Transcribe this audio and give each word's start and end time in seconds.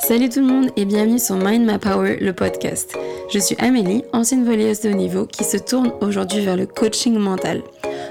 Salut 0.00 0.28
tout 0.28 0.40
le 0.40 0.46
monde 0.46 0.70
et 0.76 0.84
bienvenue 0.84 1.18
sur 1.18 1.36
Mind 1.36 1.66
My 1.66 1.78
Power, 1.78 2.16
le 2.20 2.32
podcast. 2.32 2.96
Je 3.32 3.38
suis 3.38 3.56
Amélie, 3.58 4.04
ancienne 4.12 4.44
volleyeuse 4.44 4.80
de 4.80 4.90
haut 4.90 4.94
niveau 4.94 5.24
qui 5.24 5.44
se 5.44 5.56
tourne 5.56 5.92
aujourd'hui 6.00 6.44
vers 6.44 6.56
le 6.56 6.66
coaching 6.66 7.16
mental. 7.16 7.62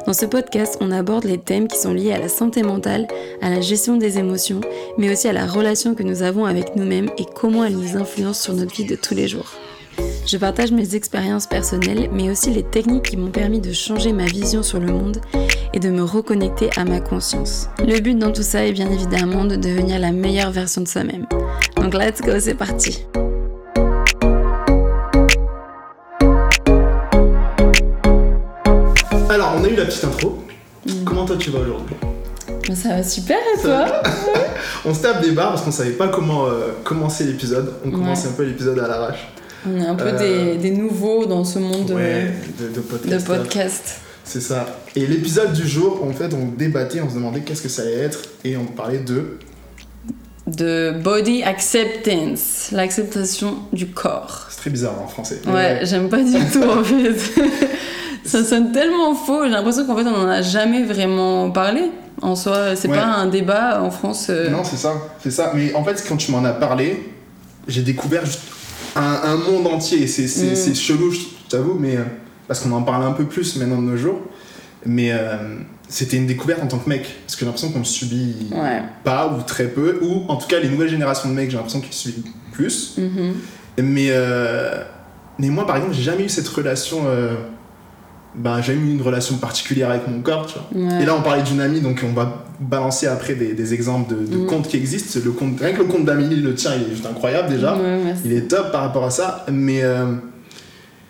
Dans 0.07 0.13
ce 0.13 0.25
podcast, 0.25 0.77
on 0.81 0.91
aborde 0.91 1.25
les 1.25 1.38
thèmes 1.38 1.67
qui 1.67 1.77
sont 1.77 1.93
liés 1.93 2.13
à 2.13 2.19
la 2.19 2.29
santé 2.29 2.63
mentale, 2.63 3.07
à 3.41 3.49
la 3.49 3.61
gestion 3.61 3.97
des 3.97 4.17
émotions, 4.17 4.61
mais 4.97 5.11
aussi 5.11 5.27
à 5.27 5.33
la 5.33 5.46
relation 5.46 5.93
que 5.93 6.04
nous 6.04 6.23
avons 6.23 6.46
avec 6.46 6.75
nous-mêmes 6.75 7.09
et 7.18 7.25
comment 7.25 7.64
elle 7.64 7.77
nous 7.77 7.97
influence 7.97 8.41
sur 8.41 8.54
notre 8.54 8.73
vie 8.73 8.86
de 8.86 8.95
tous 8.95 9.13
les 9.13 9.27
jours. 9.27 9.52
Je 10.25 10.38
partage 10.38 10.71
mes 10.71 10.95
expériences 10.95 11.47
personnelles, 11.47 12.09
mais 12.11 12.29
aussi 12.29 12.50
les 12.50 12.63
techniques 12.63 13.09
qui 13.09 13.18
m'ont 13.18 13.29
permis 13.29 13.59
de 13.59 13.73
changer 13.73 14.13
ma 14.13 14.25
vision 14.25 14.63
sur 14.63 14.79
le 14.79 14.88
monde 14.88 15.21
et 15.73 15.79
de 15.79 15.89
me 15.89 16.03
reconnecter 16.03 16.69
à 16.77 16.85
ma 16.85 16.99
conscience. 16.99 17.67
Le 17.79 17.99
but 17.99 18.17
dans 18.17 18.31
tout 18.31 18.43
ça 18.43 18.65
est 18.65 18.71
bien 18.73 18.89
évidemment 18.91 19.45
de 19.45 19.55
devenir 19.55 19.99
la 19.99 20.11
meilleure 20.11 20.51
version 20.51 20.81
de 20.81 20.87
soi-même. 20.87 21.25
Donc 21.77 21.93
let's 21.93 22.21
go, 22.21 22.33
c'est 22.39 22.55
parti 22.55 23.05
Alors, 29.29 29.54
on 29.59 29.64
a 29.64 29.67
eu 29.67 29.75
la 29.75 29.86
petite 29.86 30.04
intro. 30.04 30.43
Comment 31.05 31.25
toi 31.25 31.36
tu 31.37 31.50
vas 31.50 31.59
aujourd'hui? 31.59 31.95
Ça 32.73 32.89
va 32.89 33.03
super 33.03 33.38
et 33.58 33.61
toi? 33.61 33.86
On 34.86 34.94
se 34.94 35.02
tape 35.02 35.22
des 35.22 35.31
barres 35.31 35.50
parce 35.50 35.61
qu'on 35.64 35.72
savait 35.72 35.92
pas 35.92 36.08
comment 36.09 36.45
euh, 36.47 36.72
commencer 36.83 37.23
l'épisode. 37.23 37.73
On 37.86 37.92
commence 37.92 38.23
Ouais. 38.23 38.30
un 38.30 38.33
peu 38.33 38.44
l'épisode 38.44 38.80
à 38.80 38.88
l'arrache. 38.88 39.28
On 39.66 39.80
est 39.80 39.86
un 39.86 39.95
peu 39.95 40.05
Euh, 40.08 40.55
des, 40.55 40.58
des 40.58 40.72
nouveaux 40.72 41.25
dans 41.25 41.44
ce 41.45 41.59
monde 41.59 41.86
de- 41.88 41.94
Ouais, 41.94 42.31
de, 42.59 42.67
de 42.67 42.73
de 42.73 42.80
podcast. 42.81 43.28
podcast. 43.28 44.02
C'est 44.33 44.42
ça. 44.42 44.66
Et 44.95 45.05
l'épisode 45.05 45.53
du 45.53 45.67
jour, 45.67 46.03
en 46.03 46.11
fait, 46.11 46.33
on 46.33 46.47
débattait, 46.58 47.02
on 47.02 47.09
se 47.09 47.14
demandait 47.14 47.42
qu'est-ce 47.42 47.61
que 47.61 47.69
ça 47.69 47.83
allait 47.83 48.00
être 48.00 48.19
et 48.44 48.58
on 48.58 48.66
parlait 48.66 48.97
de. 48.97 49.38
De 50.47 50.92
body 51.03 51.44
acceptance, 51.44 52.69
l'acceptation 52.72 53.58
du 53.72 53.88
corps. 53.92 54.48
C'est 54.50 54.58
très 54.58 54.70
bizarre 54.72 55.00
en 55.04 55.08
français. 55.08 55.39
Ouais, 55.48 55.81
j'aime 55.84 56.09
pas 56.09 56.23
du 56.23 56.34
tout 56.52 56.64
en 56.64 56.84
fait. 56.84 57.14
Ça 58.26 58.44
sonne 58.44 58.72
tellement 58.72 59.14
faux, 59.14 59.44
j'ai 59.44 59.52
l'impression 59.52 59.86
qu'en 59.86 59.95
fait 59.98 60.04
on 60.04 60.16
en 60.16 60.28
a 60.28 60.42
jamais 60.42 60.84
vraiment 60.84 61.52
parlé. 61.52 61.92
En 62.22 62.36
soi, 62.36 62.76
c'est 62.76 62.88
Ouais. 62.89 62.95
pas 62.98 63.06
un 63.06 63.28
débat 63.28 63.84
en 63.84 63.92
France. 63.92 64.28
euh, 64.31 64.50
Non, 64.50 64.64
c'est 64.64 64.78
ça, 64.78 64.94
c'est 65.22 65.30
ça. 65.31 65.52
Mais 65.56 65.73
en 65.76 65.84
fait, 65.84 66.04
quand 66.09 66.17
tu 66.17 66.31
m'en 66.31 66.44
as 66.44 66.54
parlé, 66.54 67.11
j'ai 67.67 67.81
découvert 67.84 68.26
juste 68.26 68.42
un, 68.95 69.20
un 69.23 69.36
monde 69.36 69.67
entier. 69.67 70.08
C'est 70.08 70.23
Mm. 70.72 70.76
chelou, 70.76 71.11
je 71.11 71.20
t'avoue, 71.50 71.76
mais 71.80 71.98
euh, 71.98 72.04
parce 72.47 72.59
qu'on 72.59 72.72
en 72.72 72.81
parle 72.83 73.03
un 73.05 73.11
peu 73.13 73.25
plus 73.25 73.55
maintenant 73.58 73.77
de 73.81 73.88
nos 73.88 73.97
jours. 73.97 74.19
Mais 74.86 75.11
euh, 75.13 75.38
c'était 75.88 76.17
une 76.17 76.27
découverte 76.27 76.61
en 76.61 76.67
tant 76.67 76.77
que 76.77 76.89
mec, 76.89 77.03
parce 77.25 77.36
que 77.36 77.39
j'ai 77.41 77.45
l'impression 77.45 77.72
qu'on 77.72 77.83
subit 77.86 78.49
Ouais. 78.52 78.81
pas 79.05 79.27
ou 79.27 79.41
très 79.44 79.67
peu, 79.67 79.99
ou 80.02 80.23
en 80.27 80.36
tout 80.36 80.47
cas 80.47 80.59
les 80.59 80.67
nouvelles 80.67 80.89
générations 80.89 81.30
de 81.30 81.33
mecs, 81.33 81.49
j'ai 81.49 81.55
l'impression 81.55 81.80
qu'ils 81.80 81.94
subissent 81.94 82.31
plus. 82.52 82.95
Mhm. 82.97 83.33
Mais, 83.86 84.08
euh, 84.09 84.83
mais 85.39 85.47
moi, 85.49 85.66
par 85.66 85.77
exemple, 85.77 85.94
j'ai 85.95 86.03
jamais 86.03 86.25
eu 86.25 86.30
cette 86.30 86.47
relation. 86.49 87.03
Euh, 87.08 87.36
j'ai 88.36 88.73
jamais 88.73 88.88
eu 88.88 88.91
une 88.94 89.02
relation 89.02 89.38
particulière 89.38 89.89
avec 89.91 90.08
mon 90.08 90.21
corps, 90.21 90.47
tu 90.47 90.55
vois. 90.58 90.88
Ouais. 90.95 91.03
Et 91.03 91.05
là, 91.05 91.16
on 91.17 91.21
parlait 91.21 91.44
d'une 91.44 91.61
amie, 91.61 91.80
donc 91.81 92.03
on 92.03 92.14
va 92.14 92.45
balancer 92.59 93.08
après 93.08 93.36
des, 93.36 93.53
des 93.53 93.73
exemples 93.73 94.16
de, 94.16 94.25
de 94.25 94.38
Mm. 94.38 94.45
comptes 94.47 94.67
qui 94.67 94.77
existent. 94.77 95.19
Le 95.23 95.31
compte, 95.31 95.59
rien 95.59 95.71
que 95.73 95.80
le 95.80 95.86
compte 95.86 96.03
d'Amélie, 96.05 96.38
le 96.41 96.53
tien, 96.55 96.71
il 96.75 96.88
est 96.88 96.95
juste 96.95 97.05
incroyable 97.05 97.49
déjà. 97.49 97.75
Ouais. 97.77 98.14
Il 98.25 98.33
est 98.33 98.47
top 98.49 98.71
par 98.71 98.81
rapport 98.81 99.05
à 99.05 99.11
ça. 99.11 99.45
Mais, 99.52 99.81
euh, 99.83 100.05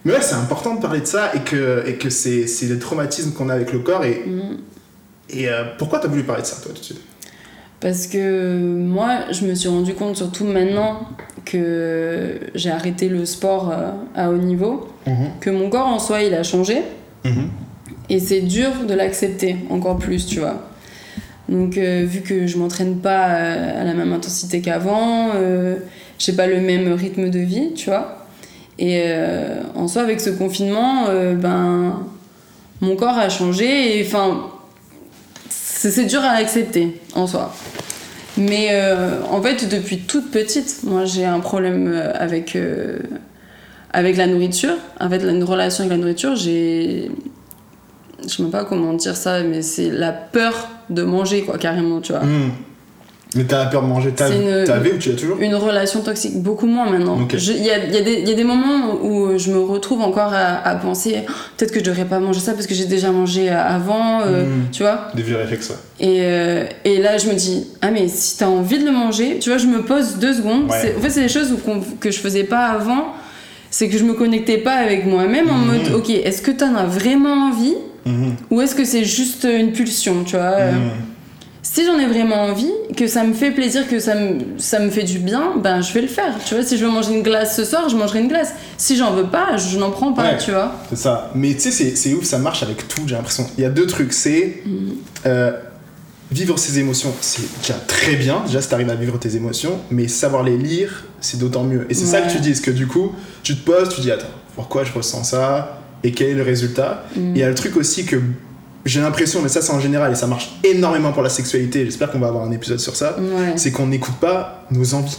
mais 0.05 0.13
ouais, 0.13 0.21
c'est 0.21 0.35
important 0.35 0.75
de 0.75 0.81
parler 0.81 1.01
de 1.01 1.05
ça 1.05 1.31
et 1.35 1.39
que, 1.39 1.83
et 1.87 1.95
que 1.95 2.09
c'est, 2.09 2.47
c'est 2.47 2.67
le 2.67 2.79
traumatisme 2.79 3.31
qu'on 3.33 3.49
a 3.49 3.53
avec 3.53 3.71
le 3.73 3.79
corps. 3.79 4.03
Et, 4.03 4.23
Mhm. 4.25 4.57
et 5.29 5.49
euh, 5.49 5.63
pourquoi 5.77 5.99
t'as 5.99 6.07
voulu 6.07 6.23
parler 6.23 6.41
de 6.41 6.47
ça, 6.47 6.57
toi, 6.61 6.71
tout 6.73 6.79
de 6.79 6.85
suite? 6.85 7.01
Parce 7.79 8.07
que 8.07 8.59
moi, 8.77 9.25
je 9.31 9.45
me 9.45 9.55
suis 9.55 9.67
rendu 9.67 9.93
compte, 9.93 10.15
surtout 10.15 10.45
maintenant 10.45 11.01
que 11.45 12.39
j'ai 12.55 12.71
arrêté 12.71 13.09
le 13.09 13.25
sport 13.25 13.71
euh, 13.71 13.91
à 14.15 14.29
haut 14.31 14.37
niveau, 14.37 14.87
que 15.41 15.49
mon 15.49 15.69
corps 15.69 15.87
en 15.87 15.99
soi, 15.99 16.21
il 16.23 16.33
a 16.33 16.43
changé. 16.43 16.81
Mhm. 17.25 17.49
Et 18.09 18.19
c'est 18.19 18.41
dur 18.41 18.69
de 18.88 18.94
l'accepter 18.94 19.57
encore 19.69 19.97
plus, 19.97 20.25
tu 20.25 20.39
vois. 20.39 20.69
Donc, 21.49 21.78
euh, 21.78 22.05
vu 22.07 22.22
que 22.22 22.47
je 22.47 22.57
m'entraîne 22.57 22.97
pas 22.99 23.31
euh, 23.35 23.81
à 23.81 23.83
la 23.83 23.94
même 23.94 24.13
intensité 24.13 24.61
qu'avant, 24.61 25.31
euh, 25.35 25.75
j'ai 26.19 26.31
pas 26.33 26.47
le 26.47 26.61
même 26.61 26.94
rythme 26.94 27.29
de 27.29 27.39
vie, 27.39 27.73
tu 27.73 27.89
vois. 27.89 28.22
Et 28.83 29.01
euh, 29.05 29.61
en 29.75 29.88
soi, 29.88 30.01
avec 30.01 30.19
ce 30.19 30.29
confinement, 30.29 31.05
euh, 31.07 31.35
ben, 31.35 32.05
mon 32.81 32.97
corps 32.97 33.17
a 33.17 33.29
changé 33.29 33.97
et 33.97 34.05
enfin, 34.05 34.49
c'est 35.47 36.03
dur 36.03 36.19
à 36.19 36.31
accepter 36.31 36.99
en 37.16 37.25
soi. 37.25 37.53
Mais 38.35 38.72
euh, 38.72 39.22
en 39.31 39.41
fait, 39.41 39.69
depuis 39.69 39.99
toute 39.99 40.31
petite, 40.31 40.83
moi 40.83 41.05
j'ai 41.05 41.23
un 41.23 41.39
problème 41.39 41.95
avec, 42.13 42.57
avec 43.93 44.17
la 44.17 44.27
nourriture. 44.27 44.75
En 44.99 45.09
fait, 45.09 45.23
une 45.23 45.45
relation 45.45 45.85
avec 45.85 45.97
la 45.97 46.01
nourriture, 46.01 46.35
j'ai. 46.35 47.09
Je 48.22 48.27
sais 48.27 48.43
même 48.43 48.51
pas 48.51 48.66
comment 48.66 48.93
dire 48.93 49.16
ça, 49.16 49.43
mais 49.43 49.61
c'est 49.61 49.91
la 49.91 50.11
peur 50.11 50.67
de 50.89 51.03
manger, 51.03 51.43
quoi, 51.43 51.57
carrément, 51.57 52.01
tu 52.01 52.11
vois. 52.11 52.23
Mhm. 52.23 52.51
Mais 53.35 53.45
t'as 53.45 53.66
peur 53.66 53.81
de 53.81 53.88
manger, 53.88 54.11
t'avais 54.11 54.94
ou 54.94 54.97
tu 54.97 55.09
l'as 55.09 55.16
toujours 55.16 55.38
Une 55.39 55.55
relation 55.55 56.01
toxique, 56.01 56.41
beaucoup 56.41 56.67
moins 56.67 56.89
maintenant. 56.89 57.17
Il 57.31 57.63
y, 57.63 57.69
a, 57.71 57.77
y, 57.85 57.97
a 57.97 58.09
y 58.19 58.31
a 58.31 58.35
des 58.35 58.44
moments 58.44 58.94
où 59.01 59.38
je 59.38 59.51
me 59.51 59.59
retrouve 59.59 60.01
encore 60.01 60.31
à, 60.33 60.67
à 60.67 60.75
penser 60.75 61.16
Oh, 61.27 61.31
peut-être 61.57 61.72
que 61.72 61.79
je 61.79 61.83
devrais 61.85 62.05
pas 62.05 62.19
manger 62.19 62.39
ça 62.39 62.53
parce 62.53 62.67
que 62.67 62.75
j'ai 62.75 62.85
déjà 62.85 63.11
mangé 63.11 63.49
avant, 63.49 64.22
euh, 64.22 64.43
Mm. 64.45 64.72
tu 64.72 64.83
vois. 64.83 65.07
Des 65.16 65.23
vieux 65.23 65.38
réflexes, 65.38 65.69
ouais. 65.69 65.75
Et, 65.99 66.19
euh, 66.22 66.66
et 66.85 66.97
là, 67.01 67.17
je 67.17 67.27
me 67.27 67.33
dis, 67.33 67.67
ah, 67.81 67.91
mais 67.91 68.07
si 68.07 68.38
t'as 68.38 68.47
envie 68.47 68.77
de 68.79 68.85
le 68.85 68.91
manger, 68.91 69.39
tu 69.39 69.49
vois, 69.49 69.57
je 69.57 69.67
me 69.67 69.81
pose 69.81 70.17
deux 70.17 70.33
secondes. 70.33 70.69
Ouais. 70.69 70.95
En 70.97 71.01
fait, 71.01 71.09
c'est 71.09 71.22
des 71.22 71.29
choses 71.29 71.51
où 71.51 71.57
qu'on- 71.57 71.81
que 71.99 72.11
je 72.11 72.19
faisais 72.19 72.43
pas 72.43 72.66
avant. 72.67 73.13
C'est 73.72 73.89
que 73.89 73.97
je 73.97 74.03
me 74.03 74.13
connectais 74.13 74.59
pas 74.59 74.73
avec 74.75 75.05
moi-même 75.07 75.49
en 75.49 75.57
Mhm. 75.57 75.66
mode, 75.66 75.93
ok, 75.95 76.09
est-ce 76.11 76.41
que 76.43 76.51
t'en 76.51 76.75
as 76.75 76.85
vraiment 76.85 77.49
envie 77.49 77.73
Mhm. 78.05 78.35
ou 78.51 78.61
est-ce 78.61 78.75
que 78.75 78.85
c'est 78.85 79.03
juste 79.05 79.45
une 79.51 79.72
pulsion, 79.72 80.23
tu 80.23 80.35
vois 80.35 80.45
euh. 80.45 80.72
Si 81.66 81.85
j'en 81.85 81.97
ai 81.97 82.06
vraiment 82.06 82.44
envie, 82.44 82.69
que 82.97 83.07
ça 83.07 83.24
me 83.24 83.34
fait 83.34 83.51
plaisir, 83.51 83.88
que 83.88 83.97
ça 84.00 84.16
me, 84.16 84.40
ça 84.57 84.79
me 84.79 84.90
fait 84.90 85.03
du 85.03 85.18
bien, 85.19 85.53
ben 85.57 85.81
je 85.81 85.94
vais 85.94 86.01
le 86.01 86.07
faire. 86.09 86.34
Tu 86.46 86.56
vois, 86.56 86.63
si 86.63 86.78
je 86.78 86.85
veux 86.85 86.91
manger 86.91 87.13
une 87.16 87.24
glace 87.24 87.56
ce 87.56 87.63
soir, 87.63 87.88
je 87.88 87.96
mangerai 87.96 88.19
une 88.19 88.28
glace. 88.28 88.51
Si 88.78 88.97
j'en 88.97 89.13
veux 89.13 89.28
pas, 89.28 89.56
je 89.56 89.78
n'en 89.79 89.90
prends 89.90 90.12
pas, 90.12 90.23
Ouais. 90.34 90.38
tu 90.38 90.52
vois. 90.52 90.73
C'est 90.90 90.97
ça. 90.97 91.31
Mais 91.35 91.53
tu 91.53 91.62
sais, 91.62 91.72
c'est- 91.72 91.96
c'est 91.96 92.13
ouf, 92.13 92.25
ça 92.25 92.38
marche 92.38 92.63
avec 92.63 92.85
tout, 92.90 93.03
j'ai 93.07 93.16
l'impression. 93.16 93.47
Il 93.57 93.63
y 93.63 93.66
a 93.66 93.69
deux 93.69 93.88
trucs. 93.88 94.12
C'est 94.12 94.62
euh, 95.25 95.53
vivre 96.31 96.59
ses 96.59 96.79
émotions, 96.79 97.13
c'est 97.22 97.44
déjà 97.62 97.75
très 97.88 98.16
bien. 98.16 98.41
Déjà, 98.46 98.62
si 98.62 98.68
t'arrives 98.68 98.90
à 98.90 98.96
vivre 98.96 99.18
tes 99.18 99.35
émotions, 99.38 99.79
mais 99.90 100.09
savoir 100.09 100.44
les 100.44 100.57
lire, 100.57 101.06
c'est 101.22 101.40
d'autant 101.40 101.63
mieux. 101.63 101.85
Et 101.90 101.94
c'est 101.94 102.06
ça 102.07 102.19
que 102.22 102.29
tu 102.31 102.40
dis, 102.40 102.50
parce 102.50 102.59
que 102.62 102.72
du 102.72 102.88
coup, 102.88 103.13
tu 103.41 103.56
te 103.56 103.63
poses, 103.66 103.88
tu 103.96 104.02
dis, 104.02 104.12
attends, 104.12 104.28
pourquoi 104.56 104.84
je 104.84 104.91
ressens 104.91 105.23
ça? 105.23 105.79
Et 106.03 106.12
quel 106.12 106.28
est 106.31 106.34
le 106.34 106.44
résultat? 106.44 107.06
Mm. 107.16 107.31
Il 107.35 107.38
y 107.38 107.44
a 107.44 107.47
le 107.47 107.56
truc 107.56 107.78
aussi 107.78 108.03
que 108.06 108.18
j'ai 108.85 108.99
l'impression, 109.01 109.41
mais 109.41 109.49
ça 109.49 109.61
c'est 109.61 109.71
en 109.73 109.79
général, 109.79 110.11
et 110.11 110.16
ça 110.16 110.27
marche 110.27 110.51
énormément 110.63 111.11
pour 111.13 111.23
la 111.23 111.29
sexualité, 111.29 111.85
j'espère 111.85 112.11
qu'on 112.11 112.19
va 112.19 112.27
avoir 112.27 112.44
un 112.45 112.51
épisode 112.51 112.79
sur 112.79 112.95
ça, 112.95 113.16
Ouais. 113.19 113.53
c'est 113.55 113.71
qu'on 113.71 113.88
n'écoute 113.88 114.16
pas 114.19 114.66
nos 114.71 114.94
envies. 114.94 115.17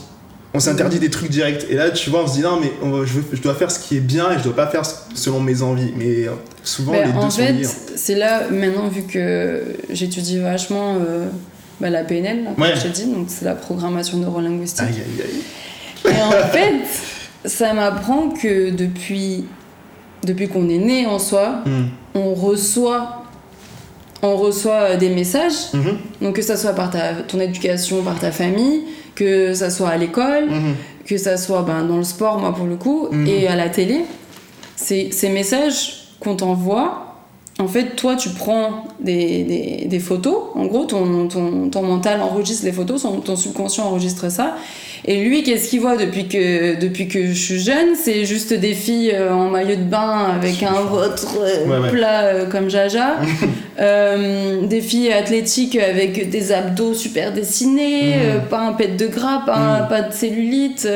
On 0.57 0.61
s'interdit 0.61 1.01
des 1.01 1.11
trucs 1.11 1.31
directs. 1.31 1.67
Et 1.69 1.75
là, 1.75 1.91
tu 1.91 2.11
vois, 2.11 2.23
on 2.23 2.27
se 2.29 2.35
dit 2.35 2.41
non, 2.43 2.61
mais 2.61 2.71
on 2.81 2.91
va- 2.91 3.05
je, 3.05 3.15
veux- 3.15 3.25
je 3.33 3.43
dois 3.43 3.55
faire 3.55 3.73
ce 3.73 3.81
qui 3.81 3.97
est 3.97 4.01
bien 4.01 4.31
et 4.31 4.39
je 4.39 4.45
dois 4.45 4.55
pas 4.55 4.69
faire 4.69 4.83
selon 5.15 5.41
mes 5.41 5.63
envies. 5.63 5.93
Mais 5.97 6.29
euh, 6.29 6.33
souvent, 6.63 6.93
Ben, 6.93 7.07
les 7.07 7.13
deux 7.13 7.19
en 7.19 7.29
sont 7.29 7.39
fait, 7.39 7.49
hein. 7.65 7.69
c'est 7.97 8.15
là, 8.15 8.43
maintenant, 8.53 8.87
vu 8.87 9.03
que 9.03 9.65
j'étudie 9.91 10.39
vachement 10.39 10.95
euh, 11.01 11.27
bah, 11.81 11.91
la 11.91 12.05
PNL, 12.05 12.45
comme 12.55 12.63
Ouais. 12.65 12.77
je 12.77 12.83
t'ai 12.83 12.89
dit, 12.91 13.07
donc 13.07 13.27
c'est 13.31 13.45
la 13.45 13.57
programmation 13.57 14.19
neurolinguistique. 14.19 14.83
Aïe, 14.87 14.95
aïe, 14.95 15.27
aïe. 15.27 16.13
Et 16.17 16.23
en 16.23 16.31
fait, 16.53 17.49
ça 17.49 17.73
m'apprend 17.75 18.29
que 18.31 18.71
depuis, 18.71 19.47
depuis 20.23 20.47
qu'on 20.47 20.69
est 20.69 20.79
né 20.79 21.05
en 21.07 21.19
soi, 21.19 21.63
Hmm. 21.67 21.87
on 22.15 22.33
reçoit, 22.33 23.24
on 24.25 24.37
reçoit 24.37 24.97
des 24.97 25.11
messages, 25.11 25.73
Mhm, 25.75 25.97
donc 26.23 26.37
que 26.37 26.43
ça 26.43 26.57
soit 26.57 26.73
par 26.73 26.91
ta, 26.91 27.13
ton 27.29 27.39
éducation, 27.41 28.03
par 28.03 28.19
ta 28.19 28.31
famille, 28.33 28.83
que 29.15 29.55
ça 29.55 29.71
soit 29.71 29.91
à 29.91 29.97
l'école, 29.97 30.47
mhm. 30.51 30.75
que 31.07 31.17
ça 31.19 31.37
soit 31.37 31.63
ben, 31.63 31.85
dans 31.85 31.99
le 31.99 32.05
sport, 32.05 32.39
moi 32.39 32.55
pour 32.55 32.67
le 32.67 32.77
coup, 32.77 33.09
Mhm. 33.11 33.27
et 33.29 33.47
à 33.49 33.55
la 33.57 33.69
télé, 33.69 34.01
ces 34.77 35.29
messages 35.29 36.09
qu'on 36.21 36.37
t'envoie. 36.37 37.01
En 37.61 37.69
fait, 37.69 37.95
toi, 37.95 38.17
tu 38.17 38.31
prends 38.31 38.85
des, 39.01 39.45
des, 39.45 39.87
des 39.87 39.99
photos. 40.01 40.37
En 40.57 40.65
gros, 40.67 40.85
ton, 40.87 41.29
ton, 41.29 41.69
ton 41.71 41.83
mental 41.83 42.21
enregistre 42.21 42.65
les 42.65 42.73
photos, 42.73 43.07
ton 43.25 43.37
subconscient 43.37 43.85
enregistre 43.87 44.29
ça. 44.29 44.57
Et 45.07 45.23
lui, 45.23 45.43
qu'est-ce 45.43 45.69
qu'il 45.69 45.81
voit 45.81 45.97
depuis 45.99 46.29
que, 46.29 46.81
depuis 46.81 47.09
que 47.09 47.27
je 47.27 47.33
suis 47.35 47.59
jeune? 47.61 47.95
C'est 47.95 48.25
juste 48.25 48.55
des 48.55 48.73
filles 48.73 49.13
euh, 49.15 49.33
en 49.35 49.51
maillot 49.51 49.77
de 49.77 49.83
bain 49.83 50.33
avec 50.35 50.63
un 50.63 50.81
ventre 50.81 51.37
euh, 51.41 51.67
Ouais, 51.67 51.79
ouais. 51.79 51.91
plat 51.91 52.21
euh, 52.23 52.47
comme 52.47 52.69
Jaja. 52.71 53.17
Euh, 53.81 54.69
des 54.69 54.81
filles 54.81 55.13
athlétiques 55.13 55.75
avec 55.77 56.31
des 56.31 56.53
abdos 56.53 56.95
super 56.95 57.33
dessinés, 57.33 58.13
euh, 58.15 58.39
pas 58.39 58.61
un 58.61 58.73
pet 58.73 58.97
de 58.97 59.09
gras, 59.09 59.43
pas, 59.45 59.81
Mhm. 59.83 59.89
pas 59.89 60.03
de 60.03 60.13
cellulite. 60.13 60.89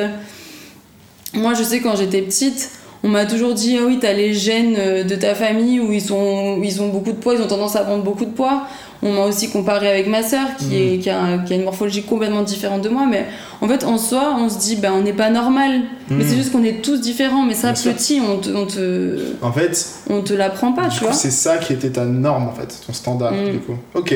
Moi, 1.35 1.55
je 1.55 1.65
sais, 1.65 1.81
quand 1.81 1.97
j'étais 1.97 2.23
petite, 2.23 2.71
on 3.03 3.09
m'a 3.09 3.27
toujours 3.27 3.55
dit 3.55 3.77
ah 3.81 3.85
oui, 3.85 3.99
t'as 4.01 4.13
les 4.13 4.33
gènes 4.33 5.05
de 5.05 5.15
ta 5.17 5.35
famille 5.35 5.81
où 5.81 5.93
ils, 5.93 6.01
sont, 6.01 6.57
où 6.59 6.63
ils 6.63 6.81
ont 6.81 6.89
beaucoup 6.89 7.11
de 7.11 7.17
poids, 7.17 7.35
ils 7.35 7.43
ont 7.43 7.49
tendance 7.49 7.75
à 7.75 7.81
prendre 7.81 8.05
beaucoup 8.05 8.25
de 8.27 8.31
poids. 8.31 8.69
On 9.01 9.13
m'a 9.13 9.21
aussi 9.27 9.49
comparé 9.51 9.89
avec 9.89 10.09
ma 10.09 10.25
sœur 10.25 10.49
qui, 10.59 10.77
est, 10.77 10.99
qui, 10.99 11.09
a, 11.09 11.39
qui 11.39 11.53
a 11.53 11.57
une 11.57 11.63
morphologie 11.63 12.03
complètement 12.03 12.43
différente 12.43 12.83
de 12.83 12.89
moi. 12.89 13.07
Mais 13.09 13.27
en 13.61 13.69
fait, 13.69 13.85
en 13.85 13.97
soi, 13.97 14.35
on 14.37 14.49
se 14.49 14.59
dit, 14.59 14.75
ben, 14.75 14.93
on 14.93 15.03
n'est 15.03 15.13
pas 15.13 15.31
normal. 15.31 15.83
Mais 16.11 16.25
c'est 16.25 16.35
juste 16.35 16.51
qu'on 16.51 16.65
est 16.65 16.83
tous 16.83 17.01
différents. 17.01 17.45
Mais 17.45 17.55
ça, 17.55 17.73
Bien 17.73 17.93
petit, 17.93 18.21
on 18.21 18.39
te, 18.39 18.51
on 18.51 18.67
te, 18.67 19.19
En 19.41 19.53
fait, 19.53 19.87
on 20.11 20.23
te 20.23 20.33
l'apprend 20.35 20.73
pas, 20.73 20.89
tu 20.89 20.99
coup, 20.99 21.05
vois. 21.05 21.13
c'est 21.13 21.31
ça 21.31 21.59
qui 21.59 21.73
était 21.75 21.91
ta 21.91 22.05
norme, 22.05 22.49
en 22.49 22.53
fait, 22.53 22.75
ton 22.87 22.93
standard, 22.93 23.33
Mm. 23.35 23.51
du 23.53 23.59
coup. 23.61 23.77
Ok. 23.95 24.15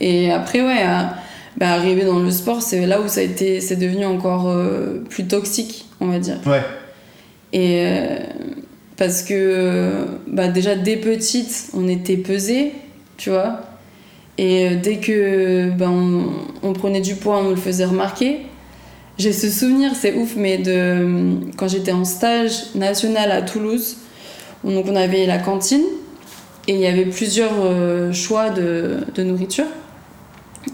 Et 0.00 0.32
après, 0.32 0.62
ouais, 0.62 0.82
à- 0.82 1.14
bah, 1.56 1.68
arriver 1.70 2.04
dans 2.04 2.18
le 2.18 2.30
sport, 2.32 2.60
c'est 2.60 2.86
là 2.86 3.00
où 3.00 3.06
ça 3.06 3.20
a 3.20 3.22
été, 3.22 3.60
c'est 3.60 3.76
devenu 3.76 4.04
encore 4.06 4.48
euh, 4.48 5.04
plus 5.10 5.28
toxique, 5.28 5.86
on 6.00 6.06
va 6.08 6.18
dire. 6.18 6.38
Ouais. 6.46 6.62
Et 7.52 7.84
euh, 7.86 8.16
parce 8.96 9.22
que 9.22 10.06
bah, 10.26 10.48
déjà 10.48 10.74
dès 10.74 10.96
petite, 10.96 11.68
on 11.74 11.86
était 11.88 12.16
pesé, 12.16 12.72
tu 13.16 13.30
vois. 13.30 13.60
Et 14.38 14.68
euh, 14.68 14.76
dès 14.82 14.96
que 14.96 15.70
bah, 15.70 15.90
on, 15.90 16.72
prenait 16.72 17.00
du 17.00 17.14
poids, 17.16 17.38
on 17.38 17.50
le 17.50 17.56
faisait 17.56 17.84
remarquer. 17.84 18.40
J'ai 19.18 19.32
ce 19.32 19.50
souvenir, 19.50 19.92
c'est 19.94 20.14
ouf, 20.14 20.36
mais 20.36 20.58
de 20.58 21.38
quand 21.56 21.68
j'étais 21.68 21.92
en 21.92 22.04
stage 22.04 22.74
national 22.74 23.30
à 23.30 23.42
Toulouse, 23.42 23.98
donc 24.64 24.86
on 24.88 24.96
avait 24.96 25.26
la 25.26 25.38
cantine 25.38 25.84
et 26.66 26.74
il 26.74 26.80
y 26.80 26.86
avait 26.86 27.04
plusieurs 27.04 27.52
euh, 27.62 28.12
choix 28.12 28.50
de, 28.50 29.00
de 29.14 29.22
nourriture. 29.22 29.66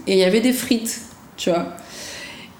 Et 0.07 0.13
il 0.13 0.19
y 0.19 0.23
avait 0.23 0.41
des 0.41 0.53
frites, 0.53 1.01
tu 1.35 1.49
vois. 1.49 1.75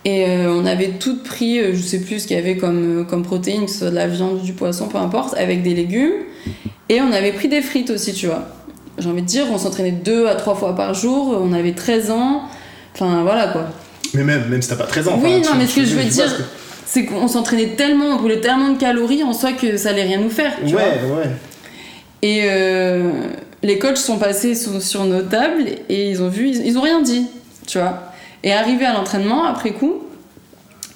Et 0.05 0.25
euh, 0.25 0.53
on 0.53 0.65
avait 0.65 0.91
toutes 0.91 1.23
pris, 1.23 1.59
euh, 1.59 1.73
je 1.73 1.81
sais 1.81 1.99
plus 1.99 2.21
ce 2.21 2.27
qu'il 2.27 2.37
y 2.37 2.39
avait 2.39 2.55
comme, 2.55 3.01
euh, 3.01 3.03
comme 3.03 3.23
protéines, 3.23 3.65
que 3.65 3.71
ce 3.71 3.79
soit 3.79 3.89
de 3.89 3.95
la 3.95 4.07
viande, 4.07 4.41
du 4.41 4.53
poisson, 4.53 4.87
peu 4.87 4.97
importe, 4.97 5.35
avec 5.35 5.61
des 5.61 5.73
légumes. 5.73 6.23
Et 6.87 7.01
on 7.01 7.11
avait 7.11 7.33
pris 7.33 7.49
des 7.49 7.61
frites 7.61 7.89
aussi, 7.89 8.13
tu 8.13 8.27
vois. 8.27 8.47
J'ai 8.99 9.09
envie 9.09 9.21
de 9.21 9.27
dire, 9.27 9.45
on 9.51 9.57
s'entraînait 9.57 9.91
deux 9.91 10.27
à 10.27 10.35
trois 10.35 10.55
fois 10.55 10.75
par 10.75 10.93
jour, 10.93 11.39
on 11.41 11.53
avait 11.53 11.73
13 11.73 12.11
ans. 12.11 12.43
Enfin 12.93 13.21
voilà 13.23 13.47
quoi. 13.47 13.65
Mais 14.13 14.23
même, 14.23 14.47
même 14.49 14.61
si 14.61 14.69
t'as 14.69 14.75
pas 14.75 14.85
13 14.85 15.07
ans. 15.07 15.19
Oui, 15.21 15.41
non, 15.41 15.51
mais 15.57 15.67
ce 15.67 15.75
que 15.75 15.85
je 15.85 15.95
veux 15.95 16.03
dire, 16.03 16.25
C'est 16.85 17.05
qu'on 17.05 17.27
s'entraînait 17.27 17.75
tellement, 17.75 18.05
on 18.07 18.15
brûlait 18.15 18.41
tellement 18.41 18.69
de 18.69 18.77
calories 18.79 19.23
en 19.23 19.33
soi 19.33 19.51
que 19.53 19.77
ça 19.77 19.89
allait 19.89 20.03
rien 20.03 20.19
nous 20.19 20.31
faire. 20.31 20.53
Tu 20.65 20.71
vois. 20.71 20.81
Ouais, 20.81 20.87
ouais. 21.17 21.29
Et 22.21 22.41
euh, 22.45 23.11
les 23.63 23.77
coachs 23.79 23.97
sont 23.97 24.17
passés 24.17 24.55
sur, 24.55 24.81
sur 24.81 25.05
nos 25.05 25.21
tables 25.21 25.65
et 25.87 26.09
ils 26.09 26.21
ont 26.23 26.29
vu, 26.29 26.49
ils, 26.49 26.65
ils 26.65 26.77
ont 26.77 26.81
rien 26.81 27.01
dit, 27.01 27.27
tu 27.67 27.77
vois. 27.77 28.11
Et 28.43 28.51
arrivé 28.51 28.85
à 28.85 28.93
l'entraînement, 28.93 29.43
après 29.45 29.71
coup, 29.71 30.03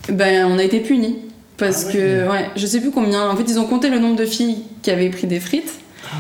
ben 0.09 0.47
on 0.49 0.57
a 0.57 0.63
été 0.63 0.79
punis. 0.79 1.19
Parce 1.57 1.83
Ah 1.83 1.88
ouais. 1.88 1.94
que, 1.94 2.29
ouais, 2.29 2.49
je 2.56 2.65
sais 2.65 2.81
plus 2.81 2.89
combien. 2.91 3.29
En 3.29 3.35
fait, 3.35 3.44
ils 3.47 3.59
ont 3.59 3.65
compté 3.65 3.89
le 3.89 3.99
nombre 3.99 4.15
de 4.15 4.25
filles 4.25 4.63
qui 4.81 4.89
avaient 4.89 5.09
pris 5.09 5.27
des 5.27 5.39
frites. 5.39 5.71
Ah 6.06 6.15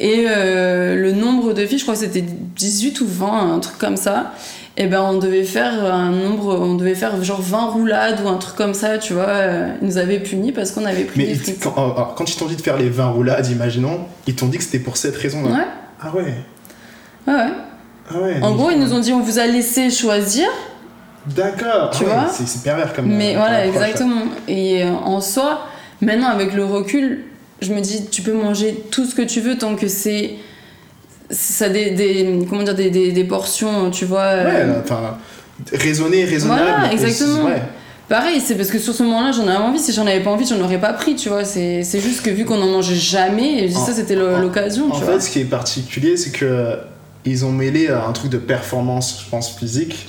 Et 0.00 0.26
euh, 0.28 0.94
le 0.96 1.12
nombre 1.12 1.52
de 1.52 1.64
filles, 1.66 1.78
je 1.78 1.84
crois 1.84 1.94
que 1.94 2.00
c'était 2.00 2.22
18 2.22 3.00
ou 3.00 3.06
20, 3.08 3.54
un 3.54 3.58
truc 3.60 3.78
comme 3.78 3.96
ça. 3.96 4.32
Et 4.78 4.88
ben 4.88 5.00
on 5.00 5.16
devait 5.18 5.44
faire 5.44 5.84
un 5.90 6.10
nombre, 6.10 6.54
on 6.60 6.74
devait 6.74 6.94
faire 6.94 7.22
genre 7.24 7.40
20 7.40 7.58
roulades 7.70 8.20
ou 8.22 8.28
un 8.28 8.36
truc 8.36 8.56
comme 8.56 8.74
ça, 8.74 8.98
tu 8.98 9.14
vois. 9.14 9.24
euh, 9.28 9.68
Ils 9.80 9.88
nous 9.88 9.96
avaient 9.98 10.18
punis 10.18 10.52
parce 10.52 10.70
qu'on 10.72 10.84
avait 10.84 11.04
pris 11.04 11.18
Mais 11.18 11.34
des 11.34 11.54
quand, 11.54 11.72
alors, 11.76 12.14
quand 12.14 12.30
ils 12.30 12.36
t'ont 12.36 12.44
dit 12.46 12.56
de 12.56 12.60
faire 12.62 12.76
les 12.76 12.90
20 12.90 13.06
roulades, 13.06 13.46
imaginons, 13.48 14.00
ils 14.26 14.34
t'ont 14.34 14.48
dit 14.48 14.58
que 14.58 14.64
c'était 14.64 14.78
pour 14.78 14.98
cette 14.98 15.16
raison-là. 15.16 15.50
Ouais, 15.50 15.66
Ah 16.02 16.14
ouais. 16.14 16.22
ouais, 17.26 17.34
ouais. 17.34 17.46
Ah 18.10 18.18
ouais. 18.20 18.36
En 18.42 18.54
gros, 18.54 18.70
ils 18.70 18.78
nous 18.78 18.92
ont 18.92 18.98
dit 19.00 19.12
on 19.14 19.20
vous 19.20 19.38
a 19.38 19.46
laissé 19.46 19.90
choisir, 19.90 20.46
D'accord. 21.26 21.90
Tu 21.90 22.04
Ah 22.04 22.08
ouais, 22.08 22.14
vois 22.14 22.28
C'est 22.32 22.62
pervers 22.62 22.92
comme. 22.94 23.06
mais 23.06 23.34
euh, 23.34 23.38
voilà, 23.38 23.56
approche, 23.62 23.74
exactement. 23.82 24.22
Et 24.46 24.84
euh, 24.84 24.90
en 24.92 25.20
soi, 25.20 25.66
maintenant 26.00 26.28
avec 26.28 26.52
le 26.54 26.64
recul, 26.64 27.24
je 27.60 27.72
me 27.72 27.80
dis 27.80 28.06
tu 28.10 28.22
peux 28.22 28.32
manger 28.34 28.84
tout 28.90 29.04
ce 29.06 29.14
que 29.14 29.22
tu 29.22 29.40
veux 29.40 29.56
tant 29.58 29.76
que 29.76 29.88
c'est 29.88 30.34
ça 31.30 31.68
des, 31.68 31.90
des 31.90 32.46
comment 32.48 32.62
dire 32.62 32.74
des, 32.74 32.90
des, 32.90 33.12
des 33.12 33.24
portions, 33.24 33.90
tu 33.90 34.04
vois. 34.04 34.26
Ouais, 34.34 34.44
euh, 34.46 34.66
là, 34.74 34.82
enfin, 34.84 35.18
raisonner, 35.72 36.24
raisonnable. 36.24 36.62
Voilà, 36.62 36.92
exactement. 36.92 37.44
Ouais. 37.46 37.62
Pareil, 38.08 38.40
c'est 38.44 38.54
parce 38.54 38.68
que 38.70 38.78
sur 38.78 38.94
ce 38.94 39.02
moment-là, 39.02 39.32
j'en 39.32 39.48
avais 39.48 39.56
envie. 39.56 39.80
Si 39.80 39.92
j'en 39.92 40.06
avais 40.06 40.20
pas 40.22 40.30
envie, 40.30 40.46
j'en 40.46 40.60
aurais 40.60 40.80
pas 40.80 40.92
pris, 40.92 41.16
tu 41.16 41.28
vois. 41.28 41.44
C'est 41.44 41.82
c'est 41.82 41.98
juste 42.00 42.22
que 42.22 42.30
vu 42.30 42.44
qu'on 42.44 42.60
en 42.62 42.68
mangeait 42.68 42.94
jamais, 42.94 43.64
et 43.66 43.76
En- 43.76 43.84
ça, 43.86 43.92
c'était 43.92 44.16
en- 44.16 44.38
l'occasion, 44.40 44.86
En 44.86 44.94
tu 44.94 45.00
fait, 45.00 45.06
vois. 45.12 45.20
ce 45.20 45.28
qui 45.30 45.40
est 45.40 45.44
particulier, 45.44 46.16
c'est 46.16 46.30
que 46.30 46.78
ils 47.24 47.44
ont 47.44 47.50
mêlé 47.50 47.88
euh, 47.88 47.98
un 48.06 48.12
truc 48.12 48.30
de 48.30 48.38
performance, 48.38 49.22
je 49.24 49.28
pense, 49.30 49.56
physique. 49.58 50.08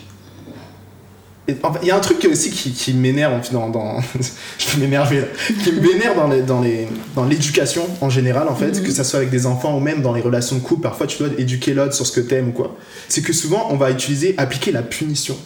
Il 1.81 1.88
y 1.88 1.91
a 1.91 1.95
un 1.95 1.99
truc 2.01 2.27
aussi 2.29 2.49
qui, 2.51 2.71
qui 2.71 2.94
m'énerve 2.94 3.33
en 3.33 3.41
fait, 3.41 3.53
dans, 3.53 3.69
dans 3.69 4.01
je 4.57 4.67
vais 4.75 4.81
m'énerver 4.81 5.21
là, 5.21 5.27
qui 5.63 5.71
m'énerve 5.71 6.15
dans 6.17 6.27
les 6.27 6.41
dans 6.41 6.61
les 6.61 6.88
dans 7.15 7.23
l'éducation 7.25 7.83
en 8.01 8.09
général 8.09 8.47
en 8.49 8.55
fait, 8.55 8.71
Mhm. 8.77 8.83
que 8.83 8.91
ça 8.91 9.03
soit 9.05 9.19
avec 9.19 9.29
des 9.29 9.45
enfants 9.45 9.77
ou 9.77 9.79
même 9.79 10.01
dans 10.01 10.13
les 10.13 10.21
relations 10.21 10.57
de 10.57 10.61
couple, 10.61 10.81
parfois 10.83 11.07
tu 11.07 11.17
dois 11.19 11.29
éduquer 11.38 11.73
l'autre 11.73 11.94
sur 11.94 12.05
ce 12.05 12.11
que 12.11 12.19
t'aimes 12.19 12.49
ou 12.49 12.51
quoi. 12.51 12.75
C'est 13.07 13.21
que 13.21 13.31
souvent 13.33 13.67
on 13.71 13.77
va 13.77 13.91
utiliser 13.91 14.35
appliquer 14.38 14.71
la 14.71 14.81
punition. 14.83 15.38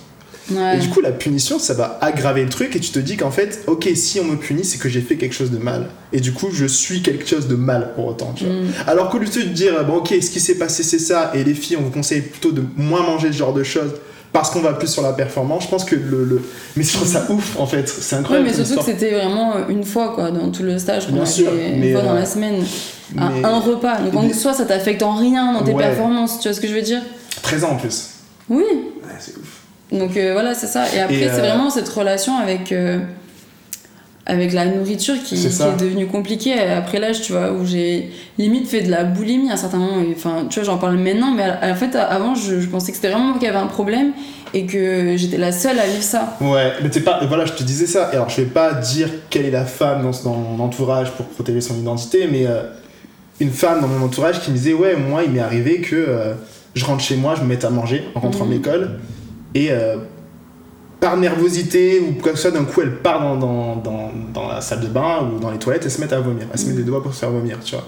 Ouais. 0.49 0.75
Et 0.75 0.79
du 0.79 0.89
coup, 0.89 1.01
la 1.01 1.11
punition, 1.11 1.59
ça 1.59 1.75
va 1.75 1.99
aggraver 2.01 2.43
le 2.43 2.49
truc 2.49 2.75
et 2.75 2.79
tu 2.79 2.89
te 2.89 2.97
dis 2.99 3.15
qu'en 3.15 3.29
fait, 3.29 3.63
ok, 3.67 3.87
si 3.93 4.19
on 4.19 4.25
me 4.25 4.35
punit, 4.35 4.65
c'est 4.65 4.79
que 4.79 4.89
j'ai 4.89 4.99
fait 4.99 5.15
quelque 5.15 5.35
chose 5.35 5.51
de 5.51 5.59
mal. 5.59 5.87
Et 6.13 6.19
du 6.19 6.33
coup, 6.33 6.49
je 6.51 6.65
suis 6.65 7.01
quelque 7.03 7.25
chose 7.29 7.47
de 7.47 7.55
mal 7.55 7.91
pour 7.95 8.07
autant. 8.07 8.33
Tu 8.35 8.45
vois. 8.45 8.55
Mm. 8.55 8.67
Alors 8.87 9.09
qu'au 9.09 9.19
lieu 9.19 9.27
de 9.27 9.43
dire, 9.43 9.85
bon, 9.85 9.97
ok, 9.97 10.09
ce 10.19 10.29
qui 10.31 10.39
s'est 10.39 10.55
passé, 10.55 10.81
c'est 10.83 10.99
ça, 10.99 11.31
et 11.35 11.43
les 11.43 11.53
filles, 11.53 11.77
on 11.77 11.83
vous 11.83 11.91
conseille 11.91 12.21
plutôt 12.21 12.51
de 12.51 12.63
moins 12.75 13.03
manger 13.03 13.31
ce 13.31 13.37
genre 13.37 13.53
de 13.53 13.63
choses 13.63 13.91
parce 14.33 14.49
qu'on 14.49 14.61
va 14.61 14.73
plus 14.73 14.87
sur 14.87 15.01
la 15.03 15.13
performance, 15.13 15.63
je 15.63 15.67
pense 15.69 15.83
que 15.83 15.95
le. 15.95 16.23
le... 16.23 16.41
Mais 16.75 16.83
je 16.83 16.93
trouve 16.93 17.07
ça 17.07 17.25
ouf, 17.29 17.59
en 17.59 17.65
fait. 17.65 17.87
C'est 17.87 18.15
incroyable. 18.15 18.47
mais 18.49 18.55
comme 18.55 18.65
surtout 18.65 18.85
que 18.85 18.91
c'était 18.91 19.11
vraiment 19.11 19.53
une 19.67 19.83
fois, 19.83 20.13
quoi, 20.15 20.31
dans 20.31 20.49
tout 20.51 20.63
le 20.63 20.77
stage 20.79 21.07
qu'on 21.07 21.13
une 21.15 21.79
mais, 21.79 21.91
fois 21.93 22.01
dans 22.01 22.11
euh, 22.11 22.19
la 22.19 22.25
semaine. 22.25 22.63
Un, 23.17 23.29
mais- 23.29 23.43
un 23.45 23.59
repas. 23.59 23.97
Donc 23.99 24.15
en 24.15 24.21
mais- 24.23 24.33
soi, 24.33 24.53
ça 24.53 24.65
t'affecte 24.65 25.03
en 25.03 25.15
rien 25.15 25.53
dans 25.53 25.63
tes 25.63 25.73
Ouais. 25.73 25.83
performances, 25.83 26.39
tu 26.39 26.47
vois 26.47 26.55
ce 26.55 26.61
que 26.61 26.67
je 26.67 26.73
veux 26.73 26.81
dire? 26.81 27.01
Présent 27.41 27.71
en 27.71 27.75
plus. 27.75 28.09
Oui. 28.49 28.63
Ouais, 28.63 29.09
c'est 29.19 29.35
ouf. 29.37 29.59
Donc 29.91 30.15
euh, 30.15 30.31
voilà, 30.31 30.53
c'est 30.55 30.67
ça. 30.67 30.85
Et 30.95 30.99
après, 31.01 31.19
c'est 31.23 31.39
euh, 31.39 31.39
vraiment 31.39 31.69
cette 31.69 31.89
relation 31.89 32.37
avec, 32.37 32.71
euh, 32.71 32.99
avec 34.31 34.53
la 34.53 34.65
nourriture 34.65 35.15
qui, 35.23 35.35
est 35.35 35.77
devenue 35.79 36.07
compliquée 36.07 36.53
après 36.59 36.99
l'âge, 36.99 37.21
tu 37.21 37.33
vois, 37.33 37.51
où 37.51 37.65
j'ai 37.65 38.09
limite 38.37 38.67
fait 38.67 38.81
de 38.81 38.89
la 38.89 39.03
boulimie 39.03 39.49
à 39.49 39.53
un 39.53 39.57
certain 39.57 39.77
moment. 39.77 40.01
Enfin, 40.15 40.45
tu 40.49 40.59
vois, 40.59 40.63
j'en 40.65 40.77
parle 40.77 40.97
maintenant, 40.97 41.31
mais 41.35 41.43
en 41.61 41.75
fait, 41.75 41.95
avant, 41.95 42.33
je, 42.33 42.59
je 42.61 42.67
pensais 42.67 42.91
que 42.91 42.95
c'était 42.97 43.09
vraiment 43.09 43.25
moi 43.31 43.37
qui 43.39 43.45
avait 43.47 43.57
un 43.57 43.67
problème 43.67 44.13
et 44.53 44.65
que 44.65 45.15
j'étais 45.17 45.37
la 45.37 45.51
seule 45.51 45.77
à 45.79 45.85
vivre 45.85 46.01
ça. 46.03 46.37
Ouais, 46.41 46.73
mais 46.81 46.89
t'es 46.89 47.01
pas. 47.01 47.19
Voilà, 47.27 47.45
je 47.45 47.53
te 47.53 47.63
disais 47.63 47.85
ça. 47.87 48.09
Et 48.11 48.15
alors, 48.15 48.29
je 48.29 48.37
vais 48.41 48.47
pas 48.47 48.73
dire 48.73 49.09
quelle 49.29 49.45
est 49.45 49.51
la 49.51 49.65
femme 49.65 50.01
dans, 50.03 50.11
dans 50.23 50.35
mon 50.37 50.63
entourage 50.63 51.11
pour 51.11 51.25
protéger 51.25 51.61
son 51.61 51.77
identité, 51.77 52.27
mais 52.31 52.47
euh, 52.47 52.63
une 53.39 53.51
femme 53.51 53.81
dans 53.81 53.87
mon 53.87 54.05
entourage 54.05 54.39
qui 54.41 54.51
me 54.51 54.55
disait 54.55 54.73
Ouais, 54.73 54.95
moi, 54.95 55.23
il 55.23 55.31
m'est 55.31 55.39
arrivé 55.41 55.81
que 55.81 55.95
euh, 55.95 56.33
je 56.73 56.85
rentre 56.85 57.03
chez 57.03 57.17
moi, 57.17 57.35
je 57.35 57.41
me 57.41 57.47
mette 57.47 57.65
à 57.65 57.69
manger 57.69 58.03
en 58.15 58.19
rentrant 58.21 58.45
Mhm. 58.45 58.49
de 58.49 58.55
l'école, 58.55 58.89
et 59.55 59.67
euh, 59.71 59.97
par 61.01 61.17
nervosité 61.17 61.99
ou 61.99 62.13
quoi 62.21 62.31
que 62.31 62.37
ce 62.37 62.43
soit, 62.49 62.51
d'un 62.57 62.63
coup, 62.63 62.79
elle 62.81 62.99
part 62.99 63.19
dans, 63.21 63.35
dans, 63.35 63.75
dans, 63.75 64.11
dans 64.33 64.47
la 64.47 64.61
salle 64.61 64.79
de 64.79 64.87
bain 64.87 65.27
ou 65.35 65.39
dans 65.39 65.51
les 65.51 65.57
toilettes 65.57 65.85
et 65.85 65.89
se 65.89 65.99
met 65.99 66.13
à 66.13 66.19
vomir. 66.21 66.45
Elle 66.53 66.59
se 66.59 66.67
met 66.67 66.73
des 66.73 66.83
doigts 66.83 67.03
pour 67.03 67.13
se 67.13 67.19
faire 67.19 67.31
vomir, 67.31 67.57
tu 67.65 67.75
vois. 67.75 67.85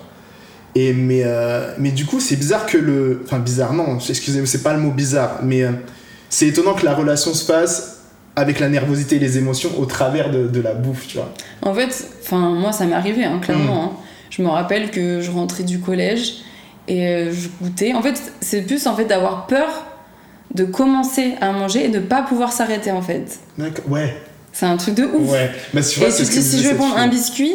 Et 0.76 0.92
mais, 0.92 1.22
euh, 1.24 1.74
mais 1.78 1.92
du 1.92 2.06
coup, 2.06 2.20
c'est 2.20 2.36
bizarre 2.36 2.66
que 2.66 2.78
le. 2.78 3.22
Enfin, 3.24 3.40
bizarre, 3.40 3.72
non, 3.74 3.98
excusez-moi, 3.98 4.48
c'est 4.48 4.64
pas 4.64 4.74
le 4.74 4.80
mot 4.80 4.90
bizarre, 4.92 5.40
mais 5.44 5.64
euh, 5.64 5.72
c'est 6.30 6.48
étonnant 6.48 6.74
que 6.74 6.84
la 6.84 6.96
relation 6.96 7.34
se 7.34 7.46
fasse 7.46 8.02
avec 8.36 8.60
la 8.60 8.68
nervosité 8.68 9.18
et 9.18 9.20
les 9.20 9.38
émotions 9.38 9.70
au 9.78 9.86
travers 9.86 10.32
de, 10.32 10.48
de 10.48 10.60
la 10.62 10.74
bouffe, 10.74 11.06
tu 11.08 11.18
vois. 11.18 11.32
En 11.62 11.74
fait, 11.76 12.08
enfin, 12.24 12.50
moi, 12.50 12.72
ça 12.72 12.86
m'est 12.86 12.96
arrivé, 12.96 13.24
hein, 13.24 13.38
Mm. 13.38 13.42
clairement. 13.42 13.84
hein. 13.84 13.92
Je 14.32 14.42
me 14.42 14.48
rappelle 14.48 14.90
que 14.90 15.22
je 15.22 15.30
rentrais 15.30 15.62
du 15.64 15.80
collège 15.80 16.38
et 16.88 17.06
euh, 17.08 17.32
je 17.32 17.50
goûtais. 17.62 17.94
En 17.94 18.02
fait, 18.02 18.20
c'est 18.42 18.64
plus 18.64 18.88
en 18.88 18.96
fait 18.96 19.06
d'avoir 19.06 19.46
peur 19.46 19.70
de 20.56 20.64
commencer 20.66 21.34
à 21.42 21.52
manger 21.52 21.86
et 21.86 21.90
de 21.90 22.00
pas 22.00 22.22
pouvoir 22.22 22.52
s'arrêter, 22.52 22.92
en 22.92 23.02
fait. 23.02 23.40
D'accord, 23.58 23.90
ouais. 23.90 24.16
C'est 24.52 24.66
un 24.68 24.78
truc 24.78 24.96
de 24.96 25.04
ouf. 25.06 25.32
Ouais. 25.32 25.50
Bah, 25.74 25.82
tu 25.82 26.00
vois, 26.00 26.10
et 26.10 26.12
c'est 26.12 26.18
tu 26.24 26.26
ce 26.26 26.30
te 26.32 26.36
que 26.36 26.40
dis, 26.42 26.46
me 26.46 26.52
si 26.58 26.64
je 26.64 26.70
vais 26.70 26.76
prendre 26.76 26.98
un 26.98 27.08
biscuit, 27.08 27.54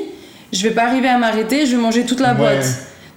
je 0.52 0.62
vais 0.62 0.74
pas 0.74 0.84
arriver 0.84 1.08
à 1.08 1.16
m'arrêter, 1.18 1.64
je 1.66 1.76
vais 1.76 1.82
manger 1.82 2.04
toute 2.04 2.20
la 2.20 2.32
Ouais. 2.32 2.38
boîte. 2.38 2.66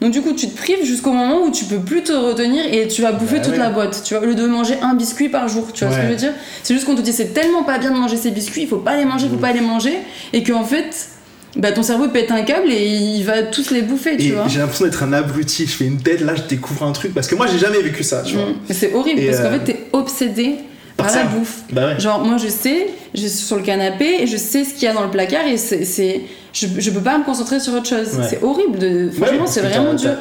Donc 0.02 0.12
du 0.14 0.22
coup, 0.22 0.34
tu 0.34 0.48
te 0.50 0.58
prives 0.58 0.84
jusqu'au 0.84 1.12
moment 1.12 1.44
où 1.44 1.52
tu 1.52 1.66
peux 1.66 1.78
plus 1.80 2.02
te 2.02 2.12
retenir 2.12 2.64
et 2.72 2.88
tu 2.88 3.04
vas 3.04 3.12
bouffer 3.12 3.38
Bah 3.38 3.44
toute 3.44 3.54
ouais. 3.54 3.60
la 3.60 3.70
boîte. 3.70 4.02
Tu 4.04 4.16
vois, 4.16 4.24
au 4.24 4.26
lieu 4.26 4.34
de 4.34 4.48
manger 4.48 4.76
un 4.82 4.96
biscuit 4.96 5.30
par 5.30 5.48
jour. 5.48 5.68
Tu 5.74 5.84
vois 5.86 5.94
ce 5.94 6.00
que 6.00 6.06
je 6.08 6.10
veux 6.10 6.16
dire? 6.16 6.34
C'est 6.64 6.74
juste 6.74 6.86
qu'on 6.88 6.96
te 6.96 7.02
dit 7.02 7.14
c'est 7.14 7.34
tellement 7.36 7.62
pas 7.64 7.78
bien 7.78 7.92
de 7.92 7.98
manger 7.98 8.18
ces 8.18 8.32
biscuits, 8.32 8.64
il 8.64 8.68
faut 8.68 8.78
pas 8.78 8.98
les 8.98 9.06
manger, 9.06 9.26
il 9.28 9.32
faut 9.32 9.38
pas 9.38 9.52
les 9.54 9.62
manger, 9.62 9.94
et 10.34 10.42
qu'en 10.44 10.64
fait, 10.64 11.10
bah 11.58 11.72
ton 11.72 11.84
cerveau 11.84 12.08
pète 12.08 12.32
un 12.32 12.44
câble 12.44 12.72
et 12.72 12.86
il 12.86 13.24
va 13.24 13.44
tous 13.44 13.72
les 13.72 13.82
bouffer, 13.82 14.16
tu 14.18 14.28
Et 14.28 14.32
vois. 14.32 14.48
j'ai 14.48 14.60
l'impression 14.60 14.86
d'être 14.86 15.04
un 15.04 15.14
abruti. 15.14 15.66
Je 15.68 15.72
fais 15.72 15.86
une 15.86 16.02
tête, 16.02 16.22
là, 16.22 16.36
je 16.36 16.44
découvre 16.44 16.84
un 16.84 16.92
truc. 16.92 17.14
Parce 17.14 17.28
que 17.28 17.36
moi, 17.36 17.48
j'ai 17.48 17.60
jamais 17.60 17.82
vécu 17.82 18.04
ça, 18.04 18.24
tu 18.24 18.36
vois. 18.36 18.46
Mm. 18.46 18.56
C'est 18.70 18.94
horrible 18.94 19.20
Et, 19.20 19.26
parce 19.28 19.40
qu'en 19.40 19.46
euh, 19.46 19.60
fait, 19.60 19.74
t'es 19.74 19.80
obsédé 19.92 20.56
par 21.04 21.14
par 21.14 21.24
la 21.24 21.30
bouffe. 21.30 21.58
Bah 21.72 21.88
ouais. 21.88 22.00
Genre, 22.00 22.24
moi 22.24 22.38
je 22.38 22.48
sais, 22.48 22.88
je 23.14 23.22
suis 23.22 23.30
sur 23.30 23.58
le 23.58 23.64
canapé 23.64 24.22
et 24.22 24.28
je 24.28 24.38
sais 24.38 24.64
ce 24.64 24.74
qu'il 24.74 24.84
y 24.84 24.88
a 24.88 24.94
dans 24.94 25.04
le 25.04 25.12
placard 25.12 25.46
et 25.48 25.58
c'est. 25.58 26.22
Je, 26.54 26.68
je 26.80 26.92
peux 26.92 27.00
pas 27.00 27.18
me 27.18 27.24
concentrer 27.24 27.62
sur 27.62 27.74
autre 27.74 27.88
chose. 27.88 28.14
Ouais. 28.18 28.26
C'est 28.30 28.44
horrible. 28.44 28.78
De... 28.78 29.10
Franchement, 29.10 29.48
c'est 29.48 29.62
vraiment 29.62 29.94
dur. 29.94 30.12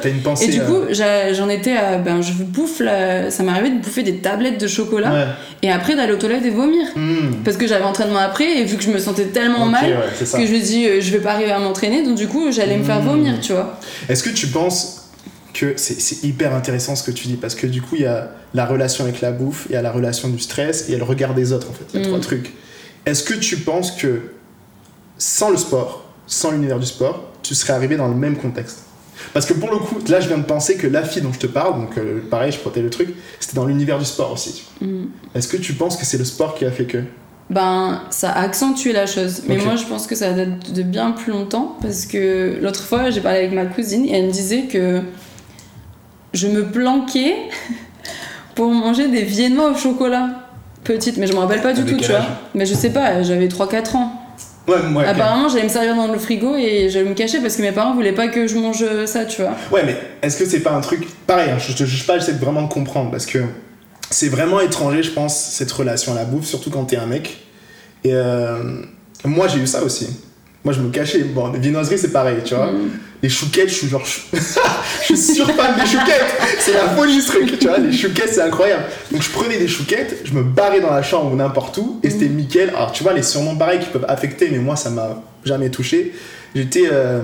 Et 0.41 0.47
du 0.47 0.61
euh, 0.61 0.65
coup, 0.65 1.33
j'en 1.33 1.49
étais 1.49 1.75
à. 1.75 1.97
Ben, 1.97 2.21
je 2.21 2.31
bouffe 2.31 2.79
la... 2.79 3.29
Ça 3.29 3.43
m'est 3.43 3.51
arrivé 3.51 3.71
de 3.71 3.79
bouffer 3.79 4.01
des 4.01 4.15
tablettes 4.15 4.57
de 4.57 4.65
chocolat 4.65 5.11
ouais. 5.11 5.25
et 5.61 5.69
après 5.69 5.93
d'aller 5.97 6.13
aux 6.13 6.17
toilettes 6.17 6.45
et 6.45 6.49
vomir. 6.49 6.87
Mm. 6.95 7.43
Parce 7.43 7.57
que 7.57 7.67
j'avais 7.67 7.83
entraînement 7.83 8.19
après 8.19 8.59
et 8.59 8.63
vu 8.63 8.77
que 8.77 8.83
je 8.83 8.91
me 8.91 8.97
sentais 8.97 9.25
tellement 9.25 9.65
mal 9.65 9.93
que 10.17 10.45
je 10.45 10.53
me 10.53 10.59
dis 10.61 10.87
euh, 10.87 11.01
je 11.01 11.11
vais 11.11 11.19
pas 11.19 11.31
arriver 11.33 11.51
à 11.51 11.59
m'entraîner 11.59 12.01
donc 12.03 12.15
du 12.15 12.27
coup 12.29 12.49
j'allais 12.49 12.77
me 12.77 12.83
faire 12.85 13.01
Mm. 13.01 13.07
vomir, 13.07 13.33
tu 13.41 13.51
vois. 13.51 13.77
Est-ce 14.07 14.23
que 14.23 14.29
tu 14.29 14.47
penses 14.47 15.00
que 15.53 15.73
c'est 15.77 16.23
hyper 16.23 16.53
intéressant 16.55 16.95
ce 16.95 17.03
que 17.03 17.11
tu 17.11 17.27
dis 17.27 17.35
parce 17.35 17.55
que 17.55 17.67
du 17.67 17.81
coup 17.81 17.95
il 17.95 18.01
y 18.01 18.05
a 18.05 18.31
la 18.53 18.65
relation 18.65 19.03
avec 19.03 19.21
la 19.21 19.31
bouffe, 19.31 19.65
il 19.69 19.73
y 19.73 19.75
a 19.75 19.81
la 19.81 19.91
relation 19.91 20.29
du 20.29 20.39
stress 20.39 20.83
et 20.83 20.85
il 20.89 20.91
y 20.91 20.95
a 20.95 20.97
le 20.97 21.03
regard 21.03 21.33
des 21.33 21.51
autres 21.53 21.69
en 21.69 21.73
fait. 21.73 21.85
Il 21.93 21.99
y 21.99 22.03
a 22.03 22.05
trois 22.07 22.19
Mm. 22.19 22.21
trucs. 22.21 22.53
Est-ce 23.05 23.23
que 23.23 23.33
tu 23.33 23.57
penses 23.57 23.91
que 23.91 24.21
sans 25.17 25.49
le 25.49 25.57
sport, 25.57 26.05
sans 26.27 26.51
l'univers 26.51 26.79
du 26.79 26.85
sport, 26.85 27.23
tu 27.43 27.55
serais 27.55 27.73
arrivé 27.73 27.95
dans 27.97 28.07
le 28.07 28.15
même 28.15 28.35
contexte? 28.37 28.79
Parce 29.33 29.45
que 29.45 29.53
pour 29.53 29.69
le 29.71 29.77
coup, 29.77 29.97
là 30.07 30.19
je 30.19 30.27
viens 30.27 30.37
de 30.39 30.43
penser 30.45 30.75
que 30.77 30.87
la 30.87 31.03
fille 31.03 31.21
dont 31.21 31.33
je 31.33 31.39
te 31.39 31.47
parle, 31.47 31.79
donc 31.79 31.97
euh, 31.97 32.21
pareil, 32.29 32.51
je 32.51 32.57
protège 32.57 32.83
le 32.83 32.89
truc, 32.89 33.09
c'était 33.39 33.55
dans 33.55 33.65
l'univers 33.65 33.99
du 33.99 34.05
sport 34.05 34.31
aussi. 34.31 34.63
Mm. 34.81 35.03
Est-ce 35.35 35.47
que 35.47 35.57
tu 35.57 35.73
penses 35.73 35.95
que 35.97 36.05
c'est 36.05 36.17
le 36.17 36.25
sport 36.25 36.55
qui 36.55 36.65
a 36.65 36.71
fait 36.71 36.85
que? 36.85 36.99
Ben, 37.49 38.01
ça 38.11 38.31
a 38.31 38.43
accentué 38.43 38.93
la 38.93 39.05
chose. 39.05 39.41
Mais 39.45 39.57
moi, 39.57 39.75
je 39.75 39.83
pense 39.83 40.07
que 40.07 40.15
ça 40.15 40.31
date 40.31 40.71
de 40.71 40.83
bien 40.83 41.11
plus 41.11 41.33
longtemps. 41.33 41.75
Parce 41.81 42.05
que 42.05 42.57
l'autre 42.61 42.81
fois, 42.81 43.09
j'ai 43.09 43.19
parlé 43.19 43.39
avec 43.39 43.51
ma 43.51 43.65
cousine 43.65 44.05
et 44.05 44.13
elle 44.13 44.27
me 44.27 44.31
disait 44.31 44.67
que 44.71 45.01
je 46.33 46.47
me 46.47 46.65
planquais 46.65 47.35
pour 48.55 48.71
manger 48.71 49.07
des 49.07 49.23
viennois 49.23 49.71
au 49.71 49.75
chocolat. 49.75 50.29
Petite, 50.83 51.17
mais 51.17 51.27
je 51.27 51.33
me 51.33 51.37
rappelle 51.37 51.61
pas 51.61 51.73
du 51.73 51.81
Avec 51.81 51.93
tout, 51.93 52.03
tu 52.03 52.09
vois. 52.09 52.25
Mais 52.55 52.65
je 52.65 52.73
sais 52.73 52.89
pas, 52.89 53.21
j'avais 53.21 53.47
3-4 53.47 53.97
ans. 53.97 54.13
Ouais, 54.67 54.75
ouais, 54.75 55.03
ok. 55.03 55.07
Apparemment, 55.07 55.49
j'allais 55.49 55.63
me 55.63 55.69
servir 55.69 55.95
dans 55.95 56.11
le 56.11 56.17
frigo 56.17 56.55
et 56.55 56.89
j'allais 56.89 57.09
me 57.09 57.13
cacher 57.13 57.39
parce 57.39 57.55
que 57.55 57.61
mes 57.61 57.71
parents 57.71 57.93
voulaient 57.93 58.13
pas 58.13 58.27
que 58.27 58.47
je 58.47 58.57
mange 58.57 58.83
ça, 59.05 59.25
tu 59.25 59.41
vois. 59.41 59.51
Ouais, 59.71 59.83
mais 59.85 59.97
est-ce 60.21 60.37
que 60.37 60.45
c'est 60.45 60.61
pas 60.61 60.71
un 60.71 60.81
truc. 60.81 61.07
Pareil, 61.27 61.51
hein, 61.51 61.57
je 61.59 61.73
te 61.73 61.83
juge 61.83 62.05
pas, 62.07 62.17
j'essaie 62.17 62.33
de 62.33 62.39
vraiment 62.39 62.67
comprendre 62.67 63.11
parce 63.11 63.25
que 63.25 63.39
c'est 64.09 64.29
vraiment 64.29 64.59
étranger, 64.59 65.03
je 65.03 65.11
pense, 65.11 65.35
cette 65.35 65.71
relation 65.71 66.11
à 66.11 66.15
la 66.15 66.25
bouffe, 66.25 66.45
surtout 66.45 66.69
quand 66.69 66.85
t'es 66.85 66.97
un 66.97 67.07
mec. 67.07 67.39
Et 68.03 68.13
euh, 68.13 68.81
moi, 69.25 69.47
j'ai 69.47 69.59
eu 69.59 69.67
ça 69.67 69.83
aussi. 69.83 70.19
Moi, 70.63 70.73
je 70.73 70.81
me 70.81 70.89
cachais. 70.89 71.23
Bon, 71.23 71.51
les 71.51 71.59
viennoiseries, 71.59 71.97
c'est 71.97 72.11
pareil, 72.11 72.37
tu 72.43 72.53
vois. 72.53 72.71
Mm. 72.71 72.89
Les 73.23 73.29
chouquettes, 73.29 73.69
je 73.69 73.73
suis 73.75 73.87
genre. 73.87 74.03
je 74.33 75.15
suis 75.15 75.17
sur 75.35 75.49
fan 75.51 75.75
des 75.79 75.85
chouquettes 75.85 76.25
C'est 76.59 76.73
la 76.73 76.89
folie 76.89 77.21
ce 77.21 77.27
truc, 77.27 77.59
tu 77.59 77.67
vois. 77.67 77.77
Les 77.77 77.91
chouquettes, 77.95 78.33
c'est 78.33 78.41
incroyable. 78.41 78.83
Donc, 79.11 79.21
je 79.21 79.29
prenais 79.29 79.57
des 79.57 79.67
chouquettes, 79.67 80.21
je 80.23 80.33
me 80.33 80.41
barrais 80.43 80.81
dans 80.81 80.89
la 80.91 81.03
chambre 81.03 81.31
ou 81.31 81.35
n'importe 81.35 81.77
où, 81.77 81.99
et 82.01 82.09
c'était 82.09 82.27
nickel. 82.29 82.69
Alors, 82.69 82.91
tu 82.91 83.03
vois, 83.03 83.13
les 83.13 83.21
surnoms 83.23 83.55
pareils 83.55 83.79
qui 83.79 83.89
peuvent 83.89 84.05
affecter, 84.07 84.49
mais 84.51 84.57
moi, 84.57 84.75
ça 84.75 84.89
m'a 84.89 85.21
jamais 85.45 85.69
touché. 85.69 86.13
J'étais. 86.55 86.87
euh, 86.91 87.21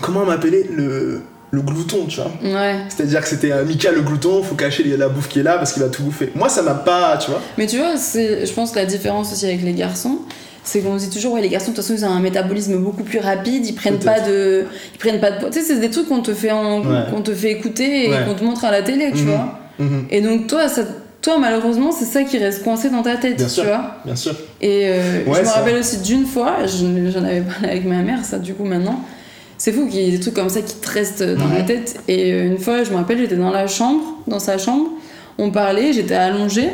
comment 0.00 0.20
on 0.22 0.26
m'appelait? 0.26 0.66
Le, 0.70 1.22
le 1.50 1.60
glouton, 1.60 2.06
tu 2.06 2.20
vois. 2.20 2.30
Ouais. 2.42 2.76
C'est-à-dire 2.88 3.20
que 3.20 3.28
c'était 3.28 3.52
euh, 3.52 3.64
Mika 3.64 3.92
le 3.92 4.00
glouton, 4.02 4.42
faut 4.42 4.54
cacher 4.54 4.82
les- 4.84 4.96
la 4.96 5.08
bouffe 5.08 5.28
qui 5.28 5.40
est 5.40 5.42
là 5.42 5.54
parce 5.58 5.72
qu'il 5.72 5.82
va 5.82 5.88
tout 5.88 6.02
bouffer. 6.02 6.30
Moi, 6.34 6.48
ça 6.48 6.62
m'a 6.62 6.74
pas, 6.74 7.16
tu 7.18 7.30
vois. 7.30 7.40
Mais 7.58 7.66
tu 7.66 7.78
vois, 7.78 7.96
c'est, 7.96 8.46
je 8.46 8.52
pense 8.52 8.70
que 8.72 8.76
la 8.78 8.86
différence 8.86 9.32
aussi 9.32 9.44
avec 9.46 9.62
les 9.62 9.72
garçons, 9.74 10.18
c'est 10.64 10.80
qu'on 10.80 10.98
se 10.98 11.04
dit 11.06 11.10
toujours, 11.10 11.32
ouais, 11.34 11.40
les 11.42 11.48
garçons, 11.48 11.70
de 11.72 11.76
toute 11.76 11.84
façon, 11.84 11.98
ils 11.98 12.04
ont 12.04 12.10
un 12.14 12.20
métabolisme 12.20 12.76
beaucoup 12.78 13.02
plus 13.02 13.18
rapide, 13.18 13.66
ils 13.66 13.74
prennent 13.74 13.98
pas 13.98 14.20
de, 14.20 14.64
ils 14.94 14.98
prennent 14.98 15.20
pas 15.20 15.30
de 15.32 15.38
poids. 15.40 15.50
Tu 15.50 15.58
sais, 15.60 15.64
c'est 15.66 15.80
des 15.80 15.90
trucs 15.90 16.08
qu'on 16.08 16.22
te 16.22 16.32
fait 16.34 16.52
en, 16.52 16.80
Ouais. 16.80 17.00
qu'on 17.10 17.20
te 17.22 17.32
fait 17.34 17.50
écouter 17.52 18.06
et 18.06 18.10
Ouais. 18.10 18.18
qu'on 18.26 18.34
te 18.34 18.44
montre 18.44 18.64
à 18.64 18.70
la 18.70 18.82
télé, 18.82 19.10
tu 19.12 19.22
Mhm. 19.22 19.26
vois. 19.30 19.58
Mhm. 19.78 20.06
Et 20.10 20.20
donc, 20.20 20.46
toi, 20.46 20.68
ça, 20.68 20.82
toi, 21.20 21.38
malheureusement, 21.40 21.90
c'est 21.92 22.04
ça 22.04 22.22
qui 22.24 22.38
reste 22.38 22.62
coincé 22.62 22.90
dans 22.90 23.02
ta 23.02 23.16
tête, 23.16 23.36
Bien 23.36 23.46
tu 23.46 23.52
sûr. 23.52 23.64
vois. 23.64 23.96
Bien 24.04 24.16
sûr. 24.16 24.34
Et 24.60 24.82
euh, 24.86 25.24
Ouais, 25.26 25.38
je 25.40 25.48
me 25.48 25.52
rappelle 25.52 25.76
aussi 25.78 25.98
d'une 25.98 26.26
fois, 26.26 26.58
je- 26.66 27.10
j'en 27.10 27.24
avais 27.24 27.40
parlé 27.40 27.68
avec 27.68 27.84
ma 27.84 28.02
mère, 28.02 28.24
ça, 28.24 28.38
du 28.38 28.54
coup, 28.54 28.64
maintenant. 28.64 29.00
C'est 29.58 29.70
fou 29.72 29.86
qu'il 29.86 30.00
y 30.00 30.08
ait 30.08 30.10
des 30.12 30.20
trucs 30.20 30.34
comme 30.34 30.48
ça 30.48 30.60
qui 30.60 30.74
te 30.74 30.90
restent 30.90 31.22
dans 31.22 31.46
la 31.48 31.60
Mhm. 31.60 31.66
tête. 31.66 31.94
Et 32.08 32.32
euh, 32.32 32.46
une 32.46 32.58
fois, 32.58 32.82
je 32.84 32.90
me 32.90 32.96
rappelle, 32.96 33.18
j'étais 33.18 33.36
dans 33.36 33.50
la 33.50 33.66
chambre, 33.68 34.02
dans 34.26 34.40
sa 34.40 34.58
chambre, 34.58 34.88
on 35.38 35.50
parlait, 35.52 35.92
j'étais 35.92 36.14
allongée, 36.14 36.70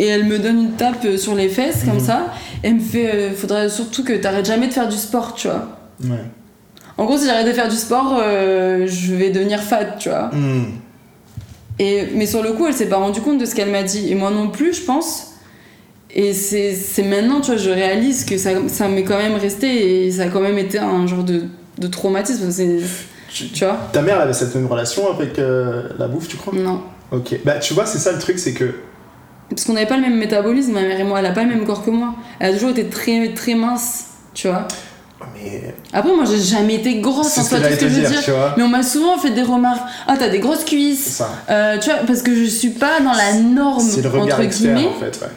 et 0.00 0.06
elle 0.06 0.24
me 0.24 0.38
donne 0.38 0.58
une 0.58 0.72
tape 0.72 1.04
euh, 1.04 1.16
sur 1.16 1.34
les 1.34 1.48
fesses, 1.48 1.84
comme 1.84 1.94
Mhm. 1.94 2.00
ça, 2.00 2.26
et 2.64 2.68
elle 2.68 2.74
me 2.76 2.80
fait 2.80 3.14
euh, 3.14 3.30
Faudrait 3.34 3.68
surtout 3.68 4.02
que 4.02 4.14
t'arrêtes 4.14 4.46
jamais 4.46 4.66
de 4.68 4.72
faire 4.72 4.88
du 4.88 4.96
sport, 4.96 5.34
tu 5.34 5.46
vois. 5.48 5.78
Ouais. 6.02 6.24
En 6.98 7.04
gros, 7.04 7.16
si 7.18 7.26
j'arrête 7.26 7.46
de 7.46 7.52
faire 7.52 7.68
du 7.68 7.76
sport, 7.76 8.18
euh, 8.20 8.86
je 8.86 9.14
vais 9.14 9.30
devenir 9.30 9.60
fat, 9.62 9.84
tu 9.98 10.08
vois. 10.08 10.30
Mhm. 10.32 10.64
Et, 11.78 12.08
mais 12.14 12.26
sur 12.26 12.42
le 12.42 12.52
coup, 12.52 12.66
elle 12.66 12.74
s'est 12.74 12.88
pas 12.88 12.96
rendue 12.96 13.20
compte 13.20 13.38
de 13.38 13.46
ce 13.46 13.54
qu'elle 13.54 13.70
m'a 13.70 13.82
dit. 13.82 14.10
Et 14.10 14.14
moi 14.14 14.30
non 14.30 14.48
plus, 14.48 14.74
je 14.74 14.82
pense. 14.82 15.28
Et 16.12 16.32
c'est 16.34 16.74
c'est 16.74 17.02
maintenant, 17.04 17.40
tu 17.40 17.52
vois, 17.52 17.56
je 17.56 17.70
réalise 17.70 18.24
que 18.24 18.36
ça, 18.36 18.50
ça 18.68 18.88
m'est 18.88 19.04
quand 19.04 19.16
même 19.16 19.36
resté 19.36 20.06
et 20.06 20.10
ça 20.10 20.24
a 20.24 20.26
quand 20.28 20.40
même 20.40 20.58
été 20.58 20.78
un 20.78 21.06
genre 21.06 21.22
de, 21.24 21.44
de 21.78 21.86
traumatisme. 21.86 22.50
C'est- 22.50 22.80
Tu- 23.32 23.48
Tu 23.50 23.64
vois 23.64 23.78
Ta 23.92 24.02
mère 24.02 24.16
elle 24.16 24.22
avait 24.22 24.32
cette 24.32 24.52
même 24.56 24.66
relation 24.66 25.08
avec 25.08 25.38
euh, 25.38 25.84
la 26.00 26.08
bouffe, 26.08 26.26
tu 26.26 26.36
crois? 26.36 26.52
Non. 26.52 26.82
Ok. 27.12 27.36
Bah, 27.44 27.60
tu 27.60 27.74
vois, 27.74 27.86
c'est 27.86 27.98
ça 27.98 28.10
le 28.12 28.18
truc, 28.18 28.38
c'est 28.40 28.52
que. 28.54 28.74
Parce 29.50 29.64
qu'on 29.64 29.72
n'avait 29.74 29.86
pas 29.86 29.96
le 29.96 30.02
même 30.02 30.16
métabolisme, 30.16 30.72
ma 30.72 30.82
mère 30.82 30.98
et 31.00 31.04
moi. 31.04 31.18
Elle 31.18 31.26
a 31.26 31.32
pas 31.32 31.42
le 31.42 31.48
même 31.48 31.64
corps 31.66 31.84
que 31.84 31.90
moi. 31.90 32.14
Elle 32.38 32.50
a 32.50 32.54
toujours 32.54 32.70
été 32.70 32.86
très, 32.86 33.34
très 33.34 33.54
mince, 33.54 34.04
tu 34.32 34.48
vois. 34.48 34.66
Mais. 35.34 35.74
Après, 35.92 36.14
moi, 36.14 36.24
j'ai 36.24 36.40
jamais 36.40 36.76
été 36.76 37.00
grosse, 37.00 37.36
en 37.36 37.42
que 37.42 37.48
soi, 37.48 37.58
tout 37.58 37.64
ce 37.64 37.70
que 37.80 37.88
je 37.88 38.00
veux 38.00 38.08
dire. 38.08 38.54
Mais 38.56 38.62
on 38.62 38.68
m'a 38.68 38.82
souvent 38.82 39.18
fait 39.18 39.30
des 39.30 39.42
remarques. 39.42 39.82
Ah, 40.06 40.14
t'as 40.18 40.28
des 40.28 40.38
grosses 40.38 40.64
cuisses. 40.64 41.04
ça. 41.16 41.30
Euh, 41.50 41.78
tu 41.78 41.90
vois, 41.90 41.98
parce 42.06 42.22
que 42.22 42.34
je 42.34 42.44
suis 42.44 42.70
pas 42.70 43.00
dans 43.00 43.12
la 43.12 43.34
norme, 43.34 43.80
C'est 43.86 44.02
le 44.02 44.08
regard 44.08 44.38
entre 44.38 44.40
externe, 44.40 44.76
guillemets. 44.76 44.88
en 44.94 44.98
fait, 45.00 45.20
ouais. 45.20 45.28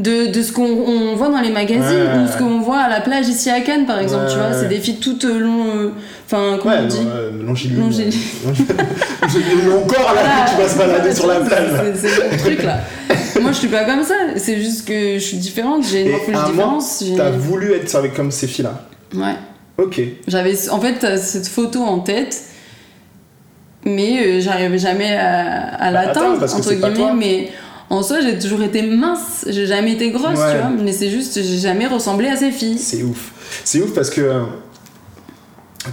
De, 0.00 0.26
de 0.32 0.42
ce 0.42 0.50
qu'on 0.52 0.64
on 0.64 1.14
voit 1.14 1.28
dans 1.28 1.40
les 1.40 1.50
magazines 1.50 1.82
Ouais, 1.82 2.18
ou 2.24 2.26
ce 2.26 2.36
qu'on 2.38 2.60
voit 2.60 2.78
à 2.80 2.88
la 2.88 3.00
plage 3.00 3.28
ici 3.28 3.50
à 3.50 3.60
Cannes 3.60 3.86
par 3.86 4.00
exemple 4.00 4.24
Ouais, 4.24 4.30
tu 4.32 4.36
vois 4.38 4.52
c'est 4.52 4.68
des 4.68 4.80
filles 4.80 4.96
toutes 4.98 5.24
longues 5.24 5.66
euh, 5.76 5.90
enfin 6.26 6.58
comment 6.60 6.74
Ouais, 6.74 6.80
on 6.84 6.86
dit 6.86 6.98
euh. 7.06 7.30
Longiligne. 7.46 7.80
Longiligne. 7.80 8.12
Mon 9.68 9.80
corps 9.86 10.14
là, 10.14 10.22
Voilà. 10.22 10.46
tu 10.50 10.62
vas 10.62 10.68
se 10.68 10.78
balader 10.78 11.14
sur 11.14 11.26
la 11.26 11.40
plage. 11.40 11.72
là. 11.72 11.82
c'est 11.94 12.30
le 12.32 12.38
truc 12.38 12.62
là 12.62 12.78
moi 13.42 13.52
je 13.52 13.56
suis 13.58 13.68
pas 13.68 13.84
comme 13.84 14.02
ça 14.02 14.14
c'est 14.36 14.60
juste 14.60 14.86
que 14.88 15.14
je 15.14 15.18
suis 15.24 15.36
différente 15.36 15.84
j'ai 15.90 16.02
une 16.02 16.10
morphologie 16.12 16.44
différente 16.50 16.82
T'as 17.16 17.30
voulu 17.30 17.72
être 17.74 17.94
avec 17.94 18.14
comme 18.14 18.30
ces 18.30 18.46
filles-là. 18.46 18.86
ouais 19.14 19.34
Ok. 19.78 20.00
j'avais 20.28 20.54
en 20.70 20.80
fait 20.80 21.18
cette 21.18 21.46
photo 21.48 21.82
en 21.82 22.00
tête 22.00 22.36
mais 23.84 24.20
euh, 24.26 24.40
j'arrivais 24.40 24.78
jamais 24.78 25.16
à, 25.16 25.74
à 25.74 25.90
Bah, 25.92 26.04
l'atteindre 26.06 26.42
entre 26.54 26.72
guillemets 26.74 27.14
mais 27.16 27.48
en 27.90 28.02
soi 28.02 28.20
j'ai 28.22 28.38
toujours 28.38 28.62
été 28.62 28.82
mince 28.82 29.44
j'ai 29.48 29.66
jamais 29.66 29.92
été 29.92 30.10
grosse 30.10 30.38
Ouais. 30.38 30.52
tu 30.52 30.58
vois 30.58 30.70
mais 30.82 30.92
c'est 30.92 31.10
juste 31.10 31.34
j'ai 31.42 31.58
jamais 31.58 31.86
ressemblé 31.86 32.28
à 32.28 32.36
ces 32.36 32.50
filles 32.52 32.78
C'est 32.78 33.02
ouf. 33.02 33.32
C'est 33.64 33.82
ouf 33.82 33.92
parce 33.92 34.10
que. 34.10 34.42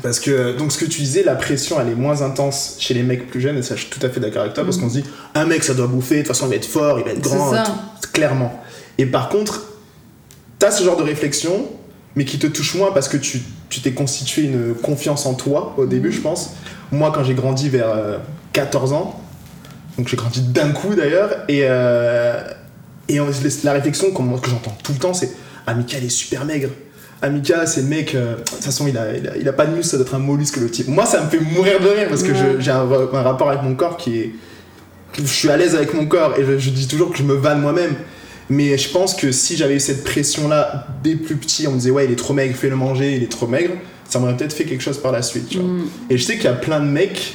Parce 0.03 0.19
que, 0.19 0.57
donc 0.57 0.73
ce 0.73 0.77
que 0.77 0.85
tu 0.85 0.99
disais, 1.01 1.23
la 1.23 1.35
pression 1.35 1.77
elle 1.79 1.87
est 1.89 1.95
moins 1.95 2.21
intense 2.21 2.75
chez 2.77 2.93
les 2.93 3.03
mecs 3.03 3.29
plus 3.29 3.39
jeunes, 3.39 3.57
et 3.57 3.61
ça 3.61 3.75
je 3.75 3.81
suis 3.81 3.89
tout 3.89 4.05
à 4.05 4.09
fait 4.09 4.19
d'accord 4.19 4.41
avec 4.41 4.53
toi, 4.53 4.65
parce 4.65 4.75
Mhm. 4.77 4.83
qu'on 4.83 4.89
se 4.89 4.95
dit, 4.95 5.03
un 5.33 5.45
mec 5.45 5.63
ça 5.63 5.73
doit 5.73 5.87
bouffer, 5.87 6.15
de 6.15 6.19
toute 6.21 6.27
façon 6.27 6.45
il 6.47 6.49
va 6.49 6.55
être 6.55 6.65
fort, 6.65 6.99
il 6.99 7.05
va 7.05 7.11
être 7.11 7.21
grand, 7.21 7.51
ça. 7.51 7.63
clairement. 8.11 8.61
Et 8.97 9.05
par 9.05 9.29
contre, 9.29 9.63
t'as 10.59 10.71
ce 10.71 10.83
genre 10.83 10.97
de 10.97 11.03
réflexion, 11.03 11.67
mais 12.17 12.25
qui 12.25 12.37
te 12.37 12.47
touche 12.47 12.75
moins 12.75 12.91
parce 12.91 13.07
que 13.07 13.17
tu 13.17 13.41
tu 13.69 13.81
t'es 13.81 13.91
constitué 13.93 14.43
une 14.43 14.73
confiance 14.75 15.25
en 15.25 15.33
toi 15.33 15.73
au 15.77 15.85
début, 15.85 16.09
Mhm. 16.09 16.13
je 16.15 16.21
pense. 16.21 16.49
Moi 16.91 17.11
quand 17.15 17.23
j'ai 17.23 17.33
grandi 17.33 17.69
vers 17.69 17.89
euh, 17.89 18.17
14 18.53 18.91
ans, 18.91 19.19
donc 19.97 20.07
j'ai 20.07 20.17
grandi 20.17 20.41
d'un 20.41 20.69
coup 20.71 20.93
d'ailleurs, 20.95 21.31
et, 21.47 21.61
euh, 21.63 22.39
et 23.09 23.19
la 23.63 23.73
réflexion 23.73 24.11
que 24.11 24.49
j'entends 24.49 24.77
tout 24.83 24.91
le 24.93 24.99
temps 24.99 25.13
c'est, 25.13 25.31
ah 25.65 25.73
Mika 25.73 25.97
il 25.99 26.05
est 26.05 26.09
super 26.09 26.45
maigre. 26.45 26.69
Amika, 27.19 27.65
c'est 27.65 27.81
le 27.81 27.87
mec, 27.87 28.13
euh, 28.13 28.35
de 28.35 28.41
toute 28.43 28.63
façon, 28.63 28.85
il 28.87 28.95
a, 28.95 29.17
il, 29.17 29.27
a, 29.27 29.35
il 29.37 29.49
a 29.49 29.51
pas 29.53 29.65
de 29.65 29.71
muscle, 29.75 29.87
ça 29.89 29.97
doit 29.97 30.05
être 30.05 30.13
un 30.13 30.19
mollusque 30.19 30.57
le 30.57 30.69
type. 30.69 30.87
Moi, 30.87 31.03
ça 31.07 31.23
me 31.23 31.27
fait 31.27 31.39
mourir 31.39 31.79
de 31.79 31.87
rire 31.87 32.09
parce 32.09 32.21
que 32.21 32.31
Ouais. 32.31 32.57
j'ai 32.59 32.69
un, 32.69 32.83
ra- 32.83 33.09
un 33.11 33.21
rapport 33.23 33.49
avec 33.49 33.63
mon 33.63 33.73
corps 33.73 33.97
qui 33.97 34.19
est. 34.19 34.31
Je 35.17 35.23
suis 35.25 35.49
à 35.49 35.57
l'aise 35.57 35.73
avec 35.73 35.95
mon 35.95 36.05
corps 36.05 36.35
et 36.37 36.45
je, 36.45 36.59
je 36.59 36.69
dis 36.69 36.87
toujours 36.87 37.11
que 37.11 37.17
je 37.17 37.23
me 37.23 37.33
vanne 37.33 37.59
moi-même. 37.61 37.95
Mais 38.51 38.77
je 38.77 38.89
pense 38.89 39.15
que 39.15 39.31
si 39.31 39.57
j'avais 39.57 39.77
eu 39.77 39.79
cette 39.79 40.03
pression-là 40.03 40.85
dès 41.03 41.15
plus 41.15 41.37
petit, 41.37 41.67
on 41.67 41.71
me 41.71 41.77
disait 41.77 41.89
ouais, 41.89 42.05
il 42.05 42.11
est 42.11 42.15
trop 42.17 42.35
maigre, 42.35 42.55
fais-le 42.55 42.75
manger, 42.75 43.15
il 43.15 43.23
est 43.23 43.31
trop 43.31 43.47
maigre, 43.47 43.73
ça 44.07 44.19
m'aurait 44.19 44.37
peut-être 44.37 44.53
fait 44.53 44.65
quelque 44.65 44.83
chose 44.83 44.99
par 44.99 45.11
la 45.11 45.23
suite. 45.23 45.49
Tu 45.49 45.57
vois. 45.57 45.67
Mm. 45.67 45.89
Et 46.11 46.17
je 46.19 46.23
sais 46.23 46.35
qu'il 46.35 46.43
y 46.45 46.47
a 46.49 46.53
plein 46.53 46.79
de 46.81 46.85
mecs 46.85 47.33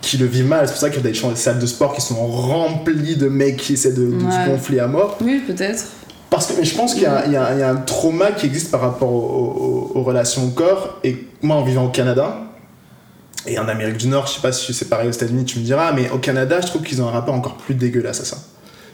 qui 0.00 0.16
le 0.16 0.26
vivent 0.26 0.46
mal. 0.48 0.66
C'est 0.66 0.72
pour 0.72 0.80
ça 0.80 0.90
qu'il 0.90 1.02
y 1.04 1.06
a 1.06 1.10
des, 1.10 1.36
salles 1.36 1.58
de 1.58 1.66
sport 1.66 1.94
qui 1.94 2.00
sont 2.00 2.26
remplies 2.26 3.16
de 3.16 3.28
mecs 3.28 3.56
qui 3.56 3.74
essaient 3.74 3.92
de, 3.92 4.06
de 4.06 4.24
Ouais. 4.24 4.30
se 4.44 4.48
gonfler 4.50 4.78
à 4.80 4.86
mort. 4.86 5.18
oui 5.20 5.42
peut-être 5.46 5.84
Parce 6.30 6.46
que 6.46 6.52
mais 6.58 6.64
je 6.64 6.74
pense 6.74 6.94
qu'il 6.94 7.02
y, 7.02 7.06
a- 7.06 7.26
y 7.26 7.32
y 7.32 7.62
un 7.62 7.76
trauma 7.76 8.32
qui 8.32 8.46
existe 8.46 8.70
par 8.70 8.80
rapport 8.80 9.10
au- 9.12 9.92
au- 9.94 9.98
aux 9.98 10.02
relations 10.02 10.44
au 10.44 10.50
corps. 10.50 10.98
Et 11.04 11.26
moi, 11.42 11.56
en 11.56 11.64
vivant 11.64 11.86
au 11.86 11.90
Canada 11.90 12.38
et 13.46 13.58
en 13.58 13.66
Amérique 13.68 13.96
du 13.96 14.08
Nord, 14.08 14.26
je 14.26 14.34
sais 14.34 14.40
pas 14.40 14.52
si 14.52 14.74
c'est 14.74 14.88
pareil 14.88 15.08
aux 15.08 15.12
États-Unis, 15.12 15.44
tu 15.44 15.58
me 15.58 15.64
diras, 15.64 15.92
mais 15.92 16.10
au 16.10 16.18
Canada, 16.18 16.60
je 16.60 16.66
trouve 16.66 16.82
qu'ils 16.82 17.00
ont 17.02 17.08
un 17.08 17.12
rapport 17.12 17.34
encore 17.34 17.56
plus 17.56 17.74
dégueulasse 17.74 18.20
à 18.20 18.24
ça. 18.24 18.36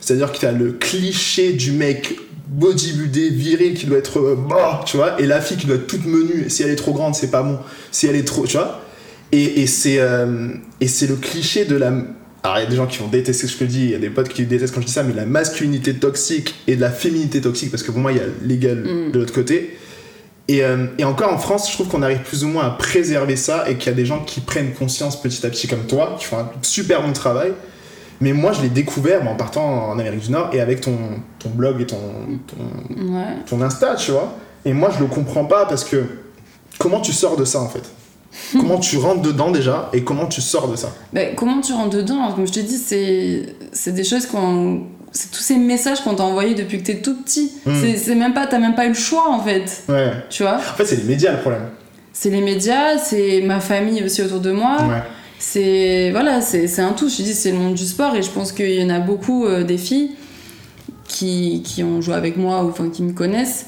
C'est-à-dire 0.00 0.30
que 0.32 0.38
tu 0.38 0.46
as 0.46 0.52
le 0.52 0.72
cliché 0.72 1.52
du 1.54 1.72
mec 1.72 2.14
bodybuildé, 2.46 3.30
viril, 3.30 3.74
qui 3.74 3.86
doit 3.86 3.98
être 3.98 4.18
euh, 4.20 4.36
mort, 4.36 4.84
tu 4.86 4.96
vois, 4.98 5.20
et 5.20 5.26
la 5.26 5.40
fille 5.40 5.56
qui 5.56 5.66
doit 5.66 5.76
être 5.76 5.86
toute 5.86 6.04
menue. 6.06 6.48
Si 6.50 6.62
elle 6.62 6.70
est 6.70 6.76
trop 6.76 6.92
grande, 6.92 7.14
c'est 7.14 7.30
pas 7.30 7.42
bon. 7.42 7.58
Si 7.90 8.06
elle 8.06 8.14
est 8.16 8.24
trop, 8.26 8.46
tu 8.46 8.56
vois. 8.56 8.80
Et, 9.34 9.62
et 9.62 9.66
c'est 9.66 9.98
euh, 9.98 10.48
et 10.80 10.86
c'est 10.88 11.06
le 11.06 11.16
cliché 11.16 11.64
de 11.64 11.76
la. 11.76 11.92
Alors, 12.44 12.58
il 12.58 12.64
y 12.64 12.66
a 12.66 12.70
des 12.70 12.76
gens 12.76 12.86
qui 12.86 12.98
vont 12.98 13.08
détester 13.08 13.46
ce 13.46 13.56
que 13.56 13.64
je 13.64 13.70
dis, 13.70 13.84
il 13.84 13.90
y 13.90 13.94
a 13.94 13.98
des 13.98 14.10
potes 14.10 14.28
qui 14.28 14.44
détestent 14.44 14.74
quand 14.74 14.82
je 14.82 14.86
dis 14.86 14.92
ça, 14.92 15.02
mais 15.02 15.14
la 15.14 15.24
masculinité 15.24 15.94
toxique 15.94 16.54
et 16.66 16.76
de 16.76 16.80
la 16.82 16.90
féminité 16.90 17.40
toxique, 17.40 17.70
parce 17.70 17.82
que 17.82 17.90
pour 17.90 18.00
moi, 18.00 18.12
il 18.12 18.18
y 18.18 18.20
a 18.20 18.24
l'égal 18.42 18.78
Mm. 18.84 19.12
de 19.12 19.18
l'autre 19.18 19.32
côté. 19.32 19.78
Et, 20.46 20.62
euh, 20.62 20.86
et 20.98 21.04
encore 21.04 21.32
en 21.32 21.38
France, 21.38 21.68
je 21.70 21.72
trouve 21.74 21.88
qu'on 21.88 22.02
arrive 22.02 22.18
plus 22.18 22.44
ou 22.44 22.48
moins 22.48 22.66
à 22.66 22.70
préserver 22.70 23.36
ça 23.36 23.64
et 23.68 23.76
qu'il 23.76 23.86
y 23.90 23.94
a 23.94 23.96
des 23.96 24.04
gens 24.04 24.20
qui 24.20 24.40
prennent 24.40 24.72
conscience 24.74 25.20
petit 25.22 25.44
à 25.46 25.48
petit, 25.48 25.66
comme 25.66 25.86
toi, 25.86 26.16
qui 26.18 26.26
font 26.26 26.36
un 26.38 26.50
super 26.60 27.02
bon 27.02 27.14
travail. 27.14 27.52
Mais 28.20 28.34
moi, 28.34 28.52
je 28.52 28.60
l'ai 28.60 28.68
découvert 28.68 29.26
en 29.26 29.36
partant 29.36 29.88
en 29.90 29.98
Amérique 29.98 30.20
du 30.20 30.30
Nord 30.30 30.50
et 30.52 30.60
avec 30.60 30.82
ton, 30.82 30.96
ton 31.38 31.48
blog 31.48 31.80
et 31.80 31.86
ton, 31.86 31.96
ton, 32.46 33.14
ouais 33.14 33.24
ton 33.48 33.62
Insta, 33.62 33.94
tu 33.96 34.10
vois. 34.12 34.36
Et 34.66 34.74
moi, 34.74 34.90
je 34.94 35.00
le 35.02 35.06
comprends 35.06 35.46
pas 35.46 35.64
parce 35.64 35.82
que 35.82 36.04
comment 36.78 37.00
tu 37.00 37.12
sors 37.12 37.36
de 37.38 37.46
ça 37.46 37.60
en 37.60 37.68
fait? 37.68 37.84
comment 38.52 38.78
tu 38.78 38.96
rentres 38.98 39.22
dedans 39.22 39.50
déjà 39.50 39.90
et 39.92 40.02
comment 40.02 40.26
tu 40.26 40.40
sors 40.40 40.68
de 40.68 40.76
ça 40.76 40.92
Ben, 41.12 41.34
comment 41.34 41.60
tu 41.60 41.72
rentres 41.72 41.96
dedans? 41.96 42.32
Comme 42.32 42.46
je 42.46 42.52
te 42.52 42.60
dis, 42.60 42.78
c'est 42.78 43.54
c'est 43.72 43.92
des 43.92 44.04
choses 44.04 44.26
qu'on. 44.26 44.82
C'est 45.12 45.30
tous 45.30 45.40
ces 45.42 45.56
messages 45.56 46.00
qu'on 46.00 46.16
t'a 46.16 46.24
envoyés 46.24 46.54
depuis 46.54 46.78
que 46.82 46.86
t'es 46.86 46.96
tout 47.00 47.14
petit. 47.22 47.52
Mm. 47.66 47.72
C'est- 47.96 48.14
même 48.16 48.34
pas. 48.34 48.46
T'as 48.48 48.58
même 48.58 48.74
pas 48.74 48.86
eu 48.86 48.88
le 48.88 48.94
choix 48.94 49.30
en 49.30 49.40
fait. 49.40 49.84
Ouais. 49.88 50.10
Tu 50.30 50.42
vois? 50.42 50.56
En 50.56 50.76
fait, 50.76 50.84
c'est 50.86 50.96
les 50.96 51.04
médias 51.04 51.32
le 51.32 51.38
problème. 51.40 51.68
C'est 52.12 52.30
les 52.30 52.40
médias, 52.40 52.98
c'est 52.98 53.40
ma 53.42 53.60
famille 53.60 54.02
aussi 54.02 54.22
autour 54.22 54.40
de 54.40 54.50
moi. 54.52 54.76
Ouais. 54.82 55.02
C'est. 55.38 56.10
Voilà, 56.10 56.40
c'est 56.40 56.66
c'est 56.66 56.82
un 56.82 56.92
tout. 56.92 57.08
Je 57.08 57.16
te 57.18 57.22
dis, 57.22 57.34
c'est 57.34 57.52
le 57.52 57.58
monde 57.58 57.74
du 57.74 57.84
sport 57.84 58.14
et 58.16 58.22
je 58.22 58.30
pense 58.30 58.50
qu'il 58.52 58.70
y 58.74 58.84
en 58.84 58.90
a 58.90 58.98
beaucoup 59.00 59.44
euh, 59.46 59.62
des 59.62 59.78
filles 59.78 60.10
qui, 61.06 61.62
qui 61.64 61.82
ont 61.84 62.00
joué 62.00 62.14
avec 62.14 62.36
moi 62.36 62.64
ou 62.64 62.70
enfin 62.70 62.88
qui 62.88 63.02
me 63.02 63.12
connaissent. 63.12 63.66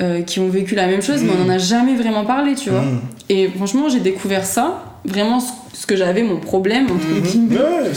Euh, 0.00 0.22
qui 0.22 0.40
ont 0.40 0.48
vécu 0.48 0.74
la 0.74 0.86
même 0.86 1.02
chose, 1.02 1.22
mais 1.22 1.30
on 1.38 1.44
en 1.44 1.48
a 1.48 1.58
jamais 1.58 1.94
vraiment 1.94 2.24
parlé, 2.24 2.54
tu 2.54 2.70
vois. 2.70 2.82
Mm. 2.82 3.00
Et 3.28 3.48
franchement, 3.48 3.88
j'ai 3.88 4.00
découvert 4.00 4.44
ça, 4.44 4.82
vraiment 5.04 5.38
ce, 5.40 5.86
que 5.86 5.96
j'avais, 5.96 6.22
mon 6.22 6.38
problème, 6.40 6.86
entre 6.90 7.20
guillemets. 7.28 7.56
Ouais. 7.56 7.90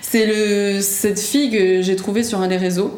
C'est 0.00 0.26
le, 0.26 0.80
cette 0.80 1.20
fille 1.20 1.50
que 1.50 1.82
j'ai 1.82 1.96
trouvée 1.96 2.22
sur 2.22 2.40
un 2.40 2.48
des 2.48 2.56
réseaux, 2.56 2.94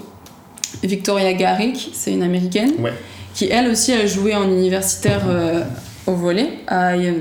Victoria 0.83 1.33
Garrick, 1.35 1.91
c'est 1.95 2.13
une 2.13 2.23
américaine, 2.23 2.73
Ouais. 2.81 2.93
qui 3.35 3.47
elle 3.51 3.69
aussi 3.71 3.93
a 3.93 4.07
joué 4.07 4.35
en 4.35 4.45
universitaire 4.51 5.23
euh, 5.29 5.63
au 6.07 6.13
volet 6.13 6.49
à 6.67 6.95
euh, 6.95 7.13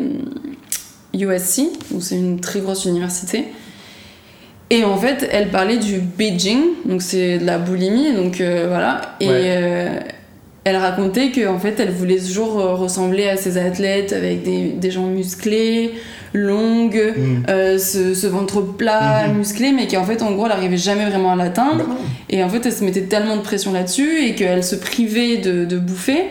USC, 1.13 1.61
donc 1.91 2.01
c'est 2.03 2.15
une 2.15 2.39
très 2.39 2.59
grosse 2.59 2.85
université. 2.85 3.45
Et 4.69 4.85
en 4.85 4.97
fait, 4.97 5.27
elle 5.31 5.49
parlait 5.49 5.77
du 5.77 5.99
Beijing, 5.99 6.61
donc 6.85 7.01
c'est 7.01 7.39
de 7.39 7.45
la 7.45 7.57
boulimie, 7.57 8.13
donc 8.13 8.39
euh, 8.39 8.67
voilà. 8.69 9.01
Et 9.19 9.27
Ouais. 9.27 9.99
Elle 10.63 10.75
racontait 10.77 11.31
qu'en 11.31 11.57
fait, 11.59 11.79
elle 11.79 11.91
voulait 11.91 12.19
toujours 12.19 12.59
euh, 12.59 12.73
ressembler 12.75 13.27
à 13.27 13.35
ses 13.37 13.57
athlètes 13.57 14.13
avec 14.13 14.43
des, 14.43 14.69
des 14.69 14.91
jambes 14.91 15.11
musclées, 15.13 15.93
longues, 16.33 17.13
Mm. 17.17 17.43
euh, 17.49 17.77
ce, 17.79 18.13
ce 18.13 18.27
ventre 18.27 18.61
plat, 18.61 19.27
Mhm. 19.27 19.37
musclé, 19.37 19.71
mais 19.71 19.87
qu'en 19.87 20.03
fait, 20.05 20.21
en 20.21 20.31
gros, 20.31 20.45
elle 20.45 20.51
arrivait 20.53 20.77
jamais 20.77 21.05
vraiment 21.09 21.33
à 21.33 21.35
l'atteindre. 21.35 21.85
Bah. 21.87 21.95
Et 22.29 22.43
en 22.43 22.49
fait, 22.49 22.65
elle 22.65 22.73
se 22.73 22.83
mettait 22.83 23.01
tellement 23.03 23.37
de 23.37 23.41
pression 23.41 23.73
là-dessus 23.73 24.23
et 24.25 24.35
qu'elle 24.35 24.63
se 24.63 24.75
privait 24.75 25.37
de, 25.37 25.65
de 25.65 25.77
bouffer. 25.79 26.25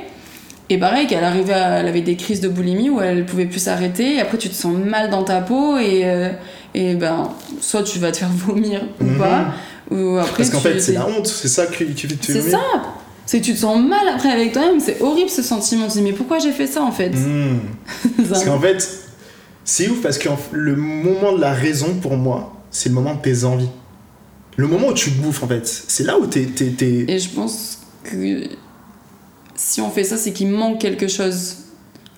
Et 0.73 0.79
pareil, 0.79 1.09
qu'elle 1.09 1.25
arrivait 1.25 1.53
à- 1.53 1.81
elle 1.81 1.89
avait 1.89 2.01
des 2.01 2.15
crises 2.15 2.41
de 2.41 2.49
boulimie 2.49 2.89
où 2.91 3.01
elle 3.01 3.27
pouvait 3.27 3.47
plus 3.47 3.59
s'arrêter. 3.59 4.15
Et 4.17 4.21
après, 4.21 4.39
tu 4.39 4.49
te 4.49 4.55
sens 4.55 4.73
mal 4.77 5.11
dans 5.11 5.25
ta 5.25 5.41
peau 5.41 5.77
et, 5.79 6.03
euh, 6.05 6.29
et 6.75 6.95
ben, 6.95 7.29
soit 7.61 7.83
tu 7.83 7.99
vas 7.99 8.13
te 8.13 8.19
faire 8.19 8.29
vomir 8.47 8.83
ou 9.01 9.05
Mhm. 9.05 9.19
pas. 9.19 9.47
Ou 9.91 10.17
après, 10.19 10.37
Parce 10.45 10.51
qu'en 10.51 10.61
fait, 10.61 10.79
c'est 10.81 10.93
la 10.93 11.09
honte, 11.09 11.27
c'est 11.27 11.49
ça 11.49 11.67
qui, 11.67 11.85
qui 11.87 12.07
fait 12.07 12.15
te 12.15 12.27
C'est 12.27 12.41
ça 12.53 12.61
C'est 13.31 13.41
tu 13.41 13.53
te 13.55 13.59
sens 13.59 13.81
mal 13.81 14.09
après 14.13 14.29
avec 14.29 14.51
toi-même. 14.53 14.81
C'est 14.81 15.01
horrible 15.01 15.31
ce 15.31 15.41
sentiment. 15.41 15.85
Tu 15.87 15.93
te 15.93 15.99
dis, 15.99 16.03
mais 16.03 16.13
pourquoi 16.13 16.41
j'ai 16.41 16.51
fait 16.51 16.67
ça 16.67 16.83
en 16.83 16.91
fait? 16.91 17.11
Mm. 17.17 17.61
Parce 18.29 18.45
qu'en 18.45 18.59
fait, 18.59 18.89
c'est 19.65 19.89
ouf 19.89 20.03
parce 20.03 20.19
que 20.19 20.29
le 20.51 20.75
moment 20.75 21.33
de 21.37 21.41
la 21.41 21.53
raison 21.53 21.95
pour 22.03 22.17
moi, 22.17 22.53
c'est 22.73 22.89
le 22.89 22.97
moment 22.97 23.15
de 23.15 23.21
tes 23.21 23.45
envies. 23.45 23.69
Le 24.57 24.67
moment 24.67 24.89
où 24.89 24.95
tu 24.95 25.11
bouffes 25.11 25.45
en 25.45 25.47
fait, 25.47 25.65
c'est 25.65 26.03
là 26.03 26.19
où 26.19 26.27
t'es. 26.27 26.45
t'es- 26.47 26.71
t'es- 26.71 27.05
Et 27.07 27.21
je 27.21 27.29
pense 27.29 27.79
que 28.03 28.49
si 29.55 29.81
on 29.81 29.91
fait 29.91 30.03
ça, 30.03 30.17
c'est 30.17 30.33
qu'il 30.33 30.49
manque 30.49 30.81
quelque 30.81 31.07
chose 31.07 31.55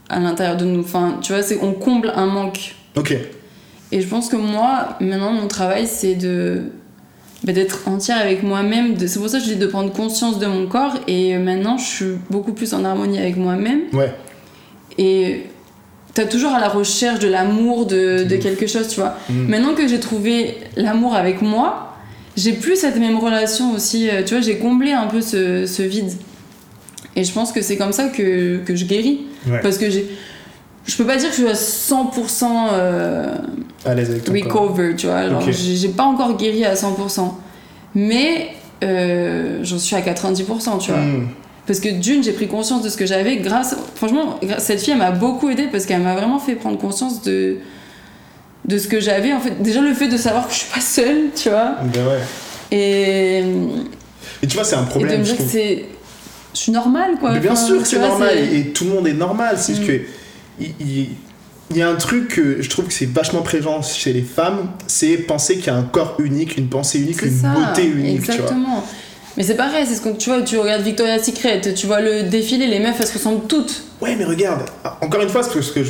à 0.08 0.18
l'intérieur 0.18 0.56
de 0.56 0.64
nous. 0.64 0.80
Enfin, 0.80 1.18
tu 1.20 1.34
vois, 1.34 1.42
c'est 1.42 1.58
on 1.60 1.74
comble 1.74 2.10
un 2.16 2.24
manque. 2.26 2.74
Ok. 2.96 3.14
Et 3.92 4.00
je 4.00 4.06
pense 4.08 4.30
que 4.30 4.36
moi, 4.36 4.96
maintenant, 4.98 5.34
mon 5.34 5.46
travail, 5.46 5.86
c'est 5.86 6.14
de 6.14 6.70
bah, 7.44 7.52
d'être 7.52 7.88
entière 7.88 8.18
avec 8.18 8.42
moi-même. 8.42 8.96
C'est 9.06 9.18
pour 9.18 9.28
ça 9.28 9.38
que 9.38 9.44
je 9.44 9.50
dis 9.50 9.56
de 9.56 9.66
prendre 9.66 9.92
conscience 9.92 10.38
de 10.38 10.46
mon 10.46 10.66
corps. 10.66 10.94
Et 11.08 11.36
maintenant, 11.38 11.76
je 11.78 11.84
suis 11.84 12.12
beaucoup 12.30 12.52
plus 12.52 12.72
en 12.74 12.84
harmonie 12.84 13.18
avec 13.18 13.36
moi-même. 13.36 13.82
Ouais. 13.92 14.12
Et 14.98 15.42
t'as 16.14 16.26
toujours 16.26 16.52
à 16.52 16.60
la 16.60 16.68
recherche 16.68 17.18
de 17.18 17.28
l'amour, 17.28 17.86
de, 17.86 18.24
de 18.24 18.36
quelque 18.36 18.66
chose, 18.66 18.88
tu 18.88 19.00
vois. 19.00 19.16
Mm. 19.30 19.48
Maintenant 19.48 19.74
que 19.74 19.88
j'ai 19.88 20.00
trouvé 20.00 20.58
l'amour 20.76 21.14
avec 21.14 21.42
moi, 21.42 21.96
j'ai 22.36 22.52
plus 22.52 22.76
cette 22.76 22.96
même 22.96 23.18
relation 23.18 23.72
aussi. 23.72 24.08
euh, 24.08 24.22
Tu 24.24 24.34
vois, 24.34 24.42
j'ai 24.42 24.56
comblé 24.58 24.92
un 24.92 25.06
peu 25.06 25.20
ce, 25.20 25.66
ce 25.66 25.82
vide. 25.82 26.12
Et 27.16 27.24
je 27.24 27.32
pense 27.32 27.52
que 27.52 27.60
c'est 27.60 27.76
comme 27.76 27.92
ça 27.92 28.08
que, 28.08 28.58
que 28.64 28.74
je 28.74 28.84
guéris. 28.86 29.22
Ouais. 29.46 29.60
Parce 29.62 29.78
que 29.78 29.90
j'ai. 29.90 30.06
Je 30.86 30.96
peux 30.96 31.04
pas 31.06 31.16
dire 31.16 31.28
que 31.30 31.36
je 31.36 31.42
suis 31.42 31.48
à 31.48 31.52
100% 31.54 32.44
euh, 32.72 33.36
À 33.84 33.94
l'aise 33.94 34.10
avec 34.10 34.24
ton 34.24 34.32
corps. 34.48 34.62
recover, 34.70 34.96
tu 34.96 35.06
vois. 35.06 35.28
Genre, 35.28 35.42
Ok. 35.42 35.52
j'ai 35.52 35.88
pas 35.88 36.02
encore 36.04 36.36
guéri 36.36 36.64
à 36.64 36.74
100%. 36.74 37.34
Mais 37.94 38.48
euh, 38.82 39.60
j'en 39.62 39.78
suis 39.78 39.94
à 39.94 40.00
90%, 40.00 40.78
tu 40.78 40.90
vois. 40.90 41.00
Mm. 41.00 41.28
Parce 41.66 41.78
que 41.78 41.88
d'une, 41.88 42.24
j'ai 42.24 42.32
pris 42.32 42.48
conscience 42.48 42.82
de 42.82 42.88
ce 42.88 42.96
que 42.96 43.06
j'avais 43.06 43.36
grâce. 43.36 43.76
Franchement, 43.94 44.40
cette 44.58 44.80
fille, 44.80 44.92
elle 44.92 44.98
m'a 44.98 45.12
beaucoup 45.12 45.48
aidée 45.50 45.68
parce 45.70 45.86
qu'elle 45.86 46.00
m'a 46.00 46.14
vraiment 46.14 46.40
fait 46.40 46.56
prendre 46.56 46.76
conscience 46.78 47.22
de, 47.22 47.58
de 48.64 48.78
ce 48.78 48.88
que 48.88 48.98
j'avais. 48.98 49.32
En 49.32 49.38
fait, 49.40 49.62
déjà 49.62 49.80
le 49.80 49.94
fait 49.94 50.08
de 50.08 50.16
savoir 50.16 50.48
que 50.48 50.52
je 50.54 50.58
suis 50.58 50.72
pas 50.72 50.80
seule, 50.80 51.26
tu 51.36 51.48
vois. 51.50 51.76
Ben 51.94 52.00
ouais. 52.06 52.76
Et, 52.76 53.44
Et 54.42 54.46
tu 54.48 54.56
vois, 54.56 54.64
c'est 54.64 54.74
un 54.74 54.82
et 54.82 54.84
de 54.86 54.90
problème. 54.90 55.20
me 55.20 55.24
je 55.24 55.32
dire 55.34 55.36
que 55.44 55.48
c'est. 55.48 55.84
Je 56.54 56.58
suis 56.58 56.72
normale, 56.72 57.12
quoi. 57.20 57.32
Mais 57.32 57.38
bien 57.40 57.52
Enfin, 57.52 57.64
sûr 57.66 57.80
que 57.80 57.86
c'est 57.88 58.00
normal 58.00 58.36
et, 58.36 58.72
tout 58.72 58.84
le 58.84 58.90
monde 58.90 59.06
est 59.06 59.12
normal. 59.14 59.54
C'est 59.56 59.74
juste 59.76 59.84
Mm. 59.88 59.92
que 59.92 60.00
il, 60.60 60.74
il- 60.80 61.08
il 61.70 61.78
y 61.78 61.82
a 61.82 61.88
un 61.88 61.94
truc 61.94 62.28
que 62.28 62.60
je 62.60 62.68
trouve 62.68 62.86
que 62.88 62.92
c'est 62.92 63.06
vachement 63.10 63.40
présent 63.40 63.80
chez 63.80 64.12
les 64.12 64.20
femmes, 64.20 64.68
c'est 64.86 65.16
penser 65.16 65.56
qu'il 65.56 65.68
y 65.68 65.70
a 65.70 65.76
un 65.76 65.84
corps 65.84 66.16
unique, 66.18 66.58
une 66.58 66.68
pensée 66.68 66.98
unique, 67.00 67.22
une 67.22 67.30
ça, 67.34 67.48
beauté 67.54 67.86
unique. 67.86 68.20
Tu 68.20 68.26
vois. 68.26 68.34
Exactement. 68.34 68.84
Mais 69.38 69.42
c'est 69.42 69.54
pareil, 69.54 69.86
c'est 69.88 69.94
ce 69.94 70.02
que 70.02 70.10
tu 70.10 70.28
vois, 70.28 70.42
tu 70.42 70.58
regardes 70.58 70.82
Victoria's 70.82 71.24
Secret, 71.24 71.62
tu 71.74 71.86
vois 71.86 72.02
le 72.02 72.24
défilé, 72.24 72.66
les 72.66 72.78
meufs 72.78 72.96
elles 73.00 73.06
se 73.06 73.14
ressemblent 73.14 73.46
toutes. 73.46 73.84
Ouais, 74.02 74.14
mais 74.16 74.26
regarde, 74.26 74.66
encore 75.00 75.22
une 75.22 75.30
fois, 75.30 75.40
parce 75.40 75.70
que 75.70 75.80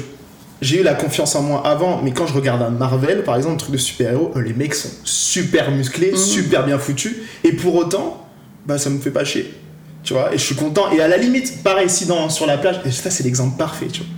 j'ai 0.60 0.80
eu 0.80 0.82
la 0.84 0.94
confiance 0.94 1.34
en 1.34 1.42
moi 1.42 1.66
avant, 1.66 2.00
mais 2.00 2.12
quand 2.12 2.28
je 2.28 2.34
regarde 2.34 2.62
un 2.62 2.70
Marvel, 2.70 3.24
par 3.24 3.34
exemple, 3.34 3.54
un 3.54 3.58
truc 3.58 3.72
de 3.72 3.78
super-héros, 3.78 4.30
euh, 4.36 4.40
les 4.42 4.52
mecs 4.52 4.76
sont 4.76 4.90
super 5.02 5.72
musclés, 5.72 6.12
Mhm. 6.12 6.16
super 6.16 6.64
bien 6.64 6.78
foutus, 6.78 7.16
et 7.42 7.50
pour 7.54 7.74
autant, 7.74 8.24
bah 8.66 8.78
ça 8.78 8.88
me 8.88 9.00
fait 9.00 9.10
pas 9.10 9.24
chier. 9.24 9.52
Tu 10.04 10.12
vois, 10.12 10.32
et 10.32 10.38
je 10.38 10.44
suis 10.44 10.54
content. 10.54 10.92
Et 10.92 11.00
à 11.00 11.08
la 11.08 11.16
limite, 11.16 11.64
pareil, 11.64 11.90
si 11.90 12.06
dans, 12.06 12.28
sur 12.30 12.46
la 12.46 12.56
plage, 12.58 12.80
et 12.86 12.92
ça 12.92 13.10
c'est 13.10 13.24
l'exemple 13.24 13.56
parfait, 13.58 13.88
tu 13.92 14.02
vois. 14.02 14.08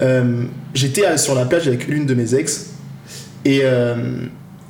Euh, 0.00 0.44
J'étais 0.74 1.18
sur 1.18 1.34
la 1.34 1.44
plage 1.44 1.68
avec 1.68 1.86
l'une 1.86 2.06
de 2.06 2.14
mes 2.14 2.34
ex, 2.34 2.70
et, 3.44 3.60
euh, 3.64 3.94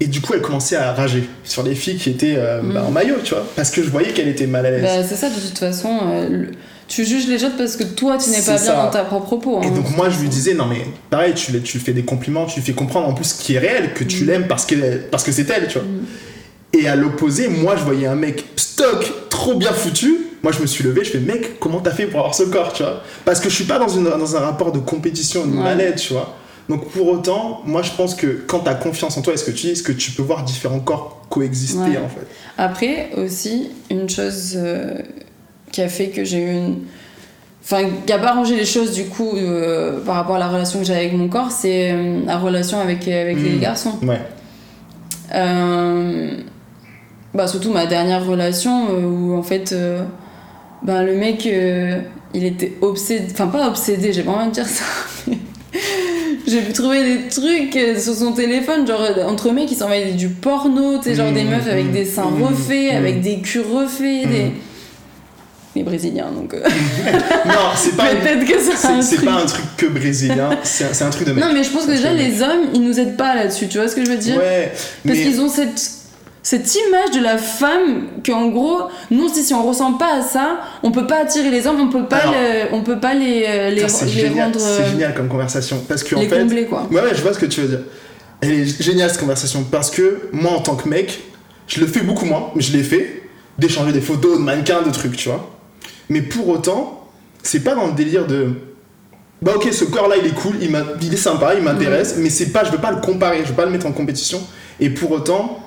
et 0.01 0.07
du 0.07 0.21
coup 0.21 0.35
elle 0.35 0.41
commençait 0.41 0.75
à 0.77 0.93
rager 0.93 1.23
sur 1.45 1.63
les 1.63 1.77
filles 1.77 1.97
qui 1.97 2.11
étaient 2.11 2.35
euh, 2.37 2.61
bah, 2.61 2.81
Mhm. 2.81 2.87
en 2.87 2.91
maillot, 2.91 3.15
tu 3.23 3.35
vois, 3.35 3.47
parce 3.55 3.71
que 3.71 3.83
je 3.85 3.89
voyais 3.91 4.11
qu'elle 4.13 4.27
était 4.29 4.49
mal 4.49 4.67
à 4.67 4.71
l'aise. 4.73 4.83
Bah, 4.83 5.05
c'est 5.09 5.15
ça 5.15 5.29
de 5.29 5.35
toute 5.35 5.59
façon. 5.59 5.99
le- 6.29 6.49
Tu 6.89 7.05
juges 7.07 7.27
les 7.29 7.43
autres 7.45 7.57
parce 7.57 7.77
que 7.77 7.85
toi 7.85 8.19
tu 8.19 8.29
n'es 8.31 8.43
pas 8.43 8.59
bien 8.59 8.75
dans 8.75 8.91
ta 8.91 9.05
propre 9.05 9.37
peau. 9.37 9.61
Et 9.63 9.67
hein. 9.67 9.71
donc 9.71 9.97
moi 9.97 10.11
je 10.11 10.19
lui 10.21 10.29
disais 10.29 10.53
non 10.55 10.67
mais 10.67 10.83
pareil 11.09 11.33
tu, 11.35 11.59
tu 11.63 11.79
fais 11.79 11.93
des 11.93 12.03
compliments, 12.03 12.45
tu 12.45 12.57
lui 12.57 12.67
fais 12.67 12.73
comprendre 12.75 13.09
en 13.09 13.15
plus 13.15 13.25
ce 13.27 13.43
qui 13.43 13.55
est 13.55 13.59
réel, 13.61 13.95
que 13.95 14.05
tu 14.05 14.25
Mm. 14.25 14.27
l'aimes 14.27 14.47
parce 14.49 14.67
que 14.67 14.75
parce 15.11 15.23
que 15.23 15.31
c'est 15.33 15.49
elle, 15.49 15.69
tu 15.69 15.79
vois. 15.79 15.87
Mm. 15.87 16.05
Et 16.73 16.89
à 16.89 16.97
l'opposé, 16.97 17.49
moi 17.49 17.77
je 17.77 17.85
voyais 17.85 18.07
un 18.07 18.15
mec 18.15 18.45
stock, 18.57 19.13
trop 19.29 19.55
bien 19.57 19.73
foutu. 19.73 20.17
Moi 20.43 20.53
je 20.53 20.61
me 20.61 20.67
suis 20.67 20.83
levé, 20.83 21.05
je 21.05 21.11
fais 21.11 21.19
mec 21.21 21.61
comment 21.61 21.81
t'as 21.81 21.91
fait 21.93 22.07
pour 22.07 22.21
avoir 22.21 22.35
ce 22.35 22.43
corps, 22.45 22.73
tu 22.73 22.83
vois? 22.83 23.03
Parce 23.25 23.41
que 23.41 23.49
je 23.49 23.55
suis 23.55 23.65
pas 23.65 23.79
dans, 23.79 23.89
une, 23.89 24.05
dans 24.05 24.37
un 24.37 24.41
rapport 24.41 24.73
de 24.73 24.79
compétition, 24.79 25.47
de 25.47 25.57
Ouais. 25.57 25.63
mal-être, 25.63 26.01
tu 26.01 26.13
vois. 26.15 26.35
Donc 26.69 26.89
pour 26.91 27.09
autant, 27.09 27.61
moi 27.67 27.83
je 27.83 27.91
pense 27.93 28.15
que 28.15 28.43
quand 28.47 28.61
t'as 28.61 28.75
confiance 28.75 29.17
en 29.19 29.23
toi 29.23 29.35
et 29.35 29.37
ce 29.37 29.45
que 29.45 29.51
tu 29.51 29.67
dis, 29.67 29.71
est-ce 29.73 29.83
que 29.83 29.93
tu 29.93 30.13
peux 30.13 30.23
voir 30.23 30.45
différents 30.45 30.81
corps 30.81 31.21
coexister 31.29 31.79
Ouais. 31.79 31.97
en 31.99 32.09
fait? 32.09 32.27
Après 32.59 33.11
aussi 33.17 33.71
une 33.91 34.09
chose 34.09 34.55
euh, 34.57 34.95
qui 35.71 35.83
a 35.83 35.89
fait 35.89 36.09
que 36.09 36.25
j'ai 36.25 36.39
eu 36.39 36.51
une. 36.53 36.79
Enfin, 37.65 37.83
qui 38.07 38.13
a 38.13 38.19
pas 38.19 38.31
arrangé 38.31 38.57
les 38.57 38.65
choses 38.65 38.93
du 38.93 39.05
coup 39.05 39.37
euh, 39.37 40.01
par 40.05 40.17
rapport 40.17 40.37
à 40.37 40.39
la 40.41 40.49
relation 40.49 40.81
que 40.81 40.85
j'ai 40.87 40.95
avec 40.97 41.13
mon 41.13 41.29
corps, 41.29 41.51
c'est 41.53 41.93
euh, 41.93 42.21
la 42.27 42.39
relation 42.39 42.81
avec, 42.81 43.07
avec 43.07 43.37
les 43.37 43.57
Mm. 43.57 43.61
garçons. 43.61 43.99
Ouais. 44.03 44.21
Euh, 45.35 46.31
bah, 47.35 47.47
surtout 47.47 47.71
ma 47.71 47.87
dernière 47.87 48.25
relation 48.27 48.89
euh, 48.91 49.03
où 49.07 49.35
en 49.37 49.43
fait 49.43 49.73
euh, 49.73 50.03
ben, 50.83 51.03
le 51.03 51.15
mec 51.17 51.47
euh, 51.47 52.01
il 52.35 52.45
était 52.45 52.75
obsédé 52.81 53.27
enfin 53.33 53.47
pas 53.47 53.69
obsédé 53.69 54.13
j'ai 54.13 54.23
pas 54.23 54.33
envie 54.33 54.49
de 54.49 54.53
dire 54.55 54.67
ça 54.67 54.85
j'ai 56.47 56.61
pu 56.61 56.73
trouver 56.73 57.05
des 57.05 57.29
trucs 57.29 57.79
sur 57.99 58.15
son 58.15 58.33
téléphone 58.33 58.87
genre 58.87 59.01
entre 59.27 59.51
mecs 59.53 59.67
qui 59.69 59.75
s'envoyaient 59.75 60.13
du 60.13 60.29
porno 60.29 60.99
tu 60.99 61.05
sais 61.05 61.15
genre 61.15 61.33
des 61.33 61.45
Mmh, 61.45 61.51
meufs 61.51 61.69
avec 61.69 61.87
mmh, 61.87 61.93
des 61.93 62.05
seins 62.05 62.31
mmh, 62.31 62.43
refaits 62.43 62.93
avec 62.95 63.21
des 63.23 63.41
culs 63.41 63.65
refaits 63.73 64.29
des 64.29 64.53
les 65.75 65.85
brésiliens 65.85 66.31
donc 66.31 66.53
euh, 66.53 66.61
Non, 67.47 67.71
c'est 67.77 67.97
pas, 67.97 68.05
peut-être 68.15 68.45
que 68.45 69.03
c'est 69.03 69.25
pas 69.25 69.33
un 69.43 69.47
truc 69.47 69.65
que 69.79 69.87
brésilien, 69.87 70.51
c'est 70.65 70.85
un, 71.03 71.07
un 71.07 71.11
truc 71.11 71.27
de 71.29 71.33
mec. 71.33 71.43
non 71.43 71.51
mais 71.55 71.65
je 71.65 71.71
pense 71.71 71.87
que 71.87 71.93
déjà 71.93 72.13
les 72.13 72.43
hommes 72.43 72.67
ils 72.75 72.83
nous 72.83 73.01
aident 73.01 73.17
pas 73.17 73.35
là-dessus 73.35 73.69
tu 73.69 73.79
vois 73.79 73.89
ce 73.89 73.97
que 73.97 74.05
je 74.05 74.11
veux 74.11 74.19
dire? 74.19 74.37
Ouais, 74.37 74.71
Parce 74.71 75.17
mais 75.19 75.23
qu'ils 75.23 75.41
ont 75.41 75.49
cette, 75.49 75.81
cette 76.43 76.75
image 76.75 77.11
de 77.17 77.21
la 77.23 77.39
femme 77.39 78.09
qu'en 78.27 78.49
gros, 78.49 78.81
nous, 79.11 79.29
si, 79.29 79.45
si 79.45 79.55
on 79.55 79.63
ressent 79.67 79.93
pas 79.95 80.17
à 80.19 80.23
ça, 80.23 80.61
on 80.83 80.91
peut 80.91 81.07
pas 81.07 81.21
attirer 81.23 81.51
les 81.51 81.67
hommes, 81.67 81.81
on 81.81 81.89
peut 81.89 82.05
pas, 82.07 82.17
Alors, 82.17 82.35
le- 82.35 82.75
on 82.75 82.83
peut 82.83 82.99
pas 82.99 83.15
les, 83.15 83.45
euh, 83.47 83.71
les, 83.71 83.87
génial, 84.09 84.47
rendre. 84.47 84.59
c'est 84.61 84.83
euh, 84.83 84.91
génial 84.91 85.15
comme 85.15 85.29
conversation. 85.29 85.85
Parce 85.89 86.03
que, 86.03 86.17
en 86.17 86.21
les 86.21 86.29
fait. 86.29 86.41
combler, 86.41 86.65
quoi. 86.67 86.87
Ouais, 86.91 87.01
ouais, 87.01 87.15
je 87.15 87.23
vois 87.23 87.33
ce 87.33 87.39
que 87.39 87.47
tu 87.47 87.61
veux 87.61 87.69
dire. 87.69 87.81
Elle 88.41 88.51
est 88.53 88.83
géniale 88.83 89.09
cette 89.11 89.21
conversation. 89.21 89.65
Parce 89.71 89.91
que 89.91 90.29
moi, 90.33 90.53
en 90.53 90.61
tant 90.61 90.75
que 90.75 90.89
mec, 90.89 91.21
je 91.69 91.81
le 91.81 91.87
fais 91.87 92.01
beaucoup 92.01 92.25
moins, 92.25 92.51
mais 92.57 92.63
je 92.63 92.73
l'ai 92.77 92.83
fait. 92.83 93.23
D'échanger 93.59 93.93
des 93.93 94.01
photos 94.01 94.39
de 94.39 94.43
mannequins, 94.43 94.83
de 94.83 94.91
trucs, 94.91 95.17
tu 95.17 95.29
vois. 95.29 95.49
Mais 96.09 96.23
pour 96.23 96.49
autant, 96.49 97.07
c'est 97.45 97.61
pas 97.63 97.75
dans 97.77 97.87
le 97.87 97.93
délire 97.93 98.27
de. 98.27 98.49
bah 99.43 99.53
ok, 99.55 99.69
ce 99.73 99.85
corps-là, 99.85 100.17
il 100.21 100.27
est 100.27 100.35
cool, 100.35 100.55
il 100.61 101.13
est 101.15 101.17
sympa, 101.17 101.55
il 101.55 101.63
m'intéresse, 101.63 102.17
mais 102.19 102.31
c'est 102.31 102.47
pas, 102.51 102.65
je 102.65 102.73
veux 102.73 102.79
pas 102.79 102.91
le 102.91 103.01
comparer, 103.01 103.43
je 103.45 103.51
veux 103.51 103.55
pas 103.55 103.65
le 103.67 103.71
mettre 103.71 103.87
en 103.87 103.93
compétition. 103.93 104.41
Et 104.81 104.91
pour 104.91 105.11
autant, 105.13 105.61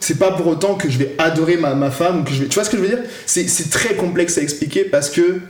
c'est 0.00 0.18
pas 0.18 0.32
pour 0.32 0.46
autant 0.46 0.74
que 0.74 0.88
je 0.90 0.98
vais 0.98 1.14
adorer 1.18 1.56
ma, 1.56 1.74
ma 1.74 1.90
femme 1.90 2.20
ou 2.20 2.24
que 2.24 2.30
je 2.32 2.42
vais. 2.42 2.48
Tu 2.48 2.54
vois 2.54 2.64
ce 2.64 2.70
que 2.70 2.76
je 2.76 2.82
veux 2.82 2.88
dire? 2.88 3.00
C'est, 3.26 3.46
très 3.70 3.94
complexe 3.94 4.38
à 4.38 4.42
expliquer 4.42 4.84
parce 4.84 5.10
que 5.10 5.40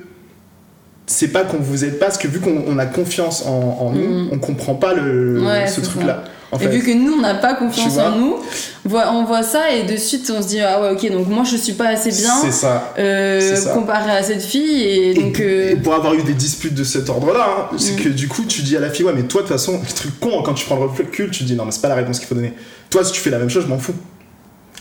c'est 1.07 1.29
pas 1.29 1.45
qu'on 1.45 1.59
vous 1.59 1.85
aide 1.85 1.99
pas, 1.99 2.07
parce 2.07 2.19
que 2.19 2.27
vu 2.29 2.41
qu'on 2.41 2.65
on 2.67 2.79
a 2.79 2.87
confiance 2.87 3.45
en, 3.47 3.79
en 3.81 3.91
nous, 3.93 4.01
Mhm. 4.25 4.29
on 4.33 4.39
comprend 4.39 4.75
pas 4.75 4.93
le, 4.93 5.41
Ouais, 5.45 5.67
ce 5.69 5.81
truc-là. 5.81 6.25
En 6.53 6.59
Et 6.59 6.69
vu 6.69 6.81
que 6.81 6.93
nous, 6.93 7.13
on 7.13 7.21
n'a 7.21 7.35
pas 7.35 7.55
confiance 7.55 7.99
en 7.99 8.13
nous, 8.17 8.37
on 8.85 8.89
voit, 8.89 9.11
on 9.13 9.25
voit 9.25 9.43
ça 9.43 9.73
et 9.73 9.83
de 9.83 9.97
suite, 9.97 10.33
on 10.37 10.41
se 10.41 10.47
dit 10.49 10.61
Ah 10.61 10.81
ouais, 10.81 10.91
ok, 10.91 11.11
donc 11.11 11.27
moi 11.29 11.43
je 11.45 11.57
suis 11.57 11.73
pas 11.73 11.89
assez 11.89 12.11
bien 12.11 12.35
ça. 12.53 12.93
euh, 13.01 13.57
ça. 13.57 13.71
comparé 13.73 14.13
à 14.13 14.23
cette 14.23 14.43
fille. 14.43 14.83
Et 14.85 15.15
donc. 15.15 15.41
euh, 15.41 15.73
Et 15.73 15.77
pour 15.77 15.95
avoir 15.95 16.15
eu 16.15 16.23
des 16.23 16.35
disputes 16.35 16.75
de 16.75 16.85
cet 16.85 17.09
ordre-là, 17.09 17.47
hein, 17.73 17.77
c'est 17.79 17.95
Mm. 17.95 18.03
que 18.03 18.09
du 18.11 18.29
coup, 18.29 18.45
tu 18.47 18.63
dis 18.63 18.77
à 18.77 18.81
la 18.81 18.91
fille, 18.91 19.05
ouais, 19.05 19.13
mais 19.15 19.25
toi, 19.25 19.43
de 19.43 19.47
toute 19.49 19.57
façon, 19.57 19.81
le 19.81 19.93
truc 19.93 20.19
con, 20.21 20.43
quand 20.45 20.55
tu 20.55 20.65
prends 20.67 20.77
le 20.77 20.87
recul, 20.87 21.31
tu 21.31 21.43
dis, 21.43 21.55
non, 21.57 21.65
mais 21.65 21.73
c'est 21.73 21.83
pas 21.83 21.89
la 21.89 21.97
réponse 21.97 22.21
qu'il 22.21 22.29
faut 22.29 22.37
donner. 22.37 22.53
Toi, 22.91 23.05
si 23.05 23.11
tu 23.13 23.21
fais 23.21 23.31
la 23.31 23.39
même 23.41 23.51
chose, 23.51 23.65
je 23.65 23.69
m'en 23.69 23.79
fous. 23.79 23.95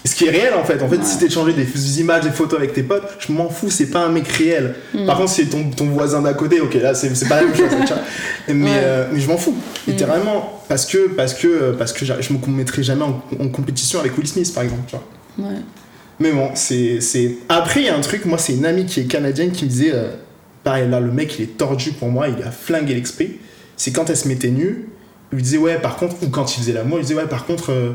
Ce 0.06 0.16
qui 0.16 0.26
est 0.28 0.30
réel, 0.30 0.54
en 0.54 0.64
fait, 0.64 0.82
en 0.84 0.88
fait, 0.88 0.98
Ouais. 0.98 1.04
si 1.04 1.18
t'échanges 1.18 1.54
des, 1.56 1.64
des 1.64 2.00
images, 2.00 2.24
des 2.24 2.30
photos 2.30 2.60
avec 2.60 2.74
tes 2.74 2.84
potes, 2.84 3.18
je 3.20 3.32
m'en 3.34 3.50
fous, 3.50 3.70
c'est 3.72 3.90
pas 3.90 4.00
un 4.06 4.10
mec 4.10 4.28
réel. 4.28 4.76
Mm. 4.94 5.06
Par 5.08 5.18
contre, 5.18 5.30
si 5.32 5.44
c'est 5.44 5.50
ton, 5.50 5.70
ton 5.72 5.86
voisin 5.90 6.22
d'à 6.22 6.34
côté, 6.34 6.60
ok, 6.62 6.76
là, 6.76 6.94
c'est 6.94 7.14
c'est 7.16 7.28
pas 7.28 7.42
la 7.42 7.48
même 7.48 7.56
chose. 7.56 7.70
Mais, 8.48 8.54
Ouais. 8.54 8.70
euh, 8.76 9.08
mais 9.12 9.20
je 9.20 9.28
m'en 9.28 9.38
fous, 9.38 9.52
Mm. 9.88 9.92
littéralement. 9.92 10.62
Parce 10.70 10.86
que, 10.86 11.08
parce 11.10 11.34
que, 11.34 11.72
parce 11.72 11.92
que 11.94 12.06
je 12.06 12.34
me 12.34 12.48
mettrai 12.56 12.84
jamais 12.84 13.04
en, 13.04 13.22
en 13.40 13.48
compétition 13.50 14.00
avec 14.00 14.16
Will 14.18 14.28
Smith, 14.28 14.54
par 14.54 14.64
exemple, 14.64 14.84
tu 14.88 14.96
vois. 14.96 15.50
ouais. 15.50 15.58
Mais 16.20 16.32
bon, 16.32 16.50
c'est. 16.54 17.02
c'est- 17.02 17.38
Après, 17.50 17.82
il 17.82 17.86
y 17.88 17.90
a 17.90 17.98
un 17.98 18.02
truc, 18.02 18.26
moi, 18.26 18.38
c'est 18.38 18.54
une 18.54 18.66
amie 18.66 18.86
qui 18.86 19.00
est 19.02 19.06
canadienne 19.06 19.52
qui 19.52 19.66
me 19.66 19.70
disait 19.70 19.92
euh, 19.94 20.12
pareil, 20.64 20.88
là, 20.90 21.00
le 21.00 21.12
mec, 21.12 21.38
il 21.40 21.44
est 21.44 21.58
tordu 21.58 21.92
pour 21.92 22.10
moi, 22.10 22.28
il 22.30 22.42
a 22.44 22.52
flingué 22.52 22.94
l'esprit. 22.94 23.38
C'est 23.76 23.92
quand 23.92 24.10
elle 24.10 24.16
se 24.18 24.28
mettait 24.28 24.50
nue, 24.52 24.86
il 25.32 25.36
lui 25.38 25.44
disait, 25.44 25.58
ouais, 25.58 25.78
par 25.80 25.98
contre, 25.98 26.16
ou 26.24 26.30
quand 26.30 26.56
il 26.56 26.60
faisait 26.62 26.72
l'amour, 26.74 27.00
il 27.00 27.02
disait, 27.02 27.16
ouais, 27.16 27.28
par 27.28 27.46
contre, 27.46 27.72
euh, 27.72 27.92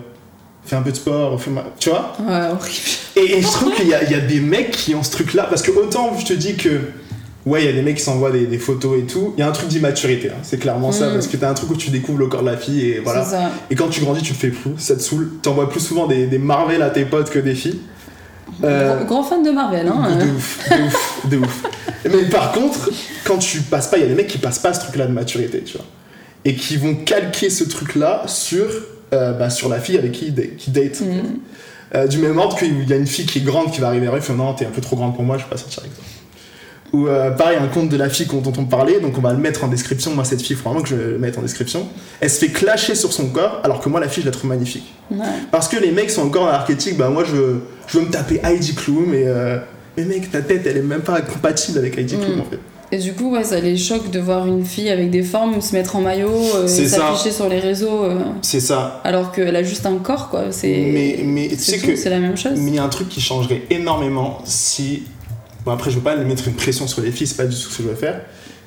fais 0.64 0.76
un 0.76 0.82
peu 0.82 0.90
de 0.90 0.96
sport, 0.96 1.40
fais 1.40 1.50
ma- 1.50 1.64
tu 1.78 1.90
vois 1.90 2.12
Ouais, 2.20 2.48
horrible. 2.52 2.76
et, 3.16 3.38
et 3.38 3.42
je 3.42 3.46
trouve 3.48 3.74
qu'il 3.74 3.88
y 3.88 3.94
a, 3.94 4.04
il 4.04 4.10
y 4.10 4.14
a 4.14 4.20
des 4.20 4.40
mecs 4.40 4.70
qui 4.72 4.94
ont 4.94 5.02
ce 5.02 5.10
truc-là, 5.10 5.44
parce 5.48 5.62
que 5.62 5.70
autant 5.72 6.16
je 6.18 6.24
te 6.26 6.32
dis 6.32 6.54
que. 6.56 6.80
Ouais, 7.46 7.62
il 7.62 7.66
y 7.66 7.68
a 7.70 7.72
des 7.72 7.80
mecs 7.80 7.96
qui 7.96 8.02
s'envoient 8.02 8.30
des, 8.30 8.44
des 8.46 8.58
photos 8.58 8.98
et 8.98 9.04
tout. 9.06 9.32
Il 9.36 9.40
y 9.40 9.42
a 9.42 9.48
un 9.48 9.52
truc 9.52 9.68
d'immaturité, 9.68 10.28
hein, 10.28 10.38
c'est 10.42 10.58
clairement 10.58 10.92
ça, 10.92 11.08
Mm. 11.08 11.14
parce 11.14 11.26
que 11.26 11.38
t'as 11.38 11.48
un 11.48 11.54
truc 11.54 11.70
où 11.70 11.74
tu 11.74 11.88
découvres 11.88 12.18
le 12.18 12.26
corps 12.26 12.42
de 12.42 12.50
la 12.50 12.58
fille 12.58 12.82
et 12.90 12.98
voilà. 13.00 13.24
Ça. 13.24 13.50
Et 13.70 13.74
quand 13.74 13.88
tu 13.88 14.02
grandis, 14.02 14.20
tu 14.20 14.34
te 14.34 14.38
fais 14.38 14.50
flou, 14.50 14.74
ça 14.76 14.94
te 14.94 15.00
saoule. 15.00 15.30
T'envoies 15.42 15.70
plus 15.70 15.80
souvent 15.80 16.06
des, 16.06 16.26
des 16.26 16.38
Marvel 16.38 16.82
à 16.82 16.90
tes 16.90 17.06
potes 17.06 17.30
que 17.30 17.38
des 17.38 17.54
filles. 17.54 17.80
Euh, 18.62 19.04
Grand 19.04 19.22
fan 19.22 19.42
de 19.42 19.50
Marvel, 19.52 19.88
hein. 19.88 20.16
de 20.18 20.22
euh. 20.22 20.34
ouf, 20.34 20.68
de 20.70 20.82
ouf, 20.84 21.26
de 21.30 21.36
ouf. 21.38 21.62
Mais 22.04 22.24
par 22.28 22.52
contre, 22.52 22.90
quand 23.24 23.38
tu 23.38 23.60
passes 23.62 23.88
pas, 23.88 23.96
il 23.96 24.02
y 24.02 24.04
a 24.04 24.08
des 24.08 24.14
mecs 24.14 24.26
qui 24.28 24.36
passent 24.38 24.58
pas 24.58 24.74
ce 24.74 24.80
truc-là 24.80 25.06
de 25.06 25.12
maturité, 25.12 25.62
tu 25.62 25.78
vois. 25.78 25.86
Et 26.44 26.54
qui 26.54 26.76
vont 26.76 26.94
calquer 26.94 27.48
ce 27.48 27.64
truc-là 27.64 28.24
sur, 28.26 28.66
euh, 29.12 29.32
bah, 29.32 29.50
sur 29.50 29.68
la 29.68 29.78
fille 29.80 29.98
avec 29.98 30.12
qui 30.12 30.30
da- 30.30 30.46
qui 30.58 30.70
date. 30.70 31.00
Mm. 31.00 31.38
Euh, 31.92 32.06
du 32.06 32.18
même 32.18 32.38
ordre 32.38 32.56
qu'il 32.56 32.88
y 32.88 32.92
a 32.92 32.96
une 32.96 33.06
fille 33.06 33.26
qui 33.26 33.38
est 33.38 33.42
grande 33.42 33.72
qui 33.72 33.80
va 33.80 33.88
arriver 33.88 34.08
et 34.16 34.20
fait 34.20 34.32
non, 34.32 34.54
t'es 34.54 34.64
un 34.64 34.70
peu 34.70 34.80
trop 34.80 34.94
grande 34.94 35.14
pour 35.14 35.24
moi, 35.24 35.38
je 35.38 35.42
vais 35.44 35.50
pas 35.50 35.56
sortir 35.56 35.80
avec 35.80 35.92
toi. 35.94 36.04
Ou 36.92 37.06
euh, 37.08 37.30
pareil, 37.32 37.56
un 37.60 37.68
compte 37.68 37.88
de 37.88 37.96
la 37.96 38.08
fille 38.08 38.26
dont 38.26 38.42
on 38.58 38.64
parlait, 38.64 38.98
donc 39.00 39.16
on 39.16 39.20
va 39.20 39.32
le 39.32 39.38
mettre 39.38 39.62
en 39.64 39.68
description. 39.68 40.12
Moi, 40.14 40.24
cette 40.24 40.42
fille, 40.42 40.56
faut 40.56 40.68
vraiment 40.68 40.82
que 40.82 40.88
je 40.88 40.96
le 40.96 41.18
mette 41.18 41.38
en 41.38 41.42
description. 41.42 41.86
Elle 42.20 42.30
se 42.30 42.38
fait 42.38 42.48
clasher 42.48 42.94
sur 42.96 43.12
son 43.12 43.28
corps, 43.30 43.60
alors 43.64 43.80
que 43.80 43.88
moi, 43.88 44.00
la 44.00 44.08
fille, 44.08 44.22
je 44.22 44.28
la 44.28 44.32
trouve 44.32 44.50
magnifique. 44.50 44.92
Ouais. 45.10 45.18
Parce 45.52 45.68
que 45.68 45.76
les 45.76 45.90
mecs 45.92 46.10
sont 46.10 46.22
encore 46.22 46.46
dans 46.46 46.52
l'archétype, 46.52 46.96
bah 46.96 47.08
moi 47.08 47.24
je 47.24 47.32
veux, 47.32 47.60
je 47.88 47.98
veux 47.98 48.04
me 48.06 48.10
taper 48.10 48.40
Heidi 48.44 48.74
Klum 48.74 49.06
mais, 49.08 49.24
euh, 49.26 49.58
mais 49.96 50.04
mec 50.04 50.30
ta 50.30 50.42
tête 50.42 50.62
elle 50.66 50.76
est 50.76 50.82
même 50.82 51.00
pas 51.00 51.20
compatible 51.22 51.78
avec 51.78 51.98
Heidi 51.98 52.16
Klum 52.16 52.36
Mm. 52.36 52.40
en 52.40 52.44
fait. 52.44 52.58
Et 52.92 52.98
du 52.98 53.12
coup, 53.14 53.30
ouais, 53.30 53.44
ça 53.44 53.60
les 53.60 53.76
choque 53.76 54.10
de 54.10 54.18
voir 54.18 54.46
une 54.46 54.64
fille 54.64 54.90
avec 54.90 55.10
des 55.10 55.22
formes 55.22 55.60
se 55.60 55.72
mettre 55.74 55.94
en 55.96 56.00
maillot, 56.00 56.28
euh, 56.56 56.66
s'afficher 56.66 57.30
sur 57.30 57.48
les 57.48 57.60
réseaux, 57.60 58.02
euh, 58.04 58.18
C'est 58.42 58.58
ça. 58.60 59.00
alors 59.04 59.30
qu'elle 59.30 59.54
a 59.54 59.62
juste 59.62 59.86
un 59.86 59.96
corps, 59.98 60.28
quoi. 60.28 60.50
C'est 60.50 60.90
Mais, 60.92 61.20
mais 61.24 61.48
tu 61.48 61.56
sais 61.56 61.78
que 61.78 61.94
c'est 61.94 62.10
la 62.10 62.18
même 62.18 62.36
chose. 62.36 62.52
mais 62.56 62.70
il 62.70 62.74
y 62.74 62.78
a 62.78 62.84
un 62.84 62.88
truc 62.88 63.08
qui 63.08 63.20
changerait 63.20 63.62
énormément 63.70 64.38
si 64.44 65.04
bon 65.64 65.72
après 65.72 65.90
je 65.90 65.96
veux 65.96 66.02
pas 66.02 66.16
mettre 66.16 66.48
une 66.48 66.54
pression 66.54 66.86
sur 66.88 67.00
les 67.02 67.12
filles, 67.12 67.26
c'est 67.28 67.36
pas 67.36 67.44
du 67.44 67.54
tout 67.54 67.62
ce 67.70 67.76
que 67.76 67.82
je 67.84 67.88
veux 67.88 67.94
faire, 67.94 68.22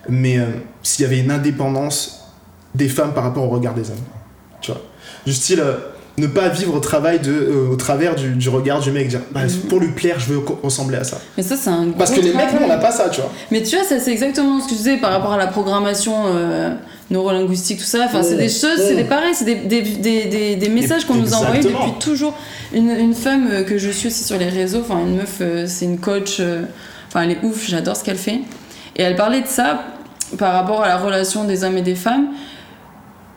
mais 0.08 0.38
euh, 0.38 0.46
s'il 0.84 1.04
y 1.04 1.06
avait 1.06 1.20
une 1.20 1.32
indépendance 1.32 2.22
des 2.76 2.88
femmes 2.88 3.14
par 3.14 3.24
rapport 3.26 3.44
au 3.44 3.50
regard 3.50 3.74
des 3.74 3.90
hommes. 3.90 3.98
Tu 4.62 4.72
vois? 4.72 4.82
Du 5.26 5.34
style 5.34 5.60
euh, 5.60 5.74
ne 6.20 6.28
pas 6.28 6.48
vivre 6.50 6.76
au 6.76 6.80
travail 6.80 7.20
de 7.20 7.32
euh, 7.32 7.70
au 7.72 7.76
travers 7.76 8.14
du, 8.16 8.30
du 8.36 8.48
regard 8.50 8.80
du 8.82 8.92
mec 8.92 9.08
dire 9.08 9.22
bah, 9.32 9.42
Mhm. 9.46 9.62
pour 9.70 9.80
lui 9.80 9.90
plaire, 9.94 10.20
je 10.20 10.32
veux 10.34 10.42
ressembler 10.62 10.98
à 10.98 11.04
ça. 11.04 11.18
Mais 11.38 11.44
ça, 11.44 11.56
c'est 11.56 11.70
un 11.72 11.88
Parce 11.98 12.12
que 12.12 12.20
les 12.22 12.34
mecs, 12.34 12.54
nous, 12.54 12.66
on 12.66 12.68
n'a 12.68 12.78
pas 12.78 12.92
ça, 12.92 13.10
tu 13.10 13.22
vois. 13.22 13.32
Mais 13.52 13.64
tu 13.64 13.76
vois, 13.76 13.84
ça 13.86 14.00
c'est 14.00 14.12
exactement 14.12 14.60
ce 14.60 14.66
que 14.66 14.72
je 14.72 14.78
disais 14.78 14.98
par 14.98 15.12
rapport 15.12 15.34
à 15.34 15.38
la 15.38 15.48
programmation 15.48 16.14
euh, 16.28 16.76
neurolinguistique, 17.10 17.80
tout 17.80 17.84
ça. 17.86 18.04
Enfin, 18.06 18.22
c'est 18.24 18.36
Mm. 18.36 18.38
des 18.40 18.50
choses, 18.50 18.78
Mm. 18.80 18.84
c'est 18.88 18.96
des 18.96 19.04
pareils, 19.06 19.34
c'est 19.34 19.46
des, 19.46 19.56
des, 19.56 19.82
des, 19.82 20.26
des, 20.26 20.56
des 20.56 20.70
messages 20.70 21.06
qu'on 21.06 21.16
nous 21.16 21.34
a 21.34 21.38
envoyés 21.38 21.64
depuis 21.64 21.94
toujours. 22.00 22.36
Une, 22.74 22.90
une 22.92 23.14
femme 23.16 23.48
euh, 23.52 23.64
que 23.64 23.78
je 23.78 23.90
suis 23.90 24.08
aussi 24.08 24.24
sur 24.24 24.38
les 24.38 24.50
réseaux, 24.50 24.82
enfin 24.82 25.00
une 25.00 25.16
meuf, 25.18 25.42
c'est 25.68 25.86
une 25.86 25.98
coach, 26.00 26.38
euh, 26.40 26.64
enfin 27.08 27.24
elle 27.24 27.32
est 27.32 27.44
ouf, 27.44 27.66
j'adore 27.68 27.96
ce 27.96 28.04
qu'elle 28.04 28.18
fait. 28.18 28.40
Et 28.96 29.02
elle 29.02 29.16
parlait 29.16 29.42
de 29.42 29.48
ça 29.48 29.84
par 30.38 30.54
rapport 30.54 30.82
à 30.84 30.88
la 30.88 30.98
relation 30.98 31.44
des 31.44 31.64
hommes 31.64 31.78
et 31.78 31.82
des 31.82 31.96
femmes. 31.96 32.28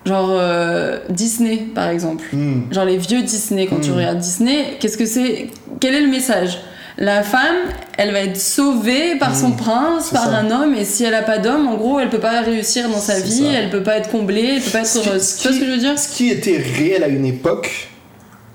Genre 0.06 0.28
euh, 0.30 0.98
Disney, 1.10 1.66
par 1.74 1.88
exemple. 1.90 2.24
Mm. 2.32 2.72
Genre 2.72 2.84
les 2.84 2.96
vieux 2.96 3.22
Disney, 3.22 3.66
quand 3.66 3.80
tu 3.80 3.90
Mm. 3.90 3.94
regardes 3.96 4.18
Disney, 4.18 4.76
qu'est-ce 4.80 4.96
que 4.96 5.04
c'est 5.06 5.48
Quel 5.80 5.94
est 5.94 6.00
le 6.00 6.08
message? 6.08 6.58
La 6.98 7.22
femme, 7.22 7.56
elle 7.98 8.12
va 8.12 8.20
être 8.20 8.38
sauvée 8.40 9.16
par 9.18 9.36
son 9.36 9.50
Mm. 9.50 9.56
prince, 9.56 10.10
par 10.10 10.24
ça. 10.30 10.36
un 10.38 10.50
homme, 10.50 10.74
et 10.74 10.84
si 10.84 11.04
elle 11.04 11.12
a 11.14 11.20
pas 11.22 11.36
d'homme, 11.38 11.66
en 11.66 11.74
gros, 11.76 11.98
elle 12.00 12.08
peut 12.08 12.20
pas 12.20 12.40
réussir 12.40 12.88
dans 12.88 12.98
sa 13.00 13.20
vie, 13.20 13.42
ça. 13.44 13.52
elle 13.52 13.68
peut 13.68 13.82
pas 13.82 13.96
être 13.98 14.10
comblée, 14.10 14.54
elle 14.56 14.62
peut 14.62 14.70
pas 14.70 14.80
être 14.80 14.96
heureuse. 14.96 15.36
Tu 15.36 15.48
vois 15.48 15.54
ce 15.56 15.60
que 15.60 15.66
je 15.66 15.70
veux 15.72 15.78
dire? 15.78 15.98
Ce 15.98 16.08
qui 16.08 16.30
était 16.30 16.56
réel 16.56 17.02
à 17.04 17.08
une 17.08 17.26
époque 17.26 17.88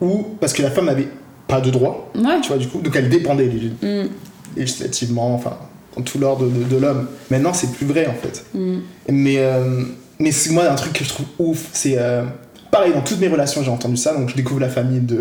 où, 0.01 0.23
parce 0.39 0.53
que 0.53 0.63
la 0.63 0.71
femme 0.71 0.85
n'avait 0.85 1.07
pas 1.47 1.61
de 1.61 1.69
droit, 1.69 2.09
Ouais. 2.15 2.39
tu 2.41 2.47
vois, 2.47 2.57
du 2.57 2.67
coup, 2.67 2.79
donc 2.79 2.95
elle 2.95 3.09
dépendait 3.09 3.45
lég- 3.47 4.07
législativement, 4.57 5.35
enfin, 5.35 5.57
dans 5.95 6.01
tout 6.01 6.17
l'ordre 6.17 6.47
de, 6.47 6.63
de 6.63 6.77
l'homme. 6.81 7.07
Maintenant, 7.29 7.53
c'est 7.53 7.71
plus 7.73 7.85
vrai, 7.85 8.07
en 8.07 8.13
fait. 8.15 8.45
Mais, 9.09 9.35
euh, 9.37 9.83
mais 10.21 10.31
c'est 10.31 10.51
moi, 10.51 10.69
un 10.69 10.75
truc 10.75 10.93
que 10.93 11.03
je 11.03 11.09
trouve 11.09 11.25
ouf, 11.39 11.65
c'est. 11.73 11.95
euh, 11.97 12.23
pareil, 12.71 12.93
dans 12.93 13.01
toutes 13.01 13.19
mes 13.19 13.27
relations, 13.27 13.63
j'ai 13.63 13.71
entendu 13.71 13.97
ça, 13.97 14.13
donc 14.13 14.29
je 14.29 14.35
découvre 14.35 14.59
la 14.61 14.69
famille 14.69 14.99
de, 15.01 15.15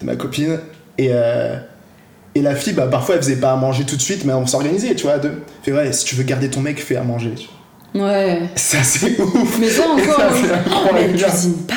de 0.00 0.06
ma 0.06 0.16
copine, 0.16 0.58
et. 0.98 1.08
euh, 1.12 1.56
et 2.34 2.42
la 2.42 2.54
fille, 2.54 2.74
bah, 2.74 2.86
parfois, 2.88 3.16
elle 3.16 3.22
faisait 3.22 3.36
pas 3.36 3.50
à 3.52 3.56
manger 3.56 3.84
tout 3.84 3.96
de 3.96 4.02
suite, 4.02 4.24
mais 4.24 4.32
on 4.32 4.46
s'organisait, 4.46 4.94
tu 4.94 5.04
vois. 5.04 5.14
Fait, 5.64 5.72
ouais, 5.72 5.92
si 5.92 6.04
tu 6.04 6.14
veux 6.14 6.22
garder 6.22 6.48
ton 6.48 6.60
mec, 6.60 6.78
fais 6.80 6.94
à 6.94 7.02
manger. 7.02 7.32
tu 7.34 7.48
vois. 7.94 8.06
Ouais. 8.06 8.42
Ça, 8.54 8.78
c'est 8.84 9.18
ouf. 9.18 9.58
Mais 9.58 9.68
ça 9.68 9.82
encore, 9.88 10.20
Ça, 10.20 10.28
c'est 10.34 10.54
oh, 10.70 10.90
mais 10.94 11.00
elle 11.04 11.16
cuisine 11.20 11.54
pas. 11.66 11.74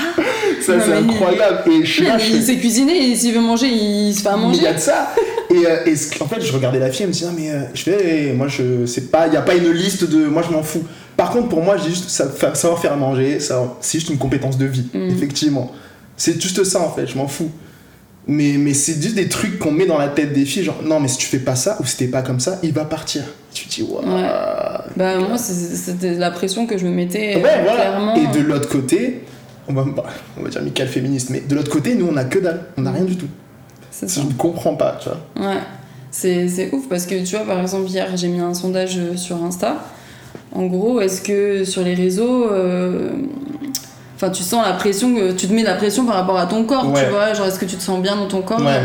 Ça, 0.61 0.73
c'est 0.79 0.87
mais- 1.01 1.09
incroyable. 1.13 1.63
Et 1.71 1.83
je 1.85 1.91
suis 1.91 2.03
là, 2.05 2.17
je 2.19 2.31
il 2.33 2.43
sait 2.43 2.57
cuisiner 2.57 3.09
et 3.11 3.15
s'il 3.15 3.33
veut 3.33 3.39
manger, 3.41 3.67
il 3.69 4.13
se 4.13 4.21
fait 4.21 4.27
à 4.27 4.35
Mais 4.35 4.43
il 4.43 4.47
manger. 4.47 4.61
y 4.61 4.67
a 4.67 4.73
de 4.73 4.79
ça. 4.79 5.15
Et, 5.49 5.65
euh, 5.65 5.85
et 5.87 5.93
en 6.21 6.27
fait, 6.27 6.41
je 6.41 6.51
regardais 6.53 6.79
la 6.79 6.91
fille, 6.91 7.03
elle 7.03 7.07
me 7.07 7.13
disait, 7.13 7.25
non, 7.25 7.33
mais 7.35 7.49
euh, 7.49 7.61
je 7.73 7.81
fais, 7.83 8.27
eh, 8.27 8.33
moi, 8.33 8.47
je 8.47 8.85
sais 8.85 9.01
pas, 9.05 9.27
il 9.27 9.31
n'y 9.31 9.37
a 9.37 9.41
pas 9.41 9.55
une 9.55 9.71
liste 9.71 10.03
de. 10.03 10.25
Moi, 10.25 10.43
je 10.47 10.53
m'en 10.53 10.61
fous. 10.61 10.83
Par 11.21 11.29
contre, 11.31 11.49
pour 11.49 11.62
moi, 11.63 11.77
j'ai 11.77 11.89
juste 11.89 12.10
savoir 12.10 12.79
faire 12.79 12.93
à 12.93 12.95
manger, 12.95 13.39
ça- 13.39 13.75
c'est 13.79 13.99
juste 13.99 14.10
une 14.10 14.17
compétence 14.17 14.57
de 14.57 14.65
vie, 14.65 14.88
Mm. 14.93 15.10
effectivement. 15.10 15.71
C'est 16.17 16.41
juste 16.41 16.63
ça, 16.63 16.79
en 16.79 16.89
fait, 16.91 17.05
je 17.07 17.15
m'en 17.17 17.27
fous. 17.27 17.51
Mais, 18.27 18.53
mais 18.57 18.73
c'est 18.73 19.01
juste 19.01 19.15
des 19.15 19.27
trucs 19.29 19.57
qu'on 19.60 19.71
met 19.71 19.86
dans 19.86 19.97
la 19.97 20.07
tête 20.07 20.31
des 20.34 20.45
filles, 20.45 20.63
genre, 20.63 20.79
non, 20.84 20.99
mais 20.99 21.07
si 21.07 21.17
tu 21.17 21.25
fais 21.27 21.39
pas 21.39 21.55
ça, 21.55 21.77
ou 21.79 21.86
si 21.86 21.97
t'es 21.97 22.07
pas 22.07 22.21
comme 22.21 22.39
ça, 22.39 22.60
il 22.63 22.71
va 22.73 22.86
partir. 22.86 23.23
Tu 23.53 23.65
te 23.67 23.73
dis, 23.75 23.81
waouh. 23.84 24.03
Ouais. 24.03 24.27
Bah, 24.95 25.17
moi, 25.19 25.38
c'était 25.38 26.15
la 26.15 26.31
pression 26.31 26.65
que 26.67 26.77
je 26.77 26.86
me 26.86 26.91
mettais. 26.91 27.36
Ouais, 27.36 27.43
euh, 27.45 27.63
voilà. 27.63 27.81
Clairement. 27.81 28.15
Et 28.15 28.27
de 28.27 28.39
l'autre 28.41 28.69
côté, 28.69 29.23
on 29.67 29.73
va, 29.73 29.84
bah, 29.84 30.03
on 30.39 30.43
va 30.43 30.49
dire 30.49 30.62
Michael 30.63 30.88
féministe, 30.88 31.29
mais 31.31 31.41
de 31.41 31.53
l'autre 31.55 31.71
côté, 31.71 31.95
nous, 31.95 32.07
on 32.12 32.17
a 32.17 32.23
que 32.23 32.39
dalle. 32.39 32.62
On 32.77 32.86
a 32.86 32.91
rien 32.91 33.03
du 33.05 33.15
tout. 33.15 33.27
C'est 33.91 34.07
Je 34.10 34.13
ça. 34.15 34.23
ne 34.23 34.34
comprends 34.34 34.75
pas, 34.75 34.97
tu 35.01 35.10
vois. 35.10 35.47
Ouais, 35.49 35.60
c'est 36.12 36.47
c'est 36.47 36.71
ouf 36.73 36.88
parce 36.89 37.05
que 37.05 37.23
tu 37.23 37.36
vois, 37.36 37.45
par 37.45 37.60
exemple, 37.60 37.89
hier 37.89 38.07
j'ai 38.15 38.27
mis 38.29 38.39
un 38.39 38.53
sondage 38.53 38.97
euh, 38.97 39.15
sur 39.17 39.43
Insta. 39.43 39.75
En 40.53 40.65
gros, 40.65 40.99
est-ce 41.01 41.21
que 41.21 41.63
sur 41.63 41.81
les 41.83 41.93
réseaux, 41.93 42.49
euh, 42.51 43.11
enfin, 44.15 44.29
tu 44.29 44.43
sens 44.43 44.65
la 44.65 44.73
pression, 44.73 45.13
tu 45.37 45.47
te 45.47 45.53
mets 45.53 45.63
la 45.63 45.75
pression 45.75 46.05
par 46.05 46.15
rapport 46.15 46.37
à 46.37 46.45
ton 46.45 46.63
corps, 46.65 46.91
Ouais. 46.91 47.03
tu 47.05 47.09
vois, 47.09 47.33
genre 47.33 47.45
est-ce 47.47 47.59
que 47.59 47.65
tu 47.65 47.75
te 47.77 47.81
sens 47.81 48.01
bien 48.01 48.15
dans 48.15 48.27
ton 48.27 48.41
corps 48.41 48.59
Ouais. 48.61 48.81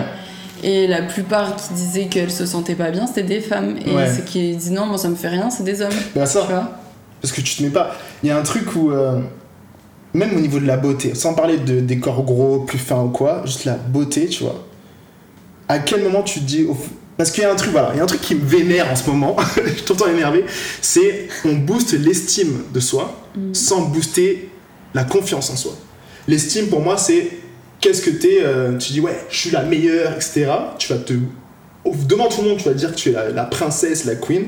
Et 0.62 0.86
la 0.86 1.02
plupart 1.02 1.54
qui 1.56 1.74
disaient 1.74 2.06
qu'elles 2.06 2.30
se 2.30 2.46
sentaient 2.46 2.74
pas 2.76 2.90
bien, 2.90 3.06
c'était 3.06 3.22
des 3.24 3.40
femmes. 3.40 3.76
Et 3.84 3.92
Ouais. 3.92 4.08
ceux 4.14 4.22
qui 4.22 4.56
disent 4.56 4.70
non, 4.72 4.86
moi 4.86 4.96
ça 4.96 5.08
me 5.08 5.14
fait 5.16 5.28
rien, 5.28 5.50
c'est 5.50 5.64
des 5.64 5.82
hommes. 5.82 5.90
Vois 6.14 6.24
Parce 7.20 7.32
que 7.32 7.40
tu 7.40 7.56
te 7.56 7.62
mets 7.62 7.70
pas. 7.70 7.94
Il 8.22 8.28
y 8.28 8.32
a 8.32 8.38
un 8.38 8.42
truc 8.42 8.74
où. 8.76 8.90
euh, 8.92 9.20
même 10.14 10.34
au 10.34 10.40
niveau 10.40 10.58
de 10.60 10.66
la 10.66 10.78
beauté, 10.78 11.14
sans 11.14 11.34
parler 11.34 11.58
de, 11.58 11.80
des 11.80 11.98
corps 11.98 12.22
gros, 12.22 12.60
plus 12.60 12.78
fins 12.78 13.02
ou 13.02 13.08
quoi, 13.10 13.42
juste 13.44 13.66
la 13.66 13.74
beauté, 13.74 14.28
tu 14.28 14.44
vois. 14.44 14.64
À 15.68 15.78
quel 15.78 16.02
moment 16.02 16.22
tu 16.22 16.40
te 16.40 16.44
dis. 16.44 16.64
au 16.64 16.74
Parce 17.16 17.30
qu'il 17.30 17.42
y 17.42 17.46
a 17.46 17.52
un 17.52 17.56
truc, 17.56 17.72
voilà, 17.72 17.90
il 17.94 17.96
y 17.96 18.00
a 18.00 18.02
un 18.02 18.06
truc 18.06 18.20
qui 18.20 18.34
me 18.34 18.44
vénère 18.44 18.90
en 18.90 18.96
ce 18.96 19.08
moment, 19.08 19.36
je 19.64 19.70
suis 19.72 19.82
tout 19.82 19.94
le 19.94 19.98
temps 19.98 20.08
énervé, 20.08 20.44
c'est 20.82 21.28
on 21.46 21.54
booste 21.54 21.92
l'estime 21.92 22.62
de 22.72 22.80
soi 22.80 23.14
Mm. 23.36 23.52
sans 23.52 23.82
booster 23.82 24.48
la 24.94 25.04
confiance 25.04 25.50
en 25.50 25.56
soi. 25.56 25.72
L'estime 26.26 26.68
pour 26.68 26.80
moi, 26.80 26.96
c'est 26.96 27.28
qu'est-ce 27.80 28.00
que 28.00 28.08
t'es, 28.08 28.38
euh, 28.42 28.78
tu 28.78 28.94
dis 28.94 29.00
ouais, 29.00 29.14
je 29.28 29.36
suis 29.36 29.50
la 29.50 29.62
meilleure, 29.62 30.12
etc. 30.12 30.46
Tu 30.78 30.90
vas 30.92 30.98
te. 30.98 31.12
Devant 32.08 32.28
tout 32.28 32.40
le 32.42 32.48
monde, 32.48 32.58
tu 32.58 32.64
vas 32.64 32.72
dire 32.74 32.90
que 32.92 32.96
tu 32.96 33.10
es 33.10 33.12
la, 33.12 33.28
la 33.30 33.44
princesse, 33.44 34.06
la 34.06 34.14
queen. 34.14 34.46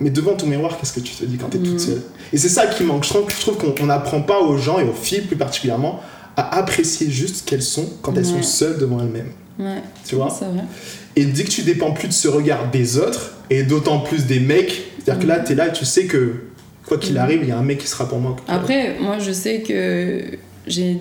Mais 0.00 0.08
devant 0.10 0.34
ton 0.34 0.46
miroir, 0.46 0.78
qu'est-ce 0.78 0.94
que 0.94 1.00
tu 1.00 1.14
te 1.14 1.24
dis 1.26 1.36
quand 1.36 1.48
t'es 1.48 1.58
toute 1.58 1.74
Mm. 1.74 1.78
seule? 1.78 2.02
Et 2.32 2.38
c'est 2.38 2.48
ça 2.48 2.66
qui 2.66 2.84
manque. 2.84 3.04
Je 3.04 3.10
trouve, 3.10 3.26
je 3.30 3.38
trouve 3.40 3.56
qu'on 3.74 3.86
n'apprend 3.86 4.22
pas 4.22 4.40
aux 4.40 4.56
gens, 4.56 4.78
et 4.78 4.84
aux 4.84 4.92
filles 4.94 5.20
plus 5.22 5.36
particulièrement, 5.36 6.00
à 6.38 6.56
apprécier 6.56 7.10
juste 7.10 7.36
ce 7.36 7.42
qu'elles 7.44 7.62
sont 7.62 7.88
quand 8.02 8.16
elles 8.16 8.24
sont 8.26 8.42
seules 8.42 8.78
devant 8.78 8.98
elles-mêmes. 9.00 9.32
Ouais, 9.58 9.82
Tu 10.06 10.14
vois? 10.16 10.28
c'est 10.30 10.46
vrai. 10.46 10.64
Et 11.16 11.24
dès 11.24 11.44
que 11.44 11.50
tu 11.50 11.62
dépends 11.62 11.92
plus 11.92 12.08
de 12.08 12.12
ce 12.12 12.28
regard 12.28 12.70
des 12.70 12.98
autres, 12.98 13.32
et 13.50 13.62
d'autant 13.62 14.00
plus 14.00 14.26
des 14.26 14.40
mecs, 14.40 14.82
c'est-à-dire 15.02 15.22
que 15.22 15.26
là, 15.28 15.38
t'es 15.40 15.54
là 15.54 15.68
et 15.68 15.72
tu 15.72 15.84
sais 15.84 16.04
que 16.04 16.34
quoi 16.86 16.98
qu'il 16.98 17.16
arrive, 17.18 17.40
il 17.42 17.48
y 17.48 17.52
a 17.52 17.58
un 17.58 17.62
mec 17.62 17.78
qui 17.78 17.86
sera 17.86 18.08
pour 18.08 18.18
moi. 18.18 18.36
Après, 18.48 18.96
moi, 19.00 19.18
je 19.18 19.32
sais 19.32 19.60
que 19.62 20.22
j'ai 20.66 20.96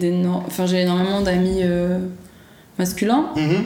enfin, 0.48 0.68
énormément 0.68 1.22
d'amis 1.22 1.60
euh, 1.64 1.98
masculins 2.80 3.26
Mhm. 3.36 3.64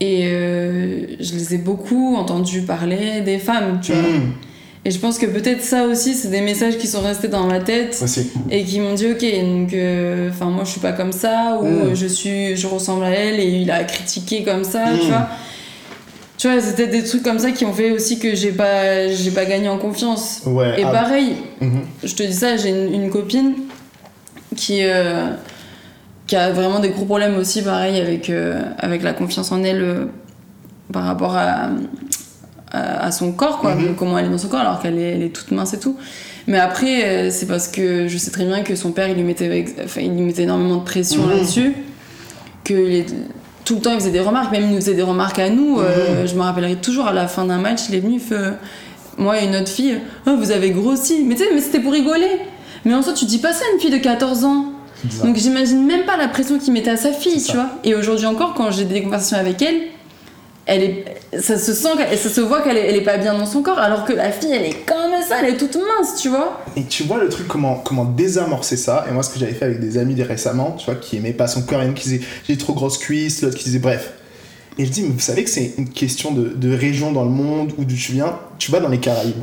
et 0.00 0.20
euh, 0.26 1.06
je 1.20 1.34
les 1.34 1.54
ai 1.54 1.58
beaucoup 1.58 2.16
entendus 2.16 2.62
parler 2.62 3.20
des 3.20 3.38
femmes, 3.38 3.80
tu 3.82 3.92
vois. 3.92 4.02
Mhm. 4.02 4.32
Et 4.84 4.90
je 4.90 4.98
pense 4.98 5.16
que 5.18 5.26
peut-être 5.26 5.62
ça 5.62 5.84
aussi, 5.86 6.14
c'est 6.14 6.28
des 6.30 6.40
messages 6.40 6.76
qui 6.76 6.88
sont 6.88 7.02
restés 7.02 7.28
dans 7.28 7.46
ma 7.46 7.60
tête 7.60 8.00
Aussi. 8.02 8.30
et 8.50 8.64
qui 8.64 8.80
m'ont 8.80 8.94
dit 8.94 9.06
ok, 9.12 9.20
donc, 9.44 9.74
euh, 9.74 10.28
enfin, 10.30 10.46
moi, 10.46 10.64
je 10.64 10.70
suis 10.70 10.80
pas 10.80 10.92
comme 10.92 11.12
ça 11.12 11.58
ou 11.60 11.66
Mm. 11.66 11.68
euh, 11.90 11.94
je 11.94 12.06
suis, 12.06 12.56
je 12.56 12.66
ressemble 12.66 13.04
à 13.04 13.10
elle 13.10 13.38
et 13.38 13.46
il 13.48 13.70
a 13.70 13.84
critiqué 13.84 14.42
comme 14.42 14.64
ça, 14.64 14.92
Mm. 14.92 14.98
tu 15.00 15.06
vois. 15.06 15.28
Tu 16.42 16.48
vois, 16.48 16.60
c'était 16.60 16.88
des 16.88 17.04
trucs 17.04 17.22
comme 17.22 17.38
ça 17.38 17.52
qui 17.52 17.64
ont 17.64 17.72
fait 17.72 17.92
aussi 17.92 18.18
que 18.18 18.34
j'ai 18.34 18.50
pas, 18.50 19.06
j'ai 19.06 19.30
pas 19.30 19.44
gagné 19.44 19.68
en 19.68 19.78
confiance. 19.78 20.42
Ouais. 20.44 20.74
Et 20.80 20.82
ah, 20.82 20.90
pareil, 20.90 21.36
mhm. 21.60 21.82
je 22.02 22.12
te 22.16 22.24
dis 22.24 22.32
ça, 22.32 22.56
j'ai 22.56 22.70
une, 22.70 22.92
une 23.04 23.10
copine 23.10 23.54
qui, 24.56 24.80
euh, 24.82 25.28
qui 26.26 26.34
a 26.34 26.50
vraiment 26.50 26.80
des 26.80 26.88
gros 26.88 27.04
problèmes 27.04 27.36
aussi, 27.36 27.62
pareil, 27.62 28.00
avec, 28.00 28.28
euh, 28.28 28.60
avec 28.80 29.04
la 29.04 29.12
confiance 29.12 29.52
en 29.52 29.62
elle 29.62 29.82
euh, 29.82 30.06
par 30.92 31.04
rapport 31.04 31.36
à, 31.36 31.68
à, 32.72 33.04
à 33.06 33.12
son 33.12 33.30
corps, 33.30 33.58
quoi, 33.58 33.76
Mhm. 33.76 33.94
comment 33.94 34.18
elle 34.18 34.26
est 34.26 34.30
dans 34.30 34.36
son 34.36 34.48
corps, 34.48 34.62
alors 34.62 34.82
qu'elle 34.82 34.98
est, 34.98 35.12
elle 35.12 35.22
est 35.22 35.28
toute 35.32 35.52
mince 35.52 35.74
et 35.74 35.78
tout. 35.78 35.96
Mais 36.48 36.58
après, 36.58 37.30
c'est 37.30 37.46
parce 37.46 37.68
que 37.68 38.08
je 38.08 38.18
sais 38.18 38.32
très 38.32 38.46
bien 38.46 38.64
que 38.64 38.74
son 38.74 38.90
père, 38.90 39.06
il 39.08 39.14
lui 39.14 39.22
mettait, 39.22 39.64
enfin, 39.84 40.00
il 40.00 40.10
lui 40.12 40.22
mettait 40.22 40.42
énormément 40.42 40.78
de 40.78 40.84
pression 40.84 41.22
Mhm. 41.22 41.30
là-dessus, 41.30 41.72
que 42.64 42.74
il 42.74 42.94
est- 42.94 43.14
tout 43.64 43.76
le 43.76 43.80
temps 43.80 43.92
il 43.92 44.00
faisait 44.00 44.10
des 44.10 44.20
remarques, 44.20 44.50
même 44.52 44.64
il 44.64 44.70
nous 44.70 44.76
faisait 44.76 44.94
des 44.94 45.02
remarques 45.02 45.38
à 45.38 45.48
nous. 45.50 45.80
euh, 45.80 46.26
je 46.26 46.34
me 46.34 46.40
rappellerai 46.42 46.76
toujours 46.76 47.06
à 47.06 47.12
la 47.12 47.28
fin 47.28 47.44
d'un 47.44 47.58
match, 47.58 47.82
il 47.88 47.94
est 47.94 48.00
venu, 48.00 48.14
il 48.14 48.20
fait, 48.20 48.34
euh, 48.34 48.50
moi 49.18 49.40
et 49.40 49.46
une 49.46 49.54
autre 49.56 49.68
fille, 49.68 49.98
Oh, 50.26 50.32
vous 50.38 50.50
avez 50.50 50.70
grossi. 50.70 51.22
Mais 51.24 51.34
tu 51.34 51.42
sais, 51.44 51.48
mais 51.54 51.60
c'était 51.60 51.80
pour 51.80 51.92
rigoler. 51.92 52.30
Mais 52.84 52.94
en 52.94 53.02
soi, 53.02 53.12
tu 53.12 53.24
dis 53.26 53.38
pas 53.38 53.52
ça 53.52 53.64
à 53.70 53.74
une 53.74 53.80
fille 53.80 53.90
de 53.90 53.98
14 53.98 54.44
ans. 54.44 54.66
Donc 55.24 55.36
j'imagine 55.36 55.84
même 55.84 56.04
pas 56.04 56.16
la 56.16 56.28
pression 56.28 56.58
qu'il 56.58 56.72
mettait 56.72 56.90
à 56.90 56.96
sa 56.96 57.12
fille, 57.12 57.42
tu 57.42 57.52
vois. 57.52 57.68
Et 57.84 57.94
aujourd'hui 57.94 58.26
encore, 58.26 58.54
quand 58.54 58.70
j'ai 58.70 58.84
des 58.84 59.02
conversations 59.02 59.36
avec 59.36 59.60
elle, 59.62 59.76
elle 60.66 60.82
est, 60.82 61.04
ça 61.40 61.58
se 61.58 61.72
sent, 61.74 61.88
ça 62.16 62.28
se 62.28 62.40
voit 62.40 62.62
qu'elle 62.62 62.76
est, 62.76 62.86
elle 62.88 62.96
est 62.96 63.04
pas 63.04 63.16
bien 63.18 63.34
dans 63.36 63.46
son 63.46 63.62
corps, 63.62 63.78
alors 63.78 64.04
que 64.04 64.12
la 64.12 64.30
fille, 64.30 64.52
elle 64.52 64.64
est 64.64 64.86
comme 64.86 65.10
ça, 65.26 65.36
elle 65.42 65.54
est 65.54 65.56
toute 65.56 65.74
mince, 65.76 66.20
tu 66.20 66.28
vois. 66.28 66.60
Et 66.76 66.84
tu 66.84 67.02
vois 67.02 67.18
le 67.18 67.28
truc, 67.28 67.48
comment, 67.48 67.76
comment 67.76 68.04
désamorcer 68.04 68.76
ça. 68.76 69.04
Et 69.08 69.12
moi, 69.12 69.22
ce 69.22 69.30
que 69.30 69.38
j'avais 69.40 69.54
fait 69.54 69.64
avec 69.64 69.80
des 69.80 69.98
amis 69.98 70.20
récemment, 70.22 70.72
tu 70.78 70.86
vois, 70.86 70.94
qui 70.94 71.16
aimaient 71.16 71.32
pas 71.32 71.48
son 71.48 71.62
corps, 71.62 71.82
il 71.82 71.86
y 71.86 71.88
en 71.88 71.92
a 71.92 71.94
qui 71.94 72.08
disaient 72.08 72.24
j'ai 72.48 72.56
trop 72.56 72.74
grosses 72.74 72.98
cuisses, 72.98 73.42
l'autre 73.42 73.56
qui 73.56 73.64
disait 73.64 73.78
bref. 73.80 74.12
Et 74.78 74.86
je 74.86 74.90
dis, 74.90 75.02
mais 75.02 75.08
vous 75.10 75.20
savez 75.20 75.44
que 75.44 75.50
c'est 75.50 75.74
une 75.76 75.88
question 75.90 76.30
de, 76.30 76.48
de 76.48 76.74
région 76.74 77.12
dans 77.12 77.24
le 77.24 77.30
monde 77.30 77.72
où 77.76 77.84
tu 77.84 77.94
viens. 78.12 78.38
Tu 78.58 78.70
vas 78.70 78.80
dans 78.80 78.88
les 78.88 78.98
Caraïbes. 79.00 79.34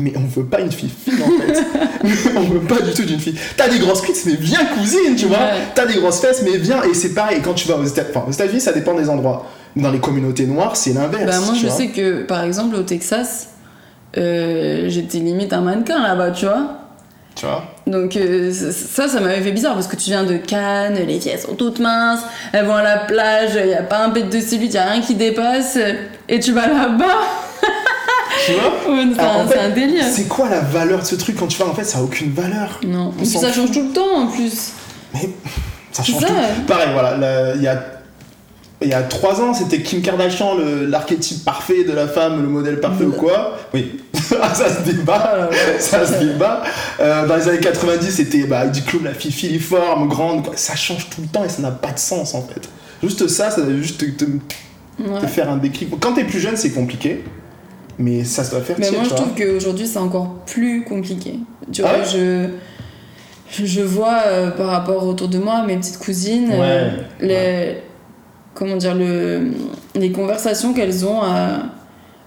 Mais 0.00 0.12
on 0.16 0.26
veut 0.26 0.44
pas 0.44 0.60
une 0.60 0.72
fille 0.72 0.90
fine 0.90 1.22
en 1.22 1.40
fait. 1.40 1.64
on 2.36 2.40
veut 2.40 2.60
pas 2.60 2.80
du 2.80 2.92
tout 2.92 3.04
d'une 3.04 3.20
fille. 3.20 3.38
T'as 3.56 3.68
des 3.68 3.78
grosses 3.78 4.00
cuisses, 4.02 4.26
mais 4.26 4.34
viens 4.34 4.64
cousine, 4.76 5.14
tu 5.16 5.26
vois. 5.26 5.38
Ouais. 5.38 5.62
T'as 5.74 5.86
des 5.86 5.94
grosses 5.94 6.18
fesses, 6.20 6.42
mais 6.42 6.58
viens. 6.58 6.82
Et 6.82 6.94
c'est 6.94 7.14
pareil, 7.14 7.40
quand 7.42 7.54
tu 7.54 7.68
vas 7.68 7.76
aux 7.76 7.84
États- 7.84 8.02
enfin, 8.10 8.24
aux 8.28 8.32
États-Unis, 8.32 8.60
ça 8.60 8.72
dépend 8.72 8.94
des 8.94 9.08
endroits. 9.08 9.46
Dans 9.76 9.90
les 9.90 9.98
communautés 9.98 10.46
noires, 10.46 10.76
c'est 10.76 10.92
l'inverse. 10.92 11.24
Bah, 11.26 11.44
moi, 11.44 11.54
je 11.54 11.66
vois. 11.66 11.76
sais 11.76 11.88
que, 11.88 12.22
par 12.22 12.44
exemple, 12.44 12.76
au 12.76 12.82
Texas, 12.82 13.48
euh, 14.16 14.84
j'étais 14.88 15.18
limite 15.18 15.52
un 15.52 15.60
mannequin 15.60 16.00
là-bas, 16.02 16.30
tu 16.30 16.46
vois. 16.46 16.78
Tu 17.34 17.46
vois 17.46 17.64
Donc 17.88 18.16
euh, 18.16 18.52
ça, 18.52 19.08
ça 19.08 19.18
m'avait 19.18 19.40
fait 19.40 19.50
bizarre 19.50 19.74
parce 19.74 19.88
que 19.88 19.96
tu 19.96 20.10
viens 20.10 20.22
de 20.22 20.36
Cannes, 20.36 20.94
les 20.94 21.18
filles 21.18 21.32
elles 21.34 21.40
sont 21.40 21.54
toutes 21.54 21.80
minces, 21.80 22.20
elles 22.52 22.64
vont 22.64 22.76
à 22.76 22.82
la 22.84 22.98
plage, 22.98 23.58
il 23.60 23.70
y 23.70 23.74
a 23.74 23.82
pas 23.82 24.04
un 24.04 24.10
pet 24.10 24.22
de 24.22 24.40
cellulite, 24.40 24.74
il 24.74 24.76
y 24.76 24.78
a 24.78 24.84
rien 24.84 25.00
qui 25.00 25.16
dépasse, 25.16 25.76
et 26.28 26.38
tu 26.38 26.52
vas 26.52 26.68
là-bas, 26.68 27.04
Tu 28.46 28.52
vois 28.52 28.94
Ouais, 28.94 29.04
c'est 29.16 29.20
un, 29.20 29.26
en 29.26 29.48
fait, 29.48 29.54
c'est 29.54 29.64
un 29.64 29.70
délire. 29.70 30.04
C'est 30.08 30.28
quoi 30.28 30.48
la 30.48 30.60
valeur 30.60 31.00
de 31.00 31.04
ce 31.04 31.16
truc 31.16 31.36
quand 31.36 31.48
tu 31.48 31.58
vas 31.58 31.66
En 31.66 31.74
fait, 31.74 31.82
ça 31.82 31.98
a 31.98 32.02
aucune 32.02 32.32
valeur. 32.32 32.78
Non, 32.86 33.10
puis 33.10 33.26
s'en 33.26 33.40
ça 33.40 33.52
change 33.52 33.72
tout 33.72 33.82
le 33.82 33.92
temps 33.92 34.16
en 34.16 34.26
plus. 34.28 34.70
Mais 35.14 35.28
ça 35.90 36.04
change 36.04 36.20
ça, 36.20 36.28
tout. 36.28 36.62
Pareil, 36.68 36.90
voilà, 36.92 37.54
il 37.56 37.62
y 37.62 37.66
a 37.66 37.93
il 38.84 38.90
y 38.90 38.94
a 38.94 39.02
trois 39.02 39.40
ans, 39.40 39.52
c'était 39.54 39.82
Kim 39.82 40.00
Kardashian, 40.02 40.56
l'archétype 40.88 41.44
parfait 41.44 41.84
de 41.84 41.92
la 41.92 42.06
femme, 42.08 42.42
le 42.42 42.48
modèle 42.48 42.80
parfait 42.80 43.04
ou 43.04 43.12
quoi 43.12 43.56
Oui, 43.74 44.00
Ah, 44.42 44.54
ça 44.54 44.68
se 44.68 44.82
débat, 44.90 45.50
ça 45.78 46.06
se 46.06 46.14
débat. 46.24 46.62
Euh, 47.00 47.26
dans 47.26 47.36
les 47.36 47.48
années 47.48 47.58
90, 47.60 48.10
c'était 48.10 48.44
bah, 48.44 48.66
du 48.66 48.82
club, 48.82 49.04
la 49.04 49.14
fille 49.14 49.32
filiforme, 49.32 50.08
grande, 50.08 50.44
quoi. 50.44 50.52
ça 50.56 50.74
change 50.76 51.08
tout 51.10 51.20
le 51.22 51.28
temps 51.28 51.44
et 51.44 51.48
ça 51.48 51.62
n'a 51.62 51.70
pas 51.70 51.92
de 51.92 51.98
sens 51.98 52.34
en 52.34 52.42
fait. 52.42 52.68
Juste 53.02 53.26
ça, 53.28 53.50
ça 53.50 53.60
doit 53.62 53.76
juste 53.76 53.98
te, 54.00 54.24
te- 54.24 54.30
Ouais. 55.00 55.20
te 55.20 55.26
faire 55.26 55.50
un 55.50 55.56
déclic. 55.56 55.90
Quand 55.98 56.12
t'es 56.12 56.22
plus 56.22 56.38
jeune, 56.38 56.56
c'est 56.56 56.70
compliqué, 56.70 57.24
mais 57.98 58.22
ça, 58.22 58.44
ça 58.44 58.52
doit 58.52 58.60
faire 58.60 58.76
Mais 58.78 58.86
tirer, 58.86 58.98
moi, 58.98 59.06
je 59.10 59.14
trouve 59.14 59.34
qu'aujourd'hui, 59.36 59.88
c'est 59.88 59.98
encore 59.98 60.34
plus 60.46 60.84
compliqué. 60.84 61.40
Tu 61.72 61.82
Ah 61.84 61.88
vois, 61.88 61.98
ouais 61.98 62.50
je, 63.50 63.64
je 63.66 63.80
vois 63.82 64.18
euh, 64.26 64.50
par 64.52 64.68
rapport 64.68 65.04
autour 65.06 65.26
de 65.28 65.38
moi, 65.38 65.64
mes 65.66 65.76
petites 65.76 65.98
cousines, 65.98 66.48
Ouais, 66.48 66.56
euh, 66.60 66.90
les, 67.20 67.76
comment 68.54 68.76
dire, 68.76 68.94
le, 68.94 69.50
les 69.94 70.12
conversations 70.12 70.72
qu'elles 70.72 71.04
ont 71.06 71.20
à- 71.22 71.62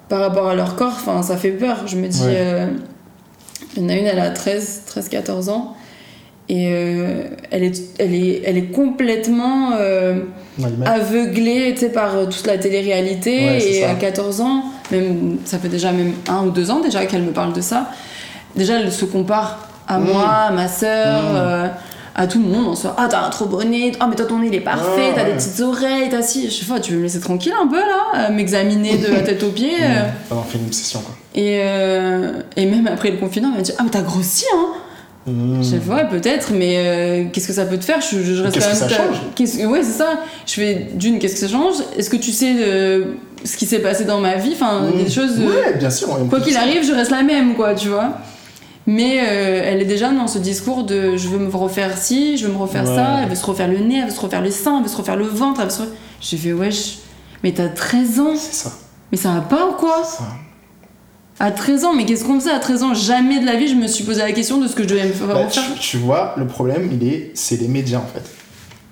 par 0.10 0.20
rapport 0.22 0.48
à 0.48 0.56
leur 0.56 0.76
corps, 0.76 0.94
enfin, 0.96 1.22
ça 1.22 1.36
fait 1.38 1.52
peur. 1.52 1.84
Je 1.88 1.98
me 1.98 2.08
dis, 2.08 2.22
Ouais. 2.24 2.34
euh, 2.36 2.68
il 3.76 3.84
y 3.84 3.86
en 3.86 3.90
a 3.90 3.94
une, 3.96 4.06
elle 4.06 4.20
a 4.20 4.30
13, 4.30 4.84
13 4.86 5.10
14 5.10 5.50
ans. 5.50 5.76
Et 6.50 6.70
euh, 6.72 7.24
elle, 7.52 7.63
est, 7.63 7.82
elle, 8.00 8.13
est, 8.16 8.42
elle 8.46 8.58
est 8.58 8.72
complètement 8.72 9.72
euh, 9.78 10.20
aveuglée 10.86 11.74
tu 11.74 11.82
sais, 11.82 11.90
par 11.90 12.16
euh, 12.16 12.26
toute 12.26 12.48
la 12.48 12.58
télé-réalité. 12.58 13.38
Ouais, 13.38 13.58
et 13.70 13.82
ça. 13.82 13.90
à 13.92 13.96
14 13.96 14.40
ans, 14.42 14.63
même, 14.92 15.38
ça 15.44 15.58
fait 15.60 15.68
déjà 15.68 15.92
même 15.92 16.13
un 16.30 16.46
ou 16.46 16.52
deux 16.52 16.72
ans 16.72 16.80
déjà 16.80 17.06
qu'elle 17.06 17.24
me 17.24 17.32
parle 17.32 17.52
de 17.54 17.60
ça. 17.62 17.90
Déjà, 18.56 18.80
elle 18.80 18.92
se 18.94 19.04
compare 19.06 19.68
à 19.90 20.00
moi, 20.00 20.26
à 20.30 20.52
ma 20.52 20.68
sœur. 20.70 21.22
À 22.17 22.27
tout 22.27 22.39
le 22.39 22.45
monde. 22.45 22.65
On 22.67 22.75
se 22.75 22.82
dit, 22.88 22.93
ah, 22.97 23.08
t'as 23.10 23.25
un 23.25 23.30
trop 23.30 23.45
beau 23.45 23.63
nez, 23.63 23.91
ah, 23.99 24.08
mais 24.10 24.15
toi, 24.15 24.25
ton 24.25 24.39
nez, 24.39 24.47
il 24.47 24.56
est 24.56 24.60
parfait, 24.60 25.13
t'as 25.15 25.23
ouais. 25.23 25.30
des 25.32 25.38
petites 25.38 25.60
oreilles, 25.62 26.10
t'as 26.10 26.21
si. 26.21 26.47
Je 26.49 26.53
sais 26.53 26.65
pas, 26.65 26.80
tu 26.80 26.91
veux 26.93 26.97
me 26.97 27.03
laisser 27.03 27.19
tranquille 27.19 27.53
un 27.62 27.67
peu 27.67 27.77
là, 27.77 28.27
euh, 28.30 28.34
m'examiner 28.34 28.97
de 28.97 29.08
la 29.13 29.21
tête 29.21 29.41
aux 29.43 29.51
pieds. 29.51 29.75
euh. 29.82 30.36
En 30.36 30.43
fait 30.43 30.58
une 30.58 30.65
obsession 30.65 30.99
quoi. 31.01 31.15
Et, 31.36 31.60
euh, 31.62 32.41
et 32.56 32.65
même 32.65 32.88
après 32.88 33.12
le 33.12 33.17
confinement, 33.17 33.49
elle 33.51 33.58
m'a 33.58 33.62
dit, 33.63 33.71
ah, 33.77 33.84
mais 33.84 33.89
t'as 33.91 34.01
grossi, 34.01 34.45
hein. 34.53 34.65
Mmh. 35.30 35.62
Je 35.62 35.75
fais, 35.75 35.91
ouais, 35.93 36.08
peut-être, 36.10 36.51
mais 36.53 36.75
euh, 36.77 37.23
qu'est-ce 37.34 37.47
que 37.47 37.53
ça 37.53 37.65
peut 37.65 37.77
te 37.77 37.84
faire? 37.84 37.99
Je, 37.99 38.21
je 38.23 38.41
reste 38.43 38.56
Qu'est-ce 38.56 38.69
que 38.69 38.75
ça 38.75 38.88
ta- 38.88 38.95
change? 38.95 39.17
qu'est-ce- 39.36 39.65
Ouais, 39.65 39.84
c'est 39.84 39.97
ça. 39.97 40.21
Je 40.45 40.53
fais, 40.53 40.88
d'une, 40.93 41.19
qu'est-ce 41.19 41.34
que 41.34 41.39
ça 41.41 41.49
change? 41.49 41.75
Est-ce 41.97 42.10
que 42.10 42.15
tu 42.15 42.32
sais 42.32 42.56
euh, 42.60 43.03
ce 43.43 43.58
qui 43.58 43.65
s'est 43.65 43.80
passé 43.80 44.06
dans 44.06 44.19
ma 44.21 44.36
vie? 44.36 44.51
Enfin, 44.53 44.84
Mmh. 44.84 45.03
des 45.03 45.10
choses. 45.12 45.34
euh, 45.39 45.47
Ouais, 45.49 45.73
bien 45.77 45.89
sûr. 45.89 46.08
quoi 46.30 46.39
qu'il 46.39 46.56
arrive, 46.56 46.82
je 46.88 46.93
reste 46.93 47.12
la 47.12 47.23
même, 47.23 47.56
quoi, 47.56 47.75
tu 47.75 47.89
vois. 47.89 48.12
Mais 48.89 49.19
euh, 49.19 49.62
elle 49.65 49.82
est 49.82 49.86
déjà 49.86 50.10
dans 50.12 50.28
ce 50.28 50.39
discours 50.39 50.86
de 50.86 51.17
je 51.17 51.28
veux 51.28 51.39
me 51.39 51.54
refaire 51.54 51.97
ci, 51.97 52.38
je 52.38 52.47
veux 52.47 52.54
me 52.54 52.58
refaire 52.58 52.88
Ouais. 52.88 52.95
ça, 52.95 53.19
elle 53.21 53.30
veut 53.30 53.36
se 53.36 53.45
refaire 53.45 53.67
le 53.67 53.80
nez, 53.80 53.97
elle 54.00 54.06
veut 54.06 54.15
se 54.15 54.19
refaire 54.21 54.41
les 54.41 54.50
seins, 54.52 54.78
elle 54.78 54.84
veut 54.84 54.89
se 54.89 54.95
refaire 54.97 55.17
le 55.17 55.26
ventre, 55.26 55.60
elle 55.60 55.67
veut 55.67 55.71
se 55.73 55.82
refaire... 55.82 55.95
J'ai 56.21 56.38
fait, 56.38 56.54
wesh, 56.54 57.00
mais 57.43 57.52
t'as 57.52 57.67
13 57.67 58.19
ans, 58.21 58.36
C'est 58.38 58.54
ça. 58.54 58.71
mais 59.12 59.17
ça 59.17 59.34
va 59.34 59.41
pas 59.41 59.67
ou 59.67 59.73
quoi 59.73 60.04
ça. 60.06 60.23
À 61.39 61.52
13 61.52 61.84
ans, 61.86 61.93
mais 61.93 62.06
qu'est-ce 62.06 62.23
qu'on 62.23 62.39
faisait 62.39 62.52
à 62.52 62.60
13 62.60 62.84
ans? 62.84 62.93
Jamais 62.95 63.39
de 63.39 63.45
la 63.45 63.56
vie 63.58 63.67
je 63.67 63.76
me 63.76 63.88
suis 63.88 64.04
posé 64.06 64.21
la 64.21 64.32
question 64.32 64.58
de 64.60 64.67
ce 64.67 64.76
que 64.76 64.84
je 64.84 64.88
devais 64.88 65.06
me 65.06 65.12
faire 65.13 65.28
Bah, 65.28 65.45
tu, 65.52 65.60
tu 65.80 65.97
vois, 65.97 66.34
le 66.38 66.47
problème, 66.47 66.89
il 66.91 67.08
est, 67.08 67.32
c'est 67.36 67.58
les 67.60 67.67
médias 67.67 68.00
en 68.00 68.08
fait. 68.08 68.23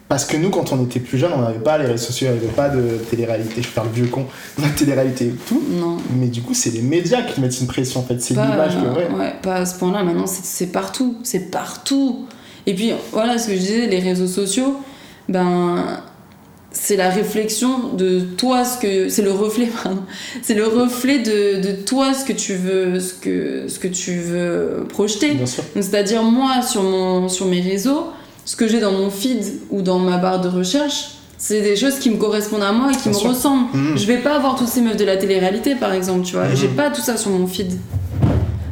Parce 0.07 0.25
que 0.25 0.37
nous, 0.37 0.51
quand 0.51 0.71
on 0.71 0.83
était 0.85 0.99
plus 0.99 1.17
jeunes, 1.17 1.31
on 1.35 1.41
n'avait 1.41 1.57
pas 1.59 1.79
les 1.79 1.85
réseaux 1.85 2.05
sociaux, 2.05 2.27
il 2.29 2.33
n'y 2.33 2.37
avait 2.45 2.53
pas 2.55 2.69
de 2.69 2.81
télé-réalité. 3.09 3.55
Je 3.57 3.61
vais 3.67 3.73
faire 3.73 3.85
le 3.85 3.89
vieux 3.89 4.05
con, 4.05 4.25
la 4.61 4.69
télé-réalité 4.69 5.25
et 5.25 5.35
tout. 5.47 5.63
Non. 5.71 5.97
Mais 6.19 6.27
du 6.27 6.41
coup, 6.43 6.53
c'est 6.53 6.69
les 6.69 6.81
médias 6.81 7.23
qui 7.23 7.41
mettent 7.41 7.59
une 7.59 7.65
pression 7.67 8.01
en 8.01 8.03
fait. 8.03 8.21
C'est 8.21 8.35
l'image 8.35 8.75
que. 8.75 8.87
Ouais. 8.97 9.19
ouais, 9.19 9.33
pas 9.41 9.55
à 9.55 9.65
ce 9.65 9.79
point-là. 9.79 10.03
Maintenant, 10.03 10.27
c'est- 10.27 10.67
partout. 10.67 11.15
C'est 11.23 11.49
partout. 11.51 12.25
Et 12.67 12.75
puis, 12.75 12.91
voilà 13.11 13.37
ce 13.39 13.47
que 13.47 13.53
je 13.53 13.59
disais, 13.59 13.87
les 13.87 13.99
réseaux 13.99 14.27
sociaux, 14.27 14.75
ben, 15.27 16.01
c'est 16.71 16.97
la 16.97 17.09
réflexion 17.09 17.93
de 17.93 18.19
toi, 18.19 18.63
ce 18.63 18.77
que. 18.77 19.09
C'est 19.09 19.23
le 19.23 19.31
reflet, 19.31 19.67
pardon. 19.83 20.01
C'est 20.43 20.53
le 20.53 20.67
reflet 20.67 21.17
de, 21.19 21.61
de 21.67 21.71
toi, 21.83 22.13
ce 22.13 22.25
que 22.25 22.33
tu 22.33 22.53
veux, 22.53 22.99
ce 22.99 23.13
que, 23.15 23.67
ce 23.67 23.79
que 23.79 23.87
tu 23.87 24.19
veux 24.19 24.85
projeter. 24.87 25.31
Bien 25.33 25.45
sûr. 25.47 25.63
C'est-à-dire, 25.73 26.21
moi, 26.21 26.61
sur, 26.61 26.83
mon, 26.83 27.27
sur 27.27 27.47
mes 27.47 27.61
réseaux, 27.61 28.07
ce 28.45 28.55
que 28.55 28.67
j'ai 28.67 28.79
dans 28.79 28.91
mon 28.91 29.09
feed 29.09 29.43
ou 29.69 29.81
dans 29.81 29.99
ma 29.99 30.17
barre 30.17 30.41
de 30.41 30.47
recherche, 30.47 31.09
c'est 31.37 31.61
des 31.61 31.75
choses 31.75 31.99
qui 31.99 32.09
me 32.09 32.17
correspondent 32.17 32.63
à 32.63 32.71
moi 32.71 32.91
et 32.91 32.95
qui 32.95 33.09
Bien 33.09 33.11
me 33.11 33.17
sûr. 33.17 33.29
ressemblent. 33.29 33.67
Mhm. 33.73 33.97
Je 33.97 34.05
vais 34.05 34.19
pas 34.19 34.35
avoir 34.35 34.55
toutes 34.55 34.67
ces 34.69 34.81
meufs 34.81 34.97
de 34.97 35.03
la 35.05 35.17
télé-réalité, 35.17 35.75
par 35.75 35.93
exemple, 35.93 36.25
tu 36.25 36.33
vois. 36.35 36.45
Mhm. 36.47 36.55
J'ai 36.55 36.67
pas 36.69 36.89
tout 36.89 37.01
ça 37.01 37.17
sur 37.17 37.31
mon 37.31 37.47
feed. 37.47 37.73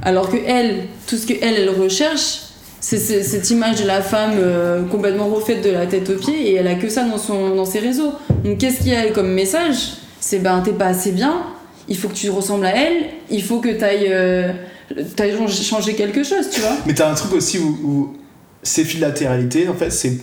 Alors 0.01 0.29
que 0.29 0.37
elle, 0.45 0.85
tout 1.07 1.17
ce 1.17 1.25
que 1.25 1.33
elle, 1.41 1.55
elle 1.55 1.69
recherche, 1.69 2.39
c'est 2.79 2.97
cette 2.97 3.49
image 3.49 3.81
de 3.81 3.87
la 3.87 4.01
femme 4.01 4.33
euh, 4.35 4.83
complètement 4.83 5.27
refaite 5.27 5.63
de 5.63 5.69
la 5.69 5.85
tête 5.85 6.09
aux 6.09 6.17
pieds 6.17 6.51
et 6.51 6.55
elle 6.55 6.67
a 6.67 6.75
que 6.75 6.89
ça 6.89 7.03
dans, 7.05 7.17
son, 7.17 7.55
dans 7.55 7.63
ses 7.65 7.79
réseaux. 7.79 8.11
Donc 8.43 8.57
qu'est-ce 8.57 8.79
qu'il 8.79 8.89
y 8.89 8.95
a 8.95 9.09
comme 9.11 9.31
message? 9.31 9.93
C'est 10.19 10.39
ben 10.39 10.61
t'es 10.61 10.71
pas 10.71 10.87
assez 10.87 11.11
bien 11.13 11.43
il 11.87 11.97
faut 11.97 12.07
que 12.07 12.13
tu 12.13 12.29
ressembles 12.29 12.65
à 12.65 12.75
elle, 12.75 13.09
il 13.29 13.43
faut 13.43 13.59
que 13.59 13.69
tu 13.69 13.83
ailles, 13.83 14.07
euh, 14.09 14.53
changer 15.49 15.95
quelque 15.95 16.23
chose, 16.23 16.49
tu 16.51 16.61
vois. 16.61 16.75
Mais 16.85 16.93
t'as 16.93 17.11
un 17.11 17.13
truc 17.13 17.33
aussi 17.33 17.59
où, 17.59 17.77
où 17.83 18.13
ces 18.63 18.83
latéralité, 18.99 19.67
en 19.67 19.73
fait, 19.73 19.91
c'est 19.91 20.17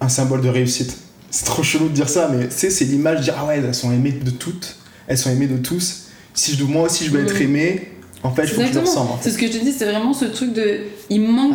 un 0.00 0.08
symbole 0.08 0.42
de 0.42 0.48
réussite. 0.48 0.96
C'est 1.30 1.44
trop 1.44 1.62
chelou 1.62 1.88
de 1.88 1.94
dire 1.94 2.08
ça, 2.08 2.30
mais 2.32 2.48
c'est 2.50 2.84
l'image 2.84 3.18
de 3.18 3.22
dire 3.24 3.34
ah 3.38 3.46
ouais, 3.46 3.58
elles 3.58 3.74
sont 3.74 3.92
aimées 3.92 4.12
de 4.12 4.30
toutes, 4.30 4.76
elles 5.06 5.18
sont 5.18 5.30
aimées 5.30 5.46
de 5.46 5.58
tous. 5.58 6.08
Si 6.34 6.56
je, 6.56 6.64
moi 6.64 6.84
aussi 6.84 7.04
je 7.04 7.10
veux 7.10 7.22
être 7.22 7.38
mm. 7.38 7.42
aimé, 7.42 7.92
en 8.22 8.32
fait, 8.32 8.46
je 8.46 8.54
faut 8.54 8.60
que 8.60 8.72
je 8.72 8.78
ressemble. 8.78 9.12
C'est 9.20 9.30
ce 9.30 9.38
que 9.38 9.46
je 9.46 9.52
te 9.52 9.64
dis, 9.64 9.72
c'est 9.72 9.86
vraiment 9.86 10.12
ce 10.12 10.26
truc 10.26 10.52
de. 10.52 10.80
Il 11.08 11.22
manque. 11.22 11.54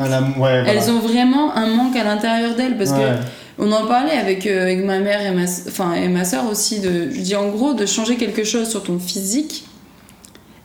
Elles 0.67 0.89
ont 0.89 0.99
vraiment 0.99 1.55
un 1.55 1.67
manque 1.67 1.95
à 1.95 2.03
l'intérieur 2.03 2.55
d'elles 2.55 2.77
parce 2.77 2.91
que. 2.91 3.19
On 3.57 3.71
en 3.71 3.87
parlait 3.87 4.17
avec, 4.17 4.45
euh, 4.47 4.63
avec 4.63 4.83
ma 4.83 4.99
mère 4.99 5.21
et 5.21 5.31
ma, 5.31 5.43
enfin, 5.43 5.93
et 5.93 6.09
ma 6.09 6.25
soeur 6.25 6.45
aussi. 6.51 6.81
De, 6.81 7.09
je 7.09 7.21
dis 7.21 7.37
en 7.37 7.47
gros, 7.47 7.73
de 7.73 7.85
changer 7.85 8.17
quelque 8.17 8.43
chose 8.43 8.69
sur 8.69 8.83
ton 8.83 8.99
physique. 8.99 9.65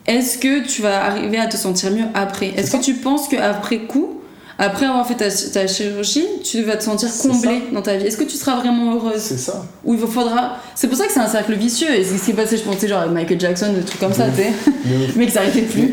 Est-ce 0.07 0.37
que 0.37 0.67
tu 0.67 0.81
vas 0.81 1.05
arriver 1.05 1.37
à 1.37 1.47
te 1.47 1.55
sentir 1.55 1.91
mieux 1.91 2.07
après? 2.13 2.47
Est-ce 2.47 2.75
que 2.75 2.83
tu 2.83 2.95
penses 2.95 3.29
qu'après 3.29 3.79
coup, 3.79 4.20
après 4.63 4.85
avoir 4.85 5.07
fait 5.07 5.15
ta, 5.15 5.65
chirurgie, 5.65 6.23
tu 6.43 6.61
vas 6.61 6.77
te 6.77 6.83
sentir 6.83 7.09
comblé 7.19 7.63
dans 7.73 7.81
ta 7.81 7.97
vie. 7.97 8.05
Est-ce 8.05 8.15
que 8.15 8.23
tu 8.23 8.37
seras 8.37 8.57
vraiment 8.57 8.93
heureuse 8.93 9.19
C'est 9.19 9.39
ça. 9.39 9.65
Ou 9.83 9.95
il 9.95 9.99
faudra. 9.99 10.57
C'est 10.75 10.87
pour 10.87 10.95
ça 10.95 11.07
que 11.07 11.11
c'est 11.11 11.19
un 11.19 11.27
cercle 11.27 11.55
vicieux. 11.55 11.89
Et 11.89 12.03
c'est 12.03 12.13
ce 12.15 12.19
qui 12.19 12.25
s'est 12.27 12.33
passé, 12.33 12.57
je 12.57 12.61
pensais, 12.61 12.87
genre 12.87 12.99
avec 12.99 13.11
Michael 13.11 13.39
Jackson, 13.39 13.73
des 13.73 13.81
trucs 13.81 13.99
comme 13.99 14.13
ça, 14.13 14.27
tu 14.29 14.43
sais. 14.43 14.53
Mais 15.15 15.25
que 15.25 15.31
ça 15.31 15.39
arrêtait 15.39 15.63
plus. 15.63 15.91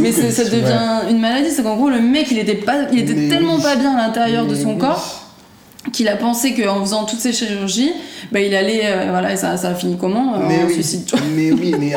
Mais, 0.00 0.10
ça 0.10 0.44
devient 0.44 1.08
une 1.08 1.20
maladie. 1.20 1.50
C'est 1.54 1.62
qu'en 1.62 1.76
gros, 1.76 1.90
le 1.90 2.00
mec, 2.00 2.26
il 2.32 2.40
était, 2.40 2.56
pas, 2.56 2.88
il 2.92 2.98
était 2.98 3.28
tellement 3.28 3.60
pas 3.60 3.76
bien 3.76 3.94
à 3.94 4.08
l'intérieur 4.08 4.46
de 4.48 4.56
son 4.56 4.76
corps 4.76 5.24
qu'il 5.92 6.08
a 6.08 6.16
pensé 6.16 6.54
qu'en 6.54 6.80
faisant 6.80 7.04
toutes 7.04 7.20
ces 7.20 7.32
chirurgies, 7.32 7.92
bah, 8.32 8.40
il 8.40 8.52
allait. 8.56 8.82
Euh, 8.84 9.06
voilà, 9.10 9.32
et 9.32 9.36
ça, 9.36 9.56
ça 9.56 9.68
a 9.68 9.74
fini 9.76 9.96
comment 9.96 10.34
euh, 10.34 10.38
mais 10.48 10.64
En 10.64 10.66
oui, 10.66 10.74
suicide. 10.74 11.08
Mais 11.36 11.52
oui, 11.52 11.72
mais 11.78 11.92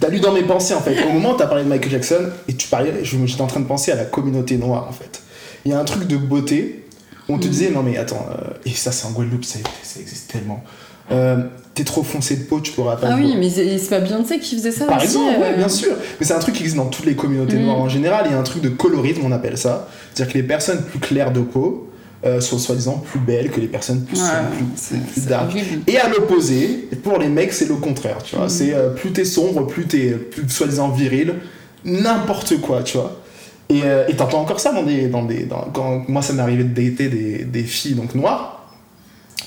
t'as 0.00 0.08
lu 0.08 0.20
dans 0.20 0.32
mes 0.32 0.44
pensées 0.44 0.74
en 0.74 0.80
fait. 0.80 0.96
Au 1.04 1.12
moment 1.12 1.32
où 1.32 1.36
t'as 1.36 1.48
parlé 1.48 1.64
de 1.64 1.68
Michael 1.68 1.90
Jackson, 1.90 2.28
et 2.46 2.54
tu 2.54 2.68
parlais, 2.68 2.92
j'étais 3.02 3.42
en 3.42 3.48
train 3.48 3.60
de 3.60 3.66
penser 3.66 3.90
à 3.90 3.96
la 3.96 4.04
communauté 4.04 4.56
noire 4.56 4.86
en 4.88 4.92
fait 4.92 5.20
il 5.64 5.72
y 5.72 5.74
a 5.74 5.78
un 5.78 5.84
truc 5.84 6.06
de 6.06 6.16
beauté. 6.16 6.84
On 7.28 7.38
te 7.38 7.46
mm. 7.46 7.50
disait, 7.50 7.70
non 7.70 7.82
mais 7.82 7.96
attends, 7.98 8.26
euh, 8.30 8.54
et 8.64 8.70
ça 8.70 8.92
c'est 8.92 9.06
en 9.06 9.10
Guadeloupe, 9.10 9.44
ça, 9.44 9.58
ça 9.82 10.00
existe 10.00 10.30
tellement. 10.30 10.64
Euh, 11.10 11.44
t'es 11.74 11.84
trop 11.84 12.02
foncé 12.02 12.36
de 12.36 12.44
peau, 12.44 12.60
tu 12.60 12.72
pourras 12.72 12.96
pas. 12.96 13.08
Ah 13.10 13.16
oui, 13.16 13.34
mais 13.38 13.48
c'est 13.48 13.88
pas 13.88 14.00
Beyoncé 14.00 14.38
qui 14.38 14.56
faisait 14.56 14.72
ça 14.72 14.86
Par 14.86 14.98
aussi, 14.98 15.06
exemple, 15.06 15.40
euh. 15.42 15.56
bien 15.56 15.68
sûr. 15.68 15.92
Mais 16.18 16.26
c'est 16.26 16.34
un 16.34 16.38
truc 16.38 16.54
qui 16.54 16.62
existe 16.62 16.76
dans 16.76 16.86
toutes 16.86 17.06
les 17.06 17.16
communautés 17.16 17.56
mm. 17.56 17.64
noires 17.64 17.78
en 17.78 17.88
général. 17.88 18.26
Il 18.26 18.32
y 18.32 18.34
a 18.34 18.38
un 18.38 18.42
truc 18.42 18.62
de 18.62 18.68
colorisme, 18.68 19.22
on 19.24 19.32
appelle 19.32 19.56
ça. 19.56 19.88
C'est-à-dire 20.12 20.32
que 20.32 20.38
les 20.38 20.44
personnes 20.44 20.82
plus 20.82 20.98
claires 20.98 21.32
de 21.32 21.40
peau 21.40 21.84
sont 22.40 22.58
soi-disant 22.58 22.98
plus 22.98 23.20
belles 23.20 23.50
que 23.50 23.60
les 23.60 23.68
personnes 23.68 24.02
plus, 24.02 24.20
plus, 25.14 25.26
dark. 25.26 25.56
Et 25.86 25.98
à 25.98 26.08
l'opposé, 26.08 26.88
pour 27.02 27.18
les 27.18 27.28
mecs, 27.28 27.52
c'est 27.52 27.68
le 27.68 27.76
contraire, 27.76 28.18
tu 28.24 28.36
vois. 28.36 28.46
Mm. 28.46 28.50
C'est 28.50 28.74
plus 28.96 29.12
t'es 29.12 29.24
sombre, 29.24 29.66
plus 29.66 29.86
t'es 29.86 30.10
plus 30.10 30.48
soi-disant 30.48 30.90
viril, 30.90 31.34
n'importe 31.84 32.60
quoi, 32.60 32.82
tu 32.82 32.96
vois. 32.96 33.20
Et 33.70 33.82
euh, 33.84 34.06
t'entends 34.16 34.40
encore 34.40 34.60
ça 34.60 34.72
dans 34.72 34.82
des. 34.82 35.08
Dans 35.08 35.24
des 35.24 35.46
quand 35.74 36.08
moi, 36.08 36.22
ça 36.22 36.32
m'est 36.32 36.42
arrivé 36.42 36.64
de 36.64 36.74
dater 36.74 37.08
des, 37.08 37.44
des, 37.44 37.62
filles 37.64 37.94
donc 37.94 38.14
noires, 38.14 38.72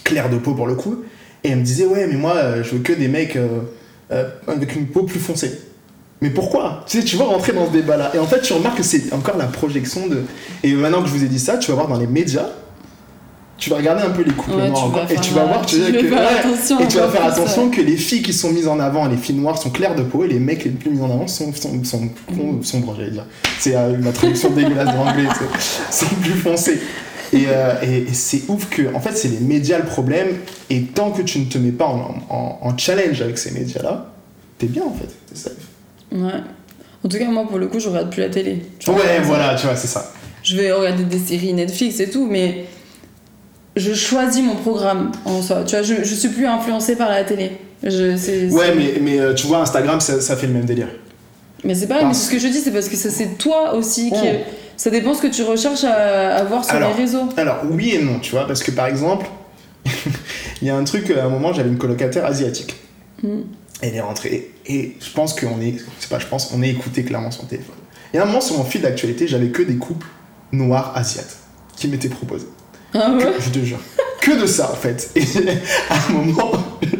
claires 0.03 0.29
de 0.29 0.37
peau 0.37 0.53
pour 0.53 0.67
le 0.67 0.75
coup, 0.75 1.03
et 1.43 1.49
elles 1.49 1.59
me 1.59 1.63
disaient 1.63 1.85
Ouais, 1.85 2.07
mais 2.07 2.17
moi, 2.17 2.35
euh, 2.35 2.63
je 2.63 2.71
veux 2.75 2.79
que 2.79 2.93
des 2.93 3.07
mecs 3.07 3.35
euh, 3.35 4.29
avec 4.47 4.75
une 4.75 4.87
peau 4.87 5.03
plus 5.03 5.19
foncée. 5.19 5.59
Mais 6.21 6.29
pourquoi? 6.29 6.83
Tu 6.85 6.99
sais, 6.99 7.03
tu 7.03 7.15
vas 7.17 7.25
rentrer 7.25 7.51
dans 7.51 7.65
ce 7.65 7.71
débat-là. 7.71 8.11
Et 8.13 8.19
en 8.19 8.27
fait, 8.27 8.41
tu 8.41 8.53
remarques 8.53 8.77
que 8.77 8.83
c'est 8.83 9.11
encore 9.11 9.37
la 9.37 9.47
projection 9.47 10.05
de. 10.05 10.23
Et 10.63 10.71
maintenant 10.73 11.01
que 11.01 11.07
je 11.07 11.13
vous 11.13 11.23
ai 11.23 11.27
dit 11.27 11.39
ça, 11.39 11.57
tu 11.57 11.71
vas 11.71 11.75
voir 11.75 11.87
dans 11.87 11.97
les 11.97 12.05
médias, 12.05 12.47
tu 13.61 13.69
vas 13.69 13.77
regarder 13.77 14.01
un 14.01 14.09
peu 14.09 14.23
les 14.23 14.31
couples 14.31 14.57
noirs 14.57 15.05
et 15.07 15.15
tu 15.17 15.33
vas 15.35 15.45
voir 15.45 15.63
tu 15.63 15.77
que, 15.77 16.83
et 16.83 16.87
tu 16.87 16.97
vas 16.97 17.09
faire 17.09 17.25
attention 17.25 17.69
que 17.69 17.79
les 17.79 17.95
filles 17.95 18.23
qui 18.23 18.33
sont 18.33 18.51
mises 18.51 18.67
en 18.67 18.79
avant 18.79 19.07
les 19.07 19.17
filles 19.17 19.35
noires 19.35 19.61
sont 19.61 19.69
claires 19.69 19.93
de 19.93 20.01
peau 20.01 20.25
et 20.25 20.27
les 20.27 20.39
mecs 20.39 20.65
les 20.65 20.71
plus 20.71 20.89
mis 20.89 20.99
en 20.99 21.11
avant 21.11 21.27
sont, 21.27 21.53
sont, 21.53 21.83
sont, 21.83 22.09
mm. 22.31 22.63
sombres 22.63 22.95
j'allais 22.97 23.11
dire. 23.11 23.25
C'est 23.59 23.75
euh, 23.75 23.95
ma 23.99 24.11
traduction 24.11 24.49
dégueulasse 24.55 24.91
de 24.91 24.97
l'anglais 24.97 25.29
c'est 25.91 26.09
plus 26.09 26.31
foncé. 26.31 26.81
Euh, 27.33 27.75
et, 27.83 27.97
et, 27.99 28.13
c'est 28.13 28.41
ouf 28.49 28.67
que 28.69 28.93
en 28.93 28.99
fait 28.99 29.15
c'est 29.15 29.29
les 29.29 29.39
médias 29.39 29.77
le 29.77 29.85
problème 29.85 30.27
et 30.69 30.81
tant 30.81 31.11
que 31.11 31.21
tu 31.21 31.39
ne 31.39 31.45
te 31.45 31.57
mets 31.59 31.71
pas 31.71 31.85
en, 31.85 32.59
en, 32.61 32.77
challenge 32.77 33.21
avec 33.21 33.37
ces 33.37 33.51
médias 33.51 33.81
là 33.81 34.11
t'es 34.57 34.65
bien 34.65 34.83
en 34.83 34.91
fait 34.91 35.07
t'es 35.29 35.35
safe. 35.35 35.53
Ouais. 36.11 36.41
En 37.05 37.07
tout 37.07 37.17
cas 37.17 37.29
moi 37.29 37.47
pour 37.47 37.59
le 37.59 37.67
coup 37.67 37.79
je 37.79 37.87
regarde 37.87 38.09
plus 38.09 38.21
la 38.21 38.29
télé. 38.29 38.63
Ouais 38.87 39.21
voilà 39.23 39.53
tu 39.53 39.67
vois 39.67 39.75
c'est 39.75 39.87
ça. 39.87 40.11
Je 40.43 40.57
vais 40.57 40.71
regarder 40.71 41.03
des 41.03 41.19
séries 41.19 41.53
Netflix 41.53 41.99
et 41.99 42.09
tout 42.09 42.27
mais 42.29 42.65
je 43.75 43.93
choisis 43.93 44.43
mon 44.43 44.55
programme 44.55 45.11
en 45.25 45.41
soi. 45.41 45.63
Tu 45.63 45.75
vois, 45.75 45.83
je, 45.83 46.03
je 46.03 46.15
suis 46.15 46.29
plus 46.29 46.45
influencée 46.45 46.95
par 46.95 47.09
la 47.09 47.23
télé. 47.23 47.57
Je, 47.83 48.53
ouais, 48.53 48.75
mais, 48.75 48.99
mais 49.01 49.19
euh, 49.19 49.33
tu 49.33 49.47
vois, 49.47 49.59
Instagram, 49.59 49.99
ça, 50.01 50.21
ça, 50.21 50.35
fait 50.35 50.47
le 50.47 50.53
même 50.53 50.65
délire. 50.65 50.89
Mais 51.63 51.73
c'est 51.73 51.87
pas 51.87 52.03
mais 52.03 52.13
ce 52.13 52.29
que 52.29 52.37
je 52.37 52.47
dis, 52.47 52.59
c'est 52.59 52.71
parce 52.71 52.89
que 52.89 52.95
c'est 52.95 53.37
toi 53.37 53.73
aussi 53.73 54.11
qui. 54.11 54.17
Oh. 54.23 54.37
Ça 54.77 54.89
dépend 54.89 55.13
ce 55.13 55.21
que 55.21 55.27
tu 55.27 55.43
recherches 55.43 55.83
à, 55.83 56.35
à 56.37 56.43
voir 56.43 56.65
sur 56.65 56.79
les 56.79 56.85
réseaux. 56.87 57.29
Alors, 57.37 57.61
oui 57.69 57.91
et 57.95 58.01
non, 58.01 58.19
tu 58.19 58.31
vois, 58.31 58.47
parce 58.47 58.63
que 58.63 58.71
par 58.71 58.87
exemple, 58.87 59.27
il 60.61 60.67
y 60.67 60.71
a 60.71 60.75
un 60.75 60.83
truc, 60.83 61.11
à 61.11 61.25
un 61.25 61.29
moment, 61.29 61.53
j'avais 61.53 61.69
une 61.69 61.77
colocataire 61.77 62.25
asiatique. 62.25 62.75
Hmm. 63.21 63.41
Elle 63.81 63.95
est 63.95 64.01
rentrée 64.01 64.51
et 64.67 64.95
je 64.99 65.11
pense 65.11 65.39
qu'on 65.39 65.59
est. 65.61 65.75
C'est 65.99 66.09
pas, 66.09 66.19
je 66.19 66.27
pense, 66.27 66.51
on 66.55 66.61
est 66.61 66.69
écouté 66.69 67.03
clairement 67.03 67.31
son 67.31 67.45
téléphone. 67.45 67.75
Et 68.13 68.17
à 68.17 68.23
un 68.23 68.25
moment, 68.25 68.41
sur 68.41 68.57
mon 68.57 68.63
fil 68.63 68.81
d'actualité, 68.81 69.27
j'avais 69.27 69.49
que 69.49 69.61
des 69.61 69.77
couples 69.77 70.07
noirs 70.51 70.93
asiates 70.95 71.37
qui 71.75 71.87
m'étaient 71.87 72.09
proposés. 72.09 72.47
Ah 72.93 73.11
ouais 73.11 73.33
je 73.39 73.49
te 73.49 73.59
jure. 73.63 73.79
Que 74.21 74.39
de 74.39 74.45
ça 74.45 74.71
en 74.71 74.75
fait. 74.75 75.09
Et 75.15 75.23
à 75.89 75.95
un 75.95 76.13
moment, 76.13 76.51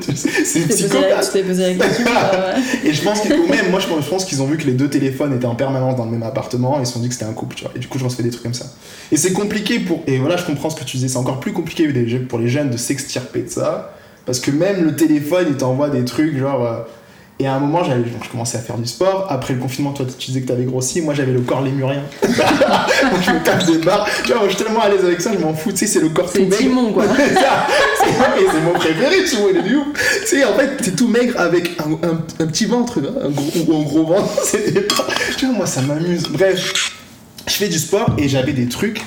c'est 0.03 0.67
psychopathe. 0.67 1.31
Tu 1.31 1.43
posé 1.43 1.75
la 1.75 1.85
question. 1.85 2.05
Et 2.83 2.93
je 2.93 3.01
pense 3.03 3.21
que, 3.21 3.29
même, 3.29 3.69
moi 3.69 3.79
je 3.79 4.09
pense 4.09 4.25
qu'ils 4.25 4.41
ont 4.41 4.47
vu 4.47 4.57
que 4.57 4.65
les 4.65 4.73
deux 4.73 4.89
téléphones 4.89 5.35
étaient 5.35 5.45
en 5.45 5.55
permanence 5.55 5.95
dans 5.95 6.05
le 6.05 6.11
même 6.11 6.23
appartement 6.23 6.79
et 6.79 6.81
ils 6.81 6.87
se 6.87 6.93
sont 6.93 6.99
dit 6.99 7.09
que 7.09 7.13
c'était 7.13 7.25
un 7.25 7.33
couple, 7.33 7.55
tu 7.55 7.63
vois. 7.63 7.73
Et 7.75 7.79
du 7.79 7.87
coup, 7.87 7.99
je 7.99 8.05
refais 8.05 8.23
des 8.23 8.31
trucs 8.31 8.43
comme 8.43 8.53
ça. 8.53 8.65
Et 9.11 9.17
c'est 9.17 9.33
compliqué 9.33 9.79
pour. 9.79 10.01
Et 10.07 10.17
voilà, 10.17 10.37
je 10.37 10.45
comprends 10.45 10.71
ce 10.71 10.79
que 10.79 10.83
tu 10.83 10.97
disais. 10.97 11.09
C'est 11.09 11.17
encore 11.17 11.39
plus 11.39 11.53
compliqué 11.53 11.87
pour 12.27 12.39
les 12.39 12.47
jeunes 12.47 12.71
de 12.71 12.77
s'extirper 12.77 13.43
de 13.43 13.49
ça. 13.49 13.93
Parce 14.25 14.39
que 14.39 14.49
même 14.51 14.83
le 14.83 14.95
téléphone, 14.95 15.45
il 15.49 15.57
t'envoie 15.57 15.89
des 15.89 16.05
trucs 16.05 16.37
genre. 16.37 16.85
Et 17.41 17.47
à 17.47 17.55
un 17.55 17.59
moment, 17.59 17.83
j'avais, 17.83 18.03
je 18.23 18.29
commençais 18.29 18.59
à 18.59 18.61
faire 18.61 18.77
du 18.77 18.85
sport. 18.85 19.25
Après 19.27 19.55
le 19.55 19.59
confinement, 19.59 19.93
toi, 19.93 20.05
tu 20.05 20.27
disais 20.27 20.41
que 20.41 20.47
t'avais 20.47 20.63
grossi. 20.63 21.01
Moi, 21.01 21.15
j'avais 21.15 21.31
le 21.31 21.41
corps 21.41 21.63
lémurien. 21.63 22.03
je 22.21 22.27
me 23.31 23.43
tape 23.43 23.65
des 23.65 23.79
barres. 23.79 24.07
Tu 24.23 24.31
vois, 24.31 24.43
je 24.43 24.49
suis 24.55 24.63
tellement 24.63 24.81
à 24.81 24.89
l'aise 24.89 25.03
avec 25.03 25.19
ça, 25.19 25.31
je 25.33 25.39
m'en 25.39 25.51
fous. 25.55 25.71
Tu 25.71 25.77
sais, 25.77 25.87
c'est 25.87 26.01
le 26.01 26.09
corps 26.09 26.31
tout 26.31 26.37
maigre. 26.37 26.55
C'est 26.55 26.63
Timon, 26.65 26.93
quoi. 26.93 27.05
c'est 27.97 28.61
mon 28.63 28.73
préféré, 28.73 29.23
tu 29.27 29.37
vois, 29.37 29.49
il 29.49 29.57
est 29.57 29.61
du 29.63 29.75
Tu 30.21 30.27
sais, 30.27 30.45
en 30.45 30.53
fait, 30.53 30.77
t'es 30.77 30.91
tout 30.91 31.07
maigre 31.07 31.33
avec 31.39 31.71
un, 31.79 31.93
un, 32.07 32.45
petit 32.45 32.65
ventre, 32.65 32.99
un 32.99 33.29
gros, 33.29 33.79
un 33.79 33.83
gros 33.85 34.05
ventre. 34.05 34.29
tu 35.37 35.45
vois, 35.47 35.55
moi, 35.55 35.65
ça 35.65 35.81
m'amuse. 35.81 36.27
Bref, 36.29 36.91
je 37.47 37.53
fais 37.53 37.69
du 37.69 37.79
sport 37.79 38.13
et 38.19 38.29
j'avais 38.29 38.53
des 38.53 38.69
trucs. 38.69 39.01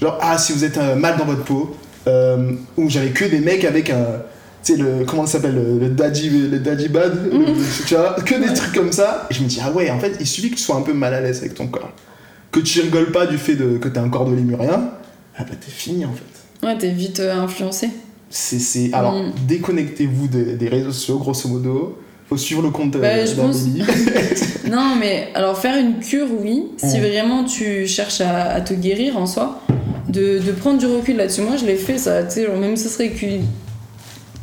Genre, 0.00 0.16
ah, 0.20 0.38
si 0.38 0.52
vous 0.52 0.64
êtes 0.64 0.78
euh, 0.78 0.94
mal 0.94 1.16
dans 1.16 1.24
votre 1.24 1.42
peau, 1.42 1.76
euh, 2.06 2.52
où 2.76 2.88
j'avais 2.88 3.10
que 3.10 3.24
des 3.24 3.40
mecs 3.40 3.64
avec 3.64 3.90
un 3.90 4.22
tu 4.62 4.74
sais, 4.74 4.78
le, 4.78 5.04
comment 5.04 5.26
ça 5.26 5.32
s'appelle, 5.38 5.54
le, 5.54 5.78
le, 5.78 5.88
daddy, 5.88 6.30
le 6.30 6.58
daddy 6.58 6.88
bad, 6.88 7.32
mhm. 7.32 7.56
tu 7.86 7.94
vois, 7.94 8.14
que 8.24 8.34
des 8.34 8.54
trucs 8.54 8.74
comme 8.74 8.92
ça. 8.92 9.26
Et 9.30 9.34
je 9.34 9.42
me 9.42 9.48
dis, 9.48 9.60
ah 9.62 9.72
ouais, 9.72 9.90
en 9.90 9.98
fait, 9.98 10.16
il 10.20 10.26
suffit 10.26 10.50
que 10.50 10.56
tu 10.56 10.62
sois 10.62 10.76
un 10.76 10.82
peu 10.82 10.92
mal 10.92 11.14
à 11.14 11.20
l'aise 11.20 11.38
avec 11.38 11.54
ton 11.54 11.66
corps. 11.66 11.90
Que 12.50 12.60
tu 12.60 12.80
rigoles 12.80 13.10
pas 13.10 13.26
du 13.26 13.38
fait 13.38 13.56
de, 13.56 13.78
que 13.78 13.88
t'es 13.88 13.98
un 13.98 14.08
corps 14.08 14.28
de 14.28 14.34
lémurien, 14.34 14.90
ah 15.36 15.44
bah 15.44 15.54
t'es 15.58 15.70
fini 15.70 16.04
en 16.04 16.12
fait. 16.12 16.66
Ouais, 16.66 16.76
t'es 16.78 16.90
vite 16.90 17.20
euh, 17.20 17.34
influencé. 17.34 17.88
C'est, 18.30 18.92
Alors, 18.92 19.14
mm. 19.14 19.32
déconnectez-vous 19.46 20.28
des, 20.28 20.68
réseaux 20.68 20.92
sociaux, 20.92 21.18
grosso 21.18 21.48
modo. 21.48 21.98
Faut 22.28 22.36
suivre 22.36 22.62
le 22.62 22.70
compte 22.70 22.96
bah, 22.96 23.26
je 23.26 23.34
pense... 23.34 23.66
non, 24.70 24.94
mais 24.98 25.28
alors 25.34 25.58
faire 25.58 25.76
une 25.76 25.98
cure, 25.98 26.28
oui. 26.40 26.64
Si 26.78 26.98
vraiment 26.98 27.44
tu 27.44 27.86
cherches 27.86 28.22
à, 28.22 28.52
à, 28.52 28.60
te 28.62 28.72
guérir 28.72 29.18
en 29.18 29.26
soi, 29.26 29.60
de, 30.08 30.38
de 30.38 30.52
prendre 30.52 30.78
du 30.78 30.86
recul 30.86 31.16
là-dessus. 31.16 31.42
Moi, 31.42 31.56
je 31.56 31.66
l'ai 31.66 31.76
fait, 31.76 31.98
ça. 31.98 32.22
Tu 32.22 32.34
sais, 32.34 32.48
même 32.48 32.76
ce 32.76 32.88
serait 32.88 33.10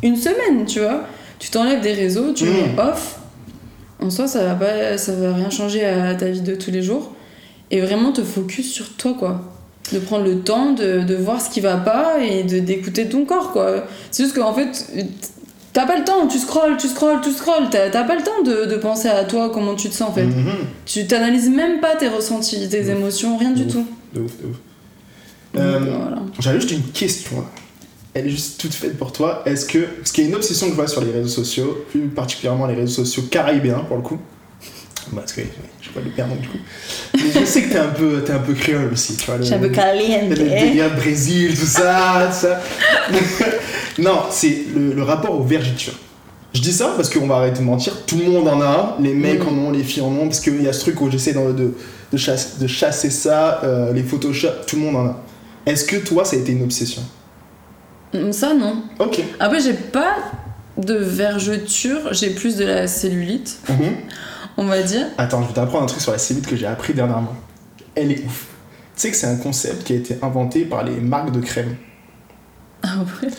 une 0.04 0.16
semaine, 0.16 0.66
tu 0.66 0.80
vois. 0.80 1.04
Tu 1.40 1.50
t'enlèves 1.50 1.82
des 1.82 1.94
réseaux, 1.94 2.34
tu 2.34 2.46
mmh. 2.46 2.50
mets 2.50 2.82
off. 2.82 3.20
En 4.02 4.10
soi, 4.10 4.28
ça 4.28 4.44
va, 4.44 4.56
pas, 4.56 4.98
ça 4.98 5.14
va 5.14 5.34
rien 5.34 5.50
changer 5.50 5.86
à 5.86 6.16
ta 6.16 6.30
vie 6.30 6.42
de 6.42 6.56
tous 6.56 6.72
les 6.72 6.82
jours. 6.82 7.14
Et 7.72 7.82
vraiment 7.82 8.12
te 8.12 8.22
focus 8.24 8.72
sur 8.72 8.94
toi, 8.94 9.14
quoi. 9.18 9.42
De 9.94 10.00
prendre 10.00 10.24
le 10.24 10.40
temps 10.40 10.74
de, 10.74 11.02
de 11.02 11.16
voir 11.16 11.42
ce 11.42 11.50
qui 11.50 11.62
va 11.62 11.78
pas 11.78 12.20
et 12.24 12.44
de 12.44 12.60
d'écouter 12.60 13.08
ton 13.10 13.26
corps, 13.26 13.52
quoi. 13.52 13.86
C'est 14.12 14.24
juste 14.24 14.36
qu'en 14.36 14.54
fait, 14.54 14.88
t'as 15.74 15.86
pas 15.86 15.98
le 15.98 16.04
temps, 16.04 16.28
tu 16.28 16.38
scrolles, 16.38 16.78
tu 16.78 16.88
scrolles, 16.88 17.22
tu 17.22 17.32
scrolles, 17.32 17.70
t'as 17.70 18.04
pas 18.04 18.16
le 18.16 18.24
temps 18.24 18.44
de, 18.46 18.66
de, 18.66 18.76
penser 18.78 19.08
à 19.08 19.24
toi, 19.24 19.50
comment 19.54 19.76
tu 19.76 19.90
te 19.90 19.94
sens 19.94 20.10
en 20.10 20.14
fait. 20.14 20.26
Mmh. 20.26 20.46
Tu 20.86 21.08
t'analyses 21.08 21.50
même 21.50 21.80
pas 21.80 21.96
tes 21.96 22.08
ressentis, 22.08 22.68
tes 22.70 22.90
émotions, 22.90 23.38
rien 23.38 23.52
du 23.52 23.68
tout. 23.68 23.86
De 24.14 24.22
ouf, 24.22 24.38
de 24.42 24.48
ouf. 24.48 24.56
Euh, 25.58 25.80
J'avais 26.40 26.60
juste 26.60 26.72
une 26.72 26.84
question 26.84 27.44
elle 28.14 28.28
est 28.28 28.32
juste 28.32 28.60
toute 28.60 28.74
faite 28.74 28.98
pour 28.98 29.12
toi. 29.12 29.44
Est-ce 29.46 29.66
que. 29.66 29.86
Ce 30.04 30.12
qui 30.12 30.22
est 30.22 30.26
une 30.26 30.36
obsession 30.36 30.66
que 30.68 30.72
je 30.72 30.76
vois 30.78 30.88
sur 30.88 31.02
les 31.04 31.12
réseaux 31.12 31.28
sociaux, 31.30 31.86
plus 31.92 32.08
particulièrement 32.08 32.66
les 32.68 32.76
réseaux 32.76 33.04
sociaux 33.06 33.24
caribéens 33.30 33.80
pour 33.88 33.98
le 33.98 34.04
coup. 34.04 34.20
Parce 35.16 35.32
que 35.34 35.42
je 35.82 35.90
vois 35.92 36.02
le 36.04 36.12
père 36.12 36.28
du 36.28 36.48
coup. 36.48 36.58
Mais 37.16 37.32
je 37.42 37.46
sais 37.46 37.64
que 37.64 37.72
t'es 37.72 37.80
un 37.80 37.88
peu, 37.88 38.24
es 38.28 38.32
un 38.32 38.38
peu 38.40 38.54
créole 38.54 38.92
aussi, 38.94 39.16
tu 39.16 39.26
vois. 39.26 39.42
Suis 39.42 39.54
un 39.56 39.60
peu 39.60 39.70
caliente. 39.70 40.30
Le 40.30 40.96
Brésil, 40.96 41.58
tout 41.58 41.66
ça, 41.66 42.30
tout 42.30 42.38
ça. 42.48 42.60
non, 43.98 44.20
c'est 44.30 44.66
le, 44.76 45.02
rapport 45.02 45.40
aux 45.40 45.44
vergitures. 45.44 45.94
Je 46.54 46.62
dis 46.62 46.74
ça 46.74 46.94
parce 46.96 47.10
qu'on 47.10 47.26
va 47.28 47.36
arrêter 47.38 47.60
de 47.60 47.64
mentir, 47.66 48.06
tout 48.06 48.18
le 48.18 48.26
monde 48.26 48.48
en 48.48 48.62
a 48.62 48.98
les 49.02 49.14
mecs 49.14 49.44
Mm. 49.44 49.48
en 49.48 49.52
ont, 49.68 49.72
les 49.72 49.84
filles 49.84 50.02
en 50.04 50.12
ont, 50.12 50.26
parce 50.28 50.40
qu'il 50.40 50.62
y 50.62 50.68
a 50.68 50.74
ce 50.74 50.82
truc 50.82 51.00
où 51.02 51.10
j'essaie 51.10 51.34
de, 51.34 51.52
de, 51.54 51.74
de, 52.12 52.18
chasse- 52.18 52.58
de 52.60 52.68
chasser 52.68 53.10
ça, 53.12 53.62
euh, 53.64 53.94
les 53.94 54.04
Photoshop, 54.04 54.50
tout 54.68 54.76
le 54.76 54.82
monde 54.84 54.96
en 54.96 55.06
a. 55.08 55.24
Est-ce 55.66 55.86
que 55.86 55.96
toi, 55.98 56.24
ça 56.26 56.36
a 56.36 56.40
été 56.40 56.52
une 56.52 56.64
obsession? 56.64 57.02
Ça, 58.32 58.54
non. 58.54 58.84
Ok. 59.00 59.22
Après, 59.40 59.60
j'ai 59.60 59.74
pas 59.74 60.16
de 60.78 60.96
vergeture, 60.96 62.14
j'ai 62.14 62.32
plus 62.32 62.56
de 62.56 62.66
la 62.66 62.88
cellulite, 62.88 63.60
Mhm. 63.70 63.96
on 64.58 64.66
va 64.66 64.82
dire. 64.82 65.06
Attends, 65.18 65.42
je 65.44 65.48
vais 65.48 65.54
t'apprendre 65.54 65.84
un 65.84 65.88
truc 65.88 66.02
sur 66.02 66.12
la 66.12 66.18
cellulite 66.18 66.48
que 66.48 66.56
j'ai 66.56 66.66
appris 66.66 66.94
dernièrement. 66.94 67.36
Elle 67.96 68.12
est 68.12 68.24
ouf. 68.26 68.46
Tu 68.96 69.02
sais 69.04 69.12
que 69.12 69.18
c'est 69.18 69.28
un 69.28 69.36
concept 69.38 69.84
qui 69.84 69.94
a 69.94 69.96
été 69.98 70.18
inventé 70.22 70.66
par 70.66 70.84
les 70.84 70.96
marques 71.00 71.32
de 71.32 71.40
crème. 71.40 71.76
Ah 72.84 72.96
ouais. 73.22 73.30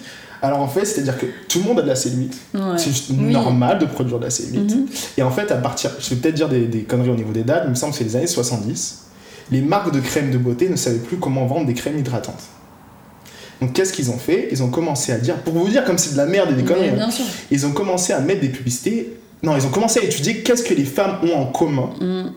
Alors 0.42 0.60
en 0.60 0.68
fait, 0.68 0.84
c'est-à-dire 0.84 1.18
que 1.18 1.26
tout 1.48 1.58
le 1.60 1.64
monde 1.66 1.78
a 1.80 1.82
de 1.82 1.88
la 1.88 1.96
cellulite. 1.96 2.38
Ouais. 2.54 2.60
C'est 2.76 2.90
juste 2.90 3.10
Oui. 3.10 3.32
normal 3.32 3.78
de 3.78 3.86
produire 3.86 4.18
de 4.18 4.24
la 4.24 4.30
cellulite. 4.30 4.74
Mhm. 4.76 4.86
Et 5.18 5.22
en 5.22 5.30
fait, 5.30 5.50
à 5.50 5.56
partir, 5.56 5.90
je 5.98 6.10
vais 6.10 6.16
peut-être 6.16 6.34
dire 6.34 6.48
des, 6.48 6.66
des 6.66 6.82
conneries 6.82 7.10
au 7.10 7.14
niveau 7.16 7.32
des 7.32 7.42
dates, 7.44 7.62
il 7.66 7.70
me 7.70 7.74
semble 7.74 7.92
que 7.92 7.98
c'est 7.98 8.04
les 8.04 8.16
années 8.16 8.26
70, 8.26 9.06
les 9.50 9.60
marques 9.62 9.92
de 9.92 10.00
crème 10.00 10.30
de 10.30 10.38
beauté 10.38 10.68
ne 10.68 10.76
savaient 10.76 10.98
plus 10.98 11.16
comment 11.18 11.46
vendre 11.46 11.66
des 11.66 11.74
crèmes 11.74 11.98
hydratantes. 11.98 12.42
Donc 13.60 13.72
qu'est-ce 13.74 13.92
qu'ils 13.92 14.10
ont 14.10 14.16
fait? 14.18 14.48
Ils 14.50 14.62
ont 14.62 14.68
commencé 14.70 15.12
à 15.12 15.18
dire, 15.18 15.36
pour 15.36 15.52
vous 15.54 15.68
dire 15.68 15.84
comme 15.84 15.98
c'est 15.98 16.12
de 16.12 16.16
la 16.16 16.26
merde 16.26 16.50
et 16.52 16.54
des 16.54 16.64
conneries, 16.64 16.88
hein, 16.98 17.08
ils 17.50 17.66
ont 17.66 17.72
commencé 17.72 18.12
à 18.12 18.20
mettre 18.20 18.40
des 18.40 18.48
publicités. 18.48 19.12
Non, 19.42 19.56
ils 19.56 19.64
ont 19.66 19.70
commencé 19.70 20.00
à 20.00 20.02
étudier 20.04 20.38
qu'est-ce 20.42 20.62
que 20.62 20.74
les 20.74 20.84
femmes 20.84 21.18
ont 21.22 21.34
en 21.34 21.46
commun, 21.46 21.90
Hum, 22.00 22.32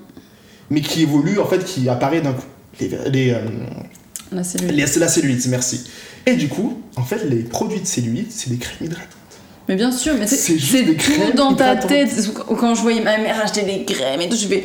mais 0.69 0.81
qui 0.81 1.01
évolue 1.03 1.39
en 1.39 1.45
fait, 1.45 1.63
qui 1.63 1.87
apparaît 1.89 2.21
d'un 2.21 2.33
coup. 2.33 2.43
Les, 2.79 2.89
les, 3.11 3.31
euh, 3.31 3.39
La 4.31 4.43
cellulite. 4.43 4.75
les- 4.95 4.99
la 4.99 5.07
cellulite, 5.07 5.45
merci. 5.47 5.83
Et 6.25 6.33
du 6.35 6.47
coup, 6.47 6.81
en 6.95 7.03
fait, 7.03 7.23
les 7.29 7.37
produits 7.43 7.79
de 7.81 7.85
cellulite, 7.85 8.31
c'est 8.31 8.49
des 8.49 8.57
crèmes 8.57 8.87
hydratantes. 8.87 9.07
Mais 9.69 9.75
bien 9.75 9.91
sûr, 9.93 10.13
mais 10.19 10.27
c'est 10.27 10.55
tout 10.55 11.37
dans 11.37 11.53
ta 11.53 11.75
tête. 11.77 12.09
Quand 12.57 12.75
je 12.75 12.81
voyais 12.81 13.01
ma 13.01 13.17
mère 13.17 13.39
acheter 13.41 13.61
des 13.61 13.85
crèmes 13.85 14.19
et 14.19 14.27
tout, 14.27 14.35
je 14.35 14.47
fais 14.47 14.63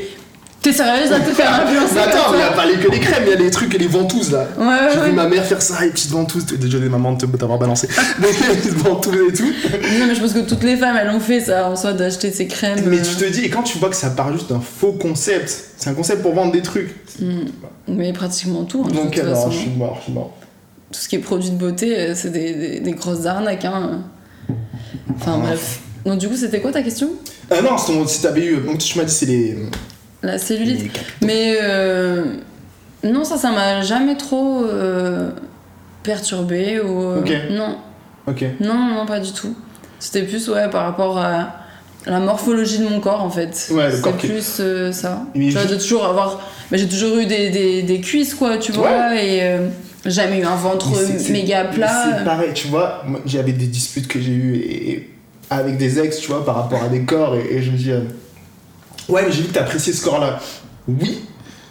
T'es 0.61 0.73
sérieuse 0.73 1.13
à 1.13 1.21
te 1.21 1.31
faire 1.31 1.55
influencer 1.63 1.99
attends, 1.99 2.33
il 2.33 2.37
n'y 2.39 2.43
a 2.43 2.51
pas 2.51 2.67
les, 2.67 2.75
que 2.79 2.91
les 2.91 2.99
crèmes, 2.99 3.23
il 3.27 3.31
y 3.31 3.33
a 3.33 3.37
les 3.37 3.51
trucs 3.51 3.73
et 3.75 3.79
les 3.79 3.87
ventouses 3.87 4.33
là. 4.33 4.45
Ouais, 4.59 4.67
ouais, 4.67 4.77
J'ai 4.93 4.99
ouais. 5.01 5.07
vu 5.11 5.13
ma 5.13 5.29
mère 5.29 5.45
faire 5.45 5.63
ça, 5.63 5.85
les 5.85 5.91
petites 5.91 6.11
ventouses. 6.11 6.47
Désolé 6.47 6.89
maman 6.89 7.13
de 7.13 7.25
te- 7.27 7.37
t'avoir 7.37 7.59
balancé. 7.61 7.87
Des 8.19 8.27
petites 8.57 8.73
ventouses 8.75 9.15
et 9.29 9.33
tout. 9.33 9.45
Non, 9.47 10.07
mais 10.09 10.15
je 10.17 10.21
pense 10.21 10.33
que 10.33 10.41
toutes 10.41 10.65
les 10.65 10.77
femmes, 10.77 10.97
elles 11.01 11.11
ont 11.11 11.21
fait 11.21 11.41
ça, 11.41 11.71
en 11.71 11.77
soi, 11.77 11.93
d'acheter 11.93 12.33
ces 12.33 12.49
crèmes. 12.49 12.81
Mais 12.87 12.99
euh, 12.99 13.03
tu 13.03 13.17
te 13.25 13.31
dis, 13.31 13.45
et 13.45 13.51
quand 13.51 13.63
tu 13.63 13.79
vois 13.79 13.89
que 13.89 13.97
ça 13.97 14.11
part 14.11 14.33
juste 14.33 14.49
d'un 14.51 14.61
faux 14.61 14.93
concept, 14.93 15.53
c'est 15.77 15.91
un 15.91 15.95
concept 15.95 16.23
pour 16.23 16.35
vendre 16.35 16.51
des 16.51 16.63
trucs. 16.63 16.93
hum, 17.23 17.45
Mais 17.87 18.13
pratiquement 18.13 18.65
tout. 18.65 18.83
hein, 18.85 18.91
de 18.91 18.95
Donc 18.97 19.17
alors, 19.17 19.37
façon. 19.37 19.51
je 19.53 19.59
suis 19.59 19.71
mort, 19.71 19.97
je 20.01 20.05
suis 20.05 20.13
mort. 20.13 20.35
Tout 20.91 20.99
ce 21.01 21.09
qui 21.09 21.15
est 21.17 21.21
produit 21.21 21.51
de 21.51 21.57
beauté, 21.57 21.97
euh, 22.01 22.13
c'est 22.17 22.31
des, 22.31 22.55
des, 22.55 22.81
des 22.81 22.93
grosses 22.93 23.27
arnaques. 23.27 23.65
Hein. 23.65 24.01
Enfin, 25.15 25.35
Ah. 25.37 25.47
bref. 25.47 25.81
Donc, 26.05 26.19
du 26.19 26.29
coup, 26.29 26.37
c'était 26.37 26.61
quoi 26.61 26.73
ta 26.73 26.83
question? 26.83 27.11
Ah 27.51 27.57
non, 27.63 27.77
si 28.07 28.21
t'avais 28.23 28.45
eu. 28.45 28.57
Donc 28.57 28.79
tu 28.79 28.99
m'as 28.99 29.05
dit, 29.05 29.15
c'est 29.15 29.27
les. 29.27 29.57
La 30.33 30.39
cellulite 30.39 30.91
Mais 31.23 31.57
euh, 31.63 32.25
non, 33.05 33.25
ça, 33.25 33.37
ça 33.37 33.51
m'a 33.51 33.81
jamais 33.83 34.17
trop 34.17 34.63
euh, 34.65 35.31
perturbé 36.03 36.81
ou. 36.81 37.03
euh. 37.03 37.23
Non, 37.51 37.77
Ok. 38.27 38.45
non, 38.61 38.75
non, 38.95 39.07
pas 39.07 39.21
du 39.21 39.33
tout. 39.33 39.55
C'était 39.99 40.23
plus, 40.23 40.49
ouais, 40.49 40.69
par 40.71 40.85
rapport 40.85 41.19
à 41.19 41.55
la 42.07 42.21
morphologie 42.21 42.79
de 42.79 42.85
mon 42.89 43.01
corps, 43.01 43.23
en 43.23 43.31
fait. 43.31 43.69
Ouais, 43.73 43.89
le 43.91 43.97
C'est 43.97 44.03
corps 44.03 44.17
qui- 44.17 44.29
plus 44.29 44.59
euh, 44.61 44.93
ça. 44.93 45.23
Mais 45.35 45.47
tu 45.47 45.53
vois, 45.53 45.63
juste- 45.63 45.75
de 45.75 45.79
toujours 45.81 46.05
avoir. 46.07 46.37
bah, 46.71 46.77
j'ai 46.77 46.87
toujours 46.89 47.19
eu 47.19 47.27
des, 47.27 47.51
des, 47.51 47.83
des 47.83 48.01
cuisses, 48.01 48.35
quoi, 48.35 48.59
tu 48.59 48.73
vois, 48.73 49.15
et 49.21 49.43
euh, 49.43 49.67
jamais 50.07 50.39
eu 50.41 50.45
un 50.45 50.55
ventre 50.57 50.89
Mais 50.91 51.33
méga 51.33 51.65
mais 51.65 51.71
plat. 51.77 52.05
C'est 52.19 52.25
pareil, 52.25 52.51
tu 52.55 52.69
vois, 52.69 53.03
j'avais 53.27 53.53
des 53.53 53.67
disputes 53.67 54.07
que 54.09 54.21
j'ai 54.21 54.33
eues 54.33 54.55
et, 54.57 54.91
et 54.93 55.11
avec 55.51 55.77
des 55.79 55.99
ex, 55.99 56.19
tu 56.19 56.29
vois, 56.31 56.45
par 56.45 56.55
rapport 56.57 56.83
à 56.83 56.89
des 56.89 57.03
corps, 57.03 57.35
et, 57.35 57.57
et 57.57 57.63
je 57.63 57.71
me 57.73 57.77
dis, 57.77 57.91
ouais, 59.09 59.25
mais 59.27 59.33
j'ai 59.33 59.43
vu 59.43 59.49
que 59.49 59.55
t'appréciais 59.55 59.93
ce 59.93 60.03
corps-là. 60.05 60.41
Oui, 60.87 61.21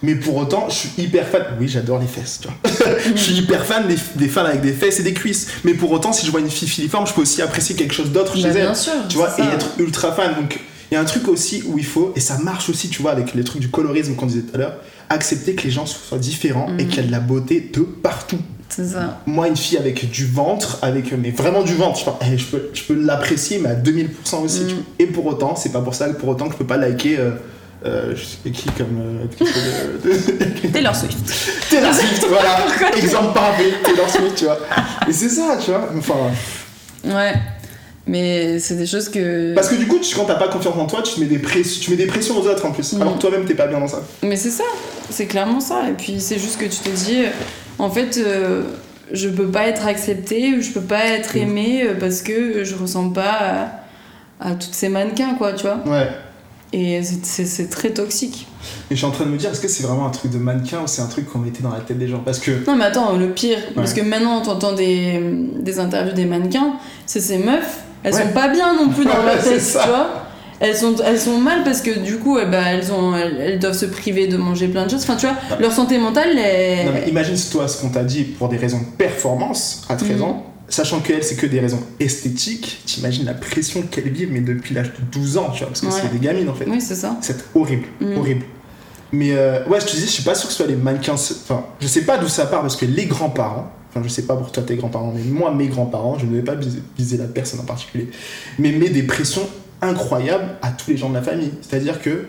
mais 0.02 0.14
pour 0.14 0.36
autant, 0.36 0.68
je 0.68 0.74
suis 0.74 0.90
hyper 0.98 1.26
fan. 1.28 1.42
Oui, 1.60 1.68
j'adore 1.68 1.98
les 1.98 2.06
fesses, 2.06 2.40
tu 2.42 2.48
vois. 2.48 2.96
je 3.14 3.20
suis 3.20 3.34
hyper 3.34 3.64
fan 3.64 3.86
des, 3.88 3.96
des 4.16 4.28
femmes 4.28 4.46
avec 4.46 4.60
des 4.60 4.72
fesses 4.72 5.00
et 5.00 5.02
des 5.02 5.14
cuisses. 5.14 5.48
Mais 5.64 5.74
pour 5.74 5.90
autant, 5.90 6.12
si 6.12 6.24
je 6.26 6.30
vois 6.30 6.40
une 6.40 6.50
fille 6.50 6.68
filiforme, 6.68 7.06
je 7.06 7.12
peux 7.14 7.22
aussi 7.22 7.42
apprécier 7.42 7.74
quelque 7.74 7.94
chose 7.94 8.10
d'autre 8.12 8.34
Bah, 8.34 8.40
chez 8.42 8.48
elle. 8.48 8.54
bien 8.66 8.74
sûr. 8.74 8.92
Tu 9.08 9.16
vois, 9.16 9.30
et 9.38 9.42
être 9.42 9.70
ultra 9.78 10.12
fan. 10.12 10.34
Donc, 10.34 10.60
il 10.90 10.94
y 10.94 10.96
a 10.96 11.00
un 11.00 11.04
truc 11.04 11.28
aussi 11.28 11.62
où 11.66 11.78
il 11.78 11.84
faut, 11.84 12.12
et 12.16 12.20
ça 12.20 12.38
marche 12.38 12.68
aussi, 12.70 12.88
tu 12.88 13.02
vois, 13.02 13.10
avec 13.10 13.34
les 13.34 13.44
trucs 13.44 13.60
du 13.60 13.68
colorisme 13.70 14.14
qu'on 14.14 14.26
disait 14.26 14.42
tout 14.42 14.54
à 14.54 14.58
l'heure, 14.58 14.74
accepter 15.10 15.54
que 15.54 15.64
les 15.64 15.70
gens 15.70 15.84
soient 15.86 16.18
différents 16.18 16.68
et 16.78 16.84
Mhm. 16.84 16.88
qu'il 16.88 16.96
y 16.96 17.00
a 17.00 17.06
de 17.06 17.12
la 17.12 17.20
beauté 17.20 17.70
de 17.72 17.80
partout 17.80 18.38
C'est 18.68 18.86
ça. 18.86 19.18
moi 19.26 19.48
une 19.48 19.56
fille 19.56 19.78
avec 19.78 20.08
du 20.10 20.26
ventre 20.26 20.78
avec 20.82 21.12
mais 21.12 21.30
vraiment 21.30 21.62
du 21.62 21.74
ventre 21.74 21.98
je, 21.98 22.26
eh, 22.32 22.38
je 22.38 22.44
peux, 22.46 22.70
je 22.74 22.82
peux 22.84 22.94
l'apprécier 22.94 23.58
mais 23.58 23.70
à 23.70 23.74
2000% 23.74 24.42
aussi 24.44 24.60
Mm. 24.64 24.82
et 25.00 25.06
pour 25.06 25.26
autant 25.26 25.56
c'est 25.56 25.72
pas 25.72 25.80
pour 25.80 25.94
ça 25.94 26.08
que 26.08 26.14
pour 26.18 26.28
autant 26.28 26.46
que 26.46 26.52
je 26.52 26.58
peux 26.58 26.66
pas 26.66 26.76
liker 26.76 27.18
euh, 27.18 27.30
euh, 27.86 28.14
je 28.14 28.22
sais 28.24 28.50
qui 28.50 28.68
comme 28.70 29.00
euh, 29.00 29.24
de- 30.04 30.08
de- 30.10 30.68
Taylor 30.72 30.94
Swift. 30.94 31.16
Taylor 31.70 31.94
Swift 31.94 32.26
voilà 32.28 32.58
exemple 32.96 33.32
parfait 33.34 33.72
Taylor 33.82 34.08
Swift 34.10 34.34
tu 34.36 34.44
vois 34.44 34.58
et 35.08 35.12
c'est 35.12 35.28
ça 35.30 35.56
tu 35.64 35.70
vois 35.70 35.88
enfin 35.96 36.14
Ouais. 37.04 37.32
Mais 38.06 38.58
c'est 38.58 38.74
des 38.76 38.86
choses 38.86 39.08
que. 39.10 39.54
parce 39.54 39.68
que 39.68 39.74
du 39.74 39.86
coup 39.86 39.98
tu, 39.98 40.14
quand 40.16 40.24
t'as 40.24 40.34
pas 40.36 40.48
confiance 40.48 40.74
en 40.76 40.86
toi 40.86 41.02
tu 41.02 41.14
te 41.14 41.20
mets 41.20 41.26
des 41.26 41.38
pressions 41.38 41.80
tu 41.82 41.90
mets 41.90 41.96
des 41.96 42.06
pressions 42.06 42.38
aux 42.38 42.46
autres 42.46 42.64
en 42.66 42.72
plus 42.72 42.92
Mm. 42.94 43.02
alors 43.02 43.16
que 43.16 43.20
toi-même 43.20 43.44
t'es 43.44 43.54
pas 43.54 43.66
bien 43.66 43.80
dans 43.80 43.88
ça 43.88 44.02
Mais 44.22 44.36
c'est 44.36 44.50
ça, 44.50 44.64
c'est 45.10 45.26
clairement 45.26 45.60
ça. 45.60 45.88
Et 45.88 45.92
puis 45.92 46.20
c'est 46.20 46.38
juste 46.38 46.58
que 46.58 46.64
tu 46.64 46.78
te 46.78 46.88
dis, 46.90 47.18
en 47.78 47.90
fait, 47.90 48.18
euh, 48.18 48.62
je 49.12 49.28
peux 49.28 49.46
pas 49.48 49.68
être 49.68 49.86
acceptée 49.86 50.54
ou 50.56 50.60
je 50.62 50.70
peux 50.70 50.80
pas 50.80 51.04
être 51.06 51.34
Mm. 51.36 51.38
aimée 51.42 51.82
euh, 51.84 51.94
parce 51.98 52.22
que 52.22 52.64
je 52.64 52.74
ressemble 52.74 53.12
pas 53.14 53.38
à, 54.40 54.48
à 54.48 54.50
toutes 54.52 54.74
ces 54.74 54.88
mannequins, 54.88 55.34
quoi, 55.36 55.52
tu 55.52 55.62
vois. 55.66 55.78
ouais 55.86 56.08
Et 56.72 57.00
c'est- 57.02 57.70
très 57.70 57.90
toxique. 57.90 58.46
et 58.90 58.94
je 58.94 58.96
suis 58.96 59.06
en 59.06 59.10
train 59.10 59.24
de 59.24 59.30
me 59.30 59.38
dire 59.38 59.50
est-ce 59.50 59.60
que 59.60 59.68
c'est 59.68 59.84
vraiment 59.84 60.06
un 60.06 60.10
truc 60.10 60.30
de 60.30 60.38
mannequin 60.38 60.80
ou 60.82 60.86
c'est 60.86 61.00
un 61.02 61.06
truc 61.06 61.26
qu'on 61.30 61.38
mettait 61.38 61.62
dans 61.62 61.70
la 61.72 61.80
tête 61.80 61.98
des 61.98 62.08
gens? 62.08 62.18
Parce 62.24 62.38
que 62.38 62.50
Non, 62.66 62.76
mais 62.76 62.84
attends, 62.84 63.16
le 63.16 63.30
pire, 63.30 63.58
parce 63.74 63.94
que 63.94 64.02
maintenant, 64.02 64.40
t'entends 64.42 64.72
des, 64.74 65.20
des 65.60 65.78
interviews 65.80 66.12
des 66.14 66.26
mannequins, 66.26 66.74
c'est 67.06 67.20
ces 67.20 67.38
meufs, 67.38 67.78
elles 68.04 68.12
Ouais. 68.14 68.22
sont 68.22 68.28
pas 68.32 68.48
bien 68.48 68.74
non 68.74 68.90
plus 68.90 69.04
dans 69.06 69.10
Ouais, 69.24 69.34
leur 69.34 69.42
tête, 69.42 69.62
tu 69.82 69.88
vois. 69.88 70.27
Elles 70.60 70.76
sont, 70.76 70.96
elles 71.04 71.20
sont 71.20 71.38
mal 71.38 71.62
parce 71.62 71.80
que 71.82 71.98
du 72.00 72.16
coup, 72.16 72.38
elles, 72.38 72.50
bah, 72.50 72.62
elles, 72.66 72.90
ont, 72.92 73.14
elles, 73.14 73.36
elles 73.40 73.58
doivent 73.58 73.76
se 73.78 73.86
priver 73.86 74.26
de 74.26 74.36
manger 74.36 74.68
plein 74.68 74.86
de 74.86 74.90
choses. 74.90 75.02
Enfin, 75.02 75.16
tu 75.16 75.26
vois, 75.26 75.36
Ouais. 75.56 75.60
leur 75.62 75.72
santé 75.72 75.98
mentale, 75.98 76.36
est... 76.36 76.84
Non, 76.84 76.92
mais 76.94 77.08
imagine 77.08 77.36
toi 77.50 77.68
ce 77.68 77.80
qu'on 77.80 77.90
t'a 77.90 78.02
dit 78.04 78.24
pour 78.24 78.48
des 78.48 78.56
raisons 78.56 78.78
de 78.80 78.96
performance 78.96 79.82
à 79.88 79.94
13 79.96 80.16
Mhm. 80.16 80.22
ans, 80.22 80.46
sachant 80.68 80.98
qu'elle 81.00 81.22
c'est 81.22 81.36
que 81.36 81.46
des 81.46 81.60
raisons 81.60 81.80
esthétiques, 82.00 82.80
t'imagines 82.86 83.24
la 83.24 83.34
pression 83.34 83.82
qu'elle 83.82 84.08
vit 84.10 84.26
mais 84.26 84.40
depuis 84.40 84.74
l'âge 84.74 84.88
de 84.88 85.00
12 85.12 85.36
ans, 85.38 85.50
tu 85.52 85.58
vois, 85.60 85.68
parce 85.68 85.80
que 85.80 85.86
Ouais. 85.86 85.92
c'est 85.92 86.12
des 86.12 86.18
gamines 86.24 86.48
en 86.48 86.54
fait. 86.54 86.66
Oui, 86.68 86.80
c'est 86.80 86.96
ça. 86.96 87.16
C'est 87.20 87.36
horrible, 87.54 87.86
Mhm. 88.00 88.18
horrible. 88.18 88.44
Mais 89.12 89.30
euh, 89.32 89.64
ouais, 89.66 89.80
je 89.80 89.86
te 89.86 89.92
dis, 89.96 90.02
je 90.02 90.06
suis 90.10 90.22
pas 90.24 90.34
sûr 90.34 90.48
que 90.48 90.52
ce 90.52 90.58
soit 90.58 90.66
les 90.66 90.76
mannequins. 90.76 91.14
Enfin, 91.14 91.64
je 91.80 91.86
sais 91.86 92.02
pas 92.02 92.18
d'où 92.18 92.28
ça 92.28 92.44
part 92.46 92.60
parce 92.62 92.76
que 92.76 92.84
les 92.84 93.06
grands-parents, 93.06 93.70
enfin, 93.90 94.02
je 94.04 94.08
sais 94.08 94.22
pas 94.22 94.36
pour 94.36 94.52
toi 94.52 94.62
tes 94.62 94.76
grands-parents, 94.76 95.12
mais 95.14 95.22
moi, 95.22 95.50
mes 95.54 95.68
grands-parents, 95.68 96.18
je 96.18 96.26
ne 96.26 96.34
vais 96.36 96.42
pas 96.42 96.56
viser, 96.56 96.80
viser 96.98 97.16
la 97.16 97.24
personne 97.24 97.60
en 97.60 97.64
particulier, 97.64 98.08
mais 98.58 98.72
met 98.72 98.90
des 98.90 99.04
pressions 99.80 99.94
incroyables 100.02 100.56
à 100.62 100.70
tous 100.70 100.90
les 100.90 100.96
gens 100.96 101.08
de 101.10 101.14
la 101.14 101.22
famille. 101.22 101.52
C'est-à-dire 101.62 102.00
que 102.00 102.24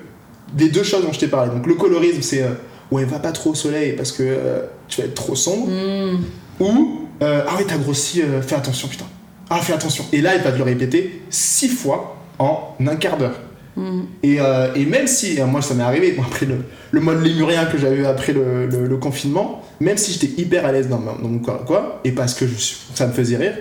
des 0.54 0.70
deux 0.70 0.84
choses 0.84 1.04
dont 1.04 1.12
je 1.14 1.20
t'ai 1.20 1.28
parlé, 1.28 1.52
donc 1.52 1.68
le 1.68 1.76
colorisme, 1.76 2.22
c'est 2.22 2.42
euh, 2.44 2.50
ouais, 2.92 3.06
va 3.06 3.20
pas 3.20 3.32
trop 3.32 3.52
au 3.52 3.56
soleil 3.56 3.94
parce 3.94 4.12
que 4.12 4.24
euh, 4.24 4.62
tu 4.88 5.02
vas 5.02 5.08
être 5.08 5.16
trop 5.16 5.36
sombre, 5.36 5.68
Hmm. 5.68 6.18
ou 6.60 7.02
euh, 7.22 7.44
ah 7.48 7.56
ouais, 7.58 7.66
t'as 7.68 7.78
grossi, 7.78 8.22
euh, 8.22 8.42
fais 8.42 8.56
attention, 8.56 8.88
putain. 8.88 9.06
Ah, 9.50 9.58
fais 9.58 9.74
attention. 9.74 10.06
Et 10.14 10.22
là, 10.22 10.36
il 10.36 10.42
va 10.42 10.52
te 10.52 10.58
le 10.58 10.64
répéter 10.64 11.22
six 11.30 11.70
fois 11.70 12.18
en 12.40 12.76
un 12.86 12.96
quart 12.96 13.18
d'heure. 13.18 13.40
Hmm. 13.76 14.02
Et, 14.24 14.40
euh, 14.40 14.74
et 14.76 14.86
même 14.86 15.08
si, 15.08 15.40
moi 15.42 15.62
ça 15.62 15.74
m'est 15.74 15.84
arrivé, 15.84 16.12
bon, 16.14 16.24
après 16.24 16.46
le, 16.46 16.56
le 16.92 17.00
mode 17.02 17.22
lémurien 17.24 17.66
que 17.66 17.78
j'avais 17.78 18.06
après 18.06 18.34
le, 18.34 18.66
le- 18.68 18.88
le 18.88 18.98
confinement, 18.98 19.62
même 19.80 19.98
si 19.98 20.12
j'étais 20.14 20.42
hyper 20.42 20.66
à 20.66 20.72
l'aise 20.72 20.88
dans, 20.90 21.00
mon 21.00 21.40
corps, 21.40 21.64
quoi, 21.66 22.02
et 22.04 22.12
parce 22.12 22.34
que 22.34 22.46
je 22.48 22.56
ça 22.96 23.08
me 23.08 23.14
faisait 23.14 23.38
rire, 23.38 23.54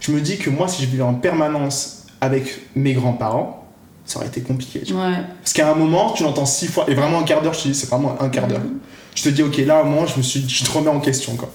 je 0.00 0.12
me 0.12 0.20
dis 0.20 0.38
que 0.38 0.50
moi 0.50 0.68
si 0.68 0.82
je 0.82 0.88
vivais 0.88 1.02
en 1.02 1.14
permanence 1.14 2.05
avec 2.26 2.60
mes 2.76 2.92
grands-parents, 2.92 3.64
ça 4.04 4.18
aurait 4.18 4.28
été 4.28 4.40
compliqué. 4.42 4.82
tu 4.82 4.92
vois. 4.92 5.06
Ouais. 5.06 5.24
Parce 5.42 5.52
qu'à 5.52 5.70
un 5.70 5.74
moment, 5.74 6.12
tu 6.12 6.22
l'entends 6.22 6.46
six 6.46 6.66
fois, 6.66 6.84
et 6.88 6.94
vraiment 6.94 7.20
un 7.20 7.24
quart 7.24 7.42
d'heure, 7.42 7.54
je 7.54 7.62
te 7.62 7.68
dis, 7.68 7.74
c'est 7.74 7.88
vraiment 7.88 8.16
un 8.20 8.28
quart 8.28 8.46
d'heure. 8.46 8.60
Mhm. 8.60 8.78
Je 9.14 9.22
te 9.22 9.28
dis, 9.30 9.42
ok, 9.42 9.56
là, 9.58 9.78
à 9.78 9.80
un 9.80 9.84
moment, 9.84 10.06
je 10.06 10.16
me 10.18 10.22
suis, 10.22 10.46
je 10.48 10.64
te 10.64 10.70
remets 10.70 10.90
en 10.90 11.00
question, 11.00 11.34
quoi. 11.36 11.50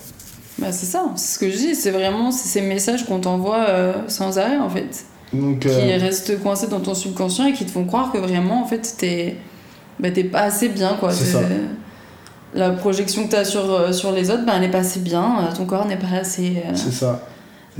Bah, 0.57 0.71
c'est 0.71 0.85
ça, 0.85 1.05
c'est 1.15 1.35
ce 1.35 1.39
que 1.39 1.49
je 1.49 1.55
dis, 1.57 1.75
c'est 1.75 1.91
vraiment 1.91 2.31
ces 2.31 2.61
messages 2.61 3.05
qu'on 3.05 3.19
t'envoie 3.19 3.65
euh, 3.69 3.93
sans 4.07 4.37
arrêt 4.37 4.57
en 4.57 4.69
fait, 4.69 5.05
Donc, 5.33 5.61
qui 5.61 5.69
euh, 5.69 5.97
restent 5.97 6.39
coincés 6.43 6.67
dans 6.67 6.81
ton 6.81 6.93
subconscient 6.93 7.45
et 7.47 7.53
qui 7.53 7.65
te 7.65 7.71
font 7.71 7.85
croire 7.85 8.11
que 8.11 8.19
vraiment 8.19 8.61
en 8.61 8.67
fait 8.67 8.95
t'es 8.97 9.37
bah, 9.99 10.09
pas 10.31 10.41
assez 10.41 10.69
bien 10.69 10.97
quoi. 10.99 11.11
C'est 11.11 11.25
ça. 11.25 11.39
La 12.53 12.71
projection 12.71 13.25
que 13.25 13.31
t'as 13.31 13.45
sur, 13.45 13.73
euh, 13.73 13.91
sur 13.91 14.11
les 14.11 14.29
autres, 14.29 14.45
bah, 14.45 14.51
elle 14.55 14.61
n'est 14.61 14.69
pas 14.69 14.79
assez 14.79 14.99
bien, 14.99 15.49
ton 15.55 15.65
corps 15.65 15.85
n'est 15.85 15.97
pas 15.97 16.17
assez. 16.19 16.57
euh, 16.57 16.71
c'est 16.75 16.91
ça. 16.91 17.21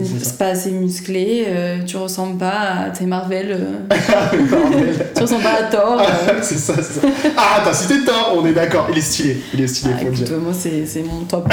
C'est 0.01 0.37
pas 0.37 0.47
assez 0.47 0.71
musclé, 0.71 1.43
euh, 1.47 1.83
tu 1.85 1.97
ressembles 1.97 2.37
pas 2.37 2.85
à 2.85 2.89
tes 2.91 3.05
Marvel, 3.05 3.51
euh, 3.51 3.87
Bordel. 4.49 5.07
tu 5.15 5.21
ressembles 5.21 5.43
pas 5.43 5.59
à 5.59 5.63
Thor. 5.63 5.99
euh. 6.01 6.33
c'est 6.41 6.57
ça, 6.57 6.75
c'est 6.77 7.01
ça. 7.01 7.07
Ah, 7.37 7.61
t'as 7.63 7.73
cité 7.73 8.03
Thor, 8.05 8.35
on 8.37 8.45
est 8.45 8.53
d'accord. 8.53 8.87
Il 8.89 8.97
est 8.97 9.01
stylé. 9.01 9.37
Il 9.53 9.61
est 9.61 9.67
stylé, 9.67 9.91
Ah, 9.95 9.99
faut 9.99 10.05
le 10.05 10.13
écoute, 10.13 10.23
dire. 10.23 10.37
moi 10.37 10.53
c'est 10.57 10.85
c'est 10.85 11.03
mon 11.03 11.21
top. 11.25 11.47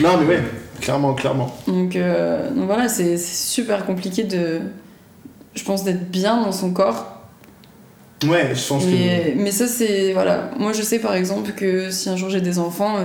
Non, 0.00 0.16
mais 0.18 0.26
ouais, 0.26 0.42
clairement, 0.80 1.14
clairement. 1.14 1.54
Donc, 1.66 1.96
euh, 1.96 2.50
donc 2.50 2.66
voilà, 2.66 2.88
c'est 2.88 3.18
super 3.18 3.84
compliqué 3.84 4.24
de, 4.24 4.60
je 5.54 5.62
pense, 5.64 5.84
d'être 5.84 6.10
bien 6.10 6.42
dans 6.42 6.52
son 6.52 6.72
corps. 6.72 7.18
Ouais, 8.26 8.52
je 8.54 8.66
pense 8.68 8.84
mais, 8.86 9.34
mais 9.36 9.50
ça, 9.50 9.66
c'est. 9.66 10.12
Voilà. 10.12 10.50
Moi, 10.58 10.72
je 10.72 10.82
sais 10.82 10.98
par 10.98 11.14
exemple 11.14 11.52
que 11.52 11.90
si 11.90 12.08
un 12.08 12.16
jour 12.16 12.30
j'ai 12.30 12.40
des 12.40 12.58
enfants, 12.58 12.96
euh, 12.98 13.04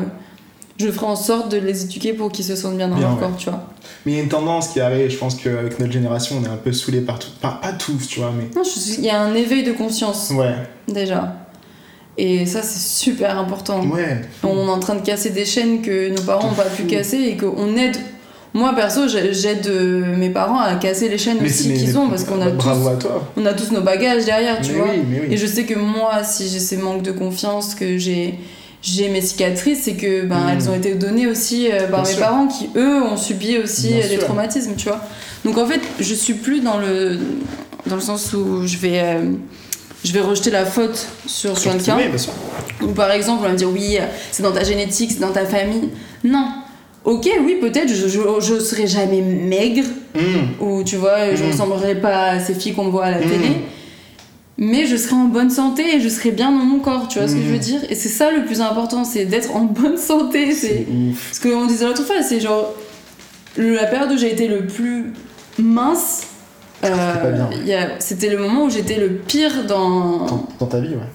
je 0.77 0.91
ferai 0.91 1.05
en 1.05 1.15
sorte 1.15 1.51
de 1.51 1.57
les 1.57 1.83
éduquer 1.83 2.13
pour 2.13 2.31
qu'ils 2.31 2.45
se 2.45 2.55
sentent 2.55 2.77
bien 2.77 2.87
dans 2.87 2.99
leur 2.99 3.17
corps, 3.19 3.35
tu 3.37 3.49
vois. 3.49 3.63
Mais 4.05 4.13
il 4.13 4.15
y 4.15 4.19
a 4.19 4.23
une 4.23 4.29
tendance 4.29 4.69
qui 4.69 4.79
arrive, 4.79 5.09
je 5.09 5.17
pense 5.17 5.35
qu'avec 5.35 5.79
notre 5.79 5.91
génération, 5.91 6.37
on 6.39 6.45
est 6.45 6.49
un 6.51 6.57
peu 6.57 6.71
saoulé 6.71 7.01
par 7.01 7.19
tout. 7.19 7.29
Pas, 7.41 7.59
pas 7.61 7.73
tous, 7.73 8.07
tu 8.07 8.19
vois, 8.19 8.31
mais. 8.35 8.45
Non, 8.55 8.63
il 8.97 9.03
y 9.03 9.09
a 9.09 9.19
un 9.19 9.33
éveil 9.33 9.63
de 9.63 9.71
conscience. 9.71 10.31
Ouais. 10.35 10.55
Déjà. 10.87 11.35
Et 12.17 12.45
ça, 12.45 12.61
c'est 12.63 12.79
super 12.79 13.37
important. 13.37 13.85
Ouais. 13.85 14.21
On 14.43 14.67
est 14.67 14.71
en 14.71 14.79
train 14.79 14.95
de 14.95 15.01
casser 15.01 15.29
des 15.29 15.45
chaînes 15.45 15.81
que 15.81 16.09
nos 16.09 16.21
parents 16.21 16.47
n'ont 16.47 16.55
pas 16.55 16.63
pu 16.63 16.83
casser 16.83 17.17
et 17.17 17.37
qu'on 17.37 17.75
aide 17.75 17.97
moi 18.53 18.73
perso 18.73 19.07
j'aide 19.07 19.67
euh, 19.67 20.15
mes 20.17 20.29
parents 20.29 20.59
à 20.59 20.75
casser 20.75 21.09
les 21.09 21.17
chaînes 21.17 21.37
aussi 21.43 21.73
qu'ils 21.73 21.97
ont 21.97 22.09
parce 22.09 22.23
qu'on 22.23 22.41
a 22.41 22.49
tous 22.49 22.67
on 23.35 23.45
a 23.45 23.53
tous 23.53 23.71
nos 23.71 23.81
bagages 23.81 24.25
derrière 24.25 24.61
tu 24.61 24.71
vois 24.71 24.87
et 25.29 25.37
je 25.37 25.45
sais 25.45 25.65
que 25.65 25.77
moi 25.77 26.23
si 26.23 26.47
j'ai 26.49 26.59
ces 26.59 26.77
manques 26.77 27.03
de 27.03 27.11
confiance 27.11 27.75
que 27.75 27.97
j'ai 27.97 28.39
j'ai 28.81 29.09
mes 29.09 29.21
cicatrices 29.21 29.83
c'est 29.83 29.95
que 29.95 30.25
ben 30.25 30.37
hmm. 30.37 30.49
elles 30.49 30.69
ont 30.69 30.75
été 30.75 30.95
données 30.95 31.27
aussi 31.27 31.71
euh, 31.71 31.87
par 31.87 32.05
mes 32.05 32.15
parents 32.15 32.47
qui 32.47 32.69
eux 32.75 33.01
ont 33.01 33.17
subi 33.17 33.57
aussi 33.57 33.93
des 34.09 34.17
traumatismes 34.19 34.75
tu 34.75 34.87
vois. 34.87 35.01
Donc 35.45 35.57
en 35.57 35.65
fait 35.65 35.81
je 35.99 36.13
suis 36.13 36.33
plus 36.33 36.61
dans 36.61 36.77
le 36.77 37.17
dans 37.85 37.95
le 37.95 38.01
sens 38.01 38.33
où 38.33 38.65
je 38.65 38.77
vais 38.77 38.99
euh, 38.99 39.31
je 40.03 40.13
vais 40.13 40.21
rejeter 40.21 40.51
la 40.51 40.65
faute 40.65 41.07
sur, 41.25 41.59
quelqu'un. 41.59 41.97
ou 42.81 42.87
par 42.87 43.11
exemple 43.11 43.39
on 43.41 43.47
va 43.47 43.51
me 43.51 43.57
dire 43.57 43.69
oui 43.69 43.97
c'est 44.31 44.43
dans 44.43 44.51
ta 44.51 44.63
génétique 44.63 45.11
c'est 45.11 45.21
dans 45.21 45.33
ta 45.33 45.45
famille. 45.45 45.89
Non. 46.23 46.47
Ok, 47.07 47.29
oui, 47.45 47.55
peut-être 47.61 47.87
je, 47.87 48.05
je, 48.05 48.59
serai 48.59 48.85
jamais 48.85 49.21
maigre, 49.21 49.87
hmm. 50.13 50.61
ou 50.61 50.83
tu 50.83 50.97
vois, 50.97 51.33
je 51.35 51.41
ne 51.41 51.47
hmm. 51.47 51.51
ressemblerai 51.51 51.95
pas 52.01 52.31
à 52.31 52.39
ces 52.41 52.53
filles 52.53 52.73
qu'on 52.73 52.89
voit 52.89 53.05
à 53.05 53.11
la 53.11 53.19
télé, 53.19 53.47
hmm. 53.47 53.61
Mais 54.57 54.85
je 54.85 54.95
serai 54.95 55.15
en 55.15 55.25
bonne 55.25 55.49
santé 55.49 55.95
et 55.95 55.99
je 55.99 56.09
serai 56.09 56.31
bien 56.31 56.51
dans 56.51 56.63
mon 56.63 56.79
corps, 56.79 57.07
tu 57.07 57.19
vois 57.19 57.27
ce 57.27 57.35
que 57.35 57.41
je 57.41 57.47
veux 57.47 57.59
dire? 57.59 57.81
Et 57.89 57.95
c'est 57.95 58.09
ça 58.09 58.31
le 58.31 58.45
plus 58.45 58.61
important, 58.61 59.03
c'est 59.03 59.25
d'être 59.25 59.55
en 59.55 59.65
bonne 59.65 59.97
santé. 59.97 60.51
C'est 60.53 60.85
ce 61.31 61.41
qu'on 61.41 61.65
disait 61.67 61.85
l'autre 61.85 62.03
fois, 62.03 62.21
c'est 62.21 62.39
genre 62.39 62.73
la 63.57 63.85
période 63.85 64.11
où 64.11 64.17
j'ai 64.17 64.31
été 64.31 64.47
le 64.47 64.65
plus 64.65 65.13
mince. 65.59 66.27
Euh, 66.83 67.45
c'était 67.99 68.29
le 68.29 68.37
moment 68.37 68.65
où 68.65 68.69
j'étais 68.69 68.97
le 68.99 69.09
pire 69.09 69.65
dans... 69.65 70.47
dans 70.59 70.67
ta 70.67 70.79
vie, 70.79 70.89
ouais 70.89 71.09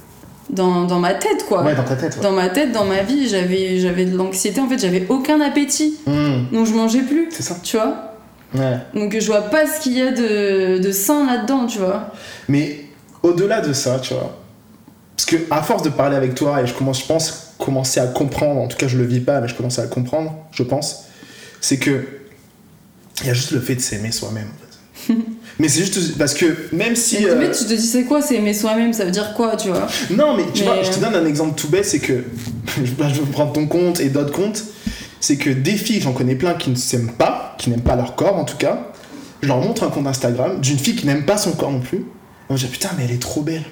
dans, 0.50 0.84
dans, 0.84 0.98
ma 0.98 1.14
tête 1.14 1.46
quoi. 1.48 1.62
Ouais, 1.62 1.74
dans 1.74 1.84
ta 1.84 1.96
tête. 1.96 2.20
Dans 2.20 2.32
ma 2.32 2.48
tête, 2.48 2.72
dans 2.72 2.84
ma 2.84 3.02
vie, 3.02 3.26
j'avais 3.28 3.78
j'avais 3.78 4.04
de 4.04 4.16
l'anxiété 4.16 4.60
en 4.60 4.68
fait, 4.68 4.78
j'avais 4.78 5.06
aucun 5.08 5.40
appétit. 5.40 5.98
Hmm. 6.06 6.44
Donc 6.52 6.66
je 6.66 6.74
mangeais 6.74 7.02
plus. 7.02 7.28
C'est 7.30 7.42
ça. 7.42 7.56
Tu 7.62 7.76
vois? 7.76 8.12
Ouais. 8.54 8.76
Donc 8.94 9.18
je 9.18 9.26
vois 9.26 9.42
pas 9.42 9.66
ce 9.66 9.80
qu'il 9.80 9.96
y 9.96 10.02
a 10.02 10.10
de, 10.10 10.78
de 10.78 10.92
sain 10.92 11.26
là-dedans, 11.26 11.66
tu 11.66 11.78
vois? 11.78 12.12
Mais 12.48 12.84
au-delà 13.22 13.60
de 13.60 13.72
ça, 13.72 13.98
tu 14.00 14.14
vois. 14.14 14.38
Parce 15.16 15.26
que 15.26 15.36
à 15.50 15.62
force 15.62 15.82
de 15.82 15.90
parler 15.90 16.16
avec 16.16 16.34
toi 16.34 16.62
et 16.62 16.66
je 16.66 16.74
commence 16.74 17.00
je 17.00 17.06
pense 17.06 17.54
commencer 17.58 18.00
à 18.00 18.06
comprendre, 18.06 18.60
en 18.60 18.68
tout 18.68 18.76
cas 18.76 18.88
je 18.88 18.96
le 18.96 19.04
vis 19.04 19.20
pas 19.20 19.40
mais 19.40 19.48
je 19.48 19.54
commence 19.54 19.78
à 19.78 19.86
comprendre, 19.86 20.34
je 20.52 20.62
pense, 20.62 21.04
c'est 21.60 21.78
que 21.78 22.04
il 23.20 23.26
y 23.26 23.30
a 23.30 23.34
juste 23.34 23.52
le 23.52 23.60
fait 23.60 23.76
de 23.76 23.80
s'aimer 23.80 24.10
soi-même 24.10 24.48
en 24.48 24.60
fait. 24.60 25.14
Mais 25.58 25.68
c'est 25.68 25.80
juste 25.80 26.16
parce 26.18 26.34
que 26.34 26.46
même 26.72 26.96
si. 26.96 27.18
Mais, 27.20 27.26
euh, 27.26 27.52
tu 27.52 27.64
te 27.64 27.74
dis, 27.74 27.86
c'est 27.86 28.04
quoi, 28.04 28.22
c'est 28.22 28.36
aimer 28.36 28.54
soi-même, 28.54 28.92
ça 28.92 29.04
veut 29.04 29.10
dire 29.10 29.34
quoi, 29.34 29.56
tu 29.56 29.68
vois? 29.68 29.86
Non, 30.10 30.34
mais 30.36 30.44
tu 30.54 30.64
vois, 30.64 30.82
je 30.82 30.90
te 30.90 30.98
donne 30.98 31.14
un 31.14 31.26
exemple 31.26 31.60
tout 31.60 31.68
bête, 31.68 31.84
c'est 31.84 31.98
que. 31.98 32.24
je 32.84 32.90
vais 32.90 33.30
prendre 33.30 33.52
ton 33.52 33.66
compte 33.66 34.00
et 34.00 34.08
d'autres 34.08 34.32
comptes. 34.32 34.64
C'est 35.20 35.36
que 35.36 35.50
des 35.50 35.76
filles, 35.76 36.00
j'en 36.00 36.12
connais 36.12 36.34
plein 36.34 36.54
qui 36.54 36.70
ne 36.70 36.74
s'aiment 36.74 37.12
pas, 37.12 37.54
qui 37.58 37.70
n'aiment 37.70 37.82
pas 37.82 37.96
leur 37.96 38.16
corps 38.16 38.36
en 38.36 38.44
tout 38.44 38.56
cas. 38.56 38.92
Je 39.40 39.48
leur 39.48 39.58
montre 39.58 39.84
un 39.84 39.88
compte 39.88 40.06
Instagram 40.06 40.60
d'une 40.60 40.78
fille 40.78 40.96
qui 40.96 41.06
n'aime 41.06 41.26
pas 41.26 41.36
son 41.36 41.52
corps 41.52 41.70
non 41.70 41.80
plus. 41.80 42.04
On 42.48 42.54
me 42.54 42.58
dit, 42.58 42.66
putain, 42.66 42.90
mais 42.96 43.04
elle 43.04 43.12
est 43.12 43.22
trop 43.22 43.42
belle. 43.42 43.64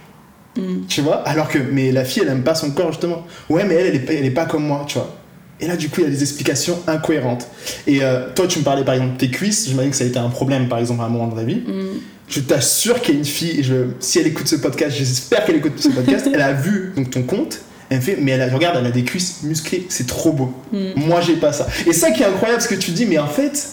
Mm. 0.56 0.86
Tu 0.88 1.00
vois 1.00 1.16
Alors 1.28 1.48
que. 1.48 1.58
Mais 1.58 1.92
la 1.92 2.04
fille, 2.04 2.22
elle 2.22 2.28
n'aime 2.28 2.42
pas 2.42 2.54
son 2.54 2.70
corps 2.70 2.92
justement. 2.92 3.26
Ouais, 3.48 3.64
mais 3.64 3.74
elle, 3.74 3.86
elle 3.86 3.96
est, 3.96 4.14
elle 4.14 4.24
est 4.24 4.30
pas 4.30 4.46
comme 4.46 4.66
moi, 4.66 4.84
tu 4.86 4.98
vois. 4.98 5.16
Et 5.60 5.66
là, 5.66 5.76
du 5.76 5.90
coup, 5.90 6.00
il 6.00 6.04
y 6.04 6.06
a 6.06 6.10
des 6.10 6.22
explications 6.22 6.78
incohérentes. 6.86 7.46
Et 7.86 8.02
euh, 8.02 8.28
toi, 8.34 8.46
tu 8.46 8.58
me 8.60 8.64
parlais 8.64 8.84
par 8.84 8.94
exemple 8.94 9.14
de 9.14 9.18
tes 9.18 9.30
cuisses. 9.30 9.68
J'imagine 9.68 9.90
que 9.90 9.96
ça 9.96 10.04
a 10.04 10.06
été 10.06 10.18
un 10.18 10.30
problème, 10.30 10.68
par 10.68 10.78
exemple, 10.78 11.02
à 11.02 11.04
un 11.04 11.08
moment 11.08 11.28
de 11.28 11.36
ta 11.36 11.44
vie. 11.44 11.62
Mm. 11.66 12.00
Je 12.28 12.40
t'assure 12.40 13.00
qu'il 13.00 13.14
y 13.14 13.16
a 13.16 13.20
une 13.20 13.26
fille, 13.26 13.62
je, 13.62 13.74
si 13.98 14.20
elle 14.20 14.28
écoute 14.28 14.46
ce 14.46 14.56
podcast, 14.56 14.96
j'espère 14.96 15.44
qu'elle 15.44 15.56
écoute 15.56 15.78
ce 15.78 15.88
podcast, 15.88 16.28
elle 16.32 16.40
a 16.40 16.52
vu 16.52 16.92
donc, 16.96 17.10
ton 17.10 17.24
compte. 17.24 17.60
Elle 17.90 17.98
me 17.98 18.02
fait, 18.02 18.16
mais 18.20 18.30
elle 18.30 18.54
regarde, 18.54 18.76
elle 18.78 18.86
a 18.86 18.92
des 18.92 19.02
cuisses 19.02 19.42
musclées, 19.42 19.84
c'est 19.88 20.06
trop 20.06 20.32
beau. 20.32 20.54
Mm. 20.72 20.92
Moi, 20.96 21.20
j'ai 21.20 21.36
pas 21.36 21.52
ça. 21.52 21.66
Et 21.86 21.92
ça 21.92 22.12
qui 22.12 22.22
est 22.22 22.26
incroyable, 22.26 22.62
ce 22.62 22.68
que 22.68 22.76
tu 22.76 22.92
dis, 22.92 23.04
mais 23.04 23.18
en 23.18 23.28
fait. 23.28 23.68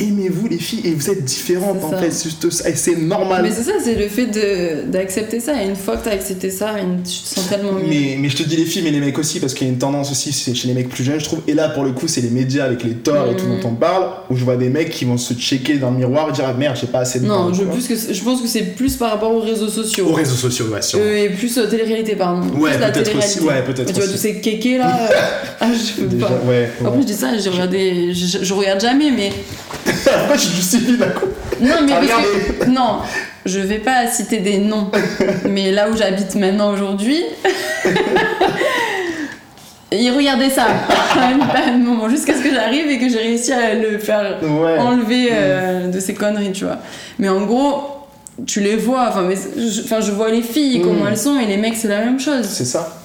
Aimez-vous 0.00 0.48
les 0.48 0.58
filles 0.58 0.82
et 0.84 0.94
vous 0.94 1.10
êtes 1.10 1.24
différentes 1.24 1.82
en 1.84 1.92
fait, 1.98 2.10
c'est 2.10 2.96
normal. 2.98 3.42
Mais 3.42 3.50
c'est 3.50 3.62
ça, 3.62 3.72
c'est 3.82 3.94
le 3.94 4.08
fait 4.08 4.26
d'accepter 4.90 5.40
ça. 5.40 5.62
Et 5.62 5.66
une 5.66 5.76
fois 5.76 5.96
que 5.96 6.04
tu 6.04 6.08
as 6.08 6.12
accepté 6.12 6.50
ça, 6.50 6.74
tu 6.78 7.12
te 7.12 7.28
sens 7.28 7.48
tellement 7.48 7.72
mieux. 7.72 7.86
Mais, 7.88 8.16
mais 8.18 8.28
je 8.28 8.36
te 8.36 8.42
dis 8.42 8.56
les 8.56 8.64
filles, 8.64 8.82
mais 8.82 8.90
les 8.90 9.00
mecs 9.00 9.18
aussi, 9.18 9.40
parce 9.40 9.54
qu'il 9.54 9.66
y 9.66 9.70
a 9.70 9.72
une 9.72 9.78
tendance 9.78 10.10
aussi 10.10 10.32
chez 10.32 10.68
les 10.68 10.74
mecs 10.74 10.88
plus 10.88 11.04
jeunes, 11.04 11.20
je 11.20 11.24
trouve. 11.24 11.40
Et 11.46 11.54
là, 11.54 11.68
pour 11.68 11.84
le 11.84 11.92
coup, 11.92 12.08
c'est 12.08 12.20
les 12.20 12.30
médias 12.30 12.64
avec 12.64 12.84
les 12.84 12.94
torts 12.94 13.30
et 13.30 13.36
tout 13.36 13.46
mm. 13.46 13.60
dont 13.60 13.68
on 13.68 13.74
parle, 13.74 14.10
où 14.30 14.36
je 14.36 14.44
vois 14.44 14.56
des 14.56 14.68
mecs 14.68 14.90
qui 14.90 15.04
vont 15.04 15.18
se 15.18 15.34
checker 15.34 15.78
dans 15.78 15.90
le 15.90 15.98
miroir 15.98 16.28
et 16.28 16.32
dire 16.32 16.44
ah, 16.46 16.52
merde, 16.52 16.76
j'ai 16.80 16.86
pas 16.86 17.00
assez 17.00 17.20
de 17.20 17.26
Non, 17.26 17.52
je, 17.52 17.64
plus 17.64 17.86
que, 17.86 17.94
je 17.94 18.22
pense 18.22 18.40
que 18.40 18.48
c'est 18.48 18.74
plus 18.74 18.96
par 18.96 19.10
rapport 19.10 19.32
aux 19.32 19.40
réseaux 19.40 19.68
sociaux. 19.68 20.08
Aux 20.08 20.14
réseaux 20.14 20.34
sociaux, 20.34 20.66
ouais, 20.66 20.80
euh, 20.94 21.24
et 21.24 21.30
plus 21.30 21.56
euh, 21.58 21.66
télé-réalité, 21.66 22.16
pardon. 22.16 22.46
Ouais, 22.58 22.78
peut-être 22.78 23.16
aussi. 23.16 23.40
Ouais, 23.40 23.62
peut-être. 23.62 23.92
Tu 23.92 24.00
vois, 24.00 24.08
tous 24.08 24.16
ces 24.16 24.40
kékés 24.40 24.78
là. 24.78 24.98
Euh, 25.00 25.14
ah, 25.60 25.68
je 25.72 26.02
peux 26.02 26.16
pas. 26.16 26.40
Ouais, 26.46 26.70
Après, 26.84 27.00
je 27.00 27.06
dis 27.06 27.14
ça, 27.14 27.36
je, 27.36 27.42
je, 27.42 28.44
je 28.44 28.54
regarde 28.54 28.80
jamais, 28.80 29.10
mais. 29.10 29.30
Non, 31.60 31.76
mais 31.86 31.92
non, 32.68 33.00
je 33.44 33.60
vais 33.60 33.78
pas 33.78 34.06
citer 34.06 34.38
des 34.38 34.58
noms, 34.58 34.90
mais 35.44 35.72
là 35.72 35.90
où 35.90 35.96
j'habite 35.96 36.34
maintenant 36.36 36.72
aujourd'hui, 36.72 37.22
il 39.92 40.10
regardait 40.12 40.50
ça 40.50 40.66
un 41.16 41.78
moment 41.78 42.08
jusqu'à 42.08 42.34
ce 42.34 42.42
que 42.42 42.50
j'arrive 42.50 42.88
et 42.88 42.98
que 42.98 43.08
j'ai 43.08 43.18
réussi 43.18 43.52
à 43.52 43.74
le 43.74 43.98
faire 43.98 44.38
enlever 44.78 45.28
euh, 45.32 45.88
de 45.88 46.00
ces 46.00 46.14
conneries, 46.14 46.52
tu 46.52 46.64
vois. 46.64 46.78
Mais 47.18 47.28
en 47.28 47.44
gros, 47.44 48.06
tu 48.46 48.60
les 48.60 48.76
vois, 48.76 49.08
enfin, 49.08 49.22
mais, 49.22 49.36
je, 49.36 49.82
enfin, 49.82 50.00
je 50.00 50.12
vois 50.12 50.30
les 50.30 50.42
filles, 50.42 50.80
comment 50.82 51.04
mm. 51.04 51.08
elles 51.08 51.18
sont, 51.18 51.38
et 51.38 51.46
les 51.46 51.56
mecs, 51.56 51.76
c'est 51.76 51.88
la 51.88 52.04
même 52.04 52.20
chose. 52.20 52.46
C'est 52.48 52.64
ça. 52.64 53.00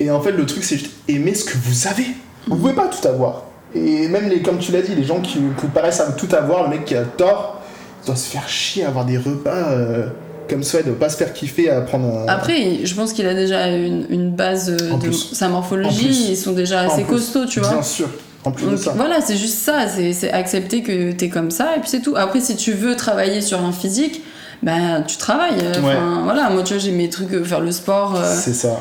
Et 0.00 0.10
en 0.10 0.20
fait, 0.20 0.32
le 0.32 0.44
truc, 0.44 0.64
c'est 0.64 0.76
juste 0.76 0.92
aimer 1.08 1.34
ce 1.34 1.44
que 1.44 1.56
vous 1.56 1.86
avez. 1.86 2.06
Vous 2.46 2.56
pouvez 2.56 2.74
pas 2.74 2.88
tout 2.88 3.06
avoir. 3.06 3.44
Et 3.74 4.08
même, 4.08 4.28
les, 4.28 4.40
comme 4.42 4.58
tu 4.58 4.72
l'as 4.72 4.82
dit, 4.82 4.94
les 4.94 5.04
gens 5.04 5.20
qui, 5.20 5.38
vous 5.38 5.68
paraissent 5.68 6.02
tout 6.16 6.28
avoir, 6.34 6.64
le 6.64 6.70
mec 6.70 6.84
qui 6.84 6.94
a 6.94 7.02
tort, 7.02 7.60
doit 8.06 8.16
se 8.16 8.28
faire 8.28 8.48
chier 8.48 8.84
à 8.84 8.88
avoir 8.88 9.04
des 9.04 9.16
repas 9.16 9.50
euh, 9.50 10.06
comme 10.48 10.62
ça, 10.62 10.80
il 10.80 10.86
doit 10.86 10.98
pas 10.98 11.08
se 11.08 11.16
faire 11.16 11.32
kiffer 11.32 11.70
à 11.70 11.80
prendre 11.80 12.24
Après, 12.28 12.84
je 12.84 12.94
pense 12.94 13.12
qu'il 13.12 13.26
a 13.26 13.34
déjà 13.34 13.68
une, 13.68 14.06
une 14.10 14.30
base 14.30 14.70
euh, 14.70 14.96
de 14.98 15.10
sa 15.10 15.48
morphologie, 15.48 16.30
ils 16.30 16.36
sont 16.36 16.52
déjà 16.52 16.80
assez 16.80 17.02
costauds, 17.02 17.46
tu 17.46 17.60
vois. 17.60 17.70
Bien 17.70 17.82
sûr. 17.82 18.08
En 18.44 18.50
plus 18.50 18.66
de 18.66 18.76
ça. 18.76 18.92
Voilà, 18.94 19.22
c'est 19.22 19.36
juste 19.36 19.58
ça, 19.58 19.86
c'est 19.88 20.30
accepter 20.30 20.82
que 20.82 21.12
t'es 21.12 21.30
comme 21.30 21.50
ça, 21.50 21.76
et 21.76 21.80
puis 21.80 21.88
c'est 21.88 22.00
tout. 22.00 22.14
Après, 22.14 22.40
si 22.40 22.56
tu 22.56 22.72
veux 22.72 22.94
travailler 22.94 23.40
sur 23.40 23.62
un 23.64 23.72
physique, 23.72 24.22
ben 24.62 25.02
tu 25.06 25.16
travailles. 25.16 25.62
Enfin, 25.78 26.20
Voilà, 26.24 26.50
moi 26.50 26.62
tu 26.62 26.74
vois, 26.74 26.82
j'ai 26.82 26.92
mes 26.92 27.08
trucs, 27.08 27.32
euh, 27.32 27.42
faire 27.42 27.60
le 27.60 27.72
sport. 27.72 28.18
c'est 28.22 28.52
ça. 28.52 28.80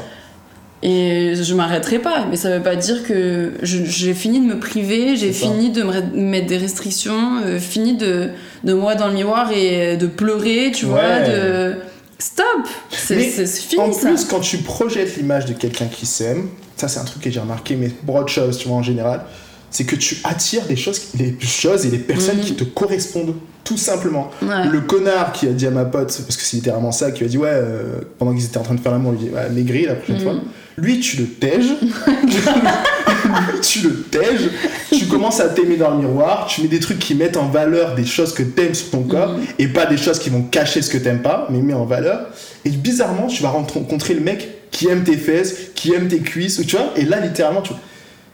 Et 0.86 1.34
je 1.42 1.54
m'arrêterai 1.56 2.00
pas, 2.00 2.26
mais 2.30 2.36
ça 2.36 2.50
veut 2.58 2.62
pas 2.62 2.76
dire 2.76 3.08
que 3.08 3.54
j'ai 3.62 4.14
fini 4.14 4.42
de 4.42 4.46
me 4.46 4.60
priver, 4.60 5.16
j'ai 5.16 5.32
fini 5.32 5.70
de 5.70 5.82
me 5.82 6.22
mettre 6.22 6.48
des 6.48 6.58
restrictions, 6.58 7.38
euh, 7.46 7.58
fini 7.58 7.96
de, 7.96 8.32
de 8.66 8.74
moi 8.74 8.96
dans 8.96 9.08
le 9.08 9.14
miroir 9.14 9.50
et 9.54 9.96
de 9.96 10.08
pleurer, 10.08 10.72
tu 10.76 10.86
vois, 10.86 11.22
de... 11.22 11.76
Stop 12.20 12.46
C'est 12.90 13.46
fini 13.46 13.82
En 13.82 13.92
plus, 13.92 14.26
quand 14.26 14.42
tu 14.42 14.58
projettes 14.58 15.16
l'image 15.18 15.46
de 15.46 15.54
quelqu'un 15.54 15.88
qui 15.88 16.06
s'aime, 16.06 16.50
ça 16.76 16.88
c'est 16.88 17.00
un 17.00 17.06
truc 17.06 17.24
que 17.24 17.32
j'ai 17.32 17.40
remarqué, 17.40 17.76
mais 17.78 17.90
broad 18.04 18.28
choses, 18.28 18.58
tu 18.58 18.68
vois, 18.68 18.78
en 18.78 18.84
général, 18.84 19.26
c'est 19.72 19.86
que 19.86 19.96
tu 19.96 20.18
attires 20.26 20.66
des 20.66 20.76
choses, 20.76 21.02
les 21.18 21.36
choses 21.40 21.86
et 21.86 21.90
les 21.90 21.98
personnes 21.98 22.38
mhm. 22.38 22.44
qui 22.44 22.56
te 22.56 22.64
correspondent, 22.66 23.36
tout 23.64 23.78
simplement. 23.78 24.32
Le 24.42 24.82
connard 24.82 25.32
qui 25.32 25.48
a 25.48 25.52
dit 25.52 25.66
à 25.66 25.72
ma 25.72 25.86
pote, 25.86 26.08
parce 26.08 26.38
que 26.38 26.44
c'est 26.44 26.58
littéralement 26.58 26.92
ça, 26.92 27.12
qui 27.12 27.24
a 27.24 27.28
dit 27.28 27.38
ouais, 27.38 27.50
euh, 27.52 28.02
pendant 28.20 28.34
qu'ils 28.34 28.46
étaient 28.46 28.58
en 28.58 28.64
train 28.64 28.76
de 28.76 28.82
faire 28.82 28.92
l'amour, 28.92 29.14
lui 29.14 29.20
dit 29.20 29.30
ouais, 29.30 29.50
maigri 29.50 29.86
la 29.86 29.96
prochaine 29.96 30.18
mhm. 30.18 30.22
fois. 30.22 30.36
Lui, 30.78 31.00
tu 31.00 31.18
le 31.18 31.26
tèges. 31.26 31.72
tu 33.62 33.80
le 33.82 34.02
tèges. 34.04 34.50
Tu 34.92 35.06
commences 35.06 35.40
à 35.40 35.50
t'aimer 35.50 35.78
dans 35.78 35.92
le 35.92 35.98
miroir. 35.98 36.48
Tu 36.48 36.62
mets 36.62 36.68
des 36.68 36.80
trucs 36.80 37.00
qui 37.00 37.16
mettent 37.16 37.38
en 37.38 37.48
valeur 37.48 37.96
des 37.96 38.06
choses 38.06 38.34
que 38.34 38.44
t'aimes 38.44 38.74
sur 38.74 38.90
ton 38.90 39.04
corps 39.04 39.34
mhm. 39.34 39.46
et 39.60 39.68
pas 39.68 39.86
des 39.86 39.98
choses 39.98 40.20
qui 40.20 40.30
vont 40.30 40.44
cacher 40.44 40.82
ce 40.82 40.90
que 40.90 40.98
t'aimes 40.98 41.22
pas, 41.22 41.48
mais 41.50 41.60
met 41.60 41.74
en 41.74 41.86
valeur. 41.86 42.28
Et 42.66 42.70
bizarrement, 42.70 43.28
tu 43.28 43.44
vas 43.44 43.50
rencontrer 43.50 44.14
le 44.14 44.22
mec 44.22 44.70
qui 44.72 44.88
aime 44.88 45.04
tes 45.04 45.18
fesses, 45.18 45.56
qui 45.76 45.94
aime 45.94 46.08
tes 46.08 46.20
cuisses, 46.20 46.66
tu 46.66 46.76
vois. 46.76 46.92
Et 46.96 47.06
là, 47.06 47.20
littéralement, 47.20 47.62
tu 47.62 47.74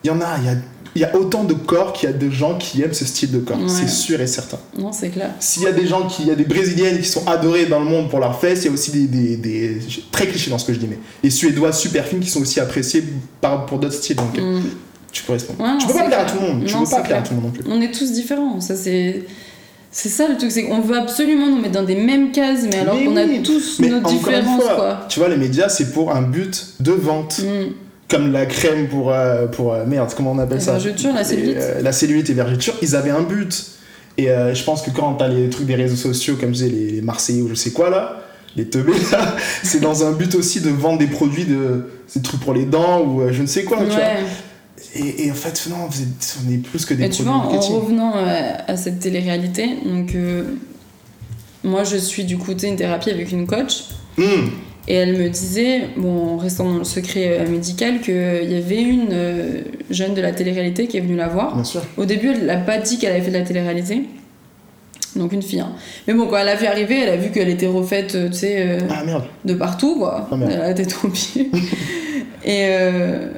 il 0.04 0.08
y 0.08 0.12
en 0.12 0.22
a, 0.22 0.38
il 0.38 0.46
y 0.46 0.50
a 0.50 0.56
il 1.00 1.04
y 1.04 1.06
a 1.06 1.16
autant 1.16 1.46
de 1.46 1.54
corps 1.54 1.94
qu'il 1.94 2.10
y 2.10 2.14
a 2.14 2.16
de 2.16 2.30
gens 2.30 2.58
qui 2.58 2.82
aiment 2.82 2.94
ce 2.94 3.06
style 3.06 3.32
de 3.32 3.40
corps, 3.40 3.58
c'est 3.68 3.88
sûr 3.88 4.20
et 4.20 4.28
certain. 4.28 4.58
Non, 4.78 4.92
c'est 4.92 5.08
clair. 5.08 5.32
S'il 5.40 5.64
y 5.64 5.68
a 5.68 5.72
des 5.72 5.88
gens 5.88 6.06
qui, 6.08 6.24
il 6.24 6.28
y 6.28 6.32
a 6.32 6.36
des 6.36 6.44
brésiliennes 6.44 7.00
qui 7.00 7.08
sont 7.08 7.26
adorées 7.26 7.68
dans 7.68 7.80
le 7.80 7.86
monde 7.86 8.10
pour 8.10 8.20
leurs 8.20 8.38
fesses, 8.38 8.64
il 8.64 8.66
y 8.66 8.70
a 8.70 8.74
aussi 8.74 8.92
des, 8.92 9.08
des, 9.08 9.38
des 9.38 9.78
très 10.12 10.28
clichés 10.28 10.50
dans 10.50 10.58
ce 10.58 10.66
que 10.66 10.74
je 10.74 10.80
dis, 10.80 10.88
mais 10.90 11.00
les 11.24 11.30
suédois 11.30 11.72
super 11.72 12.06
fines 12.06 12.20
qui 12.20 12.30
sont 12.30 12.42
aussi 12.42 12.60
appréciés 12.60 13.02
par, 13.40 13.66
pour 13.66 13.80
d'autres 13.80 13.96
styles. 13.96 14.18
Donc, 14.18 14.38
euh, 14.38 14.60
mm. 14.60 14.64
tu 15.14 15.24
corresponds. 15.24 15.56
tu 15.80 15.88
peux 15.88 15.94
pas 15.94 16.04
plaire 16.04 16.20
à 16.20 16.26
tout 16.26 16.36
le 16.42 16.48
monde. 16.48 16.66
Tu 16.66 16.76
peux 16.76 16.84
pas 16.84 17.02
plaire 17.02 17.20
à 17.20 17.22
tout 17.22 17.34
le 17.34 17.40
monde 17.40 17.46
non 17.46 17.52
plus. 17.52 17.64
On 17.72 17.82
est 17.82 17.92
tous 17.92 18.12
différents. 18.12 18.60
Ça, 18.60 18.76
c'est 18.76 19.24
C'est 19.92 20.10
ça 20.10 20.28
le 20.28 20.36
truc, 20.36 20.52
c'est 20.52 20.66
qu'on 20.66 20.82
veut 20.82 20.98
absolument 20.98 21.48
nous 21.48 21.62
mettre 21.62 21.76
dans 21.76 21.84
des 21.84 21.96
mêmes 21.96 22.34
cases, 22.34 22.64
mais 22.64 22.80
alors 22.80 22.96
qu'on 22.96 23.16
oui. 23.16 23.40
a 23.40 23.42
tous 23.42 23.80
Mais 23.80 23.88
nos 23.88 24.02
différences, 24.02 24.64
fois, 24.64 24.76
quoi. 24.76 25.06
Tu 25.08 25.20
vois, 25.20 25.30
les 25.30 25.38
médias, 25.38 25.70
c'est 25.70 25.94
pour 25.94 26.14
un 26.14 26.24
but 26.24 26.74
de 26.82 26.92
vente. 26.92 27.40
Mm. 27.40 27.72
Comme 28.10 28.32
la 28.32 28.46
crème 28.46 28.88
pour. 28.88 29.12
euh, 29.12 29.48
pour 29.48 29.74
euh, 29.74 29.86
merde, 29.86 30.12
comment 30.16 30.32
on 30.32 30.40
appelle 30.40 30.58
La 30.58 30.64
ça 30.64 30.72
vergeture, 30.74 31.14
la 31.14 31.22
Et, 31.22 31.26
cellulite. 31.26 31.58
euh, 31.58 31.82
La 31.82 31.92
cellulite 31.92 32.30
et 32.30 32.34
vergeture, 32.34 32.74
ils 32.82 32.96
avaient 32.96 33.12
un 33.12 33.22
but. 33.22 33.66
Et 34.18 34.30
euh, 34.30 34.54
je 34.54 34.64
pense 34.64 34.82
que 34.82 34.90
quand 34.90 35.14
t'as 35.14 35.28
les 35.30 35.50
trucs 35.50 35.68
des 35.68 35.76
réseaux 35.76 35.96
sociaux, 35.96 36.36
comme 36.40 36.50
je 36.50 36.64
disais, 36.66 36.70
les, 36.70 36.92
les 36.92 37.02
Marseillais 37.02 37.42
ou 37.42 37.48
je 37.50 37.54
sais 37.56 37.72
quoi 37.72 37.90
là, 37.90 38.22
les 38.56 38.66
teubés 38.66 38.92
là, 39.12 39.36
c'est 39.64 39.80
dans 39.80 40.04
un 40.06 40.12
but 40.12 40.36
aussi 40.36 40.60
de 40.62 40.70
vendre 40.70 40.98
des 41.00 41.08
produits 41.08 41.46
de. 41.46 41.86
Ces 42.08 42.22
trucs 42.24 42.40
pour 42.40 42.56
les 42.56 42.66
dents 42.66 43.02
ou 43.02 43.22
euh, 43.22 43.32
je 43.32 43.42
ne 43.44 43.48
sais 43.48 43.64
quoi, 43.64 43.78
tu 43.78 43.86
vois. 43.92 44.00
Et, 44.96 45.26
et 45.28 45.32
en 45.32 45.36
fait, 45.36 45.68
non, 45.70 45.88
on 45.88 46.52
est 46.52 46.58
plus 46.58 46.84
que 46.86 46.96
des 46.96 47.04
Mais 47.04 47.10
tu 47.10 47.22
vois, 47.22 47.34
en 47.34 47.50
revenant 47.80 48.14
euh, 48.18 48.54
à 48.68 48.76
cette 48.78 49.00
télé-réalité, 49.00 49.68
donc 49.86 50.16
euh, 50.16 50.56
moi 51.64 51.84
je 51.84 51.98
suis 51.98 52.24
du 52.24 52.38
sais, 52.40 52.68
une 52.68 52.78
thérapie 52.78 53.12
avec 53.12 53.32
une 53.32 53.46
coach 53.46 53.84
Hum, 54.18 54.50
et 54.88 54.94
elle 54.96 55.18
me 55.18 55.30
disait, 55.30 55.82
bon 55.98 56.34
en 56.36 56.38
restant 56.38 56.66
dans 56.72 56.78
le 56.80 56.84
secret 56.84 57.38
euh, 57.42 57.48
médical, 57.50 58.02
qu'il 58.02 58.14
y 58.52 58.56
avait 58.56 58.82
une 58.82 59.10
euh, 59.12 59.62
jeune 59.92 60.14
de 60.16 60.22
la 60.22 60.32
télé-réalité 60.32 60.88
qui 60.88 60.98
est 60.98 61.02
venue 61.02 61.16
la 61.16 61.28
voir. 61.28 61.54
bien 61.56 61.64
sûr. 61.64 61.82
Au 61.98 62.06
début, 62.06 62.32
elle 62.32 62.46
n'a 62.46 62.58
pas 62.58 62.78
dit 62.80 62.98
qu'elle 62.98 63.12
avait 63.12 63.22
fait 63.22 63.32
de 63.32 63.38
la 63.38 63.44
télé-réalité. 63.46 64.04
Donc 65.16 65.34
une 65.34 65.42
fille. 65.42 65.60
hein. 65.60 65.72
Mais 66.08 66.14
bon, 66.14 66.28
quand 66.28 66.38
elle 66.38 66.50
a 66.50 66.56
vu 66.56 66.66
arriver, 66.68 67.00
elle 67.02 67.10
a 67.10 67.18
vu 67.18 67.32
qu'elle 67.32 67.50
était 67.50 67.68
refaite, 67.68 68.14
euh, 68.16 68.28
tu 68.30 68.36
sais, 68.38 68.78
Ah 68.90 69.04
de 69.46 69.54
partout, 69.56 69.96
quoi. 69.98 70.28
Ah, 70.32 70.36
merde. 70.38 70.52
elle 70.54 70.62
a 70.62 70.68
la 70.68 70.74
tête 70.74 70.96
aux 71.04 71.08
pieds. 71.10 71.50
et, 72.46 72.66
euh, 72.70 73.32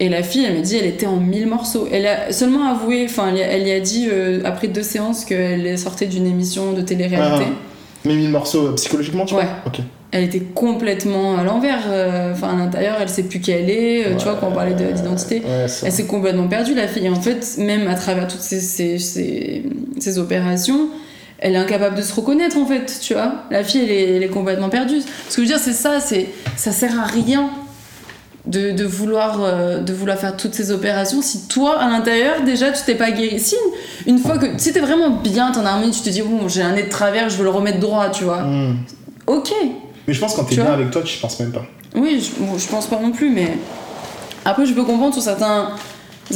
et 0.00 0.08
la 0.08 0.22
fille, 0.24 0.44
elle 0.44 0.54
m'a 0.56 0.60
dit, 0.60 0.76
elle 0.76 0.86
était 0.86 1.06
en 1.06 1.16
mille 1.16 1.46
morceaux. 1.46 1.86
Elle 1.90 2.06
a 2.06 2.32
seulement 2.32 2.66
avoué, 2.68 3.04
enfin, 3.08 3.32
elle, 3.34 3.66
y 3.66 3.70
a- 3.72 3.80
dit, 3.80 4.08
euh, 4.10 4.40
après 4.44 4.66
deux 4.66 4.82
séances, 4.82 5.24
qu'elle 5.24 5.78
sortait 5.78 6.06
d'une 6.06 6.26
émission 6.26 6.72
de 6.72 6.80
télé-réalité. 6.82 7.44
Mais 8.04 8.14
mis 8.16 8.24
le 8.26 8.32
morceau 8.32 8.66
euh, 8.68 8.72
psychologiquement, 8.74 9.24
tu 9.24 9.34
Ouais. 9.34 9.42
vois 9.44 9.50
Ok. 9.66 9.78
Elle 10.16 10.22
était 10.22 10.38
complètement 10.40 11.36
à 11.36 11.42
l'envers. 11.42 11.80
euh, 11.88 12.30
Enfin, 12.32 12.50
à 12.50 12.56
l'intérieur, 12.56 12.98
elle 13.00 13.08
sait 13.08 13.24
plus 13.24 13.40
qui 13.40 13.50
elle 13.50 13.68
est. 13.68 14.06
euh, 14.06 14.16
tu 14.16 14.24
vois, 14.24 14.36
quand 14.40 14.46
on 14.48 14.52
parlait 14.52 14.74
de- 14.74 14.92
d'identité. 14.92 15.40
Ouais. 15.40 15.66
Elle 15.82 15.90
s'est 15.92 16.06
complètement 16.06 16.46
perdue, 16.46 16.72
la 16.74 16.86
fille. 16.86 17.04
Et 17.06 17.10
en 17.10 17.20
fait, 17.20 17.56
même 17.58 17.88
à 17.88 17.94
travers 17.96 18.28
toutes 18.28 18.40
ces, 18.40 18.60
ces, 18.60 19.00
ces, 19.00 19.64
ces 19.98 20.18
opérations, 20.20 20.88
elle 21.40 21.54
est 21.54 21.58
incapable 21.58 21.96
de 21.96 22.02
se 22.02 22.14
reconnaître, 22.14 22.56
en 22.56 22.64
fait, 22.64 22.96
tu 23.02 23.14
vois. 23.14 23.42
La 23.50 23.64
fille, 23.64 23.80
elle 23.82 23.90
est, 23.90 24.16
elle 24.16 24.22
est 24.22 24.28
complètement 24.28 24.68
perdue. 24.68 25.00
Ce 25.28 25.34
que 25.36 25.36
je 25.36 25.40
veux 25.40 25.46
dire, 25.46 25.58
c'est 25.58 25.72
ça, 25.72 25.98
c'est 25.98 26.28
ça 26.56 26.70
sert 26.70 26.98
à 27.00 27.04
rien 27.06 27.50
de, 28.46 28.70
de, 28.70 28.84
vouloir, 28.84 29.40
euh, 29.42 29.80
de 29.80 29.92
vouloir 29.92 30.16
faire 30.16 30.36
toutes 30.36 30.54
ces 30.54 30.70
opérations 30.70 31.22
si 31.22 31.48
toi, 31.48 31.80
à 31.80 31.88
l'intérieur, 31.88 32.42
déjà, 32.44 32.70
tu 32.70 32.82
t'es 32.86 32.94
pas 32.94 33.10
guéri. 33.10 33.40
Si, 33.40 33.56
une 34.06 34.18
fois 34.20 34.38
que... 34.38 34.46
Si 34.58 34.72
t'es 34.72 34.78
vraiment 34.80 35.10
bien 35.10 35.50
en 35.52 35.64
harmonie, 35.66 35.90
tu 35.90 36.02
te 36.02 36.08
dis, 36.10 36.22
bon, 36.22 36.46
j'ai 36.46 36.62
un 36.62 36.74
nez 36.74 36.84
de 36.84 36.88
travers, 36.88 37.28
je 37.30 37.36
veux 37.36 37.44
le 37.44 37.50
remettre 37.50 37.80
droit, 37.80 38.10
tu 38.10 38.22
vois. 38.22 38.42
Hum. 38.44 38.76
Ok, 39.26 39.50
Mais 40.06 40.14
je 40.14 40.20
pense 40.20 40.32
que 40.34 40.38
quand 40.40 40.44
t'es 40.44 40.56
bien 40.56 40.72
avec 40.72 40.90
toi, 40.90 41.02
tu 41.02 41.18
penses 41.18 41.38
même 41.40 41.52
pas. 41.52 41.64
oui, 41.96 42.20
je, 42.20 42.42
bon, 42.42 42.58
je 42.58 42.66
pense 42.68 42.86
pas 42.86 42.98
non 43.00 43.10
plus, 43.12 43.30
mais 43.30 43.48
après, 44.44 44.66
je 44.66 44.72
peux 44.74 44.84
comprendre 44.84 45.14
sur 45.14 45.22
certains 45.22 45.70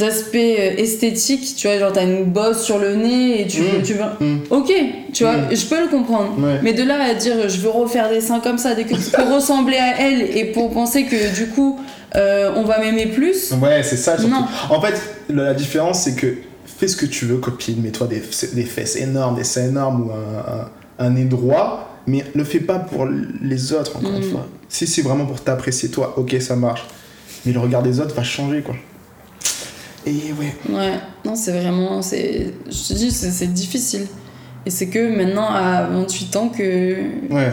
aspects 0.01 0.35
euh, 0.35 0.75
esthétiques, 0.77 1.55
tu 1.55 1.67
vois, 1.67 1.79
genre 1.79 1.91
t'as 1.91 2.03
une 2.03 2.25
bosse 2.25 2.63
sur 2.63 2.77
le 2.77 2.95
nez 2.95 3.41
et 3.41 3.47
tu 3.47 3.61
veux. 3.61 3.79
Mm. 3.79 3.83
Tu 3.83 3.93
veux... 3.93 4.03
Hum. 4.21 4.39
Ok, 4.51 4.71
tu 5.13 5.23
vois, 5.23 5.33
Mm. 5.37 5.55
je 5.55 5.65
peux 5.65 5.81
le 5.81 5.87
comprendre. 5.87 6.33
Ouais. 6.39 6.59
Mais 6.61 6.73
de 6.73 6.83
là 6.83 7.01
à 7.03 7.13
dire 7.15 7.49
je 7.49 7.57
veux 7.59 7.69
refaire 7.69 8.09
des 8.09 8.21
seins 8.21 8.39
comme 8.39 8.57
ça 8.59 8.75
dès 8.75 8.83
que 8.83 8.93
pour 8.95 9.33
ressembler 9.35 9.77
à 9.77 9.99
elle 9.99 10.21
et 10.37 10.45
pour 10.45 10.71
penser 10.71 11.05
que 11.05 11.35
du 11.35 11.47
coup 11.49 11.79
euh, 12.15 12.51
on 12.55 12.63
va 12.63 12.79
m'aimer 12.79 13.07
plus. 13.07 13.51
Ouais, 13.61 13.81
c'est 13.83 13.97
ça 13.97 14.17
surtout. 14.17 14.31
Non. 14.33 14.45
En 14.69 14.79
fait, 14.81 14.93
la, 15.29 15.43
la 15.45 15.53
différence, 15.55 16.01
c'est 16.03 16.15
que 16.15 16.35
fais 16.65 16.87
ce 16.87 16.95
que 16.95 17.05
tu 17.07 17.25
veux, 17.25 17.37
copine. 17.37 17.81
Mets-toi 17.81 18.07
des, 18.07 18.21
des 18.53 18.63
fesses 18.63 18.95
énormes, 18.95 19.35
des 19.35 19.43
seins 19.43 19.65
énormes 19.69 20.07
ou 20.07 20.11
un, 20.11 21.03
un, 21.03 21.05
un 21.07 21.09
nez 21.11 21.25
droit, 21.25 21.88
mais 22.09 22.25
le 22.35 22.43
fais 22.43 22.59
pas 22.59 22.79
pour 22.79 23.07
les 23.41 23.73
autres, 23.73 23.95
encore 23.97 24.11
une 24.15 24.19
Mm. 24.27 24.31
fois. 24.31 24.47
Si 24.67 24.85
c'est 24.87 25.01
vraiment 25.01 25.25
pour 25.25 25.41
t'apprécier 25.41 25.89
toi, 25.89 26.15
ok, 26.17 26.35
ça 26.39 26.55
marche. 26.55 26.85
Mais 27.45 27.51
le 27.53 27.59
regard 27.59 27.83
des 27.83 27.99
autres 27.99 28.13
va 28.15 28.23
changer, 28.23 28.61
quoi. 28.61 28.75
Et 30.05 30.33
ouais. 30.39 30.55
Ouais, 30.69 30.93
non, 31.25 31.35
c'est 31.35 31.51
vraiment. 31.51 32.01
c'est 32.01 32.53
Je 32.69 32.87
te 32.87 32.93
dis, 32.93 33.11
c'est 33.11 33.53
difficile. 33.53 34.07
Et 34.65 34.69
c'est 34.69 34.87
que 34.87 35.15
maintenant, 35.15 35.47
à 35.49 35.87
28 35.87 36.35
ans, 36.35 36.49
que, 36.49 36.95
Ouais. 37.29 37.51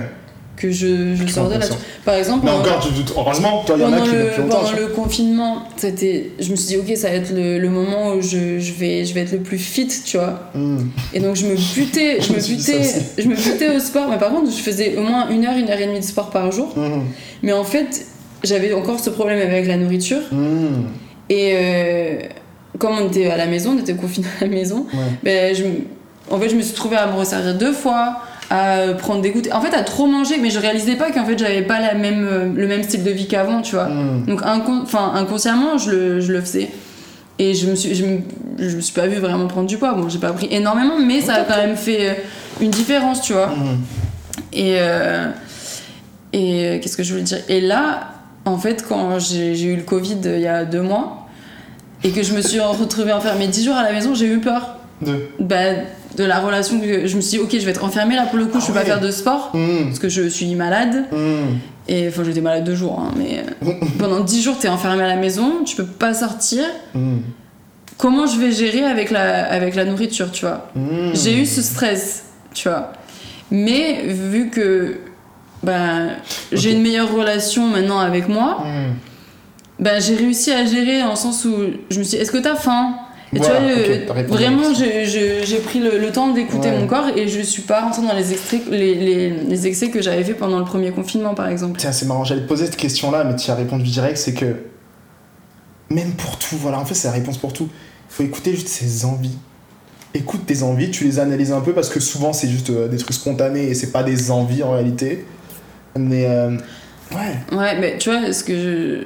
Que 0.57 0.71
je, 0.71 1.15
je 1.15 1.27
sors 1.27 1.49
de 1.49 1.55
là. 1.55 1.67
Par 2.05 2.15
exemple, 2.15 2.45
Mais 2.45 2.51
en- 2.51 2.61
encore, 2.61 2.81
tu- 2.81 3.13
heureusement, 3.17 3.63
toi, 3.65 3.77
il 3.79 3.83
y 3.83 3.85
en 3.85 3.93
a 3.93 3.97
pendant 3.99 4.05
qui 4.05 4.13
le, 4.17 4.23
longtemps. 4.39 4.59
pendant 4.61 4.73
le 4.73 4.87
confinement, 4.89 5.63
c'était, 5.77 6.31
je 6.41 6.51
me 6.51 6.57
suis 6.57 6.69
dit, 6.69 6.77
ok, 6.79 6.97
ça 6.97 7.09
va 7.11 7.15
être 7.17 7.33
le, 7.35 7.59
le 7.59 7.69
moment 7.69 8.15
où 8.15 8.23
je, 8.23 8.59
je, 8.59 8.73
vais, 8.73 9.05
je 9.05 9.13
vais 9.15 9.21
être 9.21 9.33
le 9.33 9.41
plus 9.41 9.59
fit, 9.59 9.87
tu 10.05 10.17
vois. 10.17 10.51
Mm. 10.55 10.79
Et 11.15 11.21
donc 11.21 11.37
je 11.37 11.47
me 11.47 11.55
butais, 11.75 12.19
je 12.21 12.27
Je 12.29 12.33
me 12.33 12.39
butais, 12.57 12.83
je 13.19 13.29
me 13.29 13.35
butais 13.35 13.77
au 13.77 13.81
sport. 13.81 14.09
Mais 14.09 14.19
par 14.19 14.31
contre, 14.31 14.51
je 14.51 14.57
faisais 14.63 14.97
au 14.97 15.03
moins 15.03 15.29
une 15.29 15.45
heure, 15.45 15.57
une 15.57 15.69
heure 15.69 15.79
et 15.81 15.87
demie 15.87 16.01
de 16.01 16.05
sport 16.05 16.31
par 16.31 16.51
jour. 16.53 16.73
Mm. 16.77 17.03
Mais 17.43 17.53
en 17.53 17.65
fait, 17.65 18.07
j'avais 18.45 18.73
encore 18.73 18.99
ce 19.01 19.11
problème 19.11 19.41
avec 19.41 19.67
la 19.67 19.77
nourriture. 19.77 20.23
Mm. 20.33 20.87
Et 21.29 21.53
euh, 21.55 22.19
comme 22.79 22.93
on 23.01 23.09
était 23.09 23.27
à 23.27 23.37
la 23.37 23.47
maison, 23.47 23.75
on 23.77 23.81
était 23.81 23.95
confinés 23.95 24.27
à 24.41 24.45
la 24.45 24.51
maison, 24.51 24.87
Ouais. 24.93 25.01
ben, 25.23 25.55
je, 25.55 25.65
me- 25.65 25.85
en 26.31 26.39
fait, 26.41 26.49
je 26.49 26.57
me 26.57 26.63
suis 26.63 26.75
trouvée 26.75 26.97
à 26.97 27.07
me 27.07 27.17
resservir 27.19 27.57
deux 27.57 27.73
fois, 27.73 28.19
à 28.51 28.95
prendre 28.99 29.23
des 29.23 29.31
goûters. 29.31 29.55
En 29.55 29.61
fait, 29.61 29.75
à 29.75 29.83
trop 29.83 30.07
manger, 30.07 30.37
mais 30.41 30.51
je 30.51 30.59
réalisais 30.59 30.97
pas 30.97 31.11
qu'en 31.11 31.25
fait, 31.25 31.39
j'avais 31.39 31.63
pas 31.63 31.81
la 31.81 31.95
même, 31.95 32.25
euh, 32.25 32.49
le 32.55 32.67
même 32.67 32.83
style 32.83 33.03
de 33.03 33.11
vie 33.11 33.27
qu'avant, 33.27 33.63
tu 33.63 33.75
vois. 33.75 33.89
Mm. 33.89 34.27
Donc 34.27 34.43
enfin, 34.45 35.13
inconsciemment, 35.15 35.79
je 35.79 35.91
le, 35.91 36.21
je 36.21 36.33
le 36.33 36.41
faisais. 36.41 36.71
Et 37.39 37.55
je 37.55 37.67
me, 37.69 37.75
suis, 37.75 37.95
je, 37.95 38.05
me, 38.05 38.21
je 38.59 38.77
me 38.77 38.81
suis 38.81 38.95
pas 38.95 39.07
vue 39.07 39.19
vraiment 39.19 39.47
prendre 39.47 39.67
du 39.67 39.77
poids. 39.77 39.93
Bon, 39.95 40.09
j'ai 40.09 40.19
pas 40.19 40.33
pris 40.33 40.49
énormément, 40.51 40.99
mais 40.99 41.21
ça 41.21 41.35
a 41.35 41.45
quand 41.45 41.57
même 41.57 41.77
fait 41.77 42.11
euh, 42.11 42.15
une 42.61 42.71
différence, 42.71 43.21
tu 43.21 43.33
vois. 43.33 43.49
Mm. 43.49 43.79
Et, 44.53 44.77
euh, 44.79 45.31
et 46.33 46.81
qu'est-ce 46.81 46.97
que 46.97 47.03
je 47.03 47.13
voulais 47.13 47.25
dire? 47.25 47.39
Et 47.49 47.61
là, 47.61 48.13
en 48.45 48.59
fait, 48.59 48.85
quand 48.89 49.19
j'ai 49.19 49.61
eu 49.61 49.77
le 49.77 49.83
Covid 49.83 50.19
il 50.25 50.41
y 50.41 50.47
a 50.47 50.65
deux 50.65 50.83
mois, 50.83 51.27
et 52.05 52.11
que 52.11 52.23
je 52.23 52.33
me 52.33 52.41
suis 52.41 52.61
retrouvée 52.61 53.13
enfermée 53.13 53.49
10 53.49 53.65
jours 53.65 53.77
à 53.77 53.83
la 53.83 53.93
maison, 53.93 54.15
j'ai 54.15 54.27
eu 54.27 54.39
peur. 54.39 54.77
Deux. 55.03 55.29
Bah, 55.41 55.57
de 56.17 56.25
la 56.25 56.41
relation 56.41 56.81
que 56.81 57.07
je 57.07 57.17
me 57.17 57.21
suis 57.21 57.39
dit, 57.39 57.45
ok, 57.45 57.51
je 57.53 57.65
vais 57.65 57.71
être 57.71 57.85
enfermée 57.85 58.17
là 58.17 58.25
pour 58.27 58.39
le 58.39 58.47
coup, 58.47 58.59
je 58.61 58.65
Ah 58.65 58.69
peux 58.69 58.73
pas 58.75 58.81
ouais. 58.81 58.87
faire 58.87 59.01
de 59.01 59.11
sport. 59.11 59.51
Mm. 59.55 59.87
Parce 59.87 59.99
que 59.99 60.09
je 60.09 60.29
suis 60.29 60.55
malade. 60.55 61.05
Mm. 61.13 61.57
Et 61.89 62.09
enfin, 62.09 62.25
j'étais 62.25 62.41
malade 62.41 62.65
deux 62.65 62.75
jours, 62.75 62.99
hein, 63.01 63.13
mais 63.17 63.45
pendant 63.99 64.21
10 64.21 64.43
jours, 64.43 64.59
t'es 64.59 64.69
enfermé 64.69 65.05
à 65.05 65.09
la 65.09 65.17
maison, 65.17 65.63
tu 65.65 65.77
peux 65.77 65.85
pas 65.87 66.15
sortir. 66.15 66.65
Mm. 66.95 67.19
Comment 67.99 68.27
je 68.27 68.39
vais 68.39 68.53
gérer 68.53 68.85
avec 68.85 69.11
la, 69.11 69.45
avec 69.51 69.75
la 69.75 69.85
nourriture, 69.85 70.31
tu 70.33 70.45
vois? 70.45 70.71
Mm. 70.75 71.11
J'ai 71.15 71.41
eu 71.41 71.47
ce 71.47 71.63
stress, 71.63 72.25
tu 72.55 72.69
vois. 72.69 72.93
Mais 73.51 74.03
vu 74.07 74.51
que 74.51 74.97
ben, 75.63 76.09
j'ai 76.53 76.73
une 76.73 76.83
meilleure 76.83 77.13
relation 77.15 77.67
maintenant 77.69 77.99
avec 78.01 78.29
moi, 78.29 78.65
ben, 79.79 80.01
j'ai 80.01 80.17
réussi 80.17 80.51
à 80.53 80.65
gérer 80.65 81.03
en 81.03 81.15
sens 81.17 81.45
où 81.45 81.55
je 81.91 81.99
me 81.99 82.05
suis 82.05 82.17
dit, 82.17 82.23
est-ce 82.23 82.33
que 82.33 82.39
t'as 82.39 82.57
faim? 82.57 82.95
Voilà, 83.39 83.61
tu 83.61 84.07
vois, 84.07 84.15
la 84.17 84.23
vraiment, 84.25 84.75
j'ai- 84.75 85.59
pris 85.65 85.81
le, 85.81 85.99
le 85.99 86.13
temps 86.13 86.33
d'écouter 86.33 86.69
Ouais. 86.71 86.79
mon 86.79 86.87
corps 86.87 87.09
et 87.17 87.29
je 87.29 87.41
suis 87.41 87.63
pas 87.63 87.81
rentrée 87.83 88.03
dans 88.07 88.15
les, 88.15 88.33
extraits, 88.33 88.63
les, 88.71 88.95
les, 88.95 89.31
les 89.31 89.67
excès 89.67 89.91
que 89.91 90.01
j'avais 90.03 90.23
fait 90.25 90.35
pendant 90.35 90.59
le 90.59 90.65
premier 90.65 90.91
confinement, 90.93 91.35
par 91.35 91.49
exemple. 91.49 91.79
Tiens, 91.79 91.93
c'est 91.93 92.07
marrant, 92.07 92.25
j'allais 92.25 92.43
te 92.43 92.49
poser 92.49 92.67
cette 92.67 92.77
question-là, 92.77 93.25
mais 93.25 93.37
tu 93.37 93.51
as 93.51 93.55
répondu 93.55 93.85
direct, 93.85 94.17
c'est 94.19 94.35
que 94.35 94.57
même 95.91 96.13
pour 96.13 96.39
tout, 96.39 96.57
voilà, 96.57 96.79
en 96.81 96.85
fait, 96.85 96.95
c'est 96.95 97.09
la 97.09 97.15
réponse 97.15 97.39
pour 97.39 97.53
tout. 97.53 97.69
Il 98.11 98.15
faut 98.15 98.23
écouter 98.23 98.53
juste 98.53 98.69
ses 98.69 99.05
envies. 99.05 99.37
Écoute 100.15 100.47
tes 100.47 100.63
envies, 100.63 100.91
tu 100.91 101.05
les 101.05 101.19
analyses 101.19 101.53
un 101.53 101.61
peu 101.61 101.73
parce 101.75 101.91
que 101.91 102.01
souvent 102.01 102.33
c'est 102.33 102.49
juste 102.49 102.71
euh, 102.71 102.89
des 102.89 102.97
trucs 102.97 103.13
spontanés 103.13 103.65
et 103.69 103.75
c'est 103.75 103.93
pas 103.93 104.03
des 104.03 104.31
envies 104.31 104.63
en 104.63 104.73
réalité. 104.73 105.27
Mais 105.99 106.25
euh, 106.27 106.57
ouais, 107.13 107.57
Ouais, 107.57 107.79
mais 107.79 107.99
tu 107.99 108.11
vois, 108.11 108.33
ce 108.33 108.43
que 108.43 108.55
je... 108.57 109.01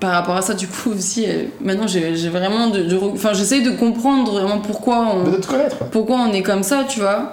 Par 0.00 0.12
rapport 0.12 0.36
à 0.36 0.42
ça, 0.42 0.54
du 0.54 0.68
coup, 0.68 0.90
aussi, 0.90 1.24
euh, 1.26 1.44
maintenant, 1.60 1.86
j'ai 1.88 2.28
vraiment 2.28 2.68
de... 2.68 2.86
Enfin, 3.14 3.32
j'essaye 3.32 3.62
de 3.62 3.70
comprendre 3.70 4.30
vraiment 4.32 4.58
pourquoi 4.60 5.08
on... 5.14 5.24
de 5.30 5.36
te 5.38 5.46
connaître. 5.46 5.76
pourquoi 5.90 6.18
on 6.18 6.32
est 6.32 6.42
comme 6.42 6.62
ça, 6.62 6.84
tu 6.88 7.00
vois. 7.00 7.32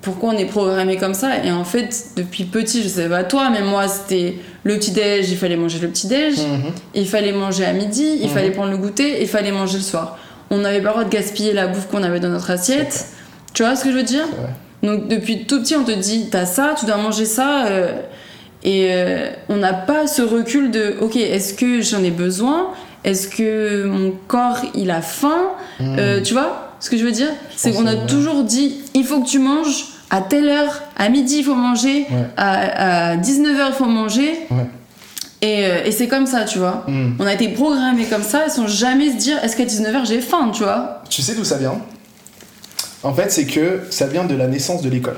Pourquoi 0.00 0.30
on 0.30 0.38
est 0.38 0.46
programmé 0.46 0.96
comme 0.96 1.14
ça. 1.14 1.44
Et 1.44 1.50
en 1.50 1.64
fait, 1.64 2.04
depuis 2.16 2.44
petit, 2.44 2.82
je 2.82 2.88
sais 2.88 3.08
pas 3.08 3.24
toi, 3.24 3.50
mais 3.50 3.60
moi, 3.62 3.86
c'était 3.88 4.36
le 4.62 4.76
petit-déj, 4.76 5.30
il 5.30 5.36
fallait 5.36 5.56
manger 5.56 5.78
le 5.80 5.88
petit-déj, 5.88 6.38
Mhm. 6.38 6.72
il 6.94 7.06
fallait 7.08 7.32
manger 7.32 7.64
à 7.66 7.72
midi, 7.72 8.18
il 8.20 8.28
Mhm. 8.28 8.34
fallait 8.34 8.50
prendre 8.50 8.70
le 8.70 8.78
goûter, 8.78 9.20
il 9.20 9.28
fallait 9.28 9.52
manger 9.52 9.76
le 9.78 9.82
soir. 9.82 10.16
On 10.50 10.58
n'avait 10.58 10.80
pas 10.80 10.88
le 10.88 10.94
droit 10.94 11.04
de 11.04 11.10
gaspiller 11.10 11.52
la 11.52 11.66
bouffe 11.66 11.86
qu'on 11.88 12.02
avait 12.02 12.20
dans 12.20 12.28
notre 12.30 12.50
assiette. 12.50 13.06
Tu 13.52 13.62
vois 13.64 13.74
ce 13.76 13.84
que 13.84 13.90
je 13.90 13.96
veux 13.96 14.02
dire? 14.04 14.26
Donc 14.82 15.08
depuis 15.08 15.44
tout 15.44 15.60
petit, 15.60 15.74
on 15.76 15.84
te 15.84 15.90
dit, 15.92 16.28
t'as 16.30 16.46
ça, 16.46 16.74
tu 16.78 16.86
dois 16.86 16.96
manger 16.96 17.24
ça. 17.26 17.66
euh, 17.66 17.92
et 18.62 18.88
euh, 18.90 19.30
on 19.48 19.56
n'a 19.56 19.72
pas 19.72 20.06
ce 20.06 20.22
recul 20.22 20.70
de, 20.70 20.96
ok, 21.00 21.16
est-ce 21.16 21.54
que 21.54 21.80
j'en 21.80 22.02
ai 22.02 22.10
besoin? 22.10 22.68
Est-ce 23.04 23.28
que 23.28 23.84
mon 23.86 24.12
corps, 24.28 24.58
il 24.74 24.90
a 24.90 25.00
faim? 25.00 25.48
Mhm. 25.80 25.96
Euh, 25.98 26.20
Tu 26.22 26.34
vois 26.34 26.74
ce 26.80 26.90
que 26.90 26.96
je 26.98 27.04
veux 27.04 27.12
dire? 27.12 27.28
C'est 27.56 27.72
qu'on 27.72 27.86
a 27.86 27.96
toujours 27.96 28.42
dit, 28.44 28.76
il 28.94 29.04
faut 29.04 29.20
que 29.20 29.28
tu 29.28 29.38
manges 29.38 29.86
à 30.10 30.20
telle 30.20 30.48
heure, 30.48 30.82
à 30.96 31.08
midi, 31.08 31.36
il 31.38 31.44
faut 31.44 31.54
manger, 31.54 32.06
Ouais. 32.10 32.26
à, 32.36 33.16
19h, 33.16 33.66
il 33.68 33.74
faut 33.74 33.84
manger. 33.86 34.32
Ouais. 34.50 34.66
Et, 35.42 35.64
euh, 35.64 35.84
et 35.86 35.92
c'est 35.92 36.08
comme 36.08 36.26
ça, 36.26 36.44
tu 36.44 36.58
vois. 36.58 36.84
Mhm. 36.88 37.16
On 37.18 37.26
a 37.26 37.32
été 37.32 37.48
programmés 37.48 38.04
comme 38.04 38.22
ça, 38.22 38.48
sans 38.50 38.66
jamais 38.66 39.10
se 39.12 39.16
dire, 39.16 39.38
est-ce 39.42 39.56
qu'à 39.56 39.64
19h, 39.64 40.04
j'ai 40.04 40.20
faim, 40.20 40.50
tu 40.52 40.62
vois? 40.64 41.02
Tu 41.08 41.22
sais 41.22 41.34
d'où 41.34 41.44
ça 41.44 41.56
vient? 41.56 41.78
En 43.02 43.14
fait, 43.14 43.30
c'est 43.32 43.46
que 43.46 43.80
ça 43.90 44.06
vient 44.06 44.24
de 44.24 44.34
la 44.34 44.46
naissance 44.46 44.82
de 44.82 44.90
l'école. 44.90 45.16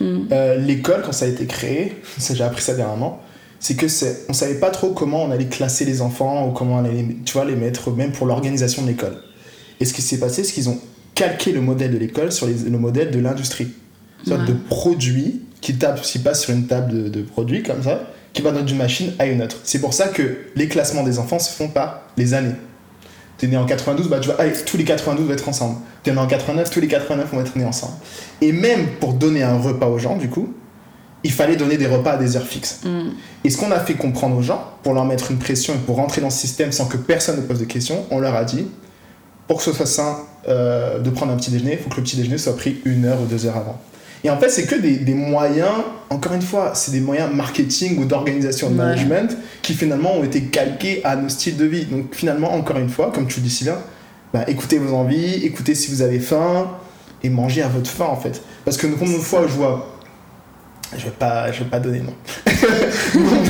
Mm. 0.00 0.18
Euh, 0.32 0.56
l'école, 0.56 1.02
quand 1.04 1.12
ça 1.12 1.24
a 1.26 1.28
été 1.28 1.46
créé, 1.46 2.00
j'ai 2.34 2.42
appris 2.44 2.62
ça 2.62 2.74
dernièrement, 2.74 3.20
c'est 3.60 3.74
que 3.76 3.88
c'est, 3.88 4.24
on 4.28 4.32
savait 4.32 4.54
pas 4.54 4.70
trop 4.70 4.90
comment 4.90 5.22
on 5.22 5.30
allait 5.30 5.46
classer 5.46 5.84
les 5.84 6.00
enfants 6.00 6.48
ou 6.48 6.52
comment 6.52 6.76
on 6.76 6.84
allait, 6.84 7.06
tu 7.24 7.32
vois, 7.34 7.44
les 7.44 7.54
mettre, 7.56 7.90
même 7.92 8.12
pour 8.12 8.26
l'organisation 8.26 8.82
de 8.82 8.88
l'école. 8.88 9.16
Et 9.80 9.84
ce 9.84 9.92
qui 9.94 10.02
s'est 10.02 10.18
passé, 10.18 10.42
c'est 10.44 10.52
qu'ils 10.52 10.68
ont 10.68 10.78
calqué 11.14 11.52
le 11.52 11.60
modèle 11.60 11.92
de 11.92 11.98
l'école 11.98 12.32
sur 12.32 12.46
les- 12.46 12.68
le 12.70 12.78
modèle 12.78 13.10
de 13.10 13.18
l'industrie. 13.20 13.68
Ouais. 14.28 14.36
de 14.46 14.52
produit 14.52 15.40
qui, 15.60 15.74
tape, 15.74 16.00
qui 16.00 16.20
passe 16.20 16.42
sur 16.42 16.54
une 16.54 16.68
table 16.68 16.92
de, 17.04 17.08
de 17.08 17.22
produits 17.22 17.64
comme 17.64 17.82
ça, 17.82 18.08
qui 18.32 18.40
va 18.40 18.52
d'une 18.52 18.76
machine 18.76 19.12
à 19.18 19.26
une 19.26 19.42
autre. 19.42 19.56
C'est 19.64 19.80
pour 19.80 19.92
ça 19.94 20.08
que 20.08 20.36
les 20.54 20.68
classements 20.68 21.02
des 21.02 21.18
enfants 21.18 21.40
se 21.40 21.50
font 21.52 21.66
par 21.68 22.02
les 22.16 22.32
années. 22.32 22.54
T'es 23.42 23.48
né 23.48 23.56
en 23.56 23.66
92, 23.66 24.08
bah 24.08 24.20
tu 24.20 24.28
vois, 24.28 24.40
allez, 24.40 24.52
tous 24.52 24.76
les 24.76 24.84
92 24.84 25.26
vont 25.26 25.32
être 25.32 25.48
ensemble. 25.48 25.78
T'es 26.04 26.12
né 26.12 26.18
en 26.18 26.28
89, 26.28 26.70
tous 26.70 26.78
les 26.78 26.86
89 26.86 27.28
vont 27.32 27.40
être 27.40 27.56
nés 27.56 27.64
ensemble. 27.64 27.94
Et 28.40 28.52
même 28.52 28.86
pour 29.00 29.14
donner 29.14 29.42
un 29.42 29.58
repas 29.58 29.88
aux 29.88 29.98
gens, 29.98 30.16
du 30.16 30.28
coup, 30.28 30.54
il 31.24 31.32
fallait 31.32 31.56
donner 31.56 31.76
des 31.76 31.88
repas 31.88 32.12
à 32.12 32.16
des 32.18 32.36
heures 32.36 32.46
fixes. 32.46 32.82
Mm. 32.84 33.08
Et 33.42 33.50
ce 33.50 33.58
qu'on 33.58 33.72
a 33.72 33.80
fait 33.80 33.94
comprendre 33.94 34.36
aux 34.36 34.42
gens, 34.42 34.70
pour 34.84 34.94
leur 34.94 35.04
mettre 35.06 35.32
une 35.32 35.38
pression 35.38 35.74
et 35.74 35.78
pour 35.78 35.96
rentrer 35.96 36.20
dans 36.20 36.30
ce 36.30 36.38
système 36.38 36.70
sans 36.70 36.86
que 36.86 36.96
personne 36.96 37.34
ne 37.34 37.40
pose 37.40 37.58
de 37.58 37.64
questions, 37.64 38.06
on 38.12 38.20
leur 38.20 38.36
a 38.36 38.44
dit, 38.44 38.68
pour 39.48 39.56
que 39.56 39.64
ce 39.64 39.72
soit 39.72 39.86
sain 39.86 40.18
euh, 40.46 41.00
de 41.00 41.10
prendre 41.10 41.32
un 41.32 41.36
petit 41.36 41.50
déjeuner, 41.50 41.72
il 41.72 41.78
faut 41.78 41.90
que 41.90 41.96
le 41.96 42.04
petit 42.04 42.16
déjeuner 42.16 42.38
soit 42.38 42.56
pris 42.56 42.80
une 42.84 43.06
heure 43.06 43.20
ou 43.20 43.26
deux 43.26 43.44
heures 43.46 43.56
avant. 43.56 43.80
Et 44.24 44.30
en 44.30 44.38
fait, 44.38 44.48
c'est 44.50 44.66
que 44.66 44.76
des, 44.76 44.96
des 44.98 45.14
moyens, 45.14 45.72
encore 46.10 46.32
une 46.34 46.42
fois, 46.42 46.72
c'est 46.74 46.92
des 46.92 47.00
moyens 47.00 47.32
marketing 47.34 47.98
ou 47.98 48.04
d'organisation 48.04 48.70
de 48.70 48.78
Ouais. 48.78 48.84
management 48.84 49.36
qui 49.62 49.74
finalement 49.74 50.16
ont 50.16 50.24
été 50.24 50.42
calqués 50.42 51.00
à 51.04 51.16
nos 51.16 51.28
styles 51.28 51.56
de 51.56 51.64
vie. 51.64 51.86
Donc 51.86 52.14
finalement, 52.14 52.54
encore 52.54 52.78
une 52.78 52.88
fois, 52.88 53.10
comme 53.12 53.26
tu 53.26 53.40
le 53.40 53.46
dis 53.46 53.50
si 53.50 53.64
bien, 53.64 53.78
bah, 54.32 54.44
écoutez 54.46 54.78
vos 54.78 54.94
envies, 54.94 55.44
écoutez 55.44 55.74
si 55.74 55.90
vous 55.90 56.02
avez 56.02 56.20
faim 56.20 56.70
et 57.22 57.30
mangez 57.30 57.62
à 57.62 57.68
votre 57.68 57.90
faim 57.90 58.06
en 58.08 58.16
fait. 58.16 58.42
Parce 58.64 58.76
que 58.76 58.86
nombre 58.86 59.18
de 59.18 59.22
fois, 59.22 59.42
je 59.46 59.52
vois 59.54 59.88
je 60.96 61.04
vais 61.04 61.10
pas, 61.10 61.50
je 61.50 61.64
vais 61.64 61.70
pas 61.70 61.80
donner 61.80 62.00
nom. 62.00 62.12
nombre, 63.14 63.42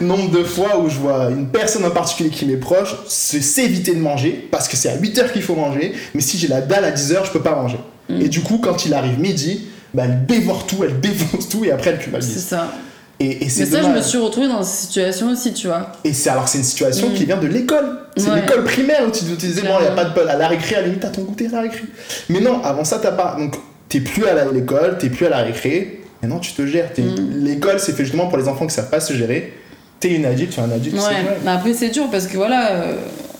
de, 0.00 0.04
nombre 0.04 0.30
de 0.30 0.44
fois 0.44 0.80
où 0.80 0.88
je 0.88 0.98
vois 0.98 1.30
une 1.30 1.46
personne 1.48 1.84
en 1.84 1.90
particulier 1.90 2.30
qui 2.30 2.46
m'est 2.46 2.56
proche 2.56 2.96
se 3.06 3.38
s'éviter 3.40 3.94
de 3.94 4.00
manger 4.00 4.48
parce 4.50 4.66
que 4.66 4.76
c'est 4.76 4.88
à 4.88 4.96
8h 4.96 5.32
qu'il 5.32 5.42
faut 5.42 5.54
manger, 5.54 5.92
mais 6.14 6.22
si 6.22 6.38
j'ai 6.38 6.48
la 6.48 6.62
dalle 6.62 6.84
à 6.84 6.92
10h, 6.92 7.26
je 7.26 7.30
peux 7.32 7.42
pas 7.42 7.54
manger. 7.54 7.78
Mm. 8.08 8.20
Et 8.22 8.28
du 8.28 8.40
coup, 8.40 8.58
quand 8.62 8.86
il 8.86 8.94
arrive 8.94 9.20
midi, 9.20 9.66
bah, 9.96 10.04
elle 10.04 10.26
dévore 10.26 10.66
tout, 10.66 10.84
elle 10.84 11.00
défonce 11.00 11.48
tout 11.48 11.64
et 11.64 11.72
après 11.72 11.90
elle 11.90 11.96
C'est 11.96 12.02
culpabilise. 12.04 12.44
ça. 12.46 12.72
Et, 13.18 13.44
et 13.44 13.48
c'est 13.48 13.64
Mais 13.64 13.70
ça, 13.70 13.82
je 13.82 13.88
me 13.88 14.02
suis 14.02 14.18
retrouvée 14.18 14.46
dans 14.48 14.62
cette 14.62 14.78
situation 14.88 15.30
aussi, 15.30 15.54
tu 15.54 15.68
vois. 15.68 15.90
Et 16.04 16.12
c'est 16.12 16.28
alors 16.28 16.48
c'est 16.48 16.58
une 16.58 16.64
situation 16.64 17.08
Mm. 17.08 17.14
qui 17.14 17.24
vient 17.24 17.38
de 17.38 17.46
l'école. 17.46 17.98
C'est 18.16 18.28
Ouais. 18.30 18.42
l'école 18.42 18.64
primaire 18.64 19.02
où 19.06 19.10
tu, 19.10 19.24
disais 19.24 19.62
bon, 19.62 19.70
il 19.80 19.84
y 19.84 19.88
a 19.88 19.92
pas 19.92 20.04
de 20.04 20.14
bol 20.14 20.28
à 20.28 20.36
la 20.36 20.48
récré, 20.48 20.74
à 20.76 20.80
la 20.82 20.86
limite 20.88 21.00
t'as 21.00 21.08
ton 21.08 21.22
goûter 21.22 21.46
à 21.46 21.52
la 21.52 21.60
récré. 21.62 21.82
Mais 22.28 22.40
non, 22.40 22.62
avant 22.62 22.84
ça 22.84 22.98
t'as 23.02 23.12
pas. 23.12 23.36
Donc 23.38 23.54
t'es 23.88 24.00
plus 24.00 24.26
à 24.26 24.44
l'école, 24.52 24.98
t'es 24.98 25.08
plus 25.08 25.24
à 25.26 25.30
la 25.30 25.38
récré. 25.38 26.02
Maintenant 26.22 26.40
tu 26.40 26.52
te 26.52 26.66
gères. 26.66 26.90
Mm. 26.98 27.44
L'école 27.44 27.80
c'est 27.80 27.92
fait 27.92 28.04
justement 28.04 28.26
pour 28.28 28.36
les 28.38 28.48
enfants 28.48 28.66
qui 28.66 28.74
savent 28.74 28.90
pas 28.90 29.00
se 29.00 29.14
gérer. 29.14 29.54
T'es 29.98 30.08
une 30.10 30.26
adulte, 30.26 30.52
tu 30.52 30.60
es 30.60 30.62
un 30.62 30.70
adulte. 30.70 30.94
Ouais, 30.94 31.00
c'est 31.02 31.42
mais 31.42 31.50
après 31.52 31.72
c'est 31.72 31.88
dur 31.88 32.04
parce 32.10 32.26
que 32.26 32.36
voilà, 32.36 32.72
euh, 32.72 32.92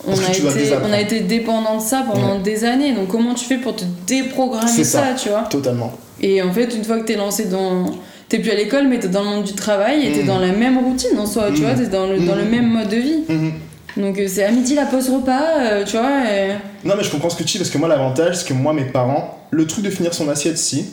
on, 0.06 0.12
a 0.12 0.28
été, 0.30 0.74
on 0.88 0.92
a 0.92 1.00
été 1.00 1.20
dépendant 1.20 1.76
de 1.76 1.82
ça 1.82 2.04
pendant 2.10 2.38
des 2.38 2.64
années, 2.64 2.92
donc 2.94 3.08
comment 3.08 3.34
tu 3.34 3.44
fais 3.44 3.58
pour 3.58 3.74
te 3.76 3.84
déprogrammer 4.06 4.68
ça, 4.68 4.84
ça. 4.84 5.04
tu 5.20 5.28
vois? 5.28 5.42
Totalement. 5.42 5.92
Et 6.20 6.40
en 6.42 6.52
fait, 6.52 6.74
une 6.74 6.84
fois 6.84 6.98
que 7.00 7.04
t'es 7.06 7.16
lancé 7.16 7.46
dans. 7.46 7.86
T'es 8.28 8.38
plus 8.40 8.50
à 8.50 8.54
l'école, 8.56 8.88
mais 8.88 8.98
t'es 8.98 9.06
dans 9.08 9.22
le 9.22 9.28
monde 9.28 9.44
du 9.44 9.52
travail 9.52 10.04
et 10.06 10.12
t'es 10.12 10.22
Mm. 10.24 10.26
dans 10.26 10.38
la 10.40 10.50
même 10.52 10.78
routine 10.78 11.16
en 11.18 11.26
soi, 11.26 11.48
tu 11.54 11.60
Mm. 11.60 11.64
vois, 11.64 11.74
t'es 11.74 11.86
dans 11.86 12.06
le, 12.08 12.18
dans 12.18 12.34
le 12.34 12.44
Mm. 12.44 12.48
même 12.48 12.66
mode 12.66 12.88
de 12.88 12.96
vie. 12.96 13.18
Mhm. 13.28 13.52
Donc 13.98 14.18
euh, 14.18 14.26
c'est 14.28 14.42
à 14.44 14.50
midi 14.50 14.74
la 14.74 14.84
pause 14.86 15.08
repas, 15.10 15.60
euh, 15.60 15.84
tu 15.84 15.96
vois. 15.96 16.22
et- 16.28 16.54
Non 16.86 16.94
mais 16.98 17.04
je 17.04 17.10
comprends 17.10 17.30
ce 17.30 17.36
que 17.36 17.44
tu 17.44 17.52
dis 17.52 17.58
parce 17.58 17.70
que 17.70 17.78
moi 17.78 17.88
l'avantage 17.88 18.36
c'est 18.38 18.48
que 18.48 18.52
moi 18.52 18.72
mes 18.74 18.84
parents, 18.84 19.38
le 19.50 19.66
truc 19.66 19.84
de 19.84 19.90
finir 19.90 20.12
son 20.12 20.28
assiette 20.28 20.58
si, 20.58 20.86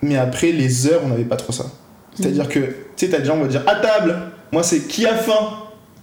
mais 0.00 0.16
après 0.16 0.52
les 0.52 0.86
heures 0.86 1.00
on 1.04 1.08
n'avait 1.08 1.24
pas 1.24 1.36
trop 1.36 1.52
ça. 1.52 1.64
C'est-à-dire 2.14 2.48
que 2.48 2.60
tu 2.96 3.06
sais 3.06 3.08
t'as 3.08 3.18
des 3.18 3.24
gens 3.26 3.36
on 3.36 3.42
va 3.42 3.48
dire 3.48 3.62
à 3.66 3.76
table, 3.76 4.16
moi 4.52 4.62
c'est 4.62 4.86
qui 4.86 5.06
a 5.06 5.14
faim? 5.14 5.50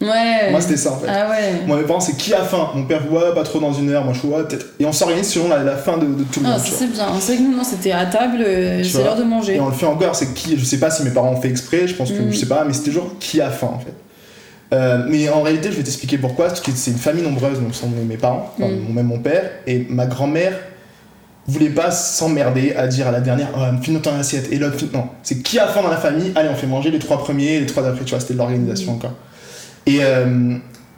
Ouais. 0.02 0.52
Moi 0.52 0.60
c'était 0.62 0.78
ça 0.78 0.92
en 0.92 0.98
fait. 0.98 1.08
Ah 1.10 1.30
ouais. 1.30 1.62
Moi, 1.66 1.78
mes 1.78 1.84
parents, 1.84 2.00
c'est 2.02 2.18
qui 2.18 2.34
a 2.34 2.44
faim? 2.44 2.70
Mon 2.76 2.84
père, 2.84 3.02
ouais, 3.12 3.34
pas 3.34 3.44
trop 3.44 3.60
dans 3.60 3.72
une 3.74 3.90
heure. 3.90 4.04
Moi, 4.04 4.14
je 4.14 4.28
ouais, 4.28 4.44
peut-être. 4.44 4.66
Et 4.80 4.86
on 4.86 4.92
s'organise 4.92 5.30
selon 5.30 5.48
la, 5.48 5.64
la 5.64 5.78
faim 5.78 5.98
de, 5.98 6.06
de 6.06 6.24
tout 6.24 6.42
le 6.42 6.48
Ah, 6.48 6.52
monde. 6.52 6.60
c'est 6.64 6.88
bien. 6.92 7.06
C'est 7.20 7.38
que 7.38 7.42
nous, 7.42 7.56
non, 7.56 7.64
c'était 7.64 7.94
à 7.94 8.06
table, 8.06 8.38
euh, 8.46 8.84
c'est 8.84 9.04
l'heure 9.04 9.16
de 9.16 9.24
manger. 9.24 9.56
Et 9.56 9.60
on 9.60 9.68
le 9.68 9.74
fait 9.74 9.86
encore, 9.86 10.16
c'est 10.16 10.34
qui 10.34 10.58
Je 10.58 10.66
sais 10.66 10.80
pas 10.80 10.92
si 10.92 11.04
mes 11.04 11.12
parents 11.12 11.32
ont 11.32 11.40
fait 11.42 11.50
exprès, 11.50 11.88
je 11.88 11.96
pense 11.96 12.12
que 12.12 12.22
Mm. 12.22 12.32
je 12.32 12.38
sais 12.38 12.46
pas, 12.48 12.66
mais 12.66 12.74
c'est 12.74 12.84
toujours 12.84 13.16
qui 13.20 13.40
a 13.42 13.50
faim 13.50 13.72
en 13.74 13.80
fait. 13.80 13.94
Euh, 14.74 15.06
mais 15.08 15.30
en 15.30 15.42
réalité, 15.44 15.72
je 15.72 15.78
vais 15.78 15.84
t'expliquer 15.84 16.18
pourquoi. 16.18 16.48
Parce 16.48 16.60
que 16.62 16.72
c'est 16.76 16.92
une 16.92 16.98
famille 16.98 17.24
nombreuse, 17.24 17.60
donc 17.62 17.74
ce 17.74 17.82
sont 17.82 17.90
mes 17.90 18.18
parents, 18.18 18.52
enfin, 18.60 18.70
Mm. 18.70 18.94
même 18.94 19.08
mon 19.08 19.20
père, 19.20 19.50
et 19.66 19.88
ma 19.90 20.06
grand-mère 20.08 20.54
voulait 21.48 21.70
pas 21.70 21.92
s'emmerder 21.92 22.74
à 22.76 22.88
dire 22.88 23.08
à 23.08 23.12
la 23.12 23.22
dernière, 23.22 23.48
oh, 23.56 23.62
finis 23.82 24.02
ton 24.02 24.14
assiette, 24.20 24.52
et 24.52 24.58
l'autre, 24.58 24.78
non. 24.94 25.06
C'est 25.24 25.42
qui 25.44 25.58
a 25.60 25.68
faim 25.68 25.84
dans 25.84 25.90
la 25.92 25.98
famille? 25.98 26.32
Allez, 26.36 26.50
on 26.52 26.56
fait 26.56 26.66
manger 26.68 26.90
les 26.92 27.00
trois 27.00 27.20
premiers, 27.20 27.60
les 27.60 27.66
trois 27.68 27.84
d'après, 27.84 28.04
tu 28.04 28.10
vois, 28.12 28.20
c'était 28.20 28.34
de 28.34 28.40
l'organisation 28.40 28.94
Mm. 28.94 29.00
Et, 29.88 30.00
euh, 30.02 30.56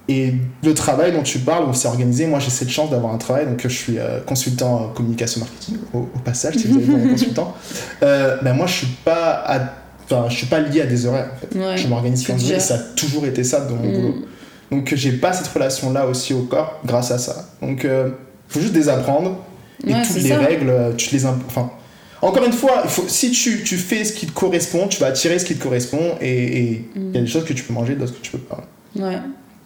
et 0.09 0.33
le 0.63 0.73
travail 0.73 1.11
dont 1.11 1.23
tu 1.23 1.39
parles, 1.39 1.65
on 1.67 1.73
s'est 1.73 1.87
organisé. 1.89 2.25
Moi, 2.27 2.39
j'ai 2.39 2.49
cette 2.49 2.69
chance 2.69 2.89
d'avoir 2.89 3.13
un 3.13 3.17
travail, 3.17 3.45
donc 3.45 3.59
je 3.61 3.67
suis 3.67 3.99
euh, 3.99 4.19
consultant 4.25 4.75
en 4.85 4.87
communication 4.89 5.41
marketing, 5.41 5.77
au, 5.93 5.97
au 5.99 6.19
passage, 6.23 6.55
si 6.55 6.67
vous 6.67 6.77
avez 6.77 6.85
besoin 6.85 7.09
consultant. 7.09 7.55
Euh, 8.03 8.37
ben 8.41 8.53
moi, 8.53 8.65
je 8.67 8.73
suis 8.73 8.87
pas, 9.03 9.43
à- 9.45 9.73
enfin, 10.05 10.29
je 10.29 10.35
suis 10.37 10.47
pas 10.47 10.59
lié 10.61 10.81
à 10.81 10.85
des 10.85 11.05
horaires. 11.05 11.31
En 11.35 11.39
fait. 11.39 11.59
Ouais. 11.59 11.77
Je 11.77 11.87
m'organise 11.87 12.25
quand 12.25 12.37
je 12.37 12.45
veux, 12.45 12.55
et 12.55 12.59
ça 12.59 12.75
a 12.75 12.77
toujours 12.95 13.25
été 13.25 13.43
ça 13.43 13.59
dans 13.61 13.75
mon 13.75 13.89
Mm. 13.89 13.93
boulot. 13.93 14.15
Donc, 14.71 14.93
j'ai 14.95 15.11
pas 15.13 15.33
cette 15.33 15.47
relation-là 15.47 16.05
aussi 16.07 16.33
au 16.33 16.43
corps 16.43 16.79
grâce 16.85 17.11
à 17.11 17.17
ça. 17.17 17.49
Donc, 17.61 17.83
euh, 17.85 18.09
faut 18.49 18.59
juste 18.61 18.73
désapprendre. 18.73 19.37
Et 19.85 19.93
Ouais, 19.93 20.01
toutes 20.01 20.15
les 20.23 20.29
ça. 20.29 20.39
règles, 20.39 20.69
euh, 20.69 20.91
tu 20.97 21.13
les 21.13 21.25
imp- 21.25 21.43
Enfin, 21.47 21.69
encore 22.21 22.43
une 22.45 22.51
fois, 22.53 22.81
il 22.83 22.89
faut, 22.89 23.05
si 23.07 23.31
tu, 23.31 23.63
tu 23.63 23.75
fais 23.77 24.03
ce 24.03 24.11
qui 24.13 24.25
te 24.25 24.31
correspond, 24.31 24.87
tu 24.87 24.99
vas 24.99 25.07
attirer 25.07 25.37
ce 25.37 25.45
qui 25.45 25.55
te 25.55 25.61
correspond, 25.63 26.15
et 26.21 26.83
il 26.95 27.11
y 27.13 27.17
a 27.17 27.21
des 27.21 27.27
choses 27.27 27.45
que 27.45 27.53
tu 27.53 27.63
peux 27.63 27.73
manger, 27.73 27.95
d'autres 27.95 28.13
que 28.13 28.21
tu 28.21 28.31
peux 28.31 28.37
pas. 28.39 28.63
Ouais, 28.97 29.17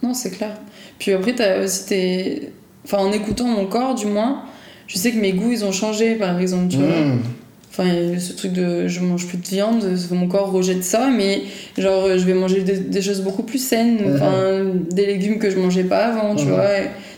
non, 0.04 0.14
c'est 0.14 0.32
clair. 0.32 0.52
Puis 1.00 1.12
après, 1.14 1.34
t'as 1.34 1.64
aussi 1.64 1.86
tes. 1.86 2.52
Enfin, 2.86 2.98
en 2.98 3.12
écoutant 3.12 3.46
mon 3.46 3.66
corps, 3.66 3.96
du 3.96 4.08
moins, 4.08 4.44
je 4.88 4.98
sais 4.98 5.12
que 5.12 5.20
mes 5.20 5.34
goûts, 5.34 5.52
ils 5.52 5.64
ont 5.66 5.72
changé, 5.72 6.16
par 6.16 6.40
exemple, 6.40 6.68
tu 6.70 6.78
vois. 6.78 6.88
Mm. 6.88 7.20
Enfin, 7.70 7.86
il 7.86 8.12
y 8.12 8.16
a 8.16 8.20
ce 8.20 8.34
truc 8.34 8.52
de 8.52 8.88
je 8.90 9.00
mange 9.00 9.28
plus 9.28 9.38
de 9.38 9.48
viande, 9.48 9.86
mon 10.12 10.28
corps 10.28 10.52
rejette 10.52 10.84
ça, 10.84 11.10
mais 11.10 11.44
genre, 11.78 12.18
je 12.18 12.26
vais 12.26 12.34
manger 12.34 12.64
des, 12.64 12.78
des 12.78 13.02
choses 13.02 13.22
beaucoup 13.22 13.44
plus 13.44 13.60
saines, 13.60 14.00
enfin, 14.14 14.66
des 14.92 15.06
légumes 15.06 15.40
que 15.40 15.50
je 15.50 15.58
mangeais 15.58 15.86
pas 15.86 16.08
avant, 16.08 16.36
tu 16.36 16.46
vois. 16.46 16.66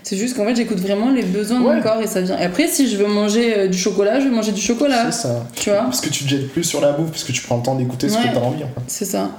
C'est 0.03 0.17
juste 0.17 0.35
qu'en 0.35 0.45
fait, 0.45 0.55
j'écoute 0.55 0.79
vraiment 0.79 1.11
les 1.11 1.23
besoins 1.23 1.59
de 1.59 1.63
mon 1.63 1.81
corps 1.81 2.01
et 2.01 2.07
ça 2.07 2.21
vient. 2.21 2.37
Et 2.37 2.43
après, 2.43 2.67
si 2.67 2.89
je 2.89 2.97
veux 2.97 3.07
manger 3.07 3.57
euh, 3.57 3.67
du 3.69 3.77
chocolat, 3.77 4.19
je 4.19 4.25
vais 4.25 4.35
manger 4.35 4.51
du 4.51 4.59
chocolat, 4.59 5.09
C'est 5.09 5.27
ça. 5.27 5.45
tu 5.55 5.69
vois. 5.69 5.83
Parce 5.83 6.01
que 6.01 6.09
tu 6.09 6.25
te 6.25 6.29
jettes 6.29 6.51
plus 6.51 6.65
sur 6.65 6.81
la 6.81 6.91
bouffe, 6.91 7.09
parce 7.09 7.23
que 7.23 7.31
tu 7.31 7.41
prends 7.41 7.55
le 7.57 7.63
temps 7.63 7.75
d'écouter 7.75 8.09
ce 8.09 8.17
que 8.17 8.23
tu 8.23 8.27
as 8.27 8.41
envie. 8.41 8.63
En 8.63 8.67
fait. 8.67 8.81
C'est 8.87 9.05
ça. 9.05 9.31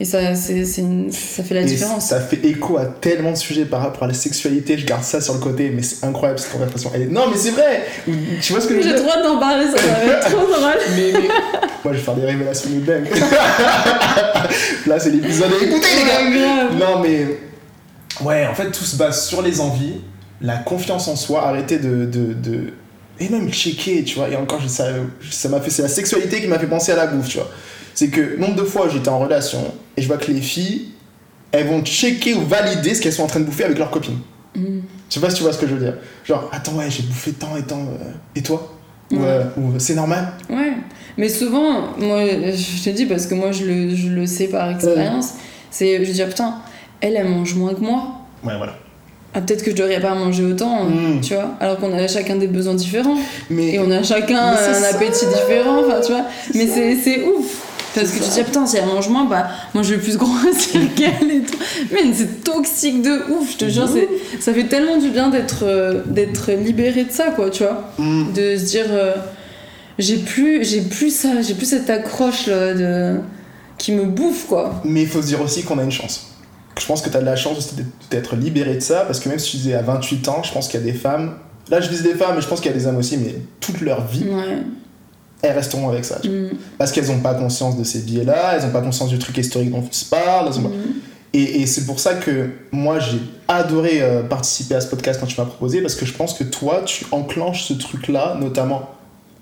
Et 0.00 0.04
ça, 0.04 0.18
une- 0.78 1.12
ça 1.12 1.44
fait 1.44 1.54
la 1.54 1.60
Et 1.60 1.64
différence. 1.66 2.06
ça 2.08 2.20
fait 2.20 2.44
écho 2.44 2.76
à 2.78 2.84
tellement 2.86 3.30
de 3.30 3.36
sujets 3.36 3.64
par 3.64 3.80
rapport 3.80 4.02
à 4.02 4.06
la 4.08 4.14
sexualité. 4.14 4.76
Je 4.76 4.84
garde 4.84 5.04
ça 5.04 5.20
sur 5.20 5.34
le 5.34 5.38
côté, 5.40 5.70
mais 5.70 5.82
c'est 5.82 6.04
incroyable 6.04 6.40
cette 6.40 6.50
conversation. 6.50 6.90
Elle 6.94 7.02
est- 7.02 7.06
Non, 7.06 7.28
mais 7.30 7.36
c'est 7.36 7.50
vrai 7.52 7.84
Tu 8.42 8.52
vois 8.52 8.60
ce 8.60 8.66
que 8.66 8.74
je 8.74 8.78
veux 8.80 8.82
J'ai 8.88 8.94
dire? 8.94 9.08
hâte 9.08 9.22
d'en 9.22 9.38
parler, 9.38 9.66
ça 9.66 9.80
va 9.80 10.04
être 10.14 10.20
trop 10.30 10.46
drôle. 10.46 10.80
mais, 10.96 11.12
mais- 11.12 11.28
Moi, 11.84 11.92
je 11.92 11.98
vais 11.98 11.98
faire 11.98 12.14
des 12.14 12.26
révélations 12.26 12.70
de 12.70 12.80
dingue. 12.80 13.06
Là, 14.86 14.98
c'est 14.98 15.10
l'épisode 15.10 15.50
à 15.52 15.64
écouter, 15.64 15.86
les 15.96 16.40
gars. 16.40 16.70
Non, 16.78 17.00
mais. 17.00 17.26
Ouais, 18.22 18.46
en 18.46 18.54
fait, 18.54 18.70
tout 18.70 18.84
se 18.84 18.96
base 18.96 19.26
sur 19.26 19.42
les 19.42 19.60
envies, 19.60 20.00
la 20.40 20.56
confiance 20.56 21.08
en 21.08 21.16
soi, 21.16 21.46
arrêter 21.46 21.78
de. 21.78 22.04
de, 22.04 22.32
de- 22.32 22.72
Et 23.20 23.28
même 23.28 23.50
checker, 23.52 24.02
tu 24.04 24.16
vois. 24.16 24.28
Et 24.28 24.36
encore, 24.36 24.60
ça 24.68 24.88
m'a 25.48 25.60
fait. 25.60 25.70
C'est 25.70 25.82
la 25.82 25.88
sexualité 25.88 26.40
qui 26.40 26.46
m'a 26.48 26.58
fait 26.58 26.66
penser 26.66 26.92
à 26.92 26.96
la 26.96 27.06
bouffe, 27.06 27.28
tu 27.28 27.38
vois. 27.38 27.50
C'est 27.94 28.08
que 28.08 28.36
nombre 28.38 28.56
de 28.56 28.64
fois, 28.64 28.88
j'étais 28.88 29.08
en 29.08 29.18
relation 29.20 29.60
et 29.96 30.02
je 30.02 30.06
vois 30.08 30.16
que 30.16 30.30
les 30.30 30.40
filles, 30.40 30.86
elles 31.52 31.66
vont 31.66 31.82
checker 31.84 32.34
ou 32.34 32.40
valider 32.42 32.94
ce 32.94 33.00
qu'elles 33.00 33.12
sont 33.12 33.22
en 33.22 33.28
train 33.28 33.40
de 33.40 33.44
bouffer 33.44 33.64
avec 33.64 33.78
leurs 33.78 33.90
copines. 33.90 34.18
Mm. 34.56 34.80
Je 35.08 35.14
sais 35.14 35.20
pas 35.20 35.30
si 35.30 35.36
tu 35.36 35.42
vois 35.44 35.52
ce 35.52 35.58
que 35.58 35.66
je 35.68 35.74
veux 35.74 35.80
dire. 35.84 35.94
Genre, 36.24 36.48
attends, 36.52 36.72
ouais, 36.74 36.86
j'ai 36.90 37.02
bouffé 37.04 37.32
tant 37.32 37.56
et 37.56 37.62
tant. 37.62 37.80
euh, 37.80 38.10
et 38.34 38.42
toi 38.42 38.72
Ou, 39.12 39.16
Ouais. 39.16 39.22
euh, 39.26 39.44
ou 39.58 39.72
c'est 39.78 39.94
normal 39.94 40.32
Ouais, 40.50 40.72
mais 41.16 41.28
souvent, 41.28 41.94
moi, 41.98 42.22
je 42.26 42.82
te 42.84 42.90
dis 42.90 43.06
parce 43.06 43.26
que 43.26 43.34
moi, 43.34 43.52
je 43.52 43.64
le, 43.64 43.94
je 43.94 44.08
le 44.08 44.26
sais 44.26 44.48
par 44.48 44.70
expérience, 44.70 45.34
c'est, 45.70 46.02
je 46.02 46.08
veux 46.08 46.14
dire, 46.14 46.28
putain, 46.28 46.56
elle, 47.00 47.16
elle 47.16 47.28
mange 47.28 47.54
moins 47.54 47.74
que 47.74 47.80
moi. 47.80 48.06
Ouais, 48.42 48.56
voilà. 48.56 48.74
Ah, 49.36 49.40
peut-être 49.40 49.64
que 49.64 49.72
je 49.72 49.76
devrais 49.76 50.00
pas 50.00 50.14
manger 50.14 50.44
autant, 50.44 50.84
Mm. 50.84 51.20
tu 51.20 51.34
vois, 51.34 51.50
alors 51.60 51.78
qu'on 51.78 51.92
a 51.92 52.06
chacun 52.08 52.36
des 52.36 52.46
besoins 52.46 52.74
différents. 52.74 53.16
Mais 53.50 53.74
Et 53.74 53.78
on 53.80 53.90
a 53.90 54.02
chacun 54.02 54.38
un 54.52 54.56
ça. 54.56 54.88
appétit 54.96 55.26
différent, 55.26 55.80
enfin, 55.84 56.00
tu 56.00 56.12
vois. 56.12 56.24
Mais 56.54 56.66
c'est 56.66 57.24
ouf. 57.24 57.63
Parce 57.94 58.10
que 58.10 58.14
tu 58.18 58.24
te 58.24 58.34
dis, 58.34 58.40
ah, 58.40 58.44
putain, 58.44 58.66
si 58.66 58.76
elle 58.76 58.86
mange 58.86 59.08
moins, 59.08 59.24
bah, 59.24 59.46
moi 59.72 59.82
je 59.84 59.94
vais 59.94 60.00
plus 60.00 60.16
grossir 60.16 60.80
qu'elle 60.96 61.30
et 61.30 61.40
tout. 61.42 61.58
Mais 61.92 62.12
c'est 62.12 62.42
toxique 62.42 63.02
de 63.02 63.30
ouf, 63.32 63.52
je 63.52 63.56
te 63.58 63.68
jure, 63.68 63.88
ça 64.40 64.52
fait 64.52 64.64
tellement 64.64 64.96
du 64.98 65.10
bien 65.10 65.28
d'être, 65.30 65.62
euh, 65.62 66.02
d'être 66.06 66.50
libéré 66.52 67.04
de 67.04 67.12
ça, 67.12 67.30
quoi, 67.30 67.50
tu 67.50 67.62
vois 67.62 67.92
Mm. 67.98 68.32
de 68.32 68.56
se 68.56 68.64
dire 68.64 68.86
euh, 68.90 69.12
j'ai 69.98 70.16
plus 70.16 70.64
j'ai 70.64 70.80
plus 70.80 71.14
ça 71.14 71.40
j'ai 71.40 71.54
plus 71.54 71.66
cette 71.66 71.88
accroche 71.88 72.46
là 72.48 72.74
de 72.74 73.16
qui 73.78 73.92
me 73.92 74.04
bouffe 74.04 74.46
quoi 74.48 74.80
Mais 74.84 75.02
il 75.02 75.08
faut 75.08 75.22
se 75.22 75.26
dire 75.28 75.40
aussi 75.40 75.62
qu'on 75.62 75.78
a 75.78 75.84
une 75.84 75.92
chance. 75.92 76.30
Je 76.80 76.86
pense 76.86 77.00
que 77.02 77.08
tu 77.10 77.16
as 77.16 77.20
de 77.20 77.24
la 77.26 77.36
chance 77.36 77.56
aussi 77.58 77.76
d'être- 78.10 78.34
libéré 78.34 78.74
de 78.74 78.80
ça, 78.80 79.00
parce 79.06 79.20
que 79.20 79.28
même 79.28 79.38
si 79.38 79.52
tu 79.52 79.56
disais 79.58 79.74
à 79.74 79.82
28 79.82 80.26
ans, 80.28 80.42
je 80.42 80.52
pense 80.52 80.66
qu'il 80.66 80.80
y 80.80 80.82
a 80.82 80.86
des 80.86 80.98
femmes, 80.98 81.34
Là, 81.70 81.80
je 81.80 81.88
vise 81.88 82.04
les 82.04 82.12
femmes, 82.14 82.32
mais 82.34 82.42
je 82.42 82.46
pense 82.48 82.60
qu'il 82.60 82.70
y 82.70 82.74
a 82.74 82.76
des 82.76 82.86
hommes 82.86 82.98
aussi, 82.98 83.16
mais 83.16 83.36
toute 83.58 83.80
leur 83.80 84.06
vie, 84.06 84.24
Ouais. 84.24 84.58
Elles 85.44 85.54
resteront 85.56 85.88
avec 85.88 86.04
ça. 86.04 86.18
Mm. 86.24 86.56
Parce 86.78 86.90
qu'elles 86.92 87.06
n'ont 87.06 87.18
pas 87.20 87.34
conscience 87.34 87.76
de 87.78 87.84
ces 87.84 88.00
biais-là, 88.00 88.54
elles 88.56 88.62
n'ont 88.66 88.72
pas 88.72 88.80
conscience 88.80 89.08
du 89.10 89.18
truc 89.18 89.36
historique 89.38 89.70
dont 89.70 89.84
on 89.88 89.92
se 89.92 90.04
parle. 90.06 90.50
pas- 90.50 90.58
Mm. 90.58 90.72
Et, 91.36 91.62
et 91.62 91.66
c'est 91.66 91.84
pour 91.84 91.98
ça 91.98 92.14
que 92.14 92.48
moi, 92.70 93.00
j'ai 93.00 93.18
adoré 93.48 94.00
euh, 94.02 94.22
participer 94.22 94.76
à 94.76 94.80
ce 94.80 94.86
podcast 94.86 95.18
quand 95.20 95.26
tu 95.26 95.40
m'as 95.40 95.46
proposé, 95.46 95.80
parce 95.82 95.96
que 95.96 96.06
je 96.06 96.12
pense 96.12 96.32
que 96.34 96.44
toi, 96.44 96.82
tu 96.86 97.04
enclenches 97.10 97.64
ce 97.64 97.72
truc-là, 97.74 98.36
notamment 98.40 98.82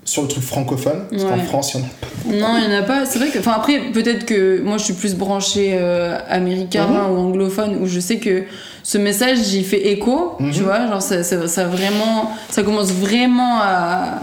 sur 0.03 0.23
le 0.23 0.27
truc 0.27 0.43
francophone, 0.43 1.03
parce 1.11 1.23
qu'en. 1.23 1.37
France, 1.37 1.75
il 1.75 1.81
y 1.81 1.83
en 1.83 1.85
a 1.85 2.47
Non, 2.47 2.57
il 2.57 2.67
n'y 2.69 2.75
en 2.75 2.79
a 2.79 2.81
pas. 2.81 3.05
C'est 3.05 3.19
vrai 3.19 3.29
que. 3.29 3.37
Enfin, 3.37 3.53
après, 3.55 3.79
peut-être 3.93 4.25
que 4.25 4.59
moi, 4.61 4.77
je 4.79 4.85
suis 4.85 4.93
plus 4.95 5.13
branchée 5.15 5.73
euh, 5.75 6.17
américain 6.27 6.87
Mhm. 6.87 7.11
ou 7.11 7.17
anglophone, 7.19 7.77
où 7.79 7.85
je 7.85 7.99
sais 7.99 8.17
que 8.17 8.43
ce 8.81 8.97
message, 8.97 9.37
j'y 9.43 9.63
fais 9.63 9.91
écho, 9.91 10.33
tu 10.51 10.61
vois. 10.61 10.87
Genre, 10.87 11.01
ça, 11.01 11.23
ça, 11.23 11.47
ça 11.47 11.65
vraiment. 11.65 12.31
Ça 12.49 12.63
commence 12.63 12.91
vraiment 12.91 13.59
à, 13.61 14.19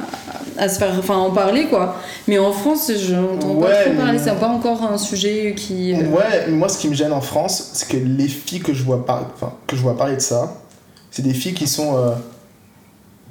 à 0.59 0.69
se 0.69 0.79
faire. 0.79 0.93
Enfin, 0.99 1.17
en 1.17 1.31
parler, 1.31 1.67
quoi. 1.67 1.97
Mais 2.29 2.39
en 2.39 2.53
France, 2.53 2.91
je 2.97 3.15
n'entends 3.15 3.55
Ouais, 3.55 3.69
pas 3.69 3.85
trop 3.91 3.95
parler. 4.05 4.19
C'est 4.19 4.39
pas 4.39 4.49
encore 4.49 4.83
un 4.83 4.99
sujet 4.99 5.55
qui. 5.57 5.95
euh, 5.95 6.05
Ouais, 6.09 6.47
mais 6.49 6.57
moi 6.57 6.69
ce 6.69 6.79
qui 6.79 6.89
me 6.89 6.95
gêne 6.95 7.13
en 7.13 7.21
France, 7.21 7.71
c'est 7.75 7.89
que 7.89 7.97
les 7.97 8.29
filles 8.29 8.61
que 8.61 8.73
je 8.75 8.83
vois, 8.83 9.05
par... 9.05 9.23
enfin, 9.35 9.53
que 9.67 9.77
je 9.77 9.83
vois 9.83 9.97
parler 9.97 10.17
de 10.17 10.21
ça, 10.21 10.57
c'est 11.11 11.23
des 11.23 11.35
filles 11.35 11.55
qui 11.55 11.67
sont 11.67 11.97
euh, 11.97 12.11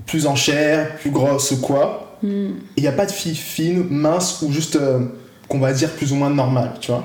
plus 0.05 0.28
en 0.28 0.36
chair, 0.36 0.95
plus 0.97 1.11
grosses 1.11 1.51
ou 1.51 1.61
quoi. 1.61 2.17
mm. 2.24 2.28
Et 2.28 2.51
il 2.78 2.84
n'y 2.84 2.89
a 2.89 2.93
pas 2.93 3.05
de 3.05 3.11
filles 3.11 3.36
fines, 3.36 3.86
minces 3.89 4.41
ou 4.41 4.51
juste, 4.51 4.76
euh, 4.76 4.99
qu'on 5.47 5.59
va 5.59 5.74
dire, 5.74 5.89
plus 5.91 6.11
ou 6.11 6.15
moins 6.15 6.30
normales, 6.30 6.74
tu 6.80 6.91
vois. 6.91 7.03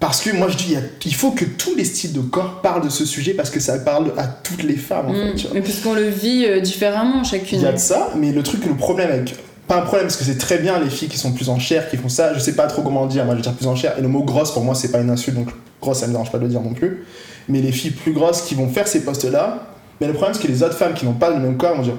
Parce 0.00 0.22
que 0.22 0.34
moi 0.34 0.48
je 0.48 0.56
dis, 0.56 0.74
il 1.04 1.14
faut 1.14 1.30
que 1.32 1.44
tous 1.44 1.74
les 1.76 1.84
styles 1.84 2.14
de 2.14 2.20
corps 2.20 2.62
parlent 2.62 2.82
de 2.82 2.88
ce 2.88 3.04
sujet 3.04 3.34
parce 3.34 3.50
que 3.50 3.60
ça 3.60 3.78
parle 3.78 4.12
à 4.16 4.26
toutes 4.26 4.62
les 4.62 4.76
femmes 4.76 5.08
en 5.08 5.12
Mm. 5.12 5.14
fait, 5.28 5.34
tu 5.34 5.42
vois. 5.46 5.54
Mais 5.54 5.60
puisqu'on 5.60 5.92
le 5.94 6.08
vit 6.08 6.46
euh, 6.46 6.60
différemment, 6.60 7.22
chacune. 7.22 7.58
Il 7.58 7.64
y 7.64 7.66
a 7.66 7.72
de 7.72 7.76
ça, 7.78 8.08
mais 8.16 8.32
le 8.32 8.42
truc, 8.42 8.64
le 8.64 8.74
problème 8.74 9.10
avec. 9.10 9.34
Pas 9.68 9.76
un 9.76 9.82
problème, 9.82 10.06
parce 10.06 10.16
que 10.16 10.24
c'est 10.24 10.38
très 10.38 10.58
bien 10.58 10.80
les 10.80 10.88
filles 10.90 11.08
qui 11.08 11.18
sont 11.18 11.32
plus 11.32 11.48
en 11.50 11.58
chair, 11.58 11.88
qui 11.90 11.96
font 11.98 12.08
ça. 12.08 12.32
Je 12.34 12.40
sais 12.40 12.54
pas 12.54 12.66
trop 12.66 12.82
comment 12.82 13.06
dire, 13.06 13.24
moi 13.26 13.34
je 13.34 13.38
vais 13.40 13.42
dire 13.42 13.52
plus 13.52 13.66
en 13.68 13.76
chair. 13.76 13.94
Et 13.98 14.00
le 14.02 14.08
mot 14.08 14.22
grosse 14.24 14.52
pour 14.52 14.64
moi 14.64 14.74
c'est 14.74 14.90
pas 14.90 14.98
une 15.00 15.10
insulte, 15.10 15.36
donc 15.36 15.48
grosse 15.82 15.98
ça 15.98 16.06
me 16.06 16.12
dérange 16.12 16.32
pas 16.32 16.38
de 16.38 16.44
le 16.44 16.48
dire 16.48 16.62
non 16.62 16.72
plus. 16.72 17.04
Mais 17.48 17.60
les 17.60 17.70
filles 17.70 17.90
plus 17.92 18.12
grosses 18.12 18.40
qui 18.42 18.54
vont 18.54 18.68
faire 18.68 18.88
ces 18.88 19.04
postes-là, 19.04 19.66
mais 20.00 20.06
le 20.06 20.14
problème 20.14 20.34
c'est 20.34 20.42
que 20.46 20.50
les 20.50 20.62
autres 20.62 20.76
femmes 20.78 20.94
qui 20.94 21.04
n'ont 21.04 21.12
pas 21.12 21.28
le 21.30 21.38
même 21.38 21.56
corps 21.58 21.76
vont 21.76 21.82
dire 21.82 21.96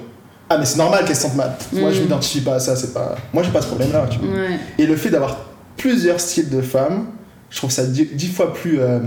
Ah, 0.50 0.58
mais 0.58 0.64
c'est 0.66 0.76
normal 0.76 1.04
qu'elles 1.04 1.14
se 1.16 1.22
sentent 1.22 1.36
mal. 1.36 1.52
Moi 1.72 1.92
je 1.92 2.00
Mm. 2.00 2.02
m'identifie 2.02 2.40
pas 2.40 2.56
à 2.56 2.60
ça, 2.60 2.74
c'est 2.76 2.92
pas. 2.92 3.14
Moi 3.32 3.44
j'ai 3.44 3.50
pas 3.52 3.62
ce 3.62 3.68
problème-là, 3.68 4.06
tu 4.10 4.18
vois. 4.18 4.28
Ouais. 4.36 4.58
Et 4.76 4.86
le 4.86 4.96
fait 4.96 5.08
d'avoir 5.10 5.36
plusieurs 5.76 6.18
styles 6.20 6.50
de 6.50 6.60
femmes, 6.62 7.06
je 7.52 7.56
trouve 7.58 7.70
ça 7.70 7.84
dix, 7.84 8.06
dix 8.12 8.28
fois 8.28 8.52
plus. 8.52 8.80
euh, 8.80 8.98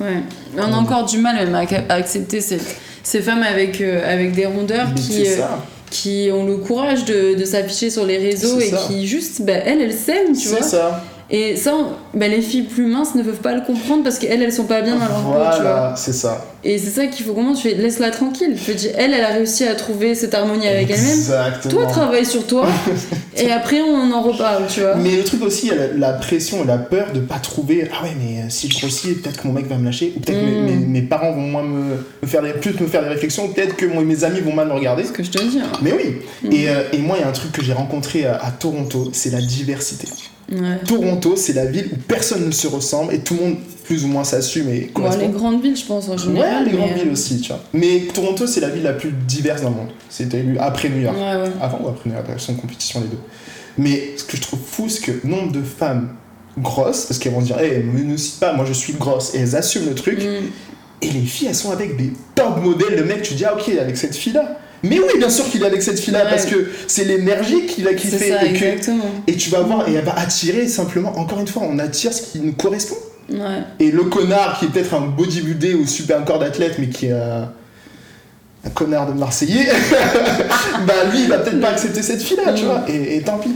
Ouais. 0.00 0.22
On 0.56 0.72
a 0.72 0.76
encore 0.76 1.06
du 1.06 1.18
mal 1.18 1.34
même 1.36 1.54
à, 1.54 1.62
à 1.88 1.94
accepter 1.96 2.40
cette- 2.40 2.76
ces 3.02 3.20
femmes 3.20 3.42
avec, 3.42 3.80
euh, 3.80 4.00
avec 4.08 4.32
des 4.32 4.46
rondeurs 4.46 4.88
mais 4.94 5.00
qui, 5.00 5.24
c'est 5.26 5.40
euh, 5.40 5.46
qui 5.90 6.28
ont 6.32 6.44
le 6.46 6.56
courage 6.58 7.04
de, 7.04 7.34
de 7.34 7.44
s'afficher 7.44 7.90
sur 7.90 8.04
les 8.06 8.16
réseaux 8.18 8.60
C'est 8.60 8.68
et 8.68 8.70
ça. 8.70 8.84
qui 8.86 9.06
juste, 9.08 9.42
bah, 9.42 9.54
elles, 9.54 9.80
elles 9.80 9.92
s'aiment, 9.94 10.34
tu 10.36 10.46
C'est 10.48 10.56
vois. 10.58 10.62
ça. 10.62 11.04
Et 11.30 11.56
ça, 11.56 11.74
on- 11.74 12.18
bah, 12.18 12.26
les 12.26 12.40
filles 12.40 12.62
plus 12.62 12.86
minces 12.86 13.14
ne 13.14 13.22
peuvent 13.22 13.40
pas 13.42 13.52
le 13.54 13.60
comprendre 13.60 14.02
parce 14.02 14.18
qu'elles, 14.18 14.42
elles 14.42 14.52
sont 14.52 14.64
pas 14.64 14.80
bien 14.80 14.94
dans 14.94 15.00
leur 15.00 15.08
peau, 15.08 15.16
tu 15.16 15.36
vois. 15.36 15.50
Voilà, 15.60 15.94
c'est 15.94 16.14
ça. 16.14 16.46
Et 16.64 16.78
c'est 16.78 16.90
ça 16.90 17.06
qu'il 17.06 17.26
faut 17.26 17.34
comprendre, 17.34 17.56
tu 17.58 17.68
fais, 17.68 17.74
laisse-la 17.74 18.10
tranquille. 18.10 18.56
Je 18.56 18.88
elle, 18.96 19.12
elle 19.12 19.24
a 19.24 19.28
réussi 19.28 19.64
à 19.64 19.74
trouver 19.74 20.14
cette 20.14 20.32
harmonie 20.32 20.66
avec 20.66 20.88
elle-même. 20.90 21.06
Exactement. 21.18 21.74
Toi, 21.74 21.86
travaille 21.86 22.24
sur 22.24 22.46
toi. 22.46 22.66
et 23.36 23.52
après, 23.52 23.80
on 23.82 24.10
en 24.10 24.22
reparle, 24.22 24.64
tu 24.68 24.80
vois. 24.80 24.94
Mais 24.96 25.16
le 25.16 25.22
truc 25.24 25.42
aussi, 25.42 25.68
la, 25.68 25.88
la 25.98 26.14
pression 26.14 26.64
et 26.64 26.66
la 26.66 26.78
peur 26.78 27.12
de 27.12 27.20
pas 27.20 27.38
trouver. 27.38 27.88
Ah 27.92 28.04
ouais, 28.04 28.12
mais 28.18 28.38
euh, 28.40 28.46
si 28.48 28.70
je 28.70 28.78
grossis, 28.80 29.12
peut-être 29.12 29.42
que 29.42 29.46
mon 29.46 29.52
mec 29.52 29.66
va 29.68 29.76
me 29.76 29.84
lâcher, 29.84 30.14
ou 30.16 30.20
peut-être 30.20 30.38
que 30.40 30.44
Mm. 30.44 30.64
mes, 30.64 30.72
mes- 30.76 30.86
mes 30.86 31.02
parents 31.02 31.32
vont 31.32 31.42
moins 31.42 31.62
me, 31.62 32.06
me 32.22 32.26
faire 32.26 32.40
des, 32.42 32.52
plus 32.54 32.72
me 32.80 32.86
faire 32.86 33.02
des 33.02 33.10
réflexions, 33.10 33.44
ou 33.44 33.48
peut-être 33.48 33.76
que 33.76 33.84
moi, 33.84 34.02
mes 34.02 34.24
amis 34.24 34.40
vont 34.40 34.54
mal 34.54 34.66
me 34.68 34.72
regarder. 34.72 35.02
C'est 35.02 35.08
ce 35.08 35.12
que 35.12 35.22
je 35.22 35.30
te 35.30 35.42
dis. 35.42 35.60
hein. 35.60 35.66
Mais 35.82 35.92
oui. 35.92 36.16
Mm. 36.42 36.52
Et, 36.52 36.68
euh, 36.70 36.82
et 36.94 36.98
moi, 36.98 37.16
il 37.18 37.20
y 37.20 37.24
a 37.24 37.28
un 37.28 37.32
truc 37.32 37.52
que 37.52 37.62
j'ai 37.62 37.74
rencontré 37.74 38.24
à, 38.24 38.36
à 38.42 38.50
Toronto, 38.50 39.10
c'est 39.12 39.30
la 39.30 39.42
diversité. 39.42 40.08
Ouais. 40.50 40.78
Toronto, 40.86 41.36
c'est 41.36 41.52
la 41.52 41.66
ville 41.66 41.88
où 41.92 41.96
personne 42.08 42.46
ne 42.46 42.50
se 42.50 42.66
ressemble 42.66 43.12
et 43.14 43.18
tout 43.20 43.34
le 43.34 43.40
monde 43.40 43.56
plus 43.84 44.04
ou 44.04 44.08
moins 44.08 44.24
s'assume 44.24 44.68
et 44.70 44.90
Bon, 44.94 45.08
les 45.18 45.28
grandes 45.28 45.62
villes, 45.62 45.76
je 45.76 45.84
pense, 45.84 46.08
en 46.08 46.16
général. 46.16 46.64
ouais, 46.64 46.70
les 46.70 46.76
grandes 46.76 46.88
mais, 46.90 47.00
euh, 47.00 47.02
villes 47.04 47.12
aussi, 47.12 47.40
tu 47.40 47.48
vois. 47.52 47.60
Mais 47.72 48.02
Toronto, 48.12 48.46
c'est 48.46 48.60
la 48.60 48.68
ville 48.70 48.82
la 48.82 48.92
plus 48.94 49.10
diverse 49.12 49.62
dans 49.62 49.70
le 49.70 49.76
monde. 49.76 49.88
C'était 50.08 50.38
élu 50.40 50.56
après 50.58 50.88
New 50.88 51.00
York. 51.00 51.16
Ouais, 51.16 51.36
ouais. 51.42 51.50
Avant 51.60 51.80
ou 51.84 51.88
après 51.88 52.08
New 52.10 52.14
York, 52.16 52.26
elles 52.32 52.40
sont 52.40 52.52
en 52.52 52.56
compétition 52.56 53.00
les 53.00 53.06
deux. 53.08 53.18
Mais 53.78 54.14
ce 54.16 54.24
que 54.24 54.36
je 54.36 54.42
trouve 54.42 54.58
fou, 54.64 54.88
c'est 54.88 55.02
que 55.02 55.26
nombre 55.26 55.52
de 55.52 55.62
femmes 55.62 56.10
grosses, 56.58 57.04
parce 57.06 57.18
qu'elles 57.18 57.32
vont 57.32 57.40
se 57.40 57.46
dire, 57.46 57.60
hé, 57.60 57.82
me 57.82 58.02
ne 58.02 58.16
cite 58.16 58.40
pas, 58.40 58.52
moi 58.52 58.64
je 58.66 58.72
suis 58.72 58.92
grosse, 58.94 59.34
et 59.34 59.38
elles 59.38 59.54
assument 59.56 59.86
le 59.86 59.94
truc, 59.94 60.18
Mm. 60.18 60.46
et 61.02 61.10
les 61.10 61.20
filles, 61.20 61.48
elles 61.48 61.54
sont 61.54 61.70
avec 61.70 61.96
des 61.96 62.12
top 62.34 62.60
modèles, 62.62 62.96
le 62.96 63.04
mec, 63.04 63.22
tu 63.22 63.34
dis, 63.34 63.44
ah 63.44 63.54
ok, 63.54 63.68
avec 63.80 63.96
cette 63.96 64.16
fille-là. 64.16 64.58
Mais 64.84 64.98
oui, 65.00 65.18
bien 65.18 65.28
sûr 65.30 65.44
qu'il 65.50 65.62
est 65.62 65.66
avec 65.66 65.82
cette 65.82 65.98
fille-là, 65.98 66.24
Ouais. 66.24 66.30
parce 66.30 66.44
que 66.46 66.68
c'est 66.86 67.04
l'énergie 67.04 67.66
qu'il 67.66 67.86
a 67.88 67.96
fait, 67.96 68.18
ça, 68.30 68.44
et, 68.44 68.52
que- 68.52 68.64
exactement. 68.64 69.04
et 69.26 69.34
tu 69.36 69.50
vas 69.50 69.60
voir, 69.62 69.88
et 69.88 69.94
elle 69.94 70.04
va 70.04 70.16
attirer 70.18 70.68
simplement, 70.68 71.18
encore 71.18 71.40
une 71.40 71.48
fois, 71.48 71.62
on 71.68 71.78
attire 71.78 72.12
ce 72.12 72.22
qui 72.22 72.38
nous 72.40 72.52
correspond. 72.52 72.96
Ouais. 73.30 73.62
Et 73.80 73.90
le 73.90 74.04
connard 74.04 74.58
qui 74.58 74.66
est 74.66 74.68
peut-être 74.68 74.94
un 74.94 75.00
bodybuildé 75.00 75.74
ou 75.74 75.86
super 75.86 76.24
corps 76.24 76.38
d'athlète, 76.38 76.76
mais 76.78 76.88
qui 76.88 77.06
est 77.06 77.12
un, 77.12 77.50
un 78.64 78.70
connard 78.70 79.06
de 79.12 79.18
Marseillais, 79.18 79.66
bah 80.86 80.94
lui, 81.12 81.22
il 81.22 81.28
va 81.28 81.38
peut-être 81.38 81.60
pas 81.60 81.70
accepter 81.70 82.02
cette 82.02 82.22
fille-là, 82.22 82.52
tu 82.52 82.62
Mm. 82.62 82.66
vois, 82.66 82.84
et, 82.88 83.16
et 83.16 83.22
tant 83.22 83.38
pis. 83.38 83.50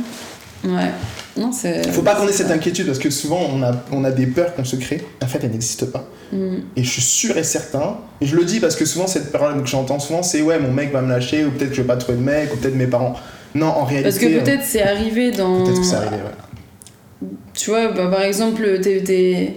Ouais. 0.64 0.90
Non, 1.36 1.50
c'est. 1.52 1.90
Faut 1.92 2.02
pas 2.02 2.14
qu'on 2.14 2.28
ait 2.28 2.32
cette 2.32 2.50
inquiétude 2.50 2.86
parce 2.86 2.98
que 2.98 3.10
souvent 3.10 3.40
on 3.54 3.62
a, 3.62 3.72
on 3.90 4.04
a 4.04 4.10
des 4.10 4.26
peurs 4.26 4.54
qu'on 4.54 4.64
se 4.64 4.76
crée. 4.76 5.02
En 5.22 5.26
fait, 5.26 5.42
elles 5.42 5.50
n'existent 5.50 5.86
pas. 5.86 6.06
Mm. 6.32 6.56
Et 6.76 6.84
je 6.84 6.90
suis 6.90 7.02
sûr 7.02 7.36
et 7.38 7.44
certain, 7.44 7.98
et 8.20 8.26
je 8.26 8.36
le 8.36 8.44
dis 8.44 8.60
parce 8.60 8.76
que 8.76 8.84
souvent 8.84 9.06
cette 9.06 9.32
parole 9.32 9.60
que 9.62 9.68
j'entends 9.68 9.98
souvent, 9.98 10.22
c'est 10.22 10.42
ouais, 10.42 10.58
mon 10.58 10.72
mec 10.72 10.92
va 10.92 11.00
me 11.02 11.08
lâcher, 11.10 11.44
ou 11.44 11.50
peut-être 11.50 11.70
que 11.70 11.76
je 11.76 11.82
vais 11.82 11.86
pas 11.86 11.96
trouver 11.96 12.18
de 12.18 12.22
mec, 12.22 12.52
ou 12.52 12.56
peut-être 12.56 12.76
mes 12.76 12.86
parents. 12.86 13.14
Non, 13.54 13.66
en 13.66 13.84
réalité. 13.84 14.10
Parce 14.10 14.18
que 14.18 14.26
euh, 14.26 14.42
peut-être 14.42 14.64
c'est 14.64 14.82
arrivé 14.82 15.30
dans. 15.30 15.64
peut-être 15.64 15.80
que 15.80 15.86
c'est 15.86 15.96
arrivé, 15.96 16.16
ouais. 16.16 17.28
Tu 17.54 17.70
vois, 17.70 17.92
bah, 17.92 18.08
par 18.08 18.22
exemple, 18.22 18.80
t'es- 18.80 19.54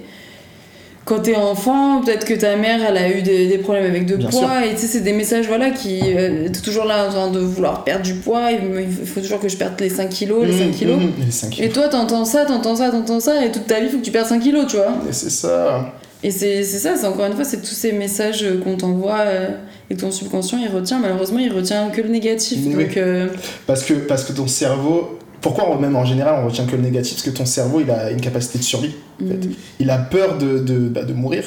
quand 1.06 1.20
t'es 1.20 1.36
enfant, 1.36 2.02
peut-être 2.02 2.26
que 2.26 2.34
ta 2.34 2.56
mère, 2.56 2.80
elle 2.88 2.98
a 2.98 3.10
eu 3.10 3.22
des, 3.22 3.48
des 3.48 3.58
problèmes 3.60 3.86
avec 3.86 4.06
de 4.08 4.16
Bien 4.16 4.30
poids, 4.30 4.66
et 4.66 4.72
tu 4.72 4.82
sais, 4.82 4.88
c'est 4.88 5.02
des 5.02 5.14
messages, 5.14 5.48
voilà, 5.48 5.70
qui. 5.70 6.02
euh, 6.04 6.48
t'es 6.52 6.62
toujours 6.62 6.86
là 6.86 7.08
en 7.08 7.12
train 7.12 7.30
de 7.32 7.40
vouloir 7.40 7.84
perdre 7.84 8.04
du 8.04 8.16
poids, 8.16 8.50
il 8.52 9.06
faut 9.06 9.22
toujours 9.22 9.40
que 9.40 9.48
je 9.48 9.56
perde 9.56 9.80
les 9.80 9.90
5 9.90 10.10
kilos, 10.10 10.44
les 10.46 10.52
5 10.58 10.66
Mmh, 10.66 10.72
kilos. 10.72 10.98
mmh, 10.98 11.10
les 11.26 11.32
5 11.32 11.48
Et 11.48 11.56
kilos. 11.56 11.74
toi, 11.74 11.88
t'entends 11.90 12.26
ça, 12.26 12.46
t'entends 12.46 12.76
ça, 12.76 12.90
t'entends 12.90 13.20
ça, 13.20 13.46
et 13.46 13.52
toute 13.52 13.68
ta 13.68 13.80
vie, 13.80 13.86
il 13.86 13.92
faut 13.92 14.00
que 14.00 14.04
tu 14.04 14.12
perdes 14.12 14.28
5 14.28 14.40
kilos, 14.42 14.66
tu 14.68 14.78
vois. 14.78 14.94
Et 15.08 15.14
c'est 15.14 15.30
ça. 15.30 15.94
Et 16.24 16.32
c'est, 16.32 16.64
c'est 16.64 16.80
ça, 16.80 16.96
c'est 17.00 17.06
encore 17.06 17.28
une 17.28 17.34
fois, 17.36 17.44
c'est 17.44 17.60
tous 17.62 17.66
ces 17.76 17.92
messages 17.92 18.44
euh, 18.44 18.60
qu'on 18.64 18.76
t'envoie 18.76 19.20
euh, 19.20 19.50
et 19.92 19.96
que 19.96 20.00
ton 20.02 20.10
subconscient, 20.10 20.58
il 20.58 20.70
retient, 20.76 20.98
malheureusement, 20.98 21.38
il 21.38 21.54
retient 21.54 21.90
que 21.92 22.02
le 22.02 22.10
négatif. 22.10 22.64
Donc, 22.68 22.98
euh, 22.98 23.28
Parce 23.68 23.84
que, 23.84 23.94
parce 23.94 24.24
que 24.24 24.34
ton 24.34 24.48
cerveau. 24.48 25.20
Pourquoi, 25.54 25.78
même 25.80 25.96
en 25.96 26.06
général, 26.06 26.40
on 26.42 26.48
retient 26.48 26.66
que 26.66 26.76
le 26.76 26.82
négatif? 26.82 27.14
Parce 27.16 27.24
que 27.30 27.30
ton 27.38 27.46
cerveau, 27.46 27.80
il 27.82 27.92
a 27.92 28.10
une 28.12 28.20
capacité 28.22 28.58
de 28.58 28.64
survie. 28.64 28.96
en 29.24 29.28
fait. 29.28 29.46
mm, 29.48 29.54
Il 29.80 29.90
a 29.92 29.98
peur 29.98 30.38
de, 30.38 30.58
de, 30.60 30.78
bah, 30.90 31.04
de 31.04 31.14
mourir. 31.14 31.44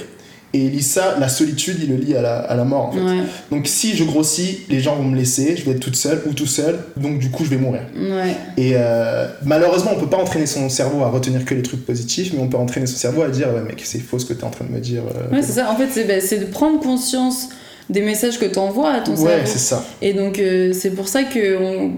Et 0.55 0.61
il 0.67 0.71
lit 0.71 0.83
ça, 0.83 1.17
la 1.21 1.29
solitude, 1.29 1.77
il 1.83 1.91
le 1.91 1.97
lie 1.97 2.17
à 2.17 2.23
la, 2.23 2.37
à 2.39 2.55
la 2.57 2.65
mort, 2.65 2.87
en 2.87 2.93
fait. 2.93 3.01
ouais, 3.01 3.23
Donc 3.51 3.67
si 3.67 3.95
je 3.97 4.05
grossis, 4.05 4.61
les 4.71 4.81
gens 4.81 4.95
vont 4.97 5.03
me 5.05 5.17
laisser, 5.17 5.57
je 5.59 5.65
vais 5.65 5.73
être 5.73 5.81
toute 5.81 5.97
seule 5.97 6.23
ou 6.27 6.33
tout 6.33 6.47
seul, 6.47 6.79
donc 6.97 7.19
du 7.19 7.29
coup 7.31 7.45
je 7.45 7.51
vais 7.51 7.59
mourir. 7.59 7.83
ouais. 7.95 8.35
Et 8.57 8.73
euh, 8.77 9.27
malheureusement, 9.45 9.91
on 9.95 10.01
peut 10.01 10.07
pas 10.09 10.17
entraîner 10.17 10.47
son 10.47 10.69
cerveau 10.71 11.03
à 11.03 11.09
retenir 11.11 11.45
que 11.45 11.55
les 11.55 11.61
trucs 11.63 11.85
positifs, 11.85 12.33
mais 12.33 12.41
on 12.41 12.49
peut 12.49 12.57
entraîner 12.57 12.87
son 12.87 12.97
cerveau 12.97 13.23
à 13.23 13.29
dire 13.29 13.49
ouais 13.55 13.61
mec 13.63 13.83
c'est 13.85 13.99
faux 13.99 14.19
ce 14.19 14.25
que 14.25 14.33
t'es 14.33 14.45
en 14.45 14.51
train 14.51 14.65
de 14.65 14.71
me 14.73 14.81
dire. 14.81 15.03
euh, 15.03 15.35
Ouais, 15.35 15.43
c'est 15.43 15.53
ça. 15.53 15.71
En 15.71 15.77
fait, 15.77 15.89
c'est 15.93 16.05
bah, 16.05 16.21
c'est 16.23 16.39
de 16.39 16.47
prendre 16.47 16.81
conscience 16.81 17.51
des 17.91 18.01
messages 18.01 18.39
que 18.39 18.47
tu 18.47 18.59
envoies 18.59 18.91
à 18.93 19.01
ton 19.01 19.13
ouais 19.17 19.19
cerveau. 19.19 19.43
c'est 19.45 19.59
ça. 19.59 19.85
Et 20.01 20.15
donc, 20.15 20.39
euh, 20.39 20.73
c'est 20.73 20.91
pour 20.93 21.09
ça 21.09 21.25
que, 21.25 21.59
on... 21.63 21.91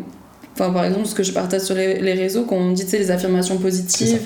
enfin, 0.54 0.70
par 0.70 0.84
exemple, 0.84 1.06
ce 1.06 1.14
que 1.14 1.22
je 1.22 1.32
partage 1.32 1.62
sur 1.62 1.74
les, 1.74 2.00
les 2.00 2.12
réseaux, 2.14 2.44
quand 2.44 2.56
on 2.56 2.72
dit 2.72 2.84
tu 2.84 2.90
sais, 2.90 2.98
les 2.98 3.10
affirmations 3.10 3.58
positives, 3.58 4.20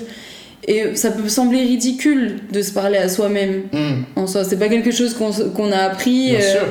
et 0.67 0.95
ça 0.95 1.11
peut 1.11 1.29
sembler 1.29 1.59
ridicule 1.61 2.37
de 2.51 2.61
se 2.61 2.71
parler 2.71 2.97
à 2.97 3.07
soi-même 3.09 3.63
Hum, 3.73 4.03
en 4.15 4.25
soi. 4.27 4.43
C'est 4.43 4.57
pas 4.57 4.67
quelque 4.67 4.91
chose 4.91 5.13
qu'on 5.13 5.31
qu'on 5.31 5.71
a 5.71 5.77
appris 5.77 6.31
bien 6.31 6.39
euh, 6.39 6.51
sûr. 6.53 6.61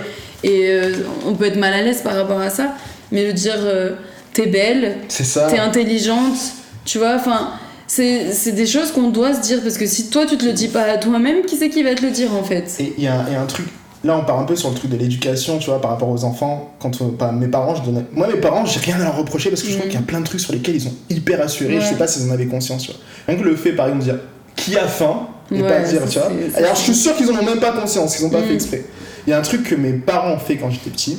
et 0.43 0.69
euh, 0.71 0.93
on 1.27 1.35
peut 1.35 1.45
être 1.45 1.57
mal 1.59 1.73
à 1.75 1.83
l'aise 1.83 2.03
par 2.03 2.15
rapport 2.17 2.41
à 2.41 2.51
ça, 2.51 2.75
mais 3.13 3.27
de 3.27 3.33
dire 3.33 3.55
euh, 3.59 3.91
t'es 4.33 4.47
belle, 4.47 4.97
t'es 5.09 5.59
intelligente, 5.59 6.37
tu 6.85 6.99
vois, 6.99 7.15
enfin. 7.17 7.51
C'est 7.87 8.51
des 8.53 8.67
choses 8.67 8.91
qu'on 8.91 9.11
doit 9.11 9.35
se 9.35 9.41
dire 9.43 9.61
parce 9.63 9.77
que 9.79 9.87
si 9.87 10.09
toi 10.09 10.25
tu 10.27 10.37
te 10.39 10.45
le 10.45 10.53
dis 10.53 10.69
pas 10.69 10.83
à 10.85 10.97
toi-même, 10.97 11.43
qui 11.43 11.55
c'est 11.55 11.69
qui 11.69 11.83
va 11.85 11.95
te 11.95 12.03
le 12.03 12.11
dire 12.11 12.35
en 12.35 12.43
fait? 12.43 12.65
Et 12.81 12.95
il 12.97 13.03
y, 13.03 13.07
y 13.07 13.09
a 13.09 13.41
un 13.41 13.47
truc. 13.47 13.67
Là, 14.05 14.19
on 14.19 14.25
part 14.25 14.39
un 14.39 14.45
peu 14.45 14.55
sur 14.55 14.69
le 14.69 14.75
truc 14.75 14.91
de 14.91 14.97
l'éducation, 14.99 15.59
tu 15.59 15.71
vois, 15.71 15.81
par 15.81 15.91
rapport 15.93 16.11
aux 16.11 16.25
enfants. 16.25 16.75
Quand 16.79 16.91
on- 17.01 17.33
mes 17.33 17.49
parents, 17.49 17.75
je 17.75 17.83
donnais. 17.83 18.05
Moi, 18.13 18.29
mes 18.29 18.39
parents, 18.41 18.67
j'ai 18.67 18.79
rien 18.81 18.97
à 19.01 19.05
leur 19.05 19.17
reprocher 19.17 19.49
parce 19.49 19.63
que 19.63 19.69
je 19.69 19.73
trouve 19.75 19.87
Mhm. 19.87 19.91
qu'il 19.93 20.01
y 20.01 20.03
a 20.03 20.07
plein 20.07 20.21
de 20.21 20.27
trucs 20.27 20.41
sur 20.41 20.53
lesquels 20.53 20.75
ils 20.77 20.81
sont 20.83 20.93
hyper 21.09 21.41
assurés. 21.41 21.81
Je 21.81 21.87
sais 21.87 21.95
pas 21.97 22.07
s'ils 22.07 22.29
en 22.29 22.33
avaient 22.35 22.47
conscience, 22.47 22.83
tu 22.85 22.91
vois. 22.93 23.01
Rien 23.27 23.39
que 23.39 23.45
le 23.45 23.57
fait, 23.57 23.73
par 23.73 23.87
exemple, 23.87 24.05
de 24.05 24.11
dire 24.13 24.21
qui 24.57 24.77
a 24.77 24.87
faim 24.87 25.27
et 25.51 25.63
Ouais, 25.63 25.69
pas 25.69 25.81
dire, 25.81 26.03
tu 26.09 26.19
vois. 26.19 26.29
Alors, 26.57 26.75
je 26.75 26.81
suis 26.81 26.95
sûr 26.95 27.17
qu'ils 27.17 27.31
en 27.31 27.39
ont 27.39 27.45
même 27.45 27.61
pas 27.61 27.73
conscience, 27.73 28.17
qu'ils 28.17 28.27
ont 28.27 28.31
pas 28.31 28.41
Mhm. 28.41 28.49
fait 28.49 28.55
exprès. 28.55 28.85
Il 29.27 29.31
y 29.31 29.33
a 29.33 29.39
un 29.39 29.43
truc 29.43 29.63
que 29.65 29.75
mes 29.75 29.95
parents 29.95 30.33
ont 30.35 30.39
fait 30.39 30.57
quand 30.57 30.69
j'étais 30.71 30.91
petit. 30.91 31.17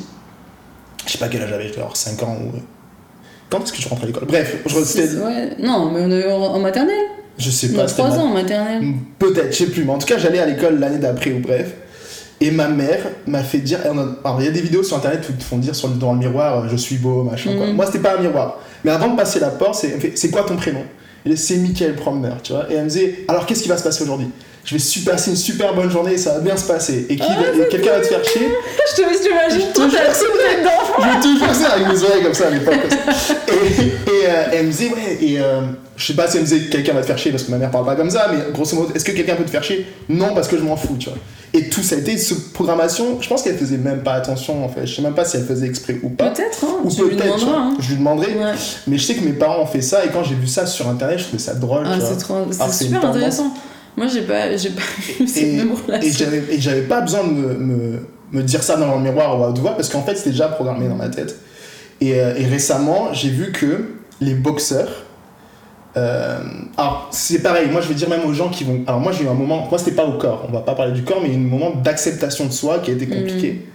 Je 1.08 1.12
sais 1.12 1.18
pas 1.18 1.28
quel 1.28 1.42
âge 1.42 1.50
j'avais, 1.50 1.72
avoir 1.78 1.96
5 1.98 2.22
ans 2.24 2.38
ou. 2.40 2.58
Quand 3.50 3.64
est-ce 3.64 3.74
que 3.74 3.82
je 3.82 3.88
rentre 3.90 4.04
à 4.04 4.06
l'école? 4.08 4.26
Bref, 4.28 4.58
je, 4.66 4.76
ouais. 4.76 5.50
Non, 5.60 5.92
mais 5.92 6.02
on 6.02 6.12
est 6.12 6.32
en, 6.32 6.60
maternelle. 6.60 6.96
je 7.38 7.50
sais 7.50 7.70
pas. 7.74 7.84
a 7.84 7.88
c'était 7.88 8.02
3 8.04 8.16
ma- 8.16 8.24
ans 8.24 8.28
en 8.28 8.34
maternelle. 8.34 8.84
Peut-être, 9.20 9.52
je 9.52 9.58
sais 9.58 9.66
plus, 9.68 9.84
mais 9.86 9.92
en 9.92 9.98
tout 9.98 10.08
cas, 10.08 10.18
j'allais 10.18 10.40
à 10.40 10.46
l'école 10.46 10.80
l'année 10.80 10.98
d'après 11.00 11.32
ou 11.32 11.40
bref. 11.40 11.74
Et 12.42 12.52
ma 12.52 12.68
mère 12.68 13.00
m'a 13.28 13.44
fait 13.44 13.60
dire. 13.60 13.80
Alors, 13.86 14.38
il 14.40 14.46
y 14.46 14.48
a 14.48 14.52
des 14.52 14.62
vidéos 14.62 14.84
sur 14.84 14.98
internet 14.98 15.22
où 15.30 15.32
ils 15.32 15.38
te 15.38 15.44
font 15.44 15.58
dire 15.58 15.76
sur, 15.76 15.88
dans 15.90 16.12
le 16.14 16.20
miroir, 16.20 16.68
je 16.70 16.76
suis 16.76 16.98
beau, 16.98 17.24
machin. 17.24 17.56
quoi. 17.56 17.66
Mhm. 17.68 17.76
Moi, 17.76 17.86
c'était 17.86 18.00
pas 18.00 18.18
un 18.18 18.22
miroir. 18.22 18.60
Mais 18.84 18.92
avant 18.92 19.08
de 19.10 19.16
passer 19.16 19.40
la 19.40 19.50
porte, 19.50 19.76
c'est 19.76 20.16
c'est 20.18 20.30
quoi 20.30 20.44
ton 20.44 20.56
prénom? 20.58 20.84
Et 21.26 21.36
c'est 21.36 21.56
Michael 21.56 21.96
Promeneur, 21.96 22.38
tu 22.44 22.54
vois. 22.54 22.66
Et 22.70 22.76
elle 22.76 22.84
me 22.84 22.90
disait, 22.90 23.26
alors 23.28 23.46
qu'est-ce 23.46 23.64
qui 23.64 23.70
va 23.70 23.78
se 23.78 23.84
passer 23.84 24.04
aujourd'hui? 24.04 24.28
Je 24.64 24.76
vais 24.76 24.80
super, 24.80 25.14
passer 25.14 25.30
une 25.32 25.36
super 25.38 25.74
bonne 25.74 25.90
journée, 25.90 26.18
ça 26.18 26.34
va 26.34 26.40
bien 26.40 26.58
se 26.58 26.66
passer. 26.68 27.06
Et, 27.10 27.16
qui 27.16 27.24
Ah, 27.28 27.36
va- 27.36 27.66
et 27.66 27.68
quelqu'un 27.70 27.92
va 27.94 28.00
te 28.02 28.08
faire 28.08 28.24
chier. 28.26 28.48
Je 28.98 29.02
te 29.02 29.24
t'imagines 29.24 29.72
trop, 29.74 29.86
te 29.86 29.92
t'as 29.92 29.98
jure. 29.98 30.00
la 30.04 30.10
petite 30.10 30.56
tête 30.56 30.64
d'enfant. 30.64 30.94
Je 31.02 31.08
vais 31.08 31.22
tout 31.24 31.40
faire 31.46 31.56
ça 31.56 31.70
avec 31.74 31.88
mes 31.88 32.04
oreilles 32.04 32.24
comme 32.24 32.34
ça 32.34 32.48
à 32.48 32.50
l'époque. 32.52 32.76
comme 32.82 32.92
ça. 32.92 33.34
Et, 33.48 33.52
et, 33.86 34.28
euh, 34.28 34.44
elle 34.54 34.66
me 34.66 34.72
disait, 34.72 34.90
ouais, 34.90 35.18
et 35.22 35.40
euh, 35.40 35.62
je 35.98 36.06
sais 36.06 36.14
pas 36.14 36.28
si 36.28 36.38
elle 36.38 36.44
me 36.44 36.48
disait 36.48 36.70
quelqu'un 36.70 36.94
va 36.94 37.02
te 37.02 37.06
faire 37.08 37.18
chier 37.18 37.32
parce 37.32 37.44
que 37.44 37.52
ma 37.52 37.58
mère 37.58 37.72
parle 37.72 37.86
pas 37.86 37.96
comme 37.96 38.10
ça, 38.10 38.28
mais 38.32 38.52
grosso 38.54 38.76
modo, 38.76 38.92
est-ce 38.94 39.06
que 39.06 39.12
quelqu'un 39.12 39.36
peut 39.36 39.44
te 39.46 39.50
faire 39.50 39.64
chier? 39.64 39.86
Non, 40.10 40.34
parce 40.34 40.48
que 40.48 40.58
je 40.58 40.64
m'en 40.64 40.76
fous, 40.76 40.96
tu 41.00 41.10
vois. 41.10 41.18
Et 41.54 41.70
tout 41.70 41.82
ça 41.84 41.96
a 41.96 42.00
été, 42.00 42.18
cette 42.18 42.52
programmation, 42.52 43.22
je 43.22 43.30
pense 43.30 43.42
qu'elle 43.42 43.58
faisait 43.58 43.78
même 43.78 44.04
pas 44.04 44.14
attention 44.14 44.66
en 44.66 44.68
fait. 44.68 44.86
Je 44.86 44.96
sais 44.96 45.02
même 45.02 45.14
pas 45.14 45.24
si 45.24 45.38
elle 45.38 45.46
faisait 45.46 45.68
exprès 45.68 45.98
ou 46.04 46.10
pas. 46.10 46.32
Peut-être, 46.32 46.66
hein. 46.66 46.80
Ou 46.84 46.90
tu 46.92 47.02
lui 47.04 47.16
peut-être, 47.16 47.22
tu 47.22 47.28
demanderas. 47.46 47.52
vois. 47.52 47.60
Hein. 47.62 47.78
je 47.80 47.90
lui 47.90 47.96
demanderai. 47.98 48.34
Ouais. 48.34 48.52
Mais 48.88 48.98
je 48.98 49.04
sais 49.06 49.16
que 49.16 49.24
mes 49.24 49.32
parents 49.32 49.62
ont 49.62 49.66
fait 49.66 49.82
ça 49.82 50.04
et 50.04 50.10
quand 50.10 50.24
j'ai 50.24 50.36
vu 50.36 50.48
ça 50.48 50.66
sur 50.66 50.88
internet, 50.90 51.18
je 51.20 51.24
trouvais 51.24 51.40
ça 51.42 51.54
drôle. 51.54 51.84
Ah, 51.86 51.96
c'est 52.02 52.18
trop, 52.18 52.46
super 52.72 53.06
intéressant. 53.06 53.54
Moi, 53.96 54.08
j'ai 54.08 54.24
pas, 54.24 54.58
j'ai 54.58 54.72
pas 54.72 54.82
eu 55.22 55.28
cette 55.28 55.44
Et, 55.44 55.54
même 55.54 55.70
et 55.72 55.86
relation. 55.88 56.28
et 56.52 56.60
j'avais 56.60 56.82
pas 56.82 57.00
besoin 57.00 57.24
de 57.24 57.30
me, 57.32 57.54
me, 57.54 58.00
me 58.34 58.44
dire 58.44 58.62
ça 58.62 58.76
dans 58.76 58.94
le 58.98 59.02
miroir 59.02 59.40
ou 59.40 59.44
à 59.46 59.50
haute 59.50 59.60
voix 59.60 59.78
parce 59.78 59.88
qu'en 59.88 60.04
fait 60.04 60.16
c'était 60.18 60.32
déjà 60.32 60.50
programmé 60.50 60.90
dans 60.90 60.96
ma 60.96 61.08
tête. 61.08 61.38
Et, 62.02 62.20
euh, 62.20 62.34
et 62.36 62.46
récemment, 62.48 63.14
j'ai 63.14 63.30
vu 63.30 63.54
que 63.54 63.86
les 64.20 64.34
boxeurs. 64.34 65.05
Euh, 65.98 66.40
alors, 66.78 67.10
c'est 67.12 67.42
pareil, 67.42 67.70
moi 67.72 67.82
je 67.82 67.88
vais 67.88 67.94
dire 67.94 68.10
même 68.10 68.26
aux 68.26 68.34
gens 68.34 68.50
qui 68.50 68.64
vont. 68.64 68.84
Alors, 68.86 69.00
moi 69.00 69.12
j'ai 69.12 69.24
eu 69.24 69.28
un 69.28 69.34
moment. 69.34 69.68
Moi 69.70 69.78
c'était 69.78 69.96
pas 69.96 70.06
au 70.06 70.18
corps, 70.18 70.46
on 70.48 70.52
va 70.52 70.62
pas 70.62 70.76
parler 70.76 70.92
du 70.92 71.04
corps, 71.04 71.22
mais 71.22 71.34
un 71.34 71.38
moment 71.38 71.72
d'acceptation 71.72 72.46
de 72.46 72.52
soi 72.52 72.80
qui 72.80 72.92
a 72.92 72.94
été 72.94 73.08
compliqué. 73.08 73.66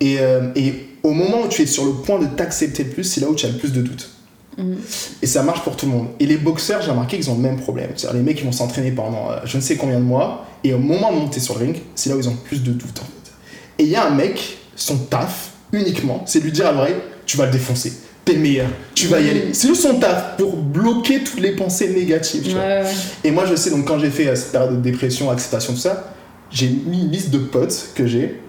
Et, 0.00 0.18
euh, 0.20 0.48
et 0.54 0.74
au 1.02 1.12
moment 1.12 1.42
où 1.44 1.48
tu 1.48 1.62
es 1.62 1.66
sur 1.66 1.84
le 1.84 1.92
point 1.92 2.18
de 2.18 2.26
t'accepter 2.26 2.84
le 2.84 2.90
plus, 2.90 3.04
c'est 3.04 3.20
là 3.20 3.28
où 3.28 3.34
tu 3.34 3.46
as 3.46 3.50
le 3.50 3.56
plus 3.56 3.72
de 3.72 3.82
doutes. 3.82 4.10
Mhm. 4.58 4.76
Et 5.22 5.26
ça 5.26 5.42
marche 5.42 5.62
pour 5.62 5.76
tout 5.76 5.86
le 5.86 5.92
monde. 5.92 6.08
Et 6.20 6.26
les 6.26 6.36
boxeurs, 6.36 6.82
j'ai 6.82 6.90
remarqué 6.90 7.16
qu'ils 7.16 7.30
ont 7.30 7.36
le 7.36 7.40
même 7.40 7.60
problème. 7.60 7.90
C'est-à-dire 7.96 8.18
les 8.18 8.24
mecs 8.24 8.36
qui 8.36 8.44
vont 8.44 8.52
s'entraîner 8.52 8.92
pendant 8.92 9.30
euh, 9.30 9.36
je 9.44 9.56
ne 9.56 9.62
sais 9.62 9.76
combien 9.76 9.98
de 9.98 10.04
mois, 10.04 10.46
et 10.64 10.74
au 10.74 10.78
moment 10.78 11.12
de 11.12 11.18
monter 11.18 11.40
sur 11.40 11.58
le 11.58 11.66
ring, 11.66 11.76
c'est 11.94 12.10
là 12.10 12.16
où 12.16 12.20
ils 12.20 12.28
ont 12.28 12.32
le 12.32 12.48
plus 12.48 12.62
de 12.62 12.72
doutes 12.72 13.00
en 13.00 13.04
fait. 13.04 13.32
Et 13.78 13.84
il 13.84 13.90
y 13.90 13.96
a 13.96 14.06
un 14.06 14.10
mec, 14.10 14.58
son 14.76 14.96
taf, 14.96 15.52
uniquement, 15.72 16.22
c'est 16.26 16.40
de 16.40 16.44
lui 16.44 16.52
dire 16.52 16.66
à 16.66 16.72
l'oreille, 16.72 16.96
tu 17.26 17.36
vas 17.36 17.46
le 17.46 17.52
défoncer, 17.52 17.92
t'es 18.24 18.34
le 18.34 18.40
meilleur, 18.40 18.68
tu 18.94 19.06
vas 19.08 19.20
y 19.20 19.28
aller. 19.28 19.48
C'est 19.52 19.68
juste 19.68 19.82
son 19.82 19.98
taf 19.98 20.36
pour 20.36 20.56
bloquer 20.56 21.24
toutes 21.24 21.40
les 21.40 21.56
pensées 21.56 21.88
négatives. 21.88 22.42
tu 22.42 22.50
vois. 22.50 22.60
Ouais, 22.60 22.82
ouais. 22.82 22.90
Et 23.24 23.30
moi, 23.30 23.44
je 23.46 23.56
sais, 23.56 23.70
donc 23.70 23.86
quand 23.86 23.98
j'ai 23.98 24.10
fait 24.10 24.28
euh, 24.28 24.36
cette 24.36 24.52
période 24.52 24.76
de 24.76 24.80
dépression, 24.80 25.30
acceptation, 25.30 25.72
tout 25.72 25.80
ça, 25.80 26.14
j'ai 26.50 26.68
mis 26.68 27.02
une 27.02 27.10
liste 27.10 27.30
de 27.30 27.38
potes 27.38 27.90
que 27.94 28.06
j'ai, 28.06 28.40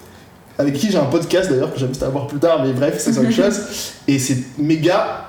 avec 0.58 0.76
qui 0.76 0.92
j'ai 0.92 0.98
un 0.98 1.06
podcast 1.06 1.50
d'ailleurs, 1.50 1.74
que 1.74 1.80
j'invite 1.80 2.04
à 2.04 2.10
voir 2.10 2.28
plus 2.28 2.40
tard, 2.40 2.64
mais 2.64 2.74
bref, 2.74 2.96
c'est 3.00 3.18
autre 3.18 3.32
chose. 3.32 3.60
Et 4.08 4.20
c'est 4.20 4.38
mes 4.58 4.78
gars, 4.78 5.26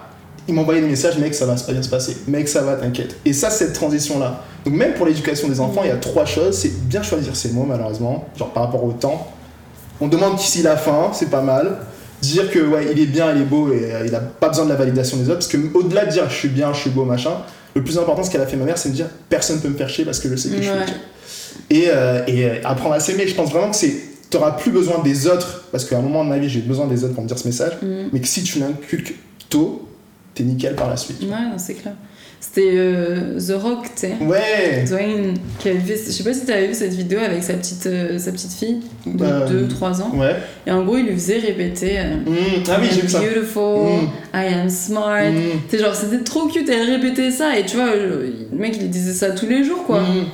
ils 0.47 0.55
m'envoyaient 0.55 0.83
des 0.83 0.89
messages, 0.89 1.19
mec, 1.19 1.35
ça 1.35 1.47
va 1.47 1.55
pas 1.55 1.73
bien 1.73 1.83
se 1.83 1.89
passer, 1.89 2.17
mec, 2.27 2.49
ça 2.49 2.63
va, 2.63 2.75
t'inquiète. 2.75 3.17
Et 3.25 3.33
ça, 3.33 3.49
cette 3.49 3.73
transition-là. 3.73 4.43
Donc, 4.65 4.75
même 4.75 4.95
pour 4.95 5.07
l'éducation 5.07 5.49
des 5.49 5.61
enfants, 5.61 5.83
il 5.85 5.89
y 5.89 5.93
a 5.93 5.97
trois 5.97 6.25
choses. 6.25 6.57
C'est 6.59 6.87
bien 6.87 7.03
choisir 7.03 7.35
ses 7.37 7.51
mots, 7.51 7.65
malheureusement, 7.65 8.27
genre 8.37 8.53
par 8.53 8.65
rapport 8.65 8.85
au 8.85 8.93
temps. 8.93 9.31
On 10.01 10.09
demande 10.09 10.37
qu'ici 10.37 10.63
la 10.63 10.77
fin, 10.77 11.11
c'est 11.13 11.31
pas 11.31 11.43
mal. 11.43 11.79
Dire 12.33 12.51
que, 12.51 12.59
ouais, 12.59 12.89
il 12.93 12.99
est 13.01 13.07
bien, 13.07 13.35
il 13.35 13.43
est 13.43 13.45
beau 13.45 13.73
et 13.73 13.93
euh, 13.93 14.07
il 14.07 14.15
a 14.15 14.21
pas 14.21 14.49
besoin 14.49 14.65
de 14.65 14.71
la 14.71 14.77
validation 14.77 15.17
des 15.17 15.25
autres. 15.25 15.39
Parce 15.41 15.49
que, 15.49 15.59
au-delà 15.75 16.05
de 16.07 16.11
dire 16.11 16.29
je 16.31 16.35
suis 16.35 16.49
bien, 16.49 16.73
je 16.73 16.81
suis 16.81 16.91
beau, 16.91 17.05
machin, 17.05 17.33
le 17.75 17.83
plus 17.83 17.99
important, 17.99 18.23
ce 18.23 18.31
qu'elle 18.31 18.41
a 18.41 18.47
fait 18.47 18.57
ma 18.57 18.65
mère, 18.65 18.79
c'est 18.79 18.91
de 18.91 18.95
dire 18.95 19.07
personne 19.29 19.61
peut 19.61 19.69
me 19.69 19.77
faire 19.77 19.89
chier 19.89 20.05
parce 20.05 20.21
que 20.21 20.29
je 20.29 20.37
sais 20.37 20.49
que 20.49 20.57
je 20.57 20.63
suis. 20.63 20.71
Et, 21.71 21.85
euh, 21.89 22.23
et 22.27 22.45
euh, 22.47 22.55
apprendre 22.65 22.95
à 22.95 23.01
s'aimer, 23.01 23.27
je 23.27 23.35
pense 23.35 23.51
vraiment 23.51 23.71
que 23.71 23.77
c'est. 23.77 23.95
T'auras 24.31 24.53
plus 24.53 24.73
besoin 24.73 25.01
des 25.03 25.27
autres, 25.29 25.65
parce 25.71 25.85
qu'à 25.85 25.97
un 25.99 26.03
moment 26.03 26.25
de 26.25 26.29
ma 26.31 26.39
vie, 26.39 26.49
j'ai 26.49 26.61
besoin 26.61 26.87
des 26.89 27.05
autres 27.05 27.15
pour 27.15 27.23
me 27.23 27.29
dire 27.29 27.39
ce 27.39 27.47
message, 27.47 27.73
Mhm. 27.83 28.09
mais 28.13 28.21
que 28.21 28.27
si 28.27 28.43
tu 28.43 28.59
l'inculques 28.59 29.15
tôt, 29.49 29.89
t'es 30.35 30.43
nickel 30.43 30.75
par 30.75 30.89
la 30.91 30.97
suite. 30.97 31.23
Ouais, 31.23 31.37
c'est 31.57 31.75
clair. 31.75 31.95
C'était 32.47 32.73
euh, 32.75 33.39
The 33.41 33.53
Rock, 33.61 33.87
tu 33.95 34.03
sais. 34.03 34.17
Ouais! 34.21 34.85
Dwayne, 34.87 35.33
qui 35.59 35.71
avait 35.71 35.79
fait, 35.79 35.97
je 35.97 36.11
sais 36.13 36.23
pas 36.25 36.35
si 36.35 36.45
t'avais 36.45 36.67
vu 36.67 36.75
cette 36.75 36.93
vidéo 36.93 37.19
avec 37.25 37.43
sa 37.43 37.55
petite, 37.55 37.87
euh, 37.87 38.19
sa 38.19 38.33
petite 38.33 38.53
fille 38.53 38.81
de 39.07 39.25
Euh, 39.25 39.67
2-3 39.67 40.03
ans. 40.03 40.13
Ouais. 40.15 40.37
Et 40.67 40.71
en 40.71 40.85
gros, 40.85 40.99
il 40.99 41.07
lui 41.07 41.15
faisait 41.15 41.39
répéter 41.39 41.99
euh, 41.99 42.17
Mmh. 42.17 42.65
Ah 42.69 42.77
oui, 42.81 42.89
j'ai 42.93 43.01
vu 43.01 43.09
ça. 43.09 43.21
Beautiful, 43.21 43.89
Mm. 43.89 44.09
I 44.35 44.55
am 44.61 44.69
smart. 44.69 45.31
Mmh. 45.31 45.61
C'est 45.69 45.79
genre, 45.79 45.95
c'était 45.95 46.23
trop 46.23 46.47
cute, 46.47 46.69
elle 46.69 46.91
répétait 46.91 47.31
ça. 47.31 47.59
Et 47.59 47.65
tu 47.65 47.77
vois, 47.77 47.97
le 47.97 48.31
mec, 48.53 48.77
il 48.79 48.91
disait 48.91 49.15
ça 49.15 49.31
tous 49.31 49.47
les 49.49 49.65
jours, 49.65 49.83
quoi. 49.87 50.01
Mmh. 50.03 50.27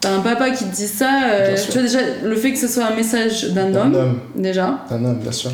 T'as 0.00 0.10
un 0.16 0.20
papa 0.20 0.50
qui 0.50 0.64
te 0.64 0.74
dit 0.74 0.88
ça. 0.88 1.20
tu 1.66 1.72
vois, 1.72 1.82
déjà, 1.82 2.00
le 2.24 2.34
fait 2.34 2.50
que 2.52 2.58
ce 2.58 2.66
soit 2.66 2.84
un 2.84 2.96
message 2.96 3.44
d'un 3.52 3.72
Un 3.72 3.74
homme, 3.76 3.94
homme. 3.94 4.18
déjà, 4.34 4.84
Un 4.90 5.04
homme, 5.04 5.18
bien 5.20 5.32
sûr. 5.32 5.52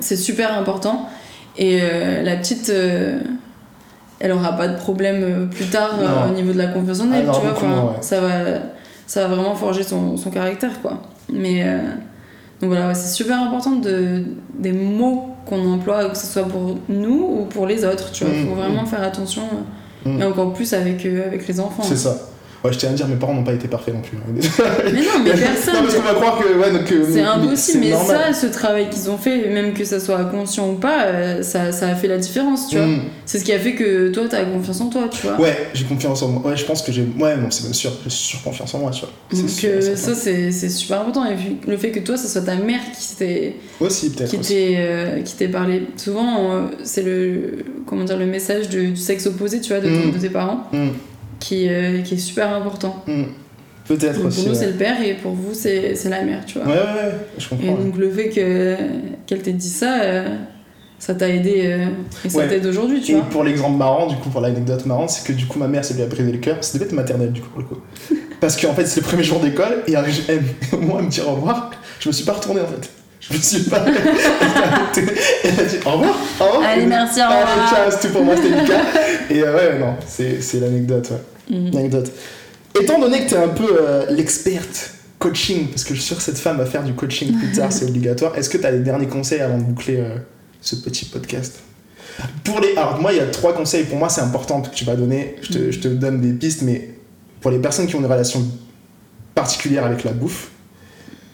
c'est 0.00 0.16
super 0.16 0.56
important. 0.58 1.08
Et 1.56 1.80
la 2.22 2.36
petite, 2.36 2.70
elle 4.22 4.32
aura 4.32 4.52
pas 4.56 4.68
de 4.68 4.76
problème 4.76 5.20
euh, 5.22 5.46
plus 5.46 5.66
tard 5.66 5.90
euh, 6.00 6.30
au 6.30 6.32
niveau 6.34 6.52
de 6.52 6.58
la 6.58 6.68
confiance 6.68 7.00
en 7.00 7.12
elle, 7.12 7.24
tu 7.24 7.26
vois. 7.26 7.40
beaucoup 7.40 7.66
enfin, 7.66 7.66
moins, 7.66 7.84
ouais. 7.90 7.96
ça, 8.00 8.20
va, 8.20 8.28
ça 9.06 9.26
va 9.26 9.34
vraiment 9.34 9.54
forger 9.56 9.82
son, 9.82 10.16
son 10.16 10.30
caractère, 10.30 10.80
quoi. 10.80 11.02
Mais 11.30 11.64
euh, 11.64 11.78
donc 12.60 12.70
voilà, 12.70 12.86
ouais, 12.88 12.94
c'est 12.94 13.12
super 13.12 13.42
important 13.42 13.72
de, 13.72 14.24
des 14.56 14.72
mots 14.72 15.30
qu'on 15.44 15.72
emploie, 15.72 16.08
que 16.08 16.16
ce 16.16 16.26
soit 16.28 16.44
pour 16.44 16.78
nous 16.88 17.38
ou 17.40 17.44
pour 17.46 17.66
les 17.66 17.84
autres, 17.84 18.12
tu 18.12 18.24
vois. 18.24 18.32
Mm, 18.32 18.46
faut 18.48 18.54
vraiment 18.54 18.86
faire 18.86 19.02
attention, 19.02 19.42
euh, 19.42 20.08
Mm. 20.08 20.20
et 20.20 20.24
encore 20.24 20.52
plus 20.52 20.72
avec, 20.72 21.06
avec 21.06 21.46
les 21.46 21.60
enfants. 21.60 21.84
C'est 21.84 21.96
ça. 21.96 22.16
Ouais, 22.64 22.72
je 22.72 22.78
tiens 22.78 22.90
à 22.90 22.92
dire, 22.92 23.08
mes 23.08 23.16
parents 23.16 23.34
n'ont 23.34 23.42
pas 23.42 23.54
été 23.54 23.66
parfaits 23.66 23.92
non 23.92 24.00
plus. 24.02 24.16
Mais 24.28 24.92
non, 24.92 25.08
mais 25.24 25.30
personne. 25.36 25.74
non, 25.74 25.82
parce 25.82 25.94
qu'on 25.96 26.02
va 26.02 26.14
croire 26.14 26.38
que. 26.38 26.58
Ouais, 26.58 26.70
donc, 26.70 26.92
euh, 26.92 27.04
C'est 27.12 27.20
impossible, 27.22 27.78
mais 27.80 27.90
normal. 27.90 28.32
ça, 28.32 28.40
ce 28.40 28.46
travail 28.46 28.88
qu'ils 28.88 29.10
ont 29.10 29.16
fait, 29.18 29.48
même 29.48 29.72
que 29.74 29.84
ça 29.84 29.98
soit 29.98 30.24
conscient 30.26 30.70
ou 30.70 30.74
pas, 30.74 31.06
euh, 31.06 31.42
ça, 31.42 31.72
ça 31.72 31.88
a 31.88 31.94
fait 31.96 32.06
la 32.06 32.18
différence, 32.18 32.68
tu 32.68 32.76
vois. 32.76 32.86
Mmh. 32.86 33.00
C'est 33.26 33.40
ce 33.40 33.44
qui 33.44 33.52
a 33.52 33.58
fait 33.58 33.74
que 33.74 34.10
toi, 34.10 34.24
t'as 34.30 34.44
confiance 34.44 34.80
en 34.80 34.88
toi, 34.90 35.08
tu 35.10 35.26
vois. 35.26 35.40
Ouais, 35.40 35.56
j'ai 35.74 35.84
confiance 35.84 36.22
en 36.22 36.28
moi. 36.28 36.50
Ouais, 36.50 36.56
je 36.56 36.64
pense 36.64 36.82
que 36.82 36.92
j'ai. 36.92 37.02
Ouais, 37.18 37.36
non, 37.36 37.50
c'est 37.50 37.64
bien 37.64 37.72
sûr. 37.72 37.90
J'ai 38.04 38.10
sur 38.10 38.42
confiance 38.42 38.72
en 38.74 38.78
moi, 38.78 38.92
tu 38.92 39.00
vois. 39.00 39.10
Donc 39.40 39.50
sûr, 39.50 39.70
euh, 39.72 39.96
ça, 39.96 40.14
c'est 40.14 40.52
c'est 40.52 40.68
super 40.68 41.00
important. 41.00 41.24
Et 41.26 41.34
puis 41.34 41.56
le 41.66 41.76
fait 41.76 41.90
que 41.90 41.98
toi, 41.98 42.16
ça 42.16 42.28
soit 42.28 42.42
ta 42.42 42.54
mère 42.54 42.80
qui 42.96 43.16
t'ait 43.16 43.56
Aussi, 43.80 44.10
peut-être. 44.10 44.30
qui 44.30 44.38
t'ait 44.38 44.74
euh, 44.76 45.48
parlé. 45.50 45.82
Souvent, 45.96 46.66
c'est 46.84 47.02
le 47.02 47.64
comment 47.86 48.04
dire 48.04 48.18
le 48.18 48.26
message 48.26 48.68
de- 48.68 48.90
du 48.90 48.96
sexe 48.96 49.26
opposé, 49.26 49.60
tu 49.60 49.72
vois, 49.72 49.80
de, 49.80 49.88
ton- 49.88 50.06
Mm. 50.08 50.12
de 50.12 50.18
tes 50.18 50.28
parents, 50.30 50.68
Mmh. 50.72 50.88
Qui, 51.42 51.68
euh, 51.68 52.00
qui 52.02 52.14
est 52.14 52.18
super 52.18 52.52
important. 52.54 53.02
Mmh. 53.06 53.22
Peut-être 53.88 54.24
aussi. 54.24 54.42
pour 54.42 54.50
nous, 54.52 54.58
c'est 54.58 54.66
le 54.68 54.72
père 54.74 55.02
et 55.02 55.14
pour 55.14 55.32
vous, 55.32 55.52
c'est 55.54 55.94
c'est 55.96 56.08
la 56.08 56.22
mère, 56.22 56.44
tu 56.46 56.58
vois. 56.58 56.68
Ouais, 56.68 56.74
ouais, 56.78 56.78
ouais, 56.78 57.12
je 57.36 57.44
Et 57.44 57.48
comprends. 57.48 57.72
ouais. 57.74 57.84
donc 57.84 57.96
le 57.98 58.10
fait 58.10 58.28
que 58.28 58.76
qu'elle 59.26 59.42
t'ait 59.42 59.52
dit 59.52 59.68
ça, 59.68 60.00
euh, 60.02 60.28
ça 61.00 61.14
t'a 61.14 61.28
aidé 61.28 61.62
euh, 61.66 61.86
et 62.24 62.28
ça 62.28 62.38
Ouais. 62.38 62.48
t'aide 62.48 62.64
aujourd'hui, 62.64 63.00
tu 63.00 63.12
Et 63.12 63.14
vois. 63.16 63.24
pour 63.24 63.42
l'exemple 63.42 63.76
marrant, 63.76 64.06
du 64.06 64.14
coup, 64.16 64.30
pour 64.30 64.40
l'anecdote 64.40 64.86
marrante, 64.86 65.10
c'est 65.10 65.26
que 65.26 65.32
du 65.32 65.46
coup, 65.46 65.58
ma 65.58 65.66
mère, 65.66 65.84
ça 65.84 65.94
lui 65.94 66.02
a 66.02 66.06
brisé 66.06 66.30
le 66.30 66.38
cœur. 66.38 66.58
C'était 66.60 66.78
peut-être 66.84 66.92
maternelle, 66.94 67.32
du 67.32 67.40
coup, 67.40 67.48
pour 67.50 67.58
le 67.60 67.66
coup. 67.66 67.80
Parce 68.40 68.56
qu'en 68.60 68.72
fait, 68.72 68.86
c'est 68.86 69.00
le 69.00 69.06
premier 69.06 69.24
jour 69.24 69.40
d'école, 69.40 69.82
et 69.88 69.94
elle, 69.94 70.42
moi, 70.80 70.98
elle 71.00 71.06
me 71.06 71.10
dit 71.10 71.20
au 71.20 71.32
revoir. 71.34 71.72
Je 71.98 72.08
me 72.08 72.12
suis 72.12 72.24
pas 72.24 72.32
retourné, 72.34 72.60
en 72.60 72.66
fait. 72.66 72.88
Je 73.20 73.34
me 73.34 73.38
suis 73.40 73.62
pas. 73.70 73.84
elle 75.44 75.60
a 75.60 75.64
dit 75.64 75.76
au 75.84 75.90
revoir, 75.90 76.16
au 76.40 76.44
revoir. 76.44 76.70
Allez, 76.70 76.86
merci, 76.86 77.20
au 77.20 77.24
Allez, 77.24 77.42
revoir. 77.50 77.68
ciao, 77.70 77.90
c'est 77.90 78.06
tout 78.08 78.12
pour 78.14 78.24
moi, 78.24 78.36
c'était 78.36 78.48
Lucas. 78.60 78.80
Et 79.30 79.42
euh, 79.42 79.56
ouais, 79.56 79.78
non, 79.78 79.94
c'est 80.06 80.40
c'est 80.42 80.60
l'anecdote, 80.60 81.08
ouais. 81.10 81.16
Mhm. 81.50 81.70
L'anecdote. 81.72 82.12
Étant 82.80 82.98
donné 82.98 83.24
que 83.24 83.28
tu 83.28 83.34
es 83.34 83.38
un 83.38 83.48
peu 83.48 83.68
euh, 83.70 84.06
l'experte 84.10 84.94
coaching, 85.18 85.68
parce 85.68 85.84
que 85.84 85.94
je 85.94 86.00
suis 86.00 86.08
sûr 86.08 86.16
que 86.16 86.22
cette 86.22 86.38
femme 86.38 86.58
va 86.58 86.66
faire 86.66 86.82
du 86.82 86.94
coaching 86.94 87.36
plus 87.38 87.52
tard, 87.52 87.72
c'est 87.72 87.84
obligatoire, 87.84 88.36
est-ce 88.36 88.48
que 88.50 88.58
tu 88.58 88.66
as 88.66 88.72
des 88.72 88.80
derniers 88.80 89.06
conseils 89.06 89.40
avant 89.40 89.58
de 89.58 89.64
boucler 89.64 89.98
euh, 89.98 90.16
ce 90.60 90.76
petit 90.76 91.04
podcast? 91.04 91.60
Pour 92.44 92.60
les, 92.60 92.76
alors 92.76 93.00
moi 93.00 93.12
il 93.12 93.18
y 93.18 93.20
a 93.20 93.26
trois 93.26 93.54
conseils. 93.54 93.84
Pour 93.84 93.98
moi 93.98 94.08
c'est 94.08 94.20
important 94.20 94.60
que 94.60 94.74
tu 94.74 94.84
vas 94.84 94.96
donner. 94.96 95.36
Je 95.40 95.48
te, 95.48 95.70
je 95.70 95.80
te 95.80 95.88
donne 95.88 96.20
des 96.20 96.32
pistes 96.32 96.60
mais 96.62 96.90
pour 97.40 97.50
les 97.50 97.58
personnes 97.58 97.86
qui 97.86 97.96
ont 97.96 98.00
une 98.00 98.06
relation 98.06 98.46
particulière 99.34 99.86
avec 99.86 100.04
la 100.04 100.12
bouffe 100.12 100.50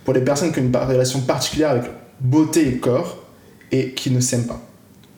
pour 0.08 0.14
les 0.14 0.22
personnes 0.22 0.52
qui 0.52 0.60
ont 0.60 0.62
une 0.62 0.74
relation 0.74 1.20
particulière 1.20 1.68
avec 1.68 1.82
beauté 2.18 2.66
et 2.66 2.78
corps 2.78 3.22
et 3.70 3.92
qui 3.92 4.10
ne 4.10 4.20
s'aiment 4.20 4.46
pas 4.46 4.66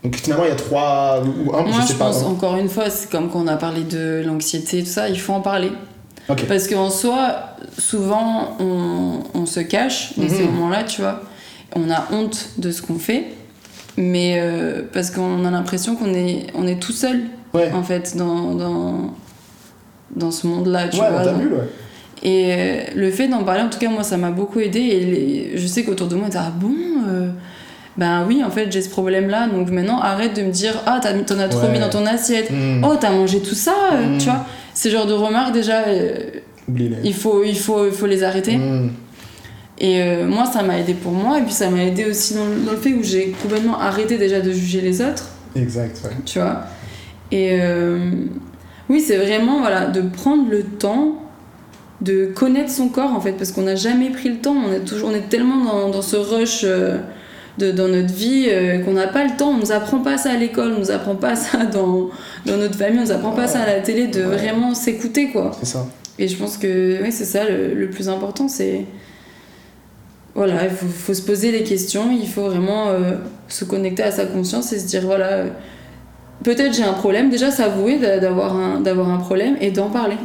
donc 0.05 0.17
finalement 0.17 0.45
il 0.45 0.49
y 0.49 0.53
a 0.53 0.57
trois 0.57 1.23
ou 1.23 1.55
un 1.55 1.63
Moi, 1.63 1.73
je 1.77 1.83
je 1.83 1.87
sais 1.89 1.95
pas 1.95 2.07
pense, 2.07 2.23
encore 2.23 2.57
une 2.57 2.69
fois, 2.69 2.89
c'est 2.91 3.11
comme 3.11 3.31
quand 3.31 3.41
on 3.43 3.47
a 3.49 3.57
parlé 3.57 3.83
de 3.83 4.23
l'anxiété 4.27 4.79
et 4.79 4.83
tout 4.83 4.89
ça, 4.91 5.09
il 5.09 5.19
faut 5.21 5.33
en 5.33 5.41
parler. 5.41 5.71
Parce 6.49 6.69
qu'en 6.69 6.91
soi, 6.91 7.41
souvent, 7.77 8.57
on, 8.61 9.21
on 9.35 9.47
se 9.47 9.59
cache 9.61 10.17
dans 10.17 10.29
ces 10.29 10.43
Mhm. 10.45 10.53
moments-là, 10.53 10.85
tu 10.85 11.01
vois. 11.01 11.23
On 11.75 11.91
a 11.91 12.07
honte 12.13 12.51
de 12.59 12.71
ce 12.71 12.83
qu'on 12.83 12.99
fait, 13.01 13.25
mais 13.97 14.37
euh, 14.41 14.83
parce 14.93 15.11
qu'on 15.11 15.45
a 15.45 15.51
l'impression 15.51 15.97
qu'on 15.97 16.15
est, 16.15 16.47
on 16.55 16.67
est 16.69 16.81
tout 16.81 16.93
seul, 16.93 17.23
ouais 17.53 17.71
en 17.73 17.83
fait, 17.83 18.17
dans, 18.17 18.55
dans, 18.55 19.15
dans 20.15 20.31
ce 20.31 20.47
monde-là, 20.47 20.89
tu 20.89 21.01
ouais 21.01 21.11
vois. 21.11 21.23
t'as 21.25 21.33
vu 21.33 21.49
ouais 21.49 21.69
Et 22.23 22.53
euh, 22.55 22.81
le 22.95 23.11
fait 23.11 23.27
d'en 23.29 23.43
parler, 23.43 23.63
en 23.63 23.69
tout 23.69 23.79
cas, 23.81 23.89
moi, 23.91 24.05
ça 24.05 24.17
m'a 24.17 24.31
beaucoup 24.31 24.61
aidé. 24.61 24.79
Et 24.81 25.01
les- 25.05 25.53
je 25.59 25.67
sais 25.67 25.83
qu'autour 25.85 26.07
de 26.09 26.15
moi, 26.15 26.27
ils 26.29 26.31
disent 26.31 26.41
Ah 26.41 26.53
bon 26.55 26.75
euh, 27.09 27.31
Ben 27.97 28.25
oui, 28.27 28.43
en 28.45 28.51
fait, 28.51 28.71
j'ai 28.71 28.83
ce 28.83 28.89
problème-là. 28.89 29.49
Donc 29.49 29.71
maintenant, 29.71 30.01
arrête 30.01 30.35
de 30.37 30.43
me 30.43 30.51
dire 30.51 30.75
Ah, 30.87 31.01
t'en 31.03 31.39
as 31.39 31.49
trop 31.49 31.63
Ouais. 31.67 31.73
mis 31.73 31.79
dans 31.81 31.91
ton 31.91 32.07
assiette. 32.07 32.51
Hmm. 32.51 32.85
Oh, 32.85 32.95
t'as 32.99 33.11
mangé 33.11 33.41
tout 33.41 33.55
ça, 33.55 33.75
euh, 33.93 34.07
Mm. 34.15 34.19
tu 34.19 34.25
vois. 34.27 34.47
Ces 34.75 34.91
genres 34.91 35.07
de 35.07 35.13
remarques, 35.13 35.53
déjà, 35.53 35.83
euh, 35.89 36.15
il, 37.05 37.13
faut, 37.15 37.43
il, 37.45 37.59
faut, 37.59 37.87
il 37.87 37.93
faut 37.93 38.07
les 38.07 38.23
arrêter. 38.23 38.57
Hmm. 38.57 38.91
Et 39.79 40.03
euh, 40.03 40.27
moi, 40.27 40.45
ça 40.47 40.63
m'a 40.63 40.79
aidé 40.79 40.95
pour 40.95 41.13
moi, 41.13 41.39
et 41.39 41.43
puis 41.43 41.53
ça 41.53 41.69
m'a 41.71 41.83
aidé 41.83 42.05
aussi 42.05 42.35
dans, 42.35 42.45
le- 42.45 42.65
dans 42.67 42.73
le 42.73 42.77
fait 42.79 42.93
où 42.93 43.03
j'ai 43.03 43.35
complètement 43.43 43.79
arrêté 43.81 44.19
déjà 44.19 44.41
de 44.41 44.53
juger 44.53 44.83
les 44.83 45.01
autres, 45.01 45.25
Exact, 45.57 46.01
ouais. 46.05 46.11
tu 46.27 46.39
vois. 46.39 46.65
Et 47.33 47.59
euh, 47.61 48.11
oui, 48.91 49.01
c'est 49.01 49.17
vraiment 49.17 49.61
voilà, 49.61 49.87
de 49.87 50.03
prendre 50.03 50.51
le 50.51 50.63
temps 50.65 51.17
de 52.03 52.27
connaître 52.27 52.71
son 52.71 52.89
corps, 52.89 53.13
en 53.13 53.21
fait, 53.21 53.33
parce 53.33 53.53
qu'on 53.53 53.63
n'a 53.63 53.75
jamais 53.77 54.11
pris 54.11 54.29
le 54.29 54.37
temps, 54.37 54.55
on 54.69 54.73
est, 54.73 54.81
toujours, 54.81 55.09
on 55.11 55.15
est 55.15 55.29
tellement 55.29 55.65
dans, 55.65 55.89
dans 55.91 56.03
ce 56.03 56.17
rush 56.17 56.65
de, 57.59 57.71
dans 57.73 57.89
notre 57.89 58.13
vie 58.15 58.47
euh, 58.49 58.79
qu'on 58.81 58.93
n'a 58.93 59.07
pas 59.09 59.25
le 59.25 59.37
temps, 59.37 59.51
on 59.51 59.59
nous 59.59 59.73
apprend 59.73 59.99
pas 59.99 60.17
ça 60.19 60.31
à 60.33 60.37
l'école, 60.37 60.73
on 60.77 60.81
nous 60.81 60.91
apprend 60.91 61.17
pas 61.17 61.35
ça 61.37 61.65
dans, 61.67 62.09
dans 62.47 62.57
notre 62.57 62.77
famille, 62.77 62.99
on 63.01 63.05
nous 63.05 63.13
apprend 63.13 63.33
pas 63.33 63.47
ça 63.47 63.61
à 63.61 63.67
la 63.67 63.81
télé, 63.81 64.07
de 64.07 64.21
Ouais. 64.21 64.37
vraiment 64.37 64.75
s'écouter, 64.75 65.29
quoi. 65.31 65.51
C'est 65.61 65.67
ça. 65.67 65.87
Et 66.19 66.29
je 66.29 66.37
pense 66.37 66.57
que 66.59 67.03
ouais, 67.03 67.11
c'est 67.11 67.25
ça 67.25 67.45
le, 67.49 67.75
le 67.75 67.91
plus 67.91 68.09
important, 68.09 68.49
c'est. 68.49 68.85
Voilà, 70.35 70.65
il 70.65 70.71
faut, 70.71 70.87
faut 70.87 71.15
se 71.15 71.23
poser 71.23 71.51
les 71.51 71.65
questions, 71.65 72.11
il 72.13 72.29
faut 72.29 72.43
vraiment 72.49 72.89
euh, 72.89 73.17
se 73.49 73.65
connecter 73.65 74.05
à 74.05 74.13
sa 74.13 74.27
conscience 74.27 74.73
et 74.73 74.79
se 74.79 74.87
dire 74.87 75.03
voilà, 75.03 75.29
euh, 75.31 75.49
peut-être 76.45 76.73
j'ai 76.73 76.85
un 76.85 76.93
problème, 76.93 77.31
déjà 77.31 77.51
s'avouer 77.51 77.97
d'a- 77.99 78.19
d'avoir 78.19 78.55
un, 78.57 78.81
d'avoir 78.81 79.09
un 79.11 79.19
problème 79.19 79.57
et 79.61 79.71
d'en 79.73 79.91
parler. 79.91 80.17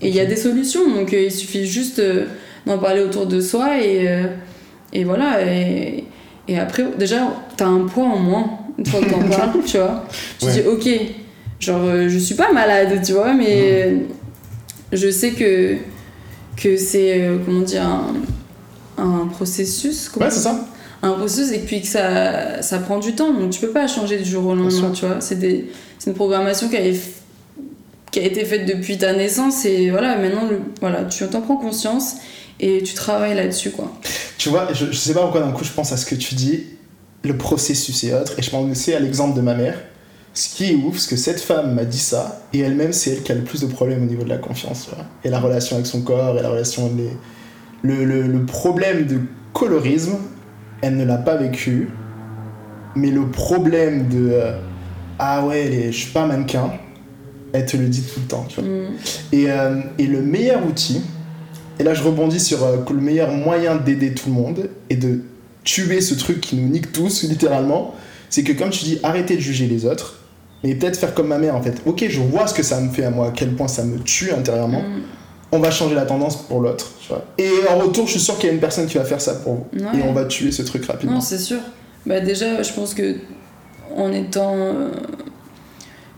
Et 0.00 0.08
il 0.08 0.14
y 0.14 0.20
a 0.20 0.24
des 0.26 0.36
solutions, 0.36 0.88
donc 0.94 1.12
il 1.12 1.30
suffit 1.30 1.66
juste 1.66 2.02
d'en 2.66 2.78
parler 2.78 3.02
autour 3.02 3.26
de 3.26 3.40
soi 3.40 3.78
et, 3.84 4.08
et 4.92 5.04
voilà. 5.04 5.42
Et, 5.46 6.04
et 6.48 6.58
après, 6.58 6.84
déjà, 6.98 7.28
t'as 7.56 7.66
un 7.66 7.86
poids 7.86 8.04
en 8.04 8.18
moins 8.18 8.50
une 8.78 8.86
fois 8.86 9.00
que 9.00 9.10
t'en 9.10 9.18
parles, 9.28 9.52
tu 9.66 9.76
vois. 9.78 10.04
Tu 10.38 10.46
Ouais. 10.46 10.52
dis 10.52 10.60
ok, 10.66 10.88
genre 11.60 11.82
euh, 11.84 12.08
je 12.08 12.18
suis 12.18 12.34
pas 12.34 12.52
malade, 12.52 13.00
tu 13.04 13.12
vois, 13.12 13.32
mais 13.34 13.46
euh, 13.86 13.96
je 14.92 15.10
sais 15.10 15.30
que, 15.30 15.76
que 16.56 16.76
c'est, 16.76 17.22
euh, 17.22 17.38
comment 17.44 17.60
dire, 17.60 17.82
un, 17.82 18.14
un 18.98 19.26
processus. 19.28 20.08
comment 20.08 20.26
Ouais, 20.26 20.32
c'est 20.32 20.40
ça. 20.40 20.64
un 21.02 21.12
processus 21.12 21.52
et 21.52 21.60
puis 21.60 21.80
que 21.80 21.86
ça, 21.86 22.60
ça 22.62 22.78
prend 22.78 22.98
du 22.98 23.14
temps 23.14 23.32
donc 23.32 23.50
tu 23.50 23.60
peux 23.60 23.70
pas 23.72 23.86
changer 23.88 24.18
du 24.18 24.24
jour 24.28 24.46
au 24.46 24.54
lendemain 24.54 24.90
tu 24.92 25.04
vois 25.06 25.20
c'est 25.20 25.38
des 25.38 25.68
c'est 25.98 26.10
une 26.10 26.14
programmation 26.16 26.68
qui 26.68 26.76
a, 26.76 26.80
qui 28.12 28.20
a 28.20 28.22
été 28.22 28.44
faite 28.44 28.66
depuis 28.66 28.98
ta 28.98 29.12
naissance 29.12 29.64
et 29.64 29.90
voilà 29.90 30.16
maintenant 30.16 30.44
le- 30.48 30.60
voilà 30.80 31.02
tu 31.04 31.26
t'en 31.26 31.40
prends 31.40 31.56
conscience 31.56 32.16
et 32.60 32.82
tu 32.84 32.94
travailles 32.94 33.34
là-dessus 33.34 33.70
quoi 33.70 33.92
Tu 34.42 34.48
vois, 34.48 34.72
je, 34.72 34.86
je 34.86 34.96
sais 34.96 35.14
pas 35.14 35.20
pourquoi 35.20 35.40
d'un 35.40 35.52
coup 35.52 35.62
je 35.62 35.70
pense 35.70 35.92
à 35.92 35.96
ce 35.96 36.04
que 36.04 36.16
tu 36.16 36.34
dis, 36.34 36.64
le 37.22 37.36
processus 37.36 38.02
et 38.02 38.12
autres, 38.12 38.32
et 38.36 38.42
je 38.42 38.50
pense 38.50 38.68
aussi 38.68 38.92
à 38.92 38.98
l'exemple 38.98 39.36
de 39.36 39.40
ma 39.40 39.54
mère. 39.54 39.78
Ce 40.34 40.48
qui 40.52 40.72
est 40.72 40.74
ouf, 40.74 40.98
c'est 40.98 41.10
que 41.10 41.16
cette 41.16 41.40
femme 41.40 41.74
m'a 41.74 41.84
dit 41.84 42.00
ça, 42.00 42.42
et 42.52 42.58
elle-même, 42.58 42.92
c'est 42.92 43.10
elle 43.10 43.22
qui 43.22 43.30
a 43.30 43.36
le 43.36 43.42
plus 43.44 43.60
de 43.60 43.66
problèmes 43.66 44.02
au 44.02 44.06
niveau 44.06 44.24
de 44.24 44.28
la 44.30 44.38
confiance, 44.38 44.88
tu 44.88 44.96
vois. 44.96 45.04
Et 45.22 45.28
la 45.30 45.38
relation 45.38 45.76
avec 45.76 45.86
son 45.86 46.00
corps, 46.02 46.36
et 46.36 46.42
la 46.42 46.48
relation. 46.48 46.90
Les... 46.96 47.10
Le, 47.84 48.04
le, 48.04 48.22
le 48.26 48.44
problème 48.44 49.06
de 49.06 49.20
colorisme, 49.52 50.16
elle 50.80 50.96
ne 50.96 51.04
l'a 51.04 51.18
pas 51.18 51.36
vécu, 51.36 51.90
mais 52.96 53.12
le 53.12 53.28
problème 53.28 54.08
de. 54.08 54.30
euh, 54.32 54.58
ah 55.20 55.46
ouais, 55.46 55.68
les- 55.68 55.92
je 55.92 55.98
suis 55.98 56.10
pas 56.10 56.26
mannequin, 56.26 56.72
elle 57.52 57.66
te 57.66 57.76
le 57.76 57.86
dit 57.86 58.02
tout 58.02 58.18
le 58.18 58.26
temps, 58.26 58.46
tu 58.48 58.60
vois. 58.60 58.68
Mm. 58.68 58.86
Et, 59.30 59.50
euh, 59.52 59.82
et 59.98 60.06
le 60.08 60.20
meilleur 60.20 60.66
outil, 60.66 61.00
et 61.78 61.82
là 61.84 61.94
je 61.94 62.02
rebondis 62.02 62.40
sur 62.40 62.64
euh, 62.64 62.78
que 62.78 62.92
le 62.92 63.00
meilleur 63.00 63.30
moyen 63.30 63.76
d'aider 63.76 64.12
tout 64.12 64.28
le 64.28 64.34
monde 64.34 64.70
et 64.90 64.96
de 64.96 65.20
tuer 65.64 66.00
ce 66.00 66.14
truc 66.14 66.40
qui 66.40 66.56
nous 66.56 66.68
nique 66.68 66.92
tous, 66.92 67.22
littéralement, 67.28 67.94
c'est 68.30 68.42
que 68.42 68.52
comme 68.52 68.70
tu 68.70 68.84
dis, 68.84 68.98
arrêtez 69.02 69.36
de 69.36 69.40
juger 69.40 69.66
les 69.66 69.84
autres, 69.84 70.20
mais 70.64 70.74
peut-être 70.74 70.96
faire 70.96 71.14
comme 71.14 71.28
ma 71.28 71.38
mère 71.38 71.56
en 71.56 71.62
fait. 71.62 71.82
Ok, 71.86 72.04
je 72.08 72.20
vois 72.20 72.46
ce 72.46 72.54
que 72.54 72.62
ça 72.62 72.80
me 72.80 72.90
fait 72.90 73.04
à 73.04 73.10
moi, 73.10 73.28
à 73.28 73.30
quel 73.30 73.52
point 73.54 73.68
ça 73.68 73.84
me 73.84 73.98
tue 73.98 74.32
intérieurement. 74.32 74.82
Mm. 74.82 75.02
On 75.54 75.58
va 75.58 75.70
changer 75.70 75.94
la 75.94 76.06
tendance 76.06 76.36
pour 76.36 76.60
l'autre. 76.60 76.92
Et 77.36 77.50
en 77.68 77.76
retour, 77.78 78.06
je 78.06 78.12
suis 78.12 78.20
sûr 78.20 78.38
qu'il 78.38 78.46
y 78.46 78.50
a 78.50 78.54
une 78.54 78.60
personne 78.60 78.86
qui 78.86 78.96
va 78.96 79.04
faire 79.04 79.20
ça 79.20 79.34
pour 79.34 79.54
vous. 79.54 79.66
Ouais. 79.74 79.98
Et 79.98 80.02
on 80.02 80.14
va 80.14 80.24
tuer 80.24 80.50
ce 80.50 80.62
truc 80.62 80.86
rapidement. 80.86 81.16
non 81.16 81.20
c'est 81.20 81.38
sûr 81.38 81.58
bah 82.04 82.20
déjà 82.20 82.62
je 82.62 82.72
pense 82.72 82.94
que 82.94 83.16
en 83.96 84.12
étant 84.12 84.54
euh, 84.56 84.90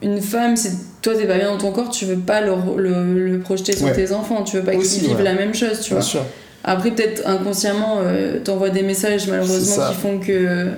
une 0.03 0.21
femme 0.21 0.57
si 0.57 0.69
toi 1.03 1.15
t'es 1.15 1.27
pas 1.27 1.37
bien 1.39 1.51
dans 1.51 1.59
ton 1.59 1.73
corps 1.73 1.89
tu 1.91 2.05
veux 2.05 2.17
pas 2.19 2.41
le, 2.41 2.53
le, 2.77 3.29
le 3.29 3.39
projeter 3.41 3.75
sur 3.77 3.87
Ouais. 3.87 3.93
tes 3.93 4.13
enfants 4.13 4.43
tu 4.43 4.57
veux 4.57 4.63
pas 4.65 4.73
qu'ils 4.73 5.01
vivent 5.03 5.17
ouais. 5.17 5.23
la 5.23 5.35
même 5.35 5.55
chose 5.55 5.81
tu 5.81 5.91
Bien 5.91 5.99
vois 6.01 6.03
sûr. 6.03 6.23
Après, 6.67 6.91
peut-être 6.93 7.27
inconsciemment, 7.29 7.99
euh, 8.01 8.39
t'envoies 8.43 8.71
des 8.71 8.83
messages 8.83 9.29
malheureusement 9.29 9.87
qui 9.91 9.95
font 9.97 10.19
que 10.19 10.69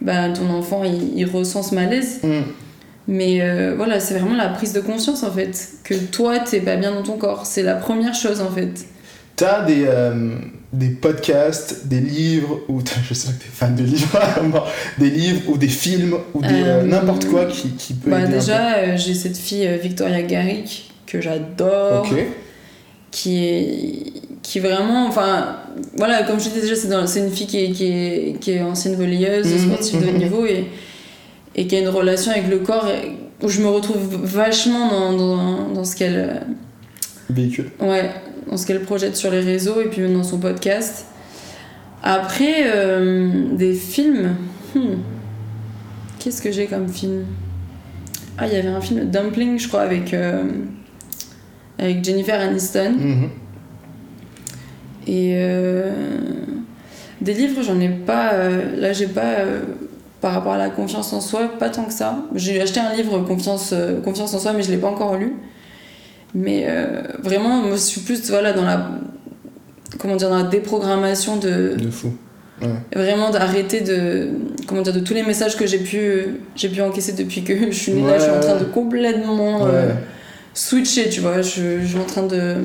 bah, 0.00 0.28
ton 0.30 0.48
enfant 0.50 0.84
il, 0.84 1.18
il 1.18 1.24
ressent 1.26 1.64
ce 1.64 1.74
malaise. 1.74 2.20
Mm. 2.22 2.42
Mais 3.08 3.40
euh, 3.42 3.74
voilà, 3.76 3.98
c'est 3.98 4.14
vraiment 4.16 4.36
la 4.36 4.48
prise 4.50 4.72
de 4.72 4.80
conscience 4.80 5.24
en 5.24 5.32
fait. 5.32 5.68
Que 5.82 5.94
toi, 5.94 6.38
t'es 6.38 6.60
pas 6.60 6.76
bien 6.76 6.92
dans 6.92 7.02
ton 7.02 7.16
corps. 7.16 7.44
C'est 7.44 7.64
la 7.64 7.74
première 7.74 8.14
chose 8.14 8.40
en 8.40 8.50
fait. 8.50 8.70
T'as 9.34 9.64
des, 9.64 9.82
euh, 9.84 10.36
des 10.72 10.88
podcasts, 10.88 11.86
des 11.86 12.00
livres, 12.00 12.60
ou 12.68 12.80
je 13.08 13.14
sais 13.14 13.28
que 13.32 13.42
t'es 13.42 13.48
fan 13.52 13.74
de 13.76 13.84
livres, 13.84 14.18
des 14.98 15.10
livres 15.10 15.42
ou 15.48 15.56
des 15.58 15.68
films 15.68 16.16
ou 16.34 16.40
des, 16.40 16.48
euh, 16.48 16.80
Euh, 16.80 16.82
n'importe 16.84 17.26
quoi 17.26 17.44
qui, 17.46 17.68
qui 17.70 17.92
peut 17.94 18.10
Bah, 18.10 18.22
aider 18.22 18.32
déjà, 18.34 18.74
euh, 18.76 18.96
j'ai 18.96 19.14
cette 19.14 19.36
fille 19.36 19.68
Victoria 19.82 20.22
Garrick 20.22 20.90
que 21.06 21.20
j'adore. 21.20 22.08
qui 23.10 23.44
est 23.44 24.12
qui 24.42 24.58
vraiment 24.58 25.06
enfin 25.06 25.56
voilà 25.96 26.24
comme 26.24 26.40
je 26.40 26.48
disais 26.48 26.62
déjà 26.62 26.74
c'est 26.74 26.88
dans- 26.88 27.06
c'est 27.06 27.20
une 27.20 27.30
fille 27.30 27.46
qui 27.46 27.58
est, 27.64 27.70
qui 27.70 27.84
est, 27.86 28.36
qui 28.40 28.50
est 28.52 28.62
ancienne 28.62 28.96
volleyeuse 28.96 29.46
Mhm, 29.46 29.58
sportive 29.58 30.00
de 30.04 30.08
haut 30.08 30.18
niveau 30.24 30.46
et, 30.46 30.64
et 31.54 31.66
qui 31.66 31.76
a 31.76 31.80
une 31.80 31.88
relation 31.88 32.32
avec 32.32 32.48
le 32.48 32.58
corps 32.58 32.88
où 33.42 33.48
je 33.48 33.60
me 33.60 33.68
retrouve 33.68 34.16
vachement 34.24 34.88
dans, 34.90 35.12
dans, 35.12 35.68
dans 35.68 35.84
ce 35.84 35.94
qu'elle 35.96 36.42
Véhicule. 37.30 37.70
ouais 37.80 38.10
dans 38.50 38.56
ce 38.56 38.66
qu'elle 38.66 38.82
projette 38.82 39.16
sur 39.16 39.30
les 39.30 39.40
réseaux 39.40 39.80
et 39.80 39.86
puis 39.86 40.00
même 40.02 40.14
dans 40.14 40.22
son 40.24 40.38
podcast 40.38 41.06
après 42.02 42.64
euh, 42.66 43.54
des 43.54 43.74
films 43.74 44.34
hmm. 44.74 44.96
qu'est-ce 46.18 46.42
que 46.42 46.50
j'ai 46.50 46.66
comme 46.66 46.88
film? 46.88 47.24
Ah 48.38 48.46
il 48.46 48.54
y 48.54 48.56
avait 48.56 48.68
un 48.68 48.80
film 48.80 49.04
Dumpling 49.10 49.58
je 49.58 49.68
crois 49.68 49.82
avec 49.82 50.12
euh, 50.14 50.42
avec 51.78 52.04
Jennifer 52.04 52.40
Aniston 52.40 52.94
Mhm. 52.98 53.30
et 55.06 55.34
euh, 55.36 55.92
des 57.20 57.34
livres, 57.34 57.62
j'en 57.62 57.78
ai 57.78 57.88
pas. 57.88 58.32
là, 58.76 58.92
j'ai 58.92 59.06
pas. 59.06 59.36
par 60.20 60.32
rapport 60.32 60.54
à 60.54 60.58
la 60.58 60.70
confiance 60.70 61.12
en 61.12 61.20
soi, 61.20 61.52
pas 61.56 61.70
tant 61.70 61.84
que 61.84 61.92
ça. 61.92 62.24
J'ai 62.34 62.60
acheté 62.60 62.80
un 62.80 62.92
livre 62.94 63.20
Confiance, 63.20 63.72
confiance 64.02 64.34
en 64.34 64.40
soi, 64.40 64.52
mais 64.52 64.64
je 64.64 64.72
l'ai 64.72 64.76
pas 64.78 64.88
encore 64.88 65.16
lu. 65.16 65.34
Mais 66.34 66.64
euh, 66.66 67.02
vraiment, 67.22 67.60
moi, 67.62 67.72
je 67.72 67.80
suis 67.82 68.00
plus 68.00 68.28
voilà, 68.30 68.52
dans 68.52 68.64
la. 68.64 68.90
Comment 69.98 70.16
dire, 70.16 70.30
dans 70.30 70.38
la 70.38 70.44
déprogrammation 70.48 71.36
de. 71.36 71.76
De 71.76 71.90
fou. 71.90 72.12
Ouais. 72.60 72.68
Vraiment 72.94 73.30
d'arrêter 73.30 73.80
de. 73.82 74.28
Comment 74.66 74.82
dire, 74.82 74.92
de 74.92 75.00
tous 75.00 75.14
les 75.14 75.22
messages 75.22 75.56
que 75.56 75.66
j'ai 75.66 75.78
pu, 75.78 76.40
j'ai 76.56 76.68
pu 76.68 76.80
encaisser 76.80 77.12
depuis 77.12 77.42
que 77.44 77.70
je 77.70 77.76
suis 77.76 77.92
née 77.92 78.02
là, 78.02 78.18
je 78.18 78.24
suis 78.24 78.32
en 78.32 78.40
train 78.40 78.56
de 78.58 78.64
complètement. 78.64 79.66
euh, 79.66 79.92
switcher, 80.54 81.08
tu 81.08 81.20
vois. 81.20 81.42
Je, 81.42 81.80
je 81.80 81.86
suis 81.86 81.98
en 81.98 82.04
train 82.04 82.22
de, 82.26 82.56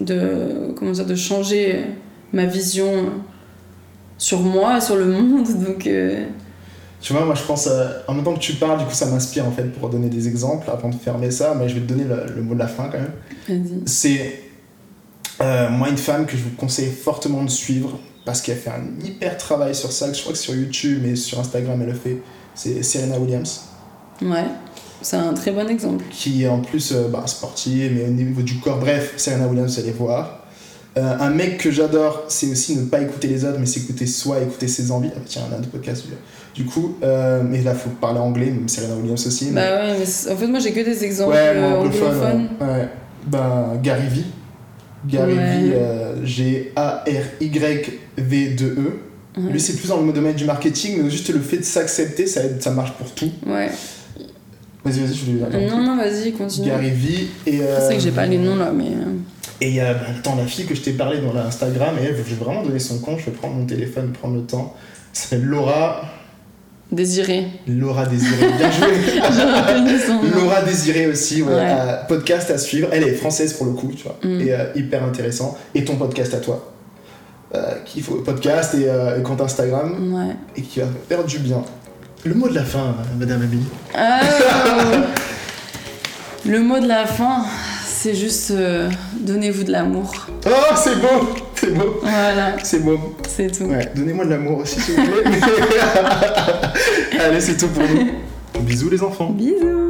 de, 0.00 0.72
comment 0.76 0.92
dire, 0.92 1.06
de 1.06 1.14
changer 1.14 1.80
ma 2.32 2.46
vision 2.46 3.10
sur 4.18 4.40
moi, 4.40 4.80
sur 4.80 4.96
le 4.96 5.06
monde. 5.06 5.46
Donc, 5.64 5.86
euh, 5.86 6.24
Tu 7.04 7.12
vois, 7.12 7.26
moi 7.26 7.34
je 7.34 7.42
pense, 7.42 7.66
à- 7.66 8.02
en 8.08 8.14
même 8.14 8.24
temps 8.24 8.32
que 8.32 8.38
tu 8.38 8.54
parles, 8.54 8.78
du 8.78 8.86
coup 8.86 8.94
ça 8.94 9.04
m'inspire 9.04 9.46
en 9.46 9.50
fait 9.52 9.64
pour 9.64 9.90
donner 9.90 10.08
des 10.08 10.26
exemples 10.26 10.70
avant 10.70 10.88
de 10.88 10.94
fermer 10.94 11.30
ça, 11.30 11.54
mais 11.54 11.68
je 11.68 11.74
vais 11.74 11.80
te 11.82 11.86
donner 11.86 12.04
le, 12.04 12.34
le 12.34 12.42
mot 12.42 12.54
de 12.54 12.58
la 12.58 12.66
fin 12.66 12.84
quand 12.90 12.98
même. 12.98 13.12
C'est 13.86 14.40
euh, 15.42 15.68
moi 15.68 15.90
une 15.90 15.98
femme 15.98 16.24
que 16.24 16.34
je 16.36 16.42
vous 16.44 16.56
conseille 16.56 16.90
fortement 16.90 17.42
de 17.44 17.50
suivre 17.50 17.98
parce 18.24 18.40
qu'elle 18.40 18.56
fait 18.56 18.70
un 18.70 19.04
hyper 19.06 19.36
travail 19.36 19.74
sur 19.74 19.92
ça, 19.92 20.10
je 20.14 20.20
crois 20.20 20.32
que 20.32 20.38
sur 20.38 20.54
YouTube 20.54 21.00
mais 21.02 21.14
sur 21.14 21.38
Instagram 21.38 21.78
elle 21.82 21.88
le 21.88 21.94
fait, 21.94 22.22
c'est 22.54 22.82
Serena 22.82 23.18
Williams. 23.18 23.64
Ouais, 24.22 24.46
c'est 25.02 25.16
un 25.16 25.34
très 25.34 25.50
bon 25.52 25.68
exemple. 25.68 26.04
qui 26.10 26.44
est 26.44 26.48
en 26.48 26.60
plus 26.60 26.92
euh, 26.92 27.08
bah, 27.08 27.24
sportive, 27.26 27.92
mais 27.94 28.04
au 28.06 28.12
niveau 28.12 28.40
du 28.40 28.60
corps, 28.60 28.78
bref, 28.78 29.12
Serena 29.18 29.46
Williams, 29.46 29.78
allez 29.78 29.90
voir. 29.92 30.40
Euh, 30.96 31.16
un 31.18 31.30
mec 31.30 31.58
que 31.58 31.70
j'adore, 31.72 32.22
c'est 32.28 32.48
aussi 32.50 32.76
ne 32.76 32.84
pas 32.86 33.00
écouter 33.02 33.26
les 33.26 33.44
autres, 33.44 33.58
mais 33.58 33.66
s'écouter 33.66 34.06
soi, 34.06 34.40
écouter 34.40 34.68
ses 34.68 34.92
envies. 34.92 35.10
Ah, 35.14 35.20
tiens, 35.26 35.42
on 35.50 35.52
a 35.52 35.56
un 35.56 35.58
autre 35.58 35.70
podcast. 35.70 36.04
lui. 36.06 36.14
Du 36.54 36.64
coup, 36.64 36.96
euh, 37.02 37.42
mais 37.44 37.62
là, 37.62 37.74
faut 37.74 37.90
parler 37.90 38.20
anglais, 38.20 38.46
même 38.46 38.68
Serena 38.68 38.94
Williams 38.94 39.26
aussi. 39.26 39.46
mais- 39.46 39.60
Bah 39.60 39.76
ouais, 39.76 39.96
mais 39.98 40.06
c'est- 40.06 40.30
en 40.32 40.36
fait, 40.36 40.46
moi 40.46 40.60
j'ai 40.60 40.72
que 40.72 40.80
des 40.84 41.02
exemples 41.04 41.32
ouais, 41.32 41.52
euh, 41.56 41.74
anglophone. 41.78 42.06
anglophones. 42.08 42.48
ouais. 42.60 42.88
Ben, 43.26 43.80
Gary 43.82 44.06
V. 44.08 44.22
Gary. 45.06 45.34
V, 45.34 45.72
euh, 45.74 46.14
G-A-R-Y-V-2-E. 47.50 49.00
Ouais. 49.36 49.50
Lui, 49.52 49.60
c'est 49.60 49.72
plus 49.74 49.88
dans 49.88 50.00
le 50.00 50.12
domaine 50.12 50.34
du 50.34 50.44
marketing, 50.44 51.02
mais 51.02 51.10
juste 51.10 51.28
le 51.32 51.40
fait 51.40 51.56
de 51.58 51.64
s'accepter, 51.64 52.26
ça, 52.26 52.44
aide- 52.44 52.62
ça 52.62 52.70
marche 52.70 52.92
pour 52.92 53.10
tout. 53.10 53.30
Ouais. 53.46 53.68
Vas-y, 54.84 55.00
vas-y, 55.00 55.14
je 55.14 55.24
vais 55.32 55.66
Non, 55.70 55.82
non, 55.82 55.96
vas-y, 55.96 56.32
continue. 56.32 56.68
Gary 56.68 56.90
V. 56.90 57.26
Et, 57.46 57.60
euh, 57.60 57.78
C'est 57.80 57.86
vrai 57.86 57.96
que 57.96 58.02
j'ai 58.02 58.10
pas 58.12 58.26
les 58.26 58.38
noms 58.38 58.56
là, 58.56 58.70
mais. 58.72 58.84
euh, 58.88 59.16
Et 59.60 59.68
il 59.68 59.74
y 59.74 59.80
a 59.80 59.94
bah, 59.94 60.00
attends, 60.18 60.36
la 60.36 60.46
fille 60.46 60.66
que 60.66 60.74
je 60.74 60.82
t'ai 60.82 60.92
parlé 60.92 61.18
dans 61.20 61.32
l'Instagram, 61.32 61.94
et 62.00 62.04
elle, 62.04 62.16
je 62.16 62.22
vais 62.22 62.44
vraiment 62.44 62.62
donner 62.62 62.78
son 62.78 62.98
compte, 62.98 63.18
je 63.20 63.24
vais 63.26 63.30
prendre 63.32 63.54
mon 63.54 63.64
téléphone, 63.66 64.12
prendre 64.12 64.34
le 64.36 64.42
temps. 64.42 64.74
S'appelle 65.12 65.44
Laura. 65.44 66.02
Désiré. 66.92 67.46
Laura 67.66 68.06
Désiré, 68.06 68.46
bien 68.56 68.70
joué. 68.70 69.20
Laura 70.34 70.62
Désiré 70.62 71.06
aussi, 71.08 71.42
ouais, 71.42 71.52
Ouais. 71.54 71.72
podcast 72.08 72.50
à 72.50 72.58
suivre. 72.58 72.88
Elle 72.92 73.02
est 73.04 73.14
française 73.14 73.52
pour 73.54 73.66
le 73.66 73.72
coup, 73.72 73.90
tu 73.96 74.04
vois, 74.04 74.16
Mm. 74.22 74.40
et 74.40 74.52
euh, 74.52 74.64
hyper 74.76 75.02
intéressant. 75.04 75.56
Et 75.74 75.84
ton 75.84 75.96
podcast 75.96 76.34
à 76.34 76.38
toi. 76.38 76.70
euh, 77.54 77.60
qui 77.84 78.00
faut 78.00 78.16
podcast 78.16 78.74
et, 78.74 78.88
euh, 78.88 79.16
et 79.18 79.22
compte 79.22 79.40
Instagram 79.40 80.12
Ouais. 80.12 80.34
et 80.56 80.62
qui 80.62 80.80
va 80.80 80.86
faire 81.08 81.22
du 81.22 81.38
bien. 81.38 81.62
Le 82.24 82.34
mot 82.34 82.48
de 82.48 82.54
la 82.54 82.64
fin, 82.64 82.96
Madame 83.16 83.42
Abby. 83.42 83.60
Ah, 83.94 84.20
le 86.46 86.58
mot 86.60 86.80
de 86.80 86.88
la 86.88 87.06
fin, 87.06 87.44
c'est 88.04 88.14
juste 88.14 88.50
euh, 88.50 88.90
donnez-vous 89.18 89.64
de 89.64 89.72
l'amour. 89.72 90.12
Oh, 90.46 90.50
c'est 90.76 91.00
beau, 91.00 91.26
c'est 91.54 91.72
beau, 91.72 92.00
Voilà, 92.02 92.54
c'est 92.62 92.80
beau. 92.80 92.98
c'est 93.26 93.50
tout. 93.50 93.64
Ouais, 93.64 93.90
donnez-moi 93.96 94.26
de 94.26 94.30
l'amour 94.30 94.58
aussi, 94.58 94.78
s'il 94.78 94.96
vous 94.96 95.06
plaît. 95.06 95.22
Allez, 97.18 97.40
c'est 97.40 97.56
tout 97.56 97.68
pour 97.68 97.82
nous. 97.82 98.60
Bisous 98.60 98.90
les 98.90 99.02
enfants. 99.02 99.30
Bisous 99.30 99.83